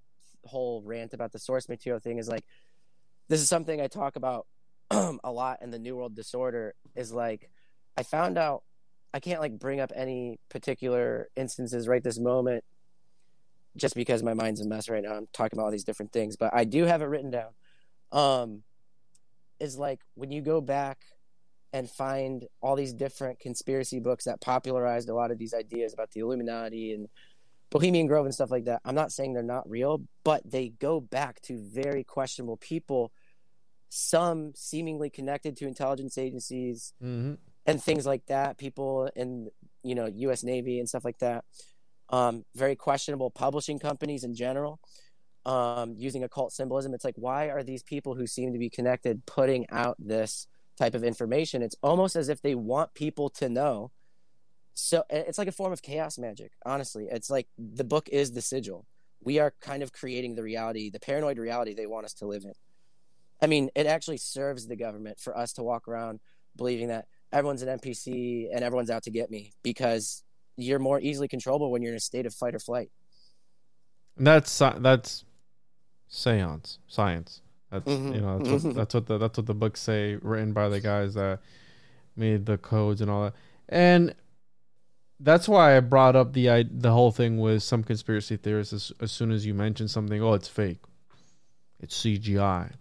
whole 0.44 0.82
rant 0.82 1.14
about 1.14 1.32
the 1.32 1.38
source 1.38 1.68
material 1.68 2.00
thing 2.00 2.18
is 2.18 2.28
like 2.28 2.44
this 3.28 3.40
is 3.40 3.48
something 3.48 3.80
I 3.80 3.86
talk 3.86 4.16
about 4.16 4.46
a 4.90 5.30
lot 5.30 5.62
in 5.62 5.70
the 5.70 5.78
New 5.78 5.96
World 5.96 6.14
Disorder 6.14 6.74
is 6.96 7.12
like 7.12 7.50
I 7.96 8.02
found 8.02 8.38
out 8.38 8.62
I 9.12 9.20
can't 9.20 9.40
like 9.40 9.58
bring 9.58 9.80
up 9.80 9.92
any 9.94 10.38
particular 10.48 11.28
instances 11.36 11.88
right 11.88 12.02
this 12.02 12.18
moment, 12.18 12.64
just 13.76 13.94
because 13.94 14.22
my 14.22 14.34
mind's 14.34 14.60
a 14.60 14.68
mess 14.68 14.88
right 14.88 15.02
now. 15.02 15.14
I'm 15.14 15.28
talking 15.32 15.58
about 15.58 15.66
all 15.66 15.70
these 15.70 15.84
different 15.84 16.12
things, 16.12 16.36
but 16.36 16.54
I 16.54 16.64
do 16.64 16.84
have 16.84 17.02
it 17.02 17.06
written 17.06 17.30
down. 17.30 17.50
Um, 18.12 18.62
is 19.60 19.76
like 19.76 20.00
when 20.14 20.30
you 20.30 20.40
go 20.40 20.60
back 20.60 20.98
and 21.72 21.90
find 21.90 22.46
all 22.62 22.76
these 22.76 22.94
different 22.94 23.40
conspiracy 23.40 24.00
books 24.00 24.24
that 24.24 24.40
popularized 24.40 25.08
a 25.08 25.14
lot 25.14 25.30
of 25.30 25.38
these 25.38 25.52
ideas 25.52 25.92
about 25.92 26.10
the 26.12 26.20
Illuminati 26.20 26.92
and 26.92 27.08
Bohemian 27.70 28.06
Grove 28.06 28.24
and 28.24 28.34
stuff 28.34 28.50
like 28.50 28.64
that. 28.64 28.80
I'm 28.84 28.94
not 28.94 29.12
saying 29.12 29.34
they're 29.34 29.42
not 29.42 29.68
real, 29.68 30.02
but 30.24 30.48
they 30.50 30.70
go 30.70 31.00
back 31.00 31.40
to 31.42 31.58
very 31.58 32.04
questionable 32.04 32.56
people, 32.56 33.12
some 33.88 34.52
seemingly 34.54 35.10
connected 35.10 35.56
to 35.58 35.66
intelligence 35.66 36.18
agencies 36.18 36.92
Mm-hmm. 37.02 37.34
and 37.66 37.82
things 37.82 38.06
like 38.06 38.26
that. 38.26 38.58
People 38.58 39.10
in 39.16 39.50
you 39.82 39.94
know 39.94 40.06
U.S. 40.06 40.42
Navy 40.44 40.78
and 40.78 40.88
stuff 40.88 41.04
like 41.04 41.18
that. 41.18 41.44
Um, 42.10 42.44
very 42.54 42.74
questionable 42.76 43.30
publishing 43.30 43.78
companies 43.78 44.24
in 44.24 44.34
general, 44.34 44.80
um, 45.44 45.94
using 45.96 46.24
occult 46.24 46.52
symbolism. 46.52 46.94
It's 46.94 47.04
like, 47.04 47.16
why 47.16 47.50
are 47.50 47.62
these 47.62 47.82
people 47.82 48.14
who 48.14 48.26
seem 48.26 48.52
to 48.54 48.58
be 48.58 48.70
connected 48.70 49.26
putting 49.26 49.66
out 49.70 49.96
this 49.98 50.46
type 50.78 50.94
of 50.94 51.04
information? 51.04 51.62
It's 51.62 51.76
almost 51.82 52.16
as 52.16 52.28
if 52.30 52.40
they 52.40 52.54
want 52.54 52.94
people 52.94 53.28
to 53.30 53.48
know. 53.50 53.90
So 54.74 55.02
it's 55.10 55.36
like 55.38 55.48
a 55.48 55.52
form 55.52 55.72
of 55.72 55.82
chaos 55.82 56.18
magic. 56.18 56.52
Honestly, 56.64 57.08
it's 57.10 57.28
like 57.28 57.48
the 57.58 57.84
book 57.84 58.08
is 58.10 58.32
the 58.32 58.40
sigil. 58.40 58.86
We 59.20 59.38
are 59.40 59.52
kind 59.60 59.82
of 59.82 59.92
creating 59.92 60.34
the 60.36 60.42
reality, 60.42 60.88
the 60.88 61.00
paranoid 61.00 61.36
reality 61.36 61.74
they 61.74 61.86
want 61.86 62.06
us 62.06 62.14
to 62.14 62.26
live 62.26 62.44
in. 62.44 62.52
I 63.40 63.46
mean, 63.46 63.70
it 63.74 63.86
actually 63.86 64.16
serves 64.18 64.66
the 64.66 64.76
government 64.76 65.18
for 65.20 65.36
us 65.36 65.52
to 65.54 65.62
walk 65.62 65.86
around 65.88 66.20
believing 66.56 66.88
that 66.88 67.06
everyone's 67.32 67.62
an 67.62 67.78
NPC 67.78 68.48
and 68.52 68.64
everyone's 68.64 68.90
out 68.90 69.04
to 69.04 69.10
get 69.10 69.30
me 69.30 69.52
because 69.62 70.22
you're 70.56 70.78
more 70.80 70.98
easily 71.00 71.28
controllable 71.28 71.70
when 71.70 71.82
you're 71.82 71.92
in 71.92 71.96
a 71.96 72.00
state 72.00 72.26
of 72.26 72.34
fight 72.34 72.54
or 72.54 72.58
flight. 72.58 72.90
That's 74.16 74.58
that's 74.58 75.24
seance 76.08 76.78
science. 76.88 77.42
That's 77.70 77.84
Mhm. 77.86 78.14
you 78.14 78.20
know 78.20 78.38
that's 78.38 78.50
what, 78.64 78.72
Mhm. 78.72 78.74
that's 78.74 78.94
what 78.94 79.06
the 79.06 79.18
that's 79.18 79.38
what 79.38 79.46
the 79.46 79.54
books 79.54 79.80
say, 79.80 80.16
written 80.16 80.52
by 80.52 80.68
the 80.68 80.80
guys 80.80 81.14
that 81.14 81.40
made 82.16 82.46
the 82.46 82.58
codes 82.58 83.00
and 83.00 83.10
all 83.10 83.24
that. 83.24 83.34
And 83.68 84.14
that's 85.20 85.46
why 85.48 85.76
I 85.76 85.80
brought 85.80 86.16
up 86.16 86.32
the 86.32 86.50
I, 86.50 86.64
the 86.68 86.90
whole 86.92 87.12
thing 87.12 87.38
with 87.38 87.62
some 87.62 87.84
conspiracy 87.84 88.36
theorists. 88.36 88.72
As, 88.72 88.92
as 89.00 89.12
soon 89.12 89.30
as 89.30 89.46
you 89.46 89.54
mention 89.54 89.86
something, 89.86 90.20
oh, 90.20 90.34
it's 90.34 90.48
fake, 90.48 90.80
it's 91.78 91.94
CGI. 91.96 92.72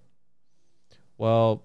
Well, 1.18 1.64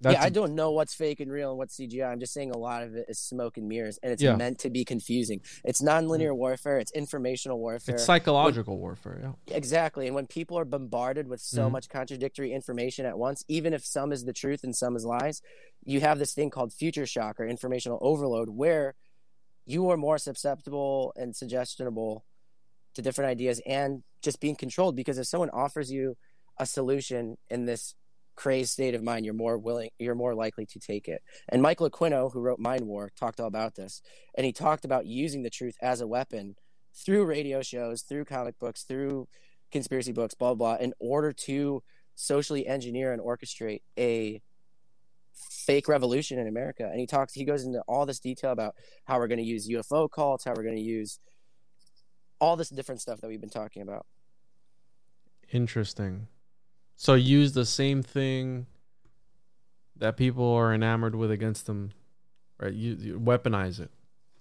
yeah, 0.00 0.22
I 0.22 0.28
don't 0.28 0.54
know 0.54 0.70
what's 0.70 0.94
fake 0.94 1.18
and 1.18 1.30
real 1.30 1.50
and 1.50 1.58
what's 1.58 1.76
CGI. 1.76 2.10
I'm 2.10 2.20
just 2.20 2.32
saying 2.32 2.52
a 2.52 2.56
lot 2.58 2.84
of 2.84 2.94
it 2.94 3.06
is 3.08 3.18
smoke 3.18 3.56
and 3.56 3.66
mirrors, 3.68 3.98
and 4.00 4.12
it's 4.12 4.22
Yeah. 4.22 4.36
meant 4.36 4.60
to 4.60 4.70
be 4.70 4.84
confusing. 4.84 5.40
It's 5.64 5.82
nonlinear 5.82 6.34
warfare. 6.36 6.78
It's 6.78 6.92
informational 6.92 7.58
warfare. 7.58 7.96
it's 7.96 8.04
psychological 8.04 8.78
warfare. 8.78 9.34
Yeah. 9.48 9.56
Exactly. 9.56 10.06
And 10.06 10.14
when 10.14 10.28
people 10.28 10.56
are 10.56 10.64
bombarded 10.64 11.26
with 11.26 11.40
so 11.40 11.68
Mhm. 11.68 11.72
much 11.72 11.88
contradictory 11.88 12.52
information 12.52 13.06
at 13.06 13.18
once, 13.18 13.44
even 13.48 13.74
if 13.74 13.84
some 13.84 14.12
is 14.12 14.24
the 14.24 14.32
truth 14.32 14.62
and 14.62 14.74
some 14.74 14.94
is 14.94 15.04
lies, 15.04 15.42
you 15.84 16.00
have 16.00 16.20
this 16.20 16.32
thing 16.32 16.48
called 16.48 16.72
future 16.72 17.06
shock 17.06 17.40
or 17.40 17.46
informational 17.46 17.98
overload 18.00 18.50
where 18.50 18.94
you 19.66 19.90
are 19.90 19.96
more 19.96 20.16
susceptible 20.16 21.12
and 21.16 21.34
suggestionable 21.34 22.22
to 22.94 23.02
different 23.02 23.28
ideas 23.30 23.60
and 23.66 24.04
just 24.22 24.38
being 24.40 24.54
controlled 24.56 24.94
because 24.94 25.18
if 25.18 25.26
someone 25.26 25.50
offers 25.50 25.90
you 25.90 26.16
a 26.56 26.66
solution 26.66 27.36
in 27.50 27.64
this 27.66 27.94
crazed 28.38 28.70
state 28.70 28.94
of 28.94 29.02
mind 29.02 29.24
you're 29.24 29.34
more 29.34 29.58
willing 29.58 29.90
you're 29.98 30.14
more 30.14 30.34
likely 30.34 30.64
to 30.64 30.78
take 30.78 31.08
it 31.08 31.20
and 31.48 31.60
michael 31.60 31.90
aquino 31.90 32.32
who 32.32 32.40
wrote 32.40 32.60
mind 32.60 32.86
war 32.86 33.10
talked 33.18 33.40
all 33.40 33.48
about 33.48 33.74
this 33.74 34.00
and 34.36 34.46
he 34.46 34.52
talked 34.52 34.84
about 34.84 35.06
using 35.06 35.42
the 35.42 35.50
truth 35.50 35.76
as 35.82 36.00
a 36.00 36.06
weapon 36.06 36.54
through 37.04 37.24
radio 37.24 37.62
shows, 37.62 38.02
through 38.02 38.24
comic 38.24 38.58
books, 38.58 38.82
through 38.82 39.28
conspiracy 39.70 40.12
books, 40.12 40.34
blah, 40.34 40.54
blah, 40.54 40.76
blah, 40.76 40.84
in 40.84 40.92
order 40.98 41.32
to 41.32 41.82
socially 42.14 42.66
engineer 42.66 43.12
and 43.12 43.22
orchestrate 43.22 43.82
a 43.98 44.40
fake 45.32 45.88
revolution 45.88 46.38
in 46.38 46.48
America. 46.48 46.88
And 46.90 46.98
he 46.98 47.06
talks, 47.06 47.32
he 47.32 47.44
goes 47.44 47.64
into 47.64 47.80
all 47.86 48.06
this 48.06 48.18
detail 48.18 48.50
about 48.50 48.74
how 49.04 49.18
we're 49.18 49.28
going 49.28 49.38
to 49.38 49.44
use 49.44 49.68
UFO 49.68 50.10
cults, 50.10 50.44
how 50.44 50.54
we're 50.56 50.64
going 50.64 50.76
to 50.76 50.82
use 50.82 51.20
all 52.40 52.56
this 52.56 52.70
different 52.70 53.00
stuff 53.00 53.20
that 53.20 53.28
we've 53.28 53.40
been 53.40 53.50
talking 53.50 53.82
about. 53.82 54.06
Interesting. 55.52 56.28
So 57.00 57.14
use 57.14 57.52
the 57.52 57.64
same 57.64 58.02
thing 58.02 58.66
that 59.96 60.16
people 60.16 60.52
are 60.52 60.74
enamored 60.74 61.14
with 61.14 61.30
against 61.30 61.66
them, 61.66 61.92
right? 62.58 62.72
You, 62.72 62.96
you 62.98 63.20
weaponize 63.20 63.78
it. 63.78 63.92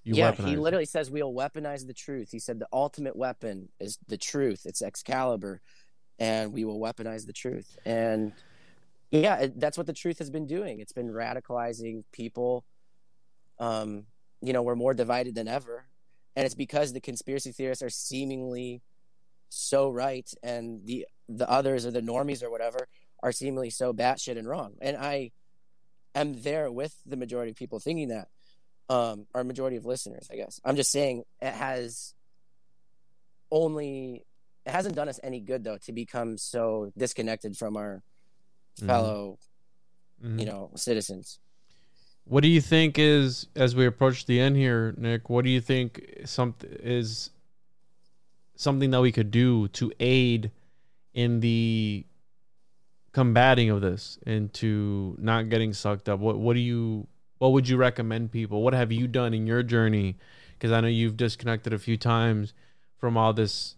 You 0.03 0.15
yeah, 0.15 0.31
weaponize 0.31 0.47
he 0.47 0.53
it. 0.53 0.59
literally 0.59 0.85
says 0.85 1.11
we'll 1.11 1.31
weaponize 1.31 1.85
the 1.85 1.93
truth. 1.93 2.31
He 2.31 2.39
said 2.39 2.57
the 2.57 2.67
ultimate 2.73 3.15
weapon 3.15 3.69
is 3.79 3.99
the 4.07 4.17
truth. 4.17 4.63
It's 4.65 4.81
Excalibur, 4.81 5.61
and 6.17 6.51
we 6.51 6.65
will 6.65 6.79
weaponize 6.79 7.27
the 7.27 7.33
truth. 7.33 7.77
And 7.85 8.33
yeah, 9.11 9.47
that's 9.55 9.77
what 9.77 9.85
the 9.85 9.93
truth 9.93 10.17
has 10.17 10.31
been 10.31 10.47
doing. 10.47 10.79
It's 10.79 10.93
been 10.93 11.09
radicalizing 11.09 12.05
people. 12.11 12.65
Um, 13.59 14.05
you 14.41 14.51
know, 14.51 14.63
we're 14.63 14.75
more 14.75 14.95
divided 14.95 15.35
than 15.35 15.47
ever, 15.47 15.85
and 16.35 16.43
it's 16.43 16.55
because 16.55 16.91
the 16.91 17.01
conspiracy 17.01 17.51
theorists 17.51 17.83
are 17.83 17.91
seemingly 17.91 18.81
so 19.49 19.89
right, 19.89 20.29
and 20.43 20.85
the 20.85 21.05
the 21.29 21.49
others 21.49 21.85
or 21.85 21.91
the 21.91 22.01
normies 22.01 22.41
or 22.43 22.49
whatever 22.49 22.87
are 23.21 23.31
seemingly 23.31 23.69
so 23.69 23.93
batshit 23.93 24.37
and 24.37 24.47
wrong. 24.47 24.75
And 24.81 24.95
I 24.97 25.31
am 26.15 26.41
there 26.41 26.71
with 26.71 26.95
the 27.05 27.17
majority 27.17 27.51
of 27.51 27.57
people 27.57 27.79
thinking 27.79 28.09
that 28.09 28.27
um, 28.89 29.27
our 29.35 29.43
majority 29.43 29.75
of 29.75 29.85
listeners, 29.85 30.27
I 30.31 30.35
guess. 30.37 30.61
I'm 30.63 30.75
just 30.77 30.91
saying 30.91 31.23
it 31.41 31.53
has 31.53 32.13
only 33.51 34.25
it 34.65 34.71
hasn't 34.71 34.95
done 34.95 35.07
us 35.09 35.19
any 35.23 35.39
good 35.39 35.63
though 35.63 35.77
to 35.77 35.91
become 35.93 36.37
so 36.37 36.91
disconnected 36.97 37.55
from 37.57 37.77
our 37.77 38.03
Mhm. 38.79 38.85
fellow, 38.85 39.39
Mhm. 40.21 40.39
you 40.39 40.45
know, 40.45 40.71
citizens. 40.75 41.39
What 42.25 42.41
do 42.41 42.49
you 42.49 42.59
think 42.59 42.99
is 42.99 43.47
as 43.55 43.75
we 43.75 43.85
approach 43.85 44.25
the 44.25 44.39
end 44.41 44.57
here, 44.57 44.93
Nick? 44.97 45.29
What 45.29 45.45
do 45.45 45.49
you 45.49 45.61
think 45.61 46.21
something 46.25 46.69
is 46.81 47.29
something 48.57 48.91
that 48.91 49.01
we 49.01 49.11
could 49.11 49.31
do 49.31 49.69
to 49.69 49.91
aid 49.99 50.51
in 51.13 51.39
the 51.39 52.05
combating 53.13 53.69
of 53.69 53.81
this 53.81 54.19
and 54.25 54.53
to 54.55 55.15
not 55.19 55.49
getting 55.49 55.73
sucked 55.73 56.09
up? 56.09 56.19
What 56.19 56.37
what 56.37 56.55
do 56.55 56.59
you 56.59 57.07
what 57.37 57.53
would 57.53 57.69
you 57.69 57.77
recommend 57.77 58.31
people? 58.31 58.61
What 58.61 58.73
have 58.73 58.91
you 58.91 59.07
done 59.07 59.33
in 59.33 59.47
your 59.47 59.63
journey? 59.63 60.17
Because 60.53 60.71
I 60.71 60.81
know 60.81 60.87
you've 60.87 61.17
disconnected 61.17 61.71
a 61.71 61.79
few 61.79 61.97
times 61.97 62.53
from 62.97 63.15
all 63.15 63.31
this 63.31 63.75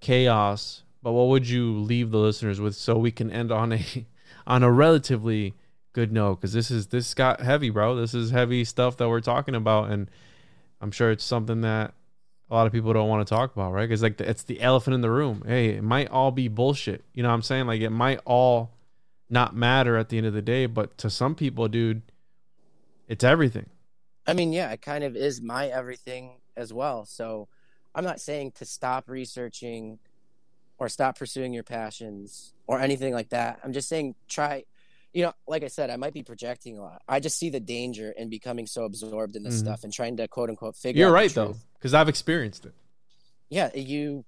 chaos. 0.00 0.82
But 1.02 1.12
what 1.12 1.28
would 1.28 1.48
you 1.48 1.78
leave 1.78 2.10
the 2.10 2.18
listeners 2.18 2.60
with 2.60 2.74
so 2.74 2.96
we 2.98 3.10
can 3.10 3.30
end 3.30 3.50
on 3.50 3.72
a 3.72 3.84
on 4.46 4.62
a 4.62 4.70
relatively 4.70 5.54
good 5.92 6.12
note? 6.12 6.36
Because 6.36 6.52
this 6.52 6.70
is 6.70 6.88
this 6.88 7.14
got 7.14 7.40
heavy, 7.40 7.70
bro. 7.70 7.96
This 7.96 8.14
is 8.14 8.30
heavy 8.30 8.64
stuff 8.64 8.96
that 8.98 9.08
we're 9.08 9.20
talking 9.20 9.54
about, 9.54 9.90
and 9.90 10.10
I'm 10.80 10.90
sure 10.90 11.10
it's 11.10 11.24
something 11.24 11.62
that 11.62 11.94
a 12.50 12.54
lot 12.54 12.66
of 12.66 12.72
people 12.72 12.92
don't 12.92 13.08
want 13.08 13.26
to 13.26 13.34
talk 13.34 13.52
about, 13.54 13.72
right? 13.72 13.88
Because 13.88 14.02
like 14.02 14.16
the, 14.16 14.28
it's 14.28 14.44
the 14.44 14.60
elephant 14.60 14.94
in 14.94 15.00
the 15.00 15.10
room. 15.10 15.42
Hey, 15.46 15.70
it 15.70 15.82
might 15.82 16.10
all 16.10 16.30
be 16.30 16.48
bullshit. 16.48 17.04
You 17.12 17.22
know 17.22 17.28
what 17.28 17.34
I'm 17.34 17.42
saying? 17.42 17.66
Like 17.66 17.80
it 17.80 17.90
might 17.90 18.20
all 18.24 18.72
not 19.28 19.54
matter 19.54 19.96
at 19.96 20.08
the 20.08 20.16
end 20.18 20.26
of 20.26 20.32
the 20.32 20.42
day, 20.42 20.66
but 20.66 20.96
to 20.98 21.10
some 21.10 21.34
people, 21.34 21.68
dude, 21.68 22.02
it's 23.06 23.24
everything. 23.24 23.68
I 24.26 24.32
mean, 24.32 24.52
yeah, 24.52 24.70
it 24.72 24.82
kind 24.82 25.04
of 25.04 25.16
is 25.16 25.40
my 25.40 25.68
everything 25.68 26.32
as 26.56 26.72
well. 26.72 27.04
So 27.04 27.48
I'm 27.94 28.04
not 28.04 28.20
saying 28.20 28.52
to 28.52 28.64
stop 28.64 29.08
researching 29.08 29.98
or 30.78 30.88
stop 30.88 31.18
pursuing 31.18 31.52
your 31.52 31.64
passions 31.64 32.54
or 32.66 32.80
anything 32.80 33.12
like 33.12 33.30
that. 33.30 33.60
I'm 33.64 33.72
just 33.72 33.88
saying 33.88 34.14
try 34.28 34.64
you 35.12 35.22
know, 35.24 35.32
like 35.46 35.64
I 35.64 35.68
said, 35.68 35.90
I 35.90 35.96
might 35.96 36.12
be 36.12 36.22
projecting 36.22 36.78
a 36.78 36.82
lot. 36.82 37.02
I 37.08 37.20
just 37.20 37.38
see 37.38 37.50
the 37.50 37.60
danger 37.60 38.12
in 38.16 38.28
becoming 38.28 38.66
so 38.66 38.84
absorbed 38.84 39.36
in 39.36 39.42
this 39.42 39.56
Mhm. 39.56 39.60
stuff 39.60 39.84
and 39.84 39.92
trying 39.92 40.16
to 40.18 40.28
quote 40.28 40.50
unquote 40.50 40.76
figure 40.76 41.00
You're 41.04 41.12
right 41.12 41.32
though, 41.32 41.56
because 41.74 41.94
I've 41.94 42.08
experienced 42.08 42.66
it. 42.66 42.74
Yeah, 43.50 43.74
you 43.74 44.24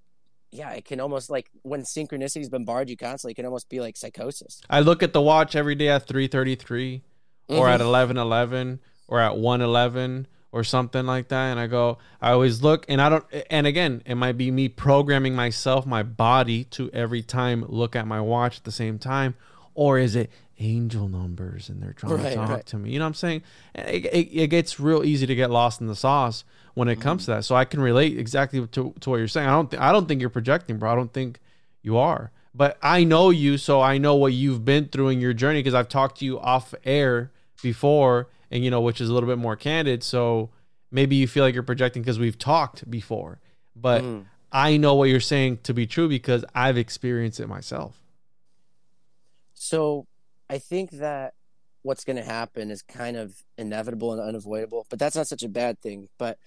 yeah, 0.53 0.71
it 0.73 0.85
can 0.85 0.99
almost 0.99 1.31
like 1.31 1.49
when 1.63 1.83
synchronicities 1.83 2.51
bombard 2.51 2.91
you 2.91 2.97
constantly, 2.97 3.33
it 3.33 3.37
can 3.37 3.45
almost 3.45 3.69
be 3.69 3.81
like 3.81 3.97
psychosis. 3.97 4.61
I 4.69 4.81
look 4.81 5.03
at 5.03 5.13
the 5.13 5.21
watch 5.21 5.55
every 5.55 5.77
day 5.77 5.89
at 5.89 6.09
3:33 6.09 7.03
or 7.49 7.67
Mhm. 7.67 7.75
at 7.75 7.81
11:11 7.81 8.81
or 9.07 9.21
at 9.21 9.37
1:11 9.37 10.27
or 10.53 10.65
something 10.65 11.07
like 11.07 11.29
that 11.29 11.51
and 11.53 11.61
I 11.61 11.69
go 11.69 11.99
I 12.21 12.33
always 12.33 12.61
look 12.63 12.85
and 12.89 13.01
I 13.01 13.09
don't 13.09 13.25
and 13.49 13.69
again 13.69 14.03
it 14.05 14.17
might 14.17 14.37
be 14.37 14.51
me 14.51 14.69
programming 14.69 15.37
myself 15.37 15.87
my 15.87 16.03
body 16.03 16.65
to 16.65 16.91
every 16.93 17.23
time 17.23 17.65
look 17.69 17.95
at 17.95 18.05
my 18.09 18.21
watch 18.21 18.57
at 18.59 18.65
the 18.65 18.73
same 18.73 18.99
time 18.99 19.37
or 19.75 19.99
is 19.99 20.17
it 20.17 20.31
angel 20.59 21.09
numbers 21.09 21.69
and 21.69 21.83
they're 21.83 21.93
trying 21.93 22.19
to 22.19 22.35
talk 22.35 22.49
right. 22.49 22.67
to 22.67 22.77
me? 22.77 22.91
You 22.91 22.99
know 22.99 23.07
what 23.07 23.09
I'm 23.11 23.15
saying? 23.15 23.43
It, 23.75 24.07
it, 24.07 24.41
it 24.43 24.47
gets 24.49 24.79
real 24.79 25.05
easy 25.05 25.27
to 25.27 25.35
get 25.35 25.51
lost 25.51 25.81
in 25.81 25.87
the 25.87 25.97
sauce 25.97 26.45
when 26.75 26.89
it 26.89 27.01
comes 27.01 27.25
to 27.25 27.33
that. 27.33 27.45
So 27.45 27.55
I 27.55 27.65
can 27.65 27.81
relate 27.81 28.19
exactly 28.19 28.67
to, 28.67 28.95
to 29.01 29.11
what 29.11 29.17
you're 29.17 29.29
saying. 29.29 29.49
I 29.49 29.53
don't 29.53 29.71
th- 29.71 29.81
I 29.81 29.93
don't 29.93 30.07
think 30.07 30.21
you're 30.21 30.31
projecting 30.31 30.79
bro. 30.79 30.93
I 30.93 30.95
don't 30.95 31.13
think 31.13 31.41
you 31.83 31.97
are. 31.97 32.31
But 32.55 32.79
I 32.83 33.05
know 33.05 33.31
you 33.31 33.59
so 33.59 33.81
I 33.81 33.99
know 33.99 34.17
what 34.17 34.33
you've 34.33 34.65
been 34.65 34.89
through 34.89 35.09
in 35.09 35.21
your 35.21 35.33
journey 35.33 35.61
because 35.61 35.75
I've 35.75 35.89
talked 35.89 36.19
to 36.19 36.25
you 36.25 36.39
off 36.41 36.75
air 36.85 37.31
before 37.63 38.29
and 38.51 38.65
you 38.65 38.71
know 38.71 38.81
which 38.81 39.01
is 39.01 39.09
a 39.09 39.15
little 39.15 39.29
bit 39.29 39.39
more 39.39 39.57
candid. 39.57 40.03
So 40.03 40.51
maybe 40.91 41.17
you 41.17 41.29
feel 41.29 41.45
like 41.45 41.55
you're 41.55 41.63
projecting 41.63 42.03
because 42.03 42.19
we've 42.19 42.39
talked 42.39 42.91
before. 42.91 43.41
But 43.77 44.03
Mhm. 44.03 44.25
I 44.53 44.77
know 44.77 44.95
what 44.95 45.09
you're 45.09 45.21
saying 45.21 45.59
to 45.63 45.73
be 45.73 45.87
true 45.87 46.09
because 46.09 46.45
I've 46.55 46.77
experienced 46.77 47.39
it 47.39 47.47
myself. 47.47 48.00
So 49.63 50.07
I 50.49 50.57
think 50.57 50.91
that 50.93 51.35
what's 51.83 52.03
going 52.03 52.17
to 52.17 52.25
happen 52.25 52.71
is 52.71 52.81
kind 52.81 53.19
of 53.19 53.35
inevitable 53.59 54.11
and 54.15 54.21
unavoidable, 54.21 54.87
but 54.89 54.99
that's 54.99 55.15
not 55.15 55.27
such 55.27 55.43
a 55.43 55.51
bad 55.51 55.79
thing. 55.83 56.09
But 56.19 56.39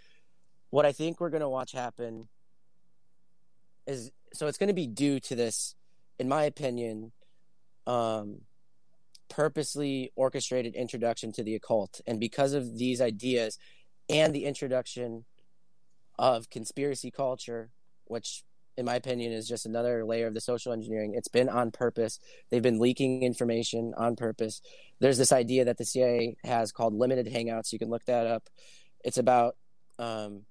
what 0.72 0.88
I 0.88 0.94
think 0.94 1.20
we're 1.20 1.30
going 1.30 1.42
to 1.42 1.50
watch 1.50 1.74
happen 1.74 2.28
is 3.86 4.10
so 4.34 4.48
it's 4.48 4.58
going 4.58 4.70
to 4.70 4.74
be 4.74 4.88
due 4.88 5.20
to 5.20 5.36
this, 5.36 5.76
in 6.18 6.28
my 6.28 6.46
opinion, 6.46 7.12
um, 7.86 8.42
purposely 9.30 10.12
orchestrated 10.16 10.74
introduction 10.74 11.32
to 11.34 11.44
the 11.44 11.54
occult. 11.54 12.02
And 12.08 12.20
because 12.20 12.54
of 12.54 12.80
these 12.80 13.00
ideas 13.00 13.60
and 14.10 14.34
the 14.34 14.46
introduction 14.46 15.26
of 16.18 16.50
conspiracy 16.50 17.12
culture, 17.12 17.70
which 18.06 18.44
in 18.78 18.86
my 18.86 18.96
opinion 18.96 19.32
is 19.32 19.48
just 19.48 19.66
another 19.66 20.04
layer 20.04 20.28
of 20.28 20.34
the 20.34 20.42
social 20.42 20.74
engineering, 20.74 21.14
it's 21.16 21.28
been 21.28 21.50
on 21.50 21.72
purpose. 21.72 22.20
They've 22.50 22.62
been 22.62 22.80
leaking 22.80 23.24
information 23.24 23.94
on 23.98 24.16
purpose. 24.16 24.62
There's 25.00 25.18
this 25.18 25.32
idea 25.32 25.66
that 25.66 25.78
the 25.78 25.86
CIA 25.86 26.38
has 26.44 26.72
called 26.72 26.94
limited 26.94 27.28
hangouts. 27.28 27.72
You 27.72 27.80
can 27.80 27.90
look 27.90 28.06
that 28.06 28.26
up. 28.26 28.50
It's 29.04 29.18
about 29.18 29.56
um, 30.00 30.44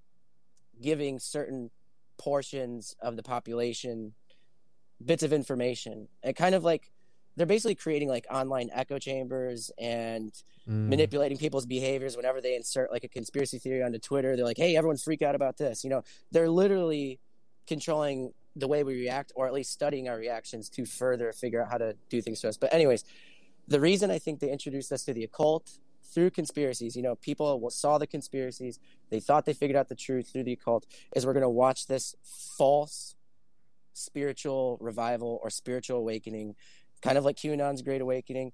giving 0.81 1.19
certain 1.19 1.71
portions 2.19 2.95
of 3.01 3.17
the 3.17 3.23
population 3.23 4.15
bits 5.05 5.23
of 5.23 5.33
information 5.33 6.07
and 6.23 6.37
kind 6.37 6.55
of 6.55 6.63
like 6.63 6.93
they're 7.37 7.47
basically 7.47 7.75
creating 7.75 8.09
like 8.09 8.27
online 8.31 8.71
echo 8.73 8.99
chambers 8.99 9.71
and 9.79 10.33
mm. 10.69 10.89
manipulating 10.89 11.39
people's 11.39 11.67
behaviors 11.67 12.17
whenever 12.17 12.41
they 12.41 12.55
insert 12.55 12.93
like 12.93 13.05
a 13.05 13.09
conspiracy 13.09 13.59
theory 13.59 13.83
onto 13.83 13.99
Twitter. 13.99 14.37
They're 14.37 14.45
like, 14.45 14.59
"Hey, 14.59 14.77
everyone, 14.77 14.99
freak 14.99 15.23
out 15.23 15.35
about 15.35 15.57
this." 15.57 15.83
You 15.83 15.91
know, 15.91 16.03
they're 16.31 16.51
literally 16.51 17.21
controlling 17.67 18.33
the 18.57 18.69
way 18.69 18.85
we 18.85 18.95
react, 18.95 19.33
or 19.35 19.47
at 19.47 19.53
least 19.53 19.73
studying 19.73 20.09
our 20.09 20.17
reactions 20.17 20.69
to 20.71 20.85
further 20.85 21.33
figure 21.33 21.63
out 21.63 21.71
how 21.71 21.79
to 21.79 21.97
do 22.11 22.21
things 22.21 22.41
to 22.41 22.49
us. 22.49 22.57
But 22.57 22.73
anyways, 22.75 23.05
the 23.67 23.81
reason 23.81 24.11
I 24.11 24.19
think 24.19 24.41
they 24.41 24.51
introduced 24.51 24.93
us 24.93 25.05
to 25.05 25.15
the 25.15 25.25
occult 25.25 25.79
through 26.13 26.31
conspiracies, 26.31 26.95
you 26.95 27.03
know, 27.03 27.15
people 27.15 27.71
saw 27.71 27.97
the 27.97 28.07
conspiracies, 28.07 28.79
they 29.11 29.21
thought 29.21 29.47
they 29.47 29.55
figured 29.55 29.77
out 29.77 29.89
the 29.89 29.95
truth 29.95 30.29
through 30.31 30.45
the 30.45 30.53
occult, 30.53 30.87
is 31.17 31.25
we're 31.25 31.33
going 31.33 31.43
to 31.43 31.49
watch 31.49 31.87
this 31.87 32.15
false 32.59 33.15
spiritual 33.95 34.79
revival 34.81 35.39
or 35.43 35.51
spiritual 35.51 35.99
awakening 35.99 36.55
kind 37.03 37.19
of 37.19 37.25
like 37.25 37.37
QAnon's 37.37 37.83
Great 37.83 38.01
Awakening. 38.01 38.53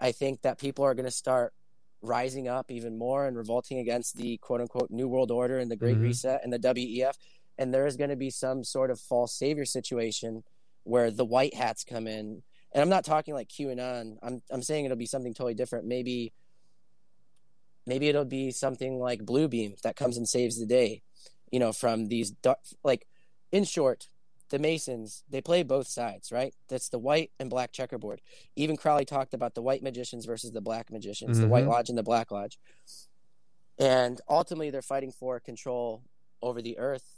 I 0.00 0.10
think 0.12 0.42
that 0.42 0.58
people 0.58 0.84
are 0.84 0.94
going 0.94 1.04
to 1.04 1.12
start 1.12 1.52
rising 2.00 2.48
up 2.48 2.70
even 2.70 2.98
more 2.98 3.26
and 3.26 3.36
revolting 3.36 3.78
against 3.78 4.16
the 4.16 4.38
quote 4.38 4.60
unquote 4.60 4.90
New 4.90 5.06
World 5.06 5.30
Order 5.30 5.58
and 5.58 5.70
the 5.70 5.76
Great 5.76 5.94
mm-hmm. 5.94 6.04
Reset 6.04 6.40
and 6.42 6.52
the 6.52 6.58
WEF. 6.58 7.14
And 7.62 7.72
there 7.72 7.86
is 7.86 7.96
going 7.96 8.10
to 8.10 8.16
be 8.16 8.30
some 8.30 8.64
sort 8.64 8.90
of 8.90 8.98
false 8.98 9.32
savior 9.32 9.64
situation 9.64 10.42
where 10.82 11.12
the 11.12 11.24
white 11.24 11.54
hats 11.54 11.84
come 11.84 12.08
in. 12.08 12.42
And 12.72 12.82
I'm 12.82 12.88
not 12.88 13.04
talking 13.04 13.34
like 13.34 13.48
QAnon. 13.48 14.16
I'm 14.20 14.42
I'm 14.50 14.62
saying 14.62 14.84
it'll 14.84 14.96
be 14.96 15.06
something 15.06 15.32
totally 15.32 15.54
different. 15.54 15.86
Maybe 15.86 16.32
maybe 17.86 18.08
it'll 18.08 18.24
be 18.24 18.50
something 18.50 18.98
like 18.98 19.20
Bluebeam 19.20 19.80
that 19.82 19.94
comes 19.94 20.16
and 20.16 20.28
saves 20.28 20.58
the 20.58 20.66
day. 20.66 21.02
You 21.52 21.60
know, 21.60 21.72
from 21.72 22.08
these 22.08 22.32
dark, 22.32 22.58
like 22.82 23.06
in 23.52 23.62
short, 23.62 24.08
the 24.50 24.58
Masons, 24.58 25.22
they 25.30 25.40
play 25.40 25.62
both 25.62 25.86
sides, 25.86 26.32
right? 26.32 26.52
That's 26.68 26.88
the 26.88 26.98
white 26.98 27.30
and 27.38 27.48
black 27.48 27.70
checkerboard. 27.70 28.22
Even 28.56 28.76
Crowley 28.76 29.04
talked 29.04 29.34
about 29.34 29.54
the 29.54 29.62
white 29.62 29.84
magicians 29.84 30.26
versus 30.26 30.50
the 30.50 30.60
black 30.60 30.90
magicians, 30.90 31.36
mm-hmm. 31.36 31.42
the 31.42 31.48
white 31.48 31.60
mm-hmm. 31.60 31.70
lodge 31.70 31.90
and 31.90 31.98
the 31.98 32.02
black 32.02 32.32
lodge. 32.32 32.58
And 33.78 34.20
ultimately, 34.28 34.70
they're 34.70 34.82
fighting 34.82 35.12
for 35.12 35.38
control 35.38 36.02
over 36.42 36.60
the 36.60 36.76
earth. 36.78 37.11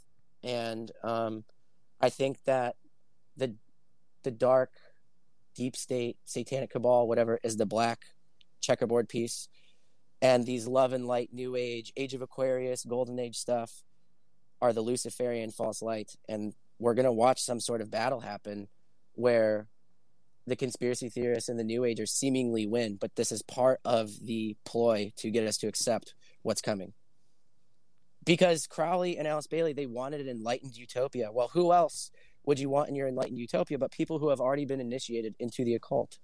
And 0.45 0.91
um, 1.03 1.43
I 1.99 2.09
think 2.09 2.37
that 2.45 2.75
the 3.35 3.55
the 4.23 4.31
dark, 4.31 4.71
deep 5.55 5.75
state, 5.75 6.17
satanic 6.23 6.71
cabal, 6.71 7.07
whatever, 7.07 7.39
is 7.43 7.57
the 7.57 7.65
black 7.65 8.05
checkerboard 8.61 9.09
piece. 9.09 9.49
And 10.21 10.45
these 10.45 10.67
love 10.67 10.93
and 10.93 11.05
light, 11.05 11.29
new 11.33 11.55
age, 11.55 11.91
age 11.97 12.13
of 12.13 12.21
Aquarius, 12.21 12.85
golden 12.85 13.19
age 13.19 13.35
stuff 13.35 13.83
are 14.61 14.73
the 14.73 14.81
Luciferian 14.81 15.51
false 15.51 15.81
light. 15.81 16.15
And 16.27 16.53
we're 16.79 16.93
going 16.93 17.05
to 17.05 17.11
watch 17.11 17.41
some 17.41 17.59
sort 17.59 17.81
of 17.81 17.91
battle 17.91 18.21
happen 18.21 18.67
where 19.13 19.67
the 20.47 20.55
conspiracy 20.55 21.09
theorists 21.09 21.49
and 21.49 21.59
the 21.59 21.63
new 21.63 21.83
agers 21.83 22.11
seemingly 22.11 22.65
win, 22.67 22.97
but 22.99 23.15
this 23.15 23.31
is 23.31 23.41
part 23.41 23.79
of 23.83 24.11
the 24.25 24.55
ploy 24.63 25.11
to 25.17 25.31
get 25.31 25.47
us 25.47 25.57
to 25.57 25.67
accept 25.67 26.13
what's 26.43 26.61
coming. 26.61 26.93
Because 28.25 28.67
Crowley 28.67 29.17
and 29.17 29.27
Alice 29.27 29.47
Bailey, 29.47 29.73
they 29.73 29.85
wanted 29.85 30.21
an 30.21 30.27
enlightened 30.27 30.75
utopia. 30.75 31.31
Well, 31.31 31.49
who 31.53 31.71
else 31.71 32.11
would 32.45 32.59
you 32.59 32.69
want 32.69 32.89
in 32.89 32.95
your 32.95 33.07
enlightened 33.07 33.37
utopia 33.37 33.77
but 33.77 33.91
people 33.91 34.19
who 34.19 34.29
have 34.29 34.39
already 34.39 34.65
been 34.65 34.81
initiated 34.81 35.35
into 35.39 35.63
the 35.63 35.75
occult? 35.75 36.17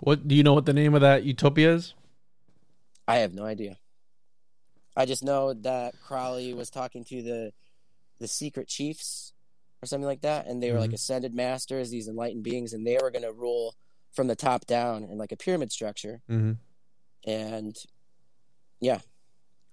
What 0.00 0.26
do 0.26 0.34
you 0.34 0.42
know 0.42 0.54
what 0.54 0.66
the 0.66 0.72
name 0.72 0.94
of 0.94 1.00
that 1.02 1.24
utopia 1.24 1.74
is? 1.74 1.94
I 3.06 3.16
have 3.16 3.34
no 3.34 3.44
idea. 3.44 3.78
I 4.96 5.06
just 5.06 5.24
know 5.24 5.54
that 5.54 5.94
Crowley 6.02 6.54
was 6.54 6.70
talking 6.70 7.04
to 7.04 7.22
the 7.22 7.52
the 8.20 8.28
secret 8.28 8.68
chiefs 8.68 9.32
or 9.82 9.86
something 9.86 10.06
like 10.06 10.22
that, 10.22 10.46
and 10.46 10.62
they 10.62 10.70
were 10.70 10.74
mm-hmm. 10.74 10.82
like 10.82 10.92
ascended 10.92 11.34
masters, 11.34 11.90
these 11.90 12.08
enlightened 12.08 12.44
beings, 12.44 12.72
and 12.72 12.86
they 12.86 12.98
were 13.00 13.10
going 13.10 13.24
to 13.24 13.32
rule 13.32 13.74
from 14.12 14.28
the 14.28 14.36
top 14.36 14.66
down 14.66 15.04
in 15.04 15.18
like 15.18 15.32
a 15.32 15.36
pyramid 15.36 15.72
structure. 15.72 16.22
Mm-hmm. 16.30 16.52
And 17.28 17.76
yeah, 18.80 19.00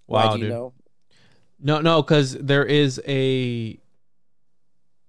wow, 0.07 0.27
Why 0.27 0.33
do 0.33 0.39
you 0.39 0.43
dude. 0.45 0.53
know? 0.53 0.73
No, 1.59 1.81
no, 1.81 2.01
because 2.01 2.33
there 2.33 2.65
is 2.65 3.01
a. 3.07 3.77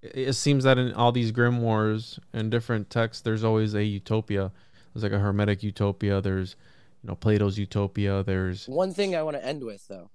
It 0.02 0.32
seems 0.34 0.64
that 0.64 0.78
in 0.78 0.92
all 0.94 1.12
these 1.12 1.30
grimoires 1.32 2.18
and 2.32 2.50
different 2.50 2.90
texts, 2.90 3.22
there's 3.22 3.44
always 3.44 3.74
a 3.74 3.84
utopia. 3.84 4.50
There's 4.92 5.04
like 5.04 5.12
a 5.12 5.18
hermetic 5.18 5.62
utopia. 5.62 6.20
There's, 6.20 6.56
you 7.02 7.08
know, 7.08 7.14
Plato's 7.14 7.56
utopia. 7.56 8.22
There's 8.22 8.66
one 8.66 8.92
thing 8.92 9.14
I 9.14 9.22
want 9.22 9.36
to 9.36 9.44
end 9.44 9.62
with, 9.62 9.86
though. 9.88 10.10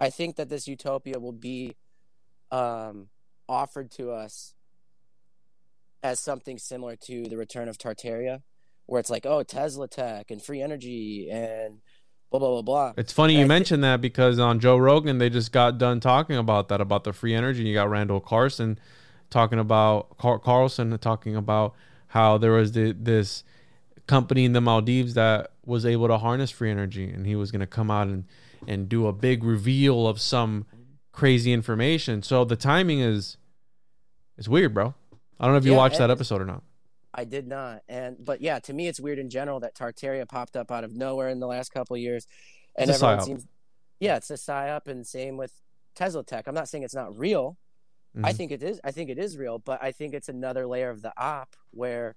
I 0.00 0.10
think 0.10 0.36
that 0.36 0.48
this 0.48 0.66
utopia 0.66 1.18
will 1.18 1.32
be 1.32 1.76
um, 2.50 3.08
offered 3.48 3.90
to 3.92 4.10
us 4.10 4.54
as 6.02 6.20
something 6.20 6.58
similar 6.58 6.96
to 6.96 7.24
the 7.24 7.36
return 7.36 7.68
of 7.68 7.78
Tartaria, 7.78 8.42
where 8.86 9.00
it's 9.00 9.10
like, 9.10 9.26
oh, 9.26 9.42
Tesla 9.42 9.88
tech 9.88 10.30
and 10.30 10.42
free 10.42 10.62
energy 10.62 11.28
and 11.30 11.80
blah 12.30 12.40
blah 12.40 12.50
blah 12.50 12.62
blah. 12.62 12.92
It's 12.96 13.12
funny 13.12 13.34
and 13.34 13.42
you 13.42 13.46
mentioned 13.46 13.84
that 13.84 14.00
because 14.00 14.38
on 14.38 14.60
Joe 14.60 14.76
Rogan 14.76 15.18
they 15.18 15.30
just 15.30 15.52
got 15.52 15.78
done 15.78 16.00
talking 16.00 16.36
about 16.36 16.68
that 16.68 16.80
about 16.80 17.04
the 17.04 17.12
free 17.12 17.34
energy. 17.34 17.60
And 17.60 17.68
you 17.68 17.74
got 17.74 17.90
Randall 17.90 18.20
Carson 18.20 18.78
talking 19.30 19.58
about 19.58 20.16
Car- 20.18 20.38
Carlson 20.38 20.96
talking 20.98 21.36
about 21.36 21.74
how 22.08 22.38
there 22.38 22.52
was 22.52 22.72
the, 22.72 22.92
this 22.92 23.44
company 24.06 24.44
in 24.44 24.52
the 24.52 24.60
Maldives 24.60 25.14
that 25.14 25.50
was 25.64 25.84
able 25.84 26.08
to 26.08 26.18
harness 26.18 26.50
free 26.50 26.70
energy, 26.70 27.10
and 27.10 27.26
he 27.26 27.34
was 27.34 27.50
going 27.50 27.60
to 27.60 27.66
come 27.66 27.90
out 27.90 28.06
and 28.08 28.24
and 28.66 28.88
do 28.88 29.06
a 29.06 29.12
big 29.12 29.44
reveal 29.44 30.06
of 30.06 30.20
some 30.20 30.66
crazy 31.12 31.52
information. 31.52 32.22
So 32.22 32.44
the 32.44 32.56
timing 32.56 33.00
is 33.00 33.36
is 34.38 34.48
weird, 34.48 34.74
bro. 34.74 34.94
I 35.38 35.44
don't 35.44 35.54
know 35.54 35.58
if 35.58 35.66
you 35.66 35.72
yeah, 35.72 35.78
watched 35.78 35.98
that 35.98 36.10
episode 36.10 36.40
or 36.40 36.46
not. 36.46 36.62
I 37.16 37.24
did 37.24 37.48
not. 37.48 37.82
And 37.88 38.16
but 38.22 38.40
yeah, 38.40 38.58
to 38.60 38.72
me 38.72 38.86
it's 38.88 39.00
weird 39.00 39.18
in 39.18 39.30
general 39.30 39.60
that 39.60 39.74
Tartaria 39.74 40.28
popped 40.28 40.56
up 40.56 40.70
out 40.70 40.84
of 40.84 40.94
nowhere 40.94 41.30
in 41.30 41.40
the 41.40 41.46
last 41.46 41.72
couple 41.72 41.96
years. 41.96 42.26
And 42.76 42.90
it's 42.90 43.02
everyone 43.02 43.24
seems 43.24 43.46
Yeah, 43.98 44.16
it's 44.16 44.30
a 44.30 44.34
psyop 44.34 44.86
and 44.86 45.06
same 45.06 45.36
with 45.36 45.52
Tesla 45.94 46.22
Tech. 46.22 46.46
I'm 46.46 46.54
not 46.54 46.68
saying 46.68 46.84
it's 46.84 46.94
not 46.94 47.18
real. 47.18 47.56
Mm-hmm. 48.14 48.26
I 48.26 48.32
think 48.34 48.52
it 48.52 48.62
is 48.62 48.80
I 48.84 48.90
think 48.90 49.08
it 49.08 49.18
is 49.18 49.38
real, 49.38 49.58
but 49.58 49.82
I 49.82 49.92
think 49.92 50.14
it's 50.14 50.28
another 50.28 50.66
layer 50.66 50.90
of 50.90 51.00
the 51.00 51.12
op 51.16 51.56
where 51.70 52.16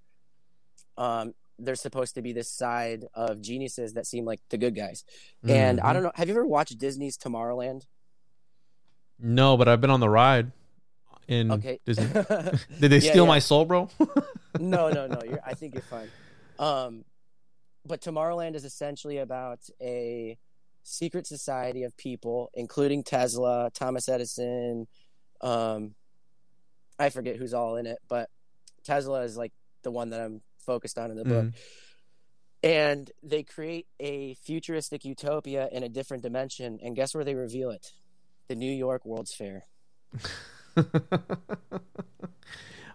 um 0.98 1.34
there's 1.58 1.82
supposed 1.82 2.16
to 2.16 2.22
be 2.22 2.34
this 2.34 2.50
side 2.50 3.06
of 3.14 3.42
geniuses 3.42 3.94
that 3.94 4.06
seem 4.06 4.26
like 4.26 4.42
the 4.50 4.58
good 4.58 4.76
guys. 4.76 5.06
Mm-hmm. 5.44 5.56
And 5.56 5.80
I 5.80 5.84
mm-hmm. 5.84 5.94
don't 5.94 6.04
know, 6.04 6.12
have 6.16 6.28
you 6.28 6.34
ever 6.34 6.46
watched 6.46 6.78
Disney's 6.78 7.18
Tomorrowland? 7.18 7.86
No, 9.20 9.58
but 9.58 9.68
I've 9.68 9.82
been 9.82 9.90
on 9.90 10.00
the 10.00 10.10
ride 10.10 10.54
in 11.30 11.52
okay. 11.52 11.80
Disney. 11.86 12.06
Did 12.80 12.90
they 12.92 12.98
yeah, 12.98 13.12
steal 13.12 13.24
yeah. 13.24 13.30
my 13.30 13.40
soul, 13.40 13.66
bro? 13.66 13.90
no, 14.60 14.90
no, 14.90 15.08
no. 15.08 15.22
You're, 15.26 15.40
I 15.46 15.54
think 15.54 15.74
you're 15.76 15.84
fine. 15.84 16.10
Um, 16.58 17.06
but 17.86 18.02
Tomorrowland 18.02 18.56
is 18.56 18.66
essentially 18.66 19.18
about 19.20 19.60
a 19.82 20.38
secret 20.84 21.28
society 21.28 21.84
of 21.84 21.96
people, 21.98 22.50
including 22.54 23.04
Tesla, 23.04 23.70
Thomas 23.74 24.10
Edison. 24.10 24.88
Um, 25.42 25.96
I 26.98 27.10
forget 27.10 27.38
who's 27.38 27.54
all 27.54 27.78
in 27.78 27.86
it, 27.86 28.00
but 28.10 28.30
Tesla 28.84 29.22
is 29.22 29.38
like 29.38 29.54
the 29.84 29.92
one 29.92 30.10
that 30.10 30.20
I'm 30.20 30.42
focused 30.58 30.98
on 30.98 31.12
in 31.12 31.18
the 31.18 31.26
book. 31.26 31.46
Mm. 31.46 31.54
And 32.62 33.12
they 33.24 33.44
create 33.44 33.88
a 34.02 34.34
futuristic 34.44 35.06
utopia 35.06 35.70
in 35.72 35.84
a 35.84 35.90
different 35.90 36.24
dimension. 36.24 36.80
And 36.84 36.96
guess 36.96 37.16
where 37.16 37.24
they 37.24 37.36
reveal 37.36 37.70
it? 37.70 37.94
the 38.50 38.56
New 38.56 38.72
York 38.72 39.06
World's 39.06 39.34
Fair. 39.34 39.64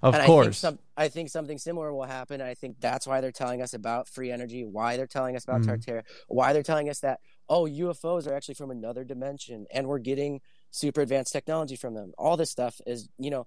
of 0.03 0.15
and 0.15 0.25
course. 0.25 0.45
I 0.45 0.45
think, 0.45 0.55
some, 0.55 0.79
I 0.97 1.09
think, 1.09 1.29
something 1.31 1.59
similar 1.59 1.93
will 1.93 2.05
happen. 2.05 2.41
I 2.41 2.55
think 2.55 2.77
that's 2.81 3.07
why 3.07 3.21
they're 3.21 3.33
telling 3.33 3.63
us 3.63 3.75
about 3.75 4.09
free 4.09 4.31
energy, 4.31 4.65
why 4.65 4.97
they're 4.97 5.07
telling 5.07 5.37
us 5.37 5.45
about 5.45 5.63
mm. 5.63 5.67
Tartaria, 5.67 6.03
why 6.29 6.53
they're 6.53 6.63
telling 6.63 6.89
us 6.89 7.01
that, 7.01 7.21
oh, 7.49 7.65
UFOs 7.65 8.27
are 8.27 8.35
actually 8.35 8.55
from 8.55 8.71
another 8.71 9.05
dimension. 9.05 9.67
And 9.73 9.87
we're 9.87 9.99
getting 9.99 10.41
super 10.71 11.01
advanced 11.01 11.33
technology 11.33 11.77
from 11.77 11.95
them. 11.95 12.13
All 12.19 12.37
this 12.37 12.51
stuff 12.51 12.81
is, 12.87 13.09
you 13.19 13.31
know, 13.31 13.47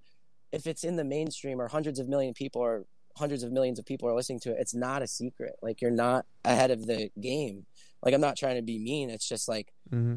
if 0.51 0.65
it's 0.65 0.83
in 0.83 0.95
the 0.95 1.03
mainstream 1.03 1.59
or 1.59 1.67
hundreds 1.67 1.99
of 1.99 2.07
million 2.07 2.33
people 2.33 2.61
or 2.61 2.85
hundreds 3.17 3.43
of 3.43 3.51
millions 3.51 3.79
of 3.79 3.85
people 3.85 4.07
are 4.07 4.13
listening 4.13 4.39
to 4.41 4.51
it, 4.51 4.57
it's 4.59 4.75
not 4.75 5.01
a 5.01 5.07
secret. 5.07 5.55
Like 5.61 5.81
you're 5.81 5.91
not 5.91 6.25
ahead 6.45 6.71
of 6.71 6.85
the 6.85 7.09
game. 7.19 7.65
Like 8.01 8.13
I'm 8.13 8.21
not 8.21 8.37
trying 8.37 8.55
to 8.55 8.61
be 8.61 8.79
mean. 8.79 9.09
It's 9.09 9.27
just 9.27 9.47
like 9.47 9.73
mm-hmm. 9.91 10.15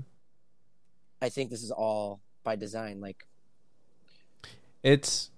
I 1.21 1.29
think 1.29 1.51
this 1.51 1.63
is 1.63 1.71
all 1.71 2.21
by 2.45 2.57
design. 2.57 3.01
Like 3.01 3.27
It's 4.83 5.31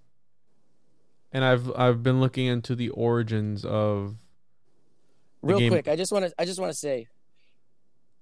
and 1.33 1.45
I've 1.45 1.71
I've 1.77 2.03
been 2.03 2.21
looking 2.21 2.47
into 2.47 2.75
the 2.75 2.91
origins 2.91 3.65
of 3.65 4.17
the 5.43 5.49
real 5.49 5.59
game- 5.59 5.71
quick, 5.73 5.89
I 5.89 5.97
just 5.97 6.13
want 6.13 6.27
to 6.27 6.33
I 6.39 6.45
just 6.45 6.61
want 6.61 6.71
to 6.73 6.79
say 6.79 7.09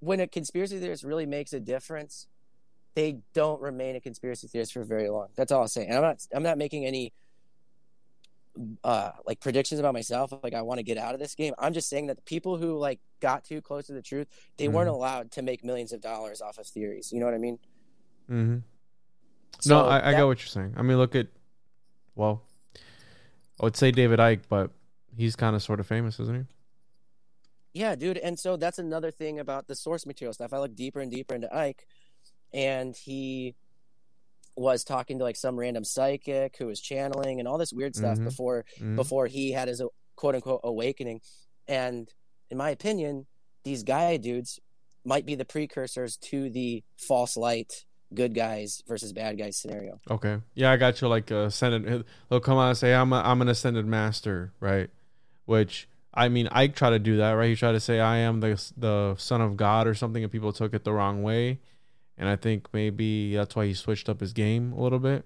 when 0.01 0.21
a 0.21 0.27
conspiracy 0.27 0.79
theorist 0.79 1.05
really 1.05 1.27
makes 1.27 1.53
a 1.53 1.61
difference, 1.61 2.27
they 2.95 3.19
don't 3.35 3.61
remain 3.61 3.97
a 3.97 4.01
conspiracy 4.01 4.49
theorist 4.49 4.73
for 4.73 4.83
very 4.85 5.11
long. 5.11 5.29
That's 5.37 5.53
all 5.53 5.61
I'll 5.63 5.69
say. 5.69 5.85
And 5.87 5.95
I'm 5.97 6.03
not 6.03 6.27
I'm 6.33 6.43
not 6.43 6.57
making 6.59 6.87
any 6.87 7.13
uh 8.83 9.13
like 9.27 9.41
predictions 9.41 9.79
about 9.79 9.95
myself 9.95 10.33
like 10.43 10.55
I 10.55 10.63
want 10.63 10.79
to 10.79 10.83
get 10.83 10.99
out 10.99 11.15
of 11.15 11.21
this 11.21 11.35
game. 11.35 11.55
I'm 11.59 11.73
just 11.73 11.89
saying 11.89 12.07
that 12.09 12.17
the 12.17 12.23
people 12.23 12.57
who 12.57 12.79
like 12.79 12.99
got 13.21 13.45
too 13.45 13.61
close 13.61 13.87
to 13.87 13.93
the 13.93 14.03
truth, 14.03 14.27
they 14.57 14.69
weren't 14.69 14.89
Mhm. 14.89 14.95
allowed 14.95 15.31
to 15.33 15.43
make 15.43 15.63
millions 15.65 15.93
of 15.93 16.01
dollars 16.01 16.41
off 16.41 16.59
of 16.59 16.67
theories. 16.67 17.13
You 17.13 17.21
know 17.21 17.27
what 17.27 17.35
I 17.35 17.39
mean? 17.39 17.59
hmm 18.27 18.59
So 19.59 19.83
no, 19.83 19.87
I, 19.89 19.97
I 19.97 20.01
that- 20.13 20.17
get 20.19 20.27
what 20.27 20.39
you're 20.41 20.47
saying. 20.47 20.75
I 20.77 20.83
mean, 20.83 20.97
look 20.97 21.15
at, 21.15 21.27
well, 22.15 22.43
I 23.61 23.65
would 23.65 23.77
say 23.77 23.91
David 23.91 24.19
Icke, 24.19 24.43
but 24.49 24.71
he's 25.17 25.37
kind 25.37 25.55
of 25.57 25.63
sort 25.63 25.81
of 25.81 25.87
famous, 25.87 26.19
isn't 26.21 26.35
he? 26.37 26.45
Yeah, 27.81 27.95
dude. 27.95 28.19
And 28.19 28.39
so 28.39 28.57
that's 28.57 28.79
another 28.79 29.11
thing 29.11 29.39
about 29.39 29.69
the 29.69 29.75
source 29.77 30.07
material 30.07 30.33
stuff. 30.33 30.53
I 30.53 30.59
look 30.59 30.75
deeper 30.75 31.01
and 31.01 31.11
deeper 31.11 31.35
into 31.35 31.49
Icke, 31.49 31.81
and 32.53 32.97
he 32.97 33.55
was 34.57 34.83
talking 34.83 35.19
to 35.19 35.25
like 35.25 35.37
some 35.37 35.57
random 35.59 35.85
psychic 35.85 36.57
who 36.59 36.67
was 36.67 36.81
channeling 36.81 37.39
and 37.39 37.47
all 37.49 37.57
this 37.59 37.73
weird 37.73 37.95
stuff 37.95 38.19
Mhm. 38.19 38.25
before 38.25 38.65
Mhm. 38.79 38.97
before 38.97 39.27
he 39.27 39.53
had 39.53 39.69
his 39.69 39.81
quote 40.17 40.35
unquote 40.35 40.61
awakening. 40.65 41.21
And 41.69 42.13
in 42.51 42.59
my 42.59 42.71
opinion, 42.71 43.27
these 43.63 43.83
guy 43.85 44.17
dudes 44.17 44.59
might 45.05 45.25
be 45.25 45.35
the 45.37 45.45
precursors 45.45 46.17
to 46.17 46.51
the 46.51 46.83
false 46.97 47.37
light, 47.37 47.85
good 48.15 48.35
guys 48.35 48.83
versus 48.87 49.13
bad 49.13 49.39
guys 49.39 49.57
scenario. 49.57 50.01
Okay. 50.11 50.39
Yeah, 50.55 50.71
I 50.71 50.77
got 50.77 51.01
you. 51.01 51.09
Like 51.09 51.31
uh, 51.31 51.45
ascended. 51.45 52.05
They'll 52.29 52.41
come 52.41 52.59
out 52.59 52.69
and 52.69 52.79
say, 52.79 52.95
"I'm 52.95 53.13
a, 53.13 53.21
I'm 53.21 53.43
an 53.43 53.49
ascended 53.49 53.87
master," 53.87 54.53
right? 54.61 54.91
Which 55.45 55.89
I 56.13 56.29
mean, 56.29 56.49
I 56.51 56.67
try 56.69 56.91
to 56.91 56.99
do 56.99 57.17
that, 57.19 57.33
right? 57.33 57.49
He 57.49 57.57
tried 57.57 57.73
to 57.73 57.81
say, 57.81 58.01
"I 58.01 58.19
am 58.19 58.41
the 58.41 58.61
the 58.77 59.15
son 59.19 59.41
of 59.41 59.57
God" 59.57 59.87
or 59.87 59.95
something, 59.95 60.23
and 60.23 60.33
people 60.33 60.53
took 60.53 60.75
it 60.75 60.85
the 60.85 60.93
wrong 60.93 61.23
way. 61.23 61.61
And 62.17 62.29
I 62.29 62.37
think 62.37 62.69
maybe 62.73 63.35
that's 63.35 63.57
why 63.57 63.67
he 63.67 63.75
switched 63.75 64.09
up 64.09 64.21
his 64.21 64.35
game 64.35 64.73
a 64.73 64.83
little 64.83 64.99
bit. 64.99 65.25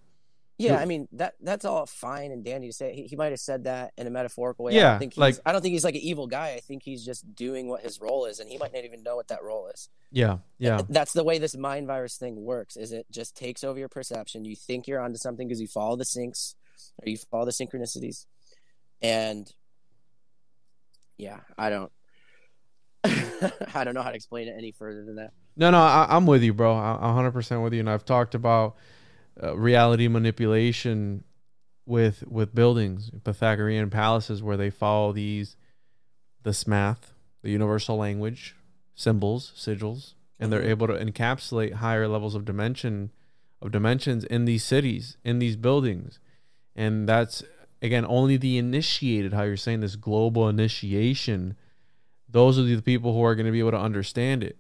Yeah. 0.57 0.77
I 0.79 0.85
mean 0.85 1.09
that 1.13 1.35
that's 1.41 1.65
all 1.65 1.85
fine 1.87 2.31
and 2.31 2.45
dandy 2.45 2.69
to 2.69 2.73
say. 2.73 2.95
He, 2.95 3.03
he 3.05 3.17
might 3.17 3.33
have 3.33 3.41
said 3.41 3.65
that 3.65 3.93
in 3.99 4.07
a 4.07 4.11
metaphorical 4.11 4.65
way. 4.67 4.73
I 4.73 4.77
Yeah, 4.77 4.91
don't 4.91 4.99
think 5.01 5.13
he's, 5.15 5.19
like- 5.21 5.39
I 5.45 5.53
don't 5.53 5.63
think 5.63 5.73
he's 5.73 5.85
like 5.85 5.97
an 5.97 6.01
evil 6.03 6.27
guy. 6.29 6.51
I 6.55 6.61
think 6.61 6.83
he's 6.85 7.05
just 7.05 7.35
doing 7.35 7.69
what 7.69 7.83
his 7.83 8.01
role 8.01 8.27
is, 8.27 8.39
and 8.39 8.49
he 8.49 8.57
might 8.59 8.73
not 8.73 8.85
even 8.85 9.03
know 9.03 9.17
what 9.17 9.29
that 9.29 9.43
role 9.43 9.67
is. 9.75 9.89
Yeah. 10.13 10.39
Yeah. 10.59 10.83
That's 10.89 11.13
the 11.13 11.25
way 11.25 11.39
this 11.39 11.57
mind 11.57 11.89
virus 11.89 12.17
thing 12.17 12.45
works. 12.45 12.77
Is 12.77 12.93
it 12.93 13.07
just 13.11 13.37
takes 13.37 13.65
over 13.65 13.79
your 13.79 13.89
perception? 13.89 14.45
You 14.45 14.55
think 14.55 14.87
you're 14.87 15.01
onto 15.01 15.17
something 15.19 15.49
because 15.49 15.61
you 15.61 15.67
follow 15.67 15.97
the 15.97 16.05
syncs, 16.05 16.55
or 17.03 17.09
you 17.09 17.17
follow 17.17 17.47
the 17.47 17.51
synchronicities, 17.51 18.27
and 19.03 19.53
yeah, 21.17 21.41
I 21.59 21.71
don't. 21.71 21.91
I 23.05 23.85
don't 23.85 23.95
know 23.95 24.03
how 24.03 24.11
to 24.11 24.17
explain 24.17 24.49
it 24.49 24.55
any 24.57 24.73
further 24.73 25.05
than 25.05 25.17
that. 25.17 25.33
No, 25.57 25.71
no, 25.71 25.79
I, 25.79 26.07
I'm 26.09 26.27
with 26.27 26.43
you, 26.43 26.55
bro. 26.55 26.75
I'm 26.75 27.33
100% 27.33 27.63
with 27.63 27.73
you. 27.75 27.81
And 27.81 27.91
I've 27.91 28.05
talked 28.05 28.35
about 28.35 28.77
uh, 29.43 29.57
reality 29.57 30.09
manipulation 30.09 31.25
with 31.87 32.25
with 32.27 32.55
buildings, 32.55 33.11
Pythagorean 33.25 33.91
palaces, 33.91 34.43
where 34.43 34.57
they 34.57 34.71
follow 34.71 35.13
these 35.13 35.57
this 36.43 36.67
math, 36.67 37.13
the 37.43 37.51
universal 37.51 37.97
language, 37.97 38.55
symbols, 38.95 39.53
sigils, 39.57 40.15
and 40.39 40.53
they're 40.53 40.63
able 40.63 40.87
to 40.87 40.95
encapsulate 40.95 41.75
higher 41.75 42.07
levels 42.07 42.35
of 42.35 42.45
dimension 42.45 43.11
of 43.61 43.71
dimensions 43.71 44.25
in 44.25 44.45
these 44.45 44.63
cities, 44.63 45.17
in 45.25 45.39
these 45.39 45.57
buildings, 45.57 46.19
and 46.77 47.09
that's 47.09 47.43
again 47.83 48.05
only 48.09 48.37
the 48.37 48.59
initiated. 48.59 49.33
How 49.33 49.43
you're 49.43 49.57
saying 49.57 49.81
this 49.81 49.97
global 49.97 50.49
initiation. 50.49 51.57
Those 52.29 52.59
are 52.59 52.63
the 52.63 52.81
people 52.83 53.13
who 53.13 53.23
are 53.23 53.37
going 53.37 53.47
to 53.47 53.53
be 53.53 53.61
able 53.61 53.71
to 53.71 53.79
understand 53.79 54.43
it. 54.43 54.59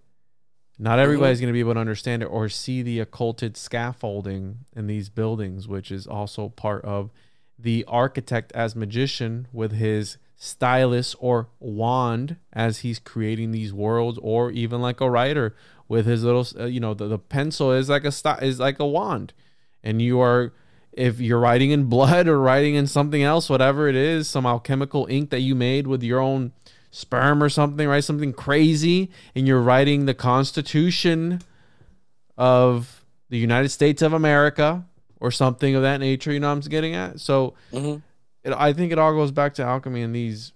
Not 0.78 0.98
everybody's 0.98 1.40
going 1.40 1.48
to 1.48 1.52
be 1.52 1.60
able 1.60 1.74
to 1.74 1.80
understand 1.80 2.22
it 2.22 2.26
or 2.26 2.48
see 2.48 2.82
the 2.82 2.98
occulted 2.98 3.56
scaffolding 3.56 4.58
in 4.74 4.88
these 4.88 5.08
buildings, 5.08 5.68
which 5.68 5.92
is 5.92 6.06
also 6.06 6.48
part 6.48 6.84
of 6.84 7.10
the 7.58 7.84
architect 7.86 8.50
as 8.52 8.74
magician 8.74 9.46
with 9.52 9.72
his 9.72 10.16
stylus 10.34 11.14
or 11.20 11.48
wand 11.60 12.36
as 12.52 12.78
he's 12.78 12.98
creating 12.98 13.52
these 13.52 13.72
worlds, 13.72 14.18
or 14.20 14.50
even 14.50 14.80
like 14.80 15.00
a 15.00 15.08
writer 15.08 15.54
with 15.86 16.06
his 16.06 16.24
little, 16.24 16.46
uh, 16.58 16.66
you 16.66 16.80
know, 16.80 16.92
the, 16.92 17.06
the 17.06 17.18
pencil 17.18 17.70
is 17.70 17.88
like 17.88 18.04
a 18.04 18.10
sti- 18.10 18.40
is 18.42 18.58
like 18.58 18.80
a 18.80 18.86
wand, 18.86 19.32
and 19.82 20.02
you 20.02 20.20
are. 20.20 20.52
If 20.96 21.20
you're 21.20 21.40
writing 21.40 21.72
in 21.72 21.84
blood 21.88 22.28
or 22.28 22.38
writing 22.38 22.76
in 22.76 22.86
something 22.86 23.20
else, 23.20 23.50
whatever 23.50 23.88
it 23.88 23.96
is, 23.96 24.28
some 24.28 24.46
alchemical 24.46 25.08
ink 25.10 25.30
that 25.30 25.40
you 25.40 25.56
made 25.56 25.88
with 25.88 26.04
your 26.04 26.20
own 26.20 26.52
sperm 26.94 27.42
or 27.42 27.48
something, 27.48 27.88
right? 27.88 28.04
Something 28.04 28.32
crazy, 28.32 29.10
and 29.34 29.48
you're 29.48 29.60
writing 29.60 30.06
the 30.06 30.14
Constitution 30.14 31.40
of 32.38 33.04
the 33.30 33.38
United 33.38 33.70
States 33.70 34.00
of 34.00 34.12
America 34.12 34.84
or 35.20 35.30
something 35.32 35.74
of 35.74 35.82
that 35.82 35.98
nature. 35.98 36.32
You 36.32 36.38
know 36.38 36.54
what 36.54 36.64
I'm 36.64 36.70
getting 36.70 36.94
at? 36.94 37.18
So 37.18 37.54
Mhm. 37.72 38.02
it, 38.44 38.52
I 38.52 38.72
think 38.72 38.92
it 38.92 38.98
all 38.98 39.12
goes 39.12 39.32
back 39.32 39.54
to 39.54 39.64
alchemy 39.64 40.02
and 40.02 40.14
these 40.14 40.52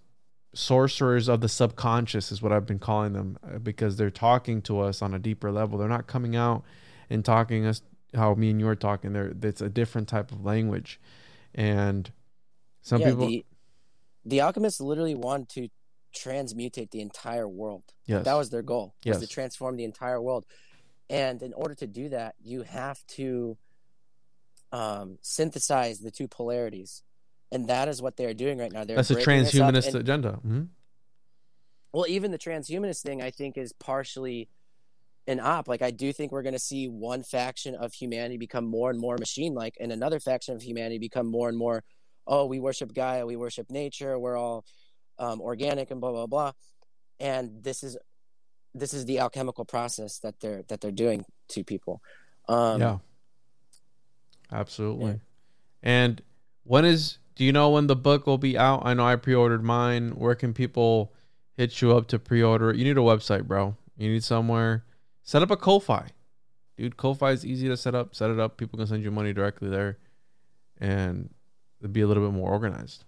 sorcerers 0.55 1.29
of 1.29 1.41
the 1.41 1.49
subconscious 1.49 2.31
is 2.31 2.41
what 2.41 2.53
I've 2.53 2.67
been 2.67 2.79
calling 2.79 3.15
them 3.15 3.39
uh, 3.43 3.59
because 3.59 3.97
they're 3.97 4.11
talking 4.11 4.63
to 4.63 4.81
us 4.81 5.03
on 5.03 5.15
a 5.15 5.19
deeper 5.19 5.51
level. 5.51 5.79
They're 5.79 5.89
not 5.89 6.07
coming 6.07 6.37
out 6.37 6.63
and 7.11 7.25
talking 7.25 7.67
us 7.67 7.83
how 8.15 8.35
me 8.35 8.51
and 8.51 8.61
you 8.61 8.69
are 8.69 8.77
talking. 8.77 9.13
They're 9.13 9.35
it's 9.43 9.61
a 9.61 9.69
different 9.69 10.09
type 10.09 10.31
of 10.31 10.45
language, 10.45 11.01
and 11.55 12.11
some 12.81 13.01
yeah, 13.01 13.11
people 13.11 13.27
the 13.27 13.45
the 14.25 14.41
alchemists 14.41 14.81
literally 14.81 15.15
want 15.15 15.49
to 15.51 15.69
transmutate 16.25 16.91
the 16.91 17.01
entire 17.01 17.49
world. 17.61 17.85
yes 18.07 18.25
That 18.25 18.35
was 18.41 18.49
their 18.51 18.63
goal. 18.73 18.87
Was 19.05 19.17
Yes. 19.17 19.21
to 19.21 19.27
transform 19.27 19.77
the 19.77 19.85
entire 19.93 20.21
world. 20.27 20.45
And 21.11 21.43
in 21.43 21.53
order 21.63 21.75
to 21.77 21.87
do 21.87 22.05
that, 22.17 22.35
you 22.43 22.63
have 22.63 22.99
to 23.19 23.57
um, 24.73 25.19
synthesize 25.23 25.99
the 26.01 26.11
two 26.11 26.29
polarities, 26.29 27.03
and 27.51 27.69
that 27.69 27.89
is 27.89 28.03
what 28.03 28.17
they're 28.17 28.35
doing 28.35 28.59
right 28.59 28.71
now. 28.73 28.85
They're 28.85 28.97
that's 28.97 29.11
a 29.11 29.15
breaking 29.15 29.45
this 29.45 29.55
up, 29.55 29.73
transhumanist 29.75 29.87
and- 29.89 29.97
agenda. 29.97 30.33
hmm 30.43 30.63
well, 31.91 32.05
even 32.07 32.31
the 32.33 32.39
transhumanist 32.39 33.01
thing, 33.03 33.23
I 33.23 33.31
think, 33.31 33.57
is 33.57 33.73
partially 33.73 34.51
an 35.27 35.41
op. 35.41 35.69
Like, 35.69 35.81
I 35.81 35.91
do 35.91 36.13
think 36.13 36.33
we're 36.33 36.43
going 36.43 36.53
to 36.53 36.59
see 36.59 36.87
one 36.87 37.23
faction 37.23 37.75
of 37.75 37.95
humanity 37.95 38.37
become 38.37 38.67
more 38.67 38.91
and 38.91 39.01
more 39.01 39.17
machine-like, 39.17 39.75
and 39.81 39.91
another 39.91 40.21
faction 40.21 40.55
of 40.55 40.61
humanity 40.63 40.99
become 40.99 41.27
more 41.27 41.49
and 41.49 41.57
more, 41.57 41.83
oh, 42.27 42.45
we 42.45 42.61
worship 42.61 42.93
Gaia, 42.93 43.25
we 43.25 43.37
worship 43.37 43.71
nature, 43.71 44.19
we're 44.19 44.37
all 44.37 44.67
um, 45.19 45.41
organic, 45.41 45.91
and 45.91 46.01
blah 46.01 46.13
blah 46.13 46.27
blah. 46.27 46.53
And 47.21 47.63
this 47.63 47.83
is 47.83 47.97
this 48.75 48.95
is 48.95 49.05
the 49.07 49.19
alchemical 49.19 49.65
process 49.65 50.19
that 50.21 50.41
they're 50.41 50.63
that 50.69 50.81
they're 50.81 50.91
doing 50.91 51.25
to 51.49 51.65
people. 51.65 52.01
Um, 52.49 52.81
yeah, 52.81 52.99
absolutely. 54.53 55.11
yeah. 55.11 55.17
And 55.83 56.23
when 56.65 56.85
is? 56.85 57.19
Do 57.35 57.45
you 57.45 57.53
know 57.53 57.71
when 57.71 57.87
the 57.87 57.95
book 57.95 58.27
will 58.27 58.39
be 58.39 58.59
out? 58.59 58.83
I 58.85 58.95
know 58.95 59.07
I 59.07 59.15
pre-ordered 59.15 59.63
mine. 59.63 60.11
Where 60.17 60.35
can 60.35 60.53
people 60.53 61.13
hit 61.57 61.81
you 61.81 61.97
up 61.97 62.09
to 62.09 62.19
pre-order? 62.19 62.75
You 62.75 62.83
need 62.83 62.99
a 62.99 63.01
website, 63.01 63.45
bro. 63.45 63.77
You 63.97 64.11
need 64.11 64.25
somewhere. 64.25 64.85
Set 65.23 65.43
up 65.43 65.51
a 65.53 65.57
Ko-fi, 65.57 66.09
dude. 66.77 66.97
Ko-fi 66.97 67.31
is 67.31 67.47
easy 67.47 67.69
to 67.69 67.77
set 67.77 67.95
up. 67.95 68.17
Set 68.17 68.31
it 68.31 68.41
up. 68.41 68.57
People 68.57 68.77
can 68.77 68.89
send 68.89 69.05
you 69.05 69.13
money 69.13 69.33
directly 69.33 69.69
there, 69.69 69.99
and 70.79 71.31
it'd 71.81 71.93
be 71.93 72.01
a 72.01 72.09
little 72.09 72.25
bit 72.25 72.35
more 72.35 72.51
organized. 72.51 73.05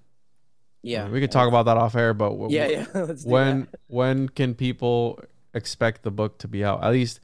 Yeah. 0.83 1.09
we 1.09 1.21
could 1.21 1.31
talk 1.31 1.49
about 1.49 1.65
that 1.65 1.77
off 1.77 1.95
air, 1.95 2.15
but 2.15 2.37
wh- 2.37 2.51
Yeah, 2.51 2.67
yeah. 2.67 2.87
Let's 2.95 3.25
when 3.25 3.69
when 3.89 4.29
can 4.29 4.55
people 4.55 5.21
expect 5.55 6.03
the 6.03 6.11
book 6.11 6.39
to 6.39 6.49
be 6.49 6.65
out? 6.65 6.83
At 6.83 6.93
least 6.93 7.21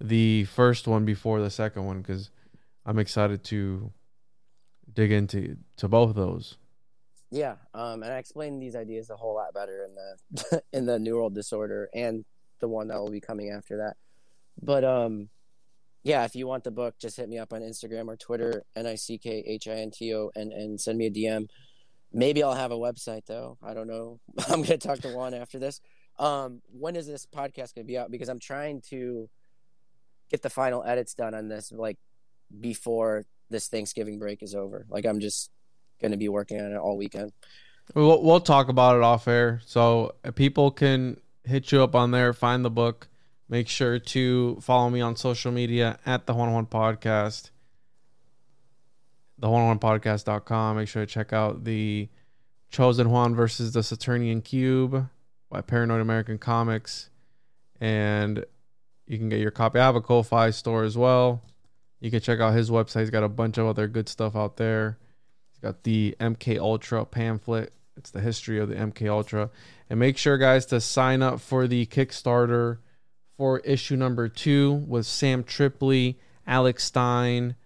the 0.00 0.44
first 0.44 0.86
one 0.86 1.04
before 1.04 1.40
the 1.40 1.50
second 1.50 1.84
one, 1.84 2.00
because 2.00 2.30
I'm 2.84 2.98
excited 2.98 3.44
to 3.44 3.92
dig 4.92 5.12
into 5.12 5.56
to 5.76 5.88
both 5.88 6.10
of 6.10 6.16
those. 6.16 6.56
Yeah, 7.30 7.54
um, 7.72 8.02
and 8.02 8.12
I 8.12 8.18
explained 8.18 8.60
these 8.60 8.76
ideas 8.76 9.08
a 9.08 9.16
whole 9.16 9.34
lot 9.34 9.54
better 9.54 9.84
in 9.84 9.94
the 9.94 10.62
in 10.72 10.86
the 10.86 10.98
New 10.98 11.16
World 11.16 11.34
Disorder 11.34 11.88
and 11.94 12.24
the 12.60 12.68
one 12.68 12.88
that 12.88 12.98
will 12.98 13.10
be 13.10 13.20
coming 13.20 13.50
after 13.50 13.78
that. 13.78 13.96
But 14.60 14.84
um, 14.84 15.30
yeah, 16.02 16.24
if 16.24 16.36
you 16.36 16.46
want 16.46 16.64
the 16.64 16.70
book, 16.70 16.96
just 17.00 17.16
hit 17.16 17.28
me 17.28 17.38
up 17.38 17.52
on 17.52 17.62
Instagram 17.62 18.08
or 18.08 18.16
Twitter, 18.16 18.64
N 18.76 18.86
I 18.86 18.96
C 18.96 19.18
K 19.18 19.42
H 19.46 19.66
I 19.68 19.72
N 19.72 19.90
T 19.90 20.14
O, 20.14 20.30
and 20.34 20.52
and 20.52 20.80
send 20.80 20.98
me 20.98 21.06
a 21.06 21.10
DM. 21.10 21.48
Maybe 22.12 22.42
I'll 22.42 22.54
have 22.54 22.72
a 22.72 22.76
website 22.76 23.26
though. 23.26 23.58
I 23.62 23.74
don't 23.74 23.88
know. 23.88 24.20
I'm 24.48 24.62
gonna 24.62 24.78
talk 24.78 25.00
to 25.00 25.08
Juan 25.08 25.34
after 25.34 25.58
this. 25.58 25.80
Um, 26.18 26.60
when 26.70 26.96
is 26.96 27.06
this 27.06 27.26
podcast 27.26 27.74
gonna 27.74 27.86
be 27.86 27.98
out? 27.98 28.10
Because 28.10 28.28
I'm 28.28 28.38
trying 28.38 28.82
to 28.90 29.28
get 30.30 30.42
the 30.42 30.50
final 30.50 30.82
edits 30.82 31.14
done 31.14 31.34
on 31.34 31.48
this 31.48 31.70
like 31.70 31.98
before 32.60 33.24
this 33.50 33.68
Thanksgiving 33.68 34.18
break 34.18 34.42
is 34.42 34.54
over. 34.54 34.86
Like 34.88 35.06
I'm 35.06 35.20
just 35.20 35.50
going 36.00 36.10
to 36.10 36.18
be 36.18 36.28
working 36.28 36.60
on 36.60 36.72
it 36.72 36.76
all 36.76 36.96
weekend. 36.96 37.32
We'll, 37.94 38.22
we'll 38.22 38.40
talk 38.40 38.68
about 38.68 38.96
it 38.96 39.02
off 39.02 39.28
air. 39.28 39.60
So 39.64 40.16
uh, 40.24 40.32
people 40.32 40.70
can 40.70 41.20
hit 41.44 41.70
you 41.70 41.82
up 41.82 41.94
on 41.94 42.10
there, 42.10 42.32
find 42.32 42.64
the 42.64 42.70
book. 42.70 43.08
Make 43.48 43.68
sure 43.68 43.98
to 43.98 44.58
follow 44.60 44.88
me 44.88 45.00
on 45.02 45.14
social 45.16 45.52
media 45.52 45.98
at 46.06 46.26
the 46.26 46.32
Juan 46.32 46.48
on 46.48 46.54
Juan 46.54 46.66
Podcast, 46.66 47.50
the 49.42 49.50
Juan 49.50 49.62
on 49.62 49.78
Juan 49.78 49.98
Podcast.com. 49.98 50.76
Make 50.76 50.88
sure 50.88 51.04
to 51.04 51.12
check 51.12 51.32
out 51.32 51.64
the 51.64 52.08
Chosen 52.70 53.10
Juan 53.10 53.34
versus 53.34 53.72
the 53.72 53.82
Saturnian 53.82 54.40
Cube 54.40 55.08
by 55.50 55.60
Paranoid 55.60 56.00
American 56.00 56.38
Comics. 56.38 57.10
And 57.80 58.44
you 59.06 59.18
can 59.18 59.28
get 59.28 59.40
your 59.40 59.50
copy. 59.50 59.80
I 59.80 59.84
have 59.84 59.96
a 59.96 60.00
Ko-Fi 60.00 60.50
store 60.50 60.84
as 60.84 60.96
well. 60.96 61.42
You 62.00 62.10
can 62.10 62.20
check 62.20 62.38
out 62.38 62.54
his 62.54 62.70
website. 62.70 63.00
He's 63.00 63.10
got 63.10 63.24
a 63.24 63.28
bunch 63.28 63.58
of 63.58 63.66
other 63.66 63.88
good 63.88 64.08
stuff 64.08 64.36
out 64.36 64.58
there. 64.58 64.96
He's 65.50 65.58
got 65.58 65.82
the 65.82 66.16
MK 66.20 66.60
Ultra 66.60 67.04
pamphlet. 67.04 67.72
It's 67.96 68.12
the 68.12 68.20
history 68.20 68.60
of 68.60 68.68
the 68.68 68.76
MK 68.76 69.10
Ultra. 69.10 69.50
And 69.90 69.98
make 69.98 70.18
sure, 70.18 70.38
guys, 70.38 70.66
to 70.66 70.80
sign 70.80 71.20
up 71.20 71.40
for 71.40 71.66
the 71.66 71.86
Kickstarter 71.86 72.78
for 73.36 73.58
issue 73.60 73.96
number 73.96 74.28
two 74.28 74.72
with 74.72 75.04
Sam 75.04 75.42
Tripoli, 75.42 76.16
Alex 76.46 76.84
Stein, 76.84 77.56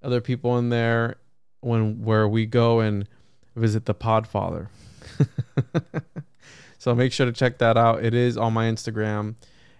other 0.00 0.20
people 0.20 0.56
in 0.58 0.68
there 0.68 1.16
when 1.64 2.02
where 2.02 2.28
we 2.28 2.46
go 2.46 2.80
and 2.80 3.08
visit 3.56 3.86
the 3.86 3.94
Podfather. 3.94 4.68
so 6.78 6.94
make 6.94 7.12
sure 7.12 7.26
to 7.26 7.32
check 7.32 7.58
that 7.58 7.76
out. 7.76 8.04
It 8.04 8.14
is 8.14 8.36
on 8.36 8.52
my 8.52 8.66
Instagram, 8.66 9.36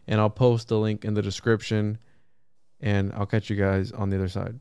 and 0.06 0.20
I'll 0.20 0.31
post 0.31 0.69
the 0.69 0.78
link 0.78 1.05
in 1.05 1.15
the 1.15 1.23
description. 1.23 1.98
And 2.81 3.12
I'll 3.15 3.27
catch 3.27 3.48
you 3.48 3.56
guys 3.56 3.93
on 3.93 4.11
the 4.11 4.16
other 4.16 4.28
side. 4.28 4.59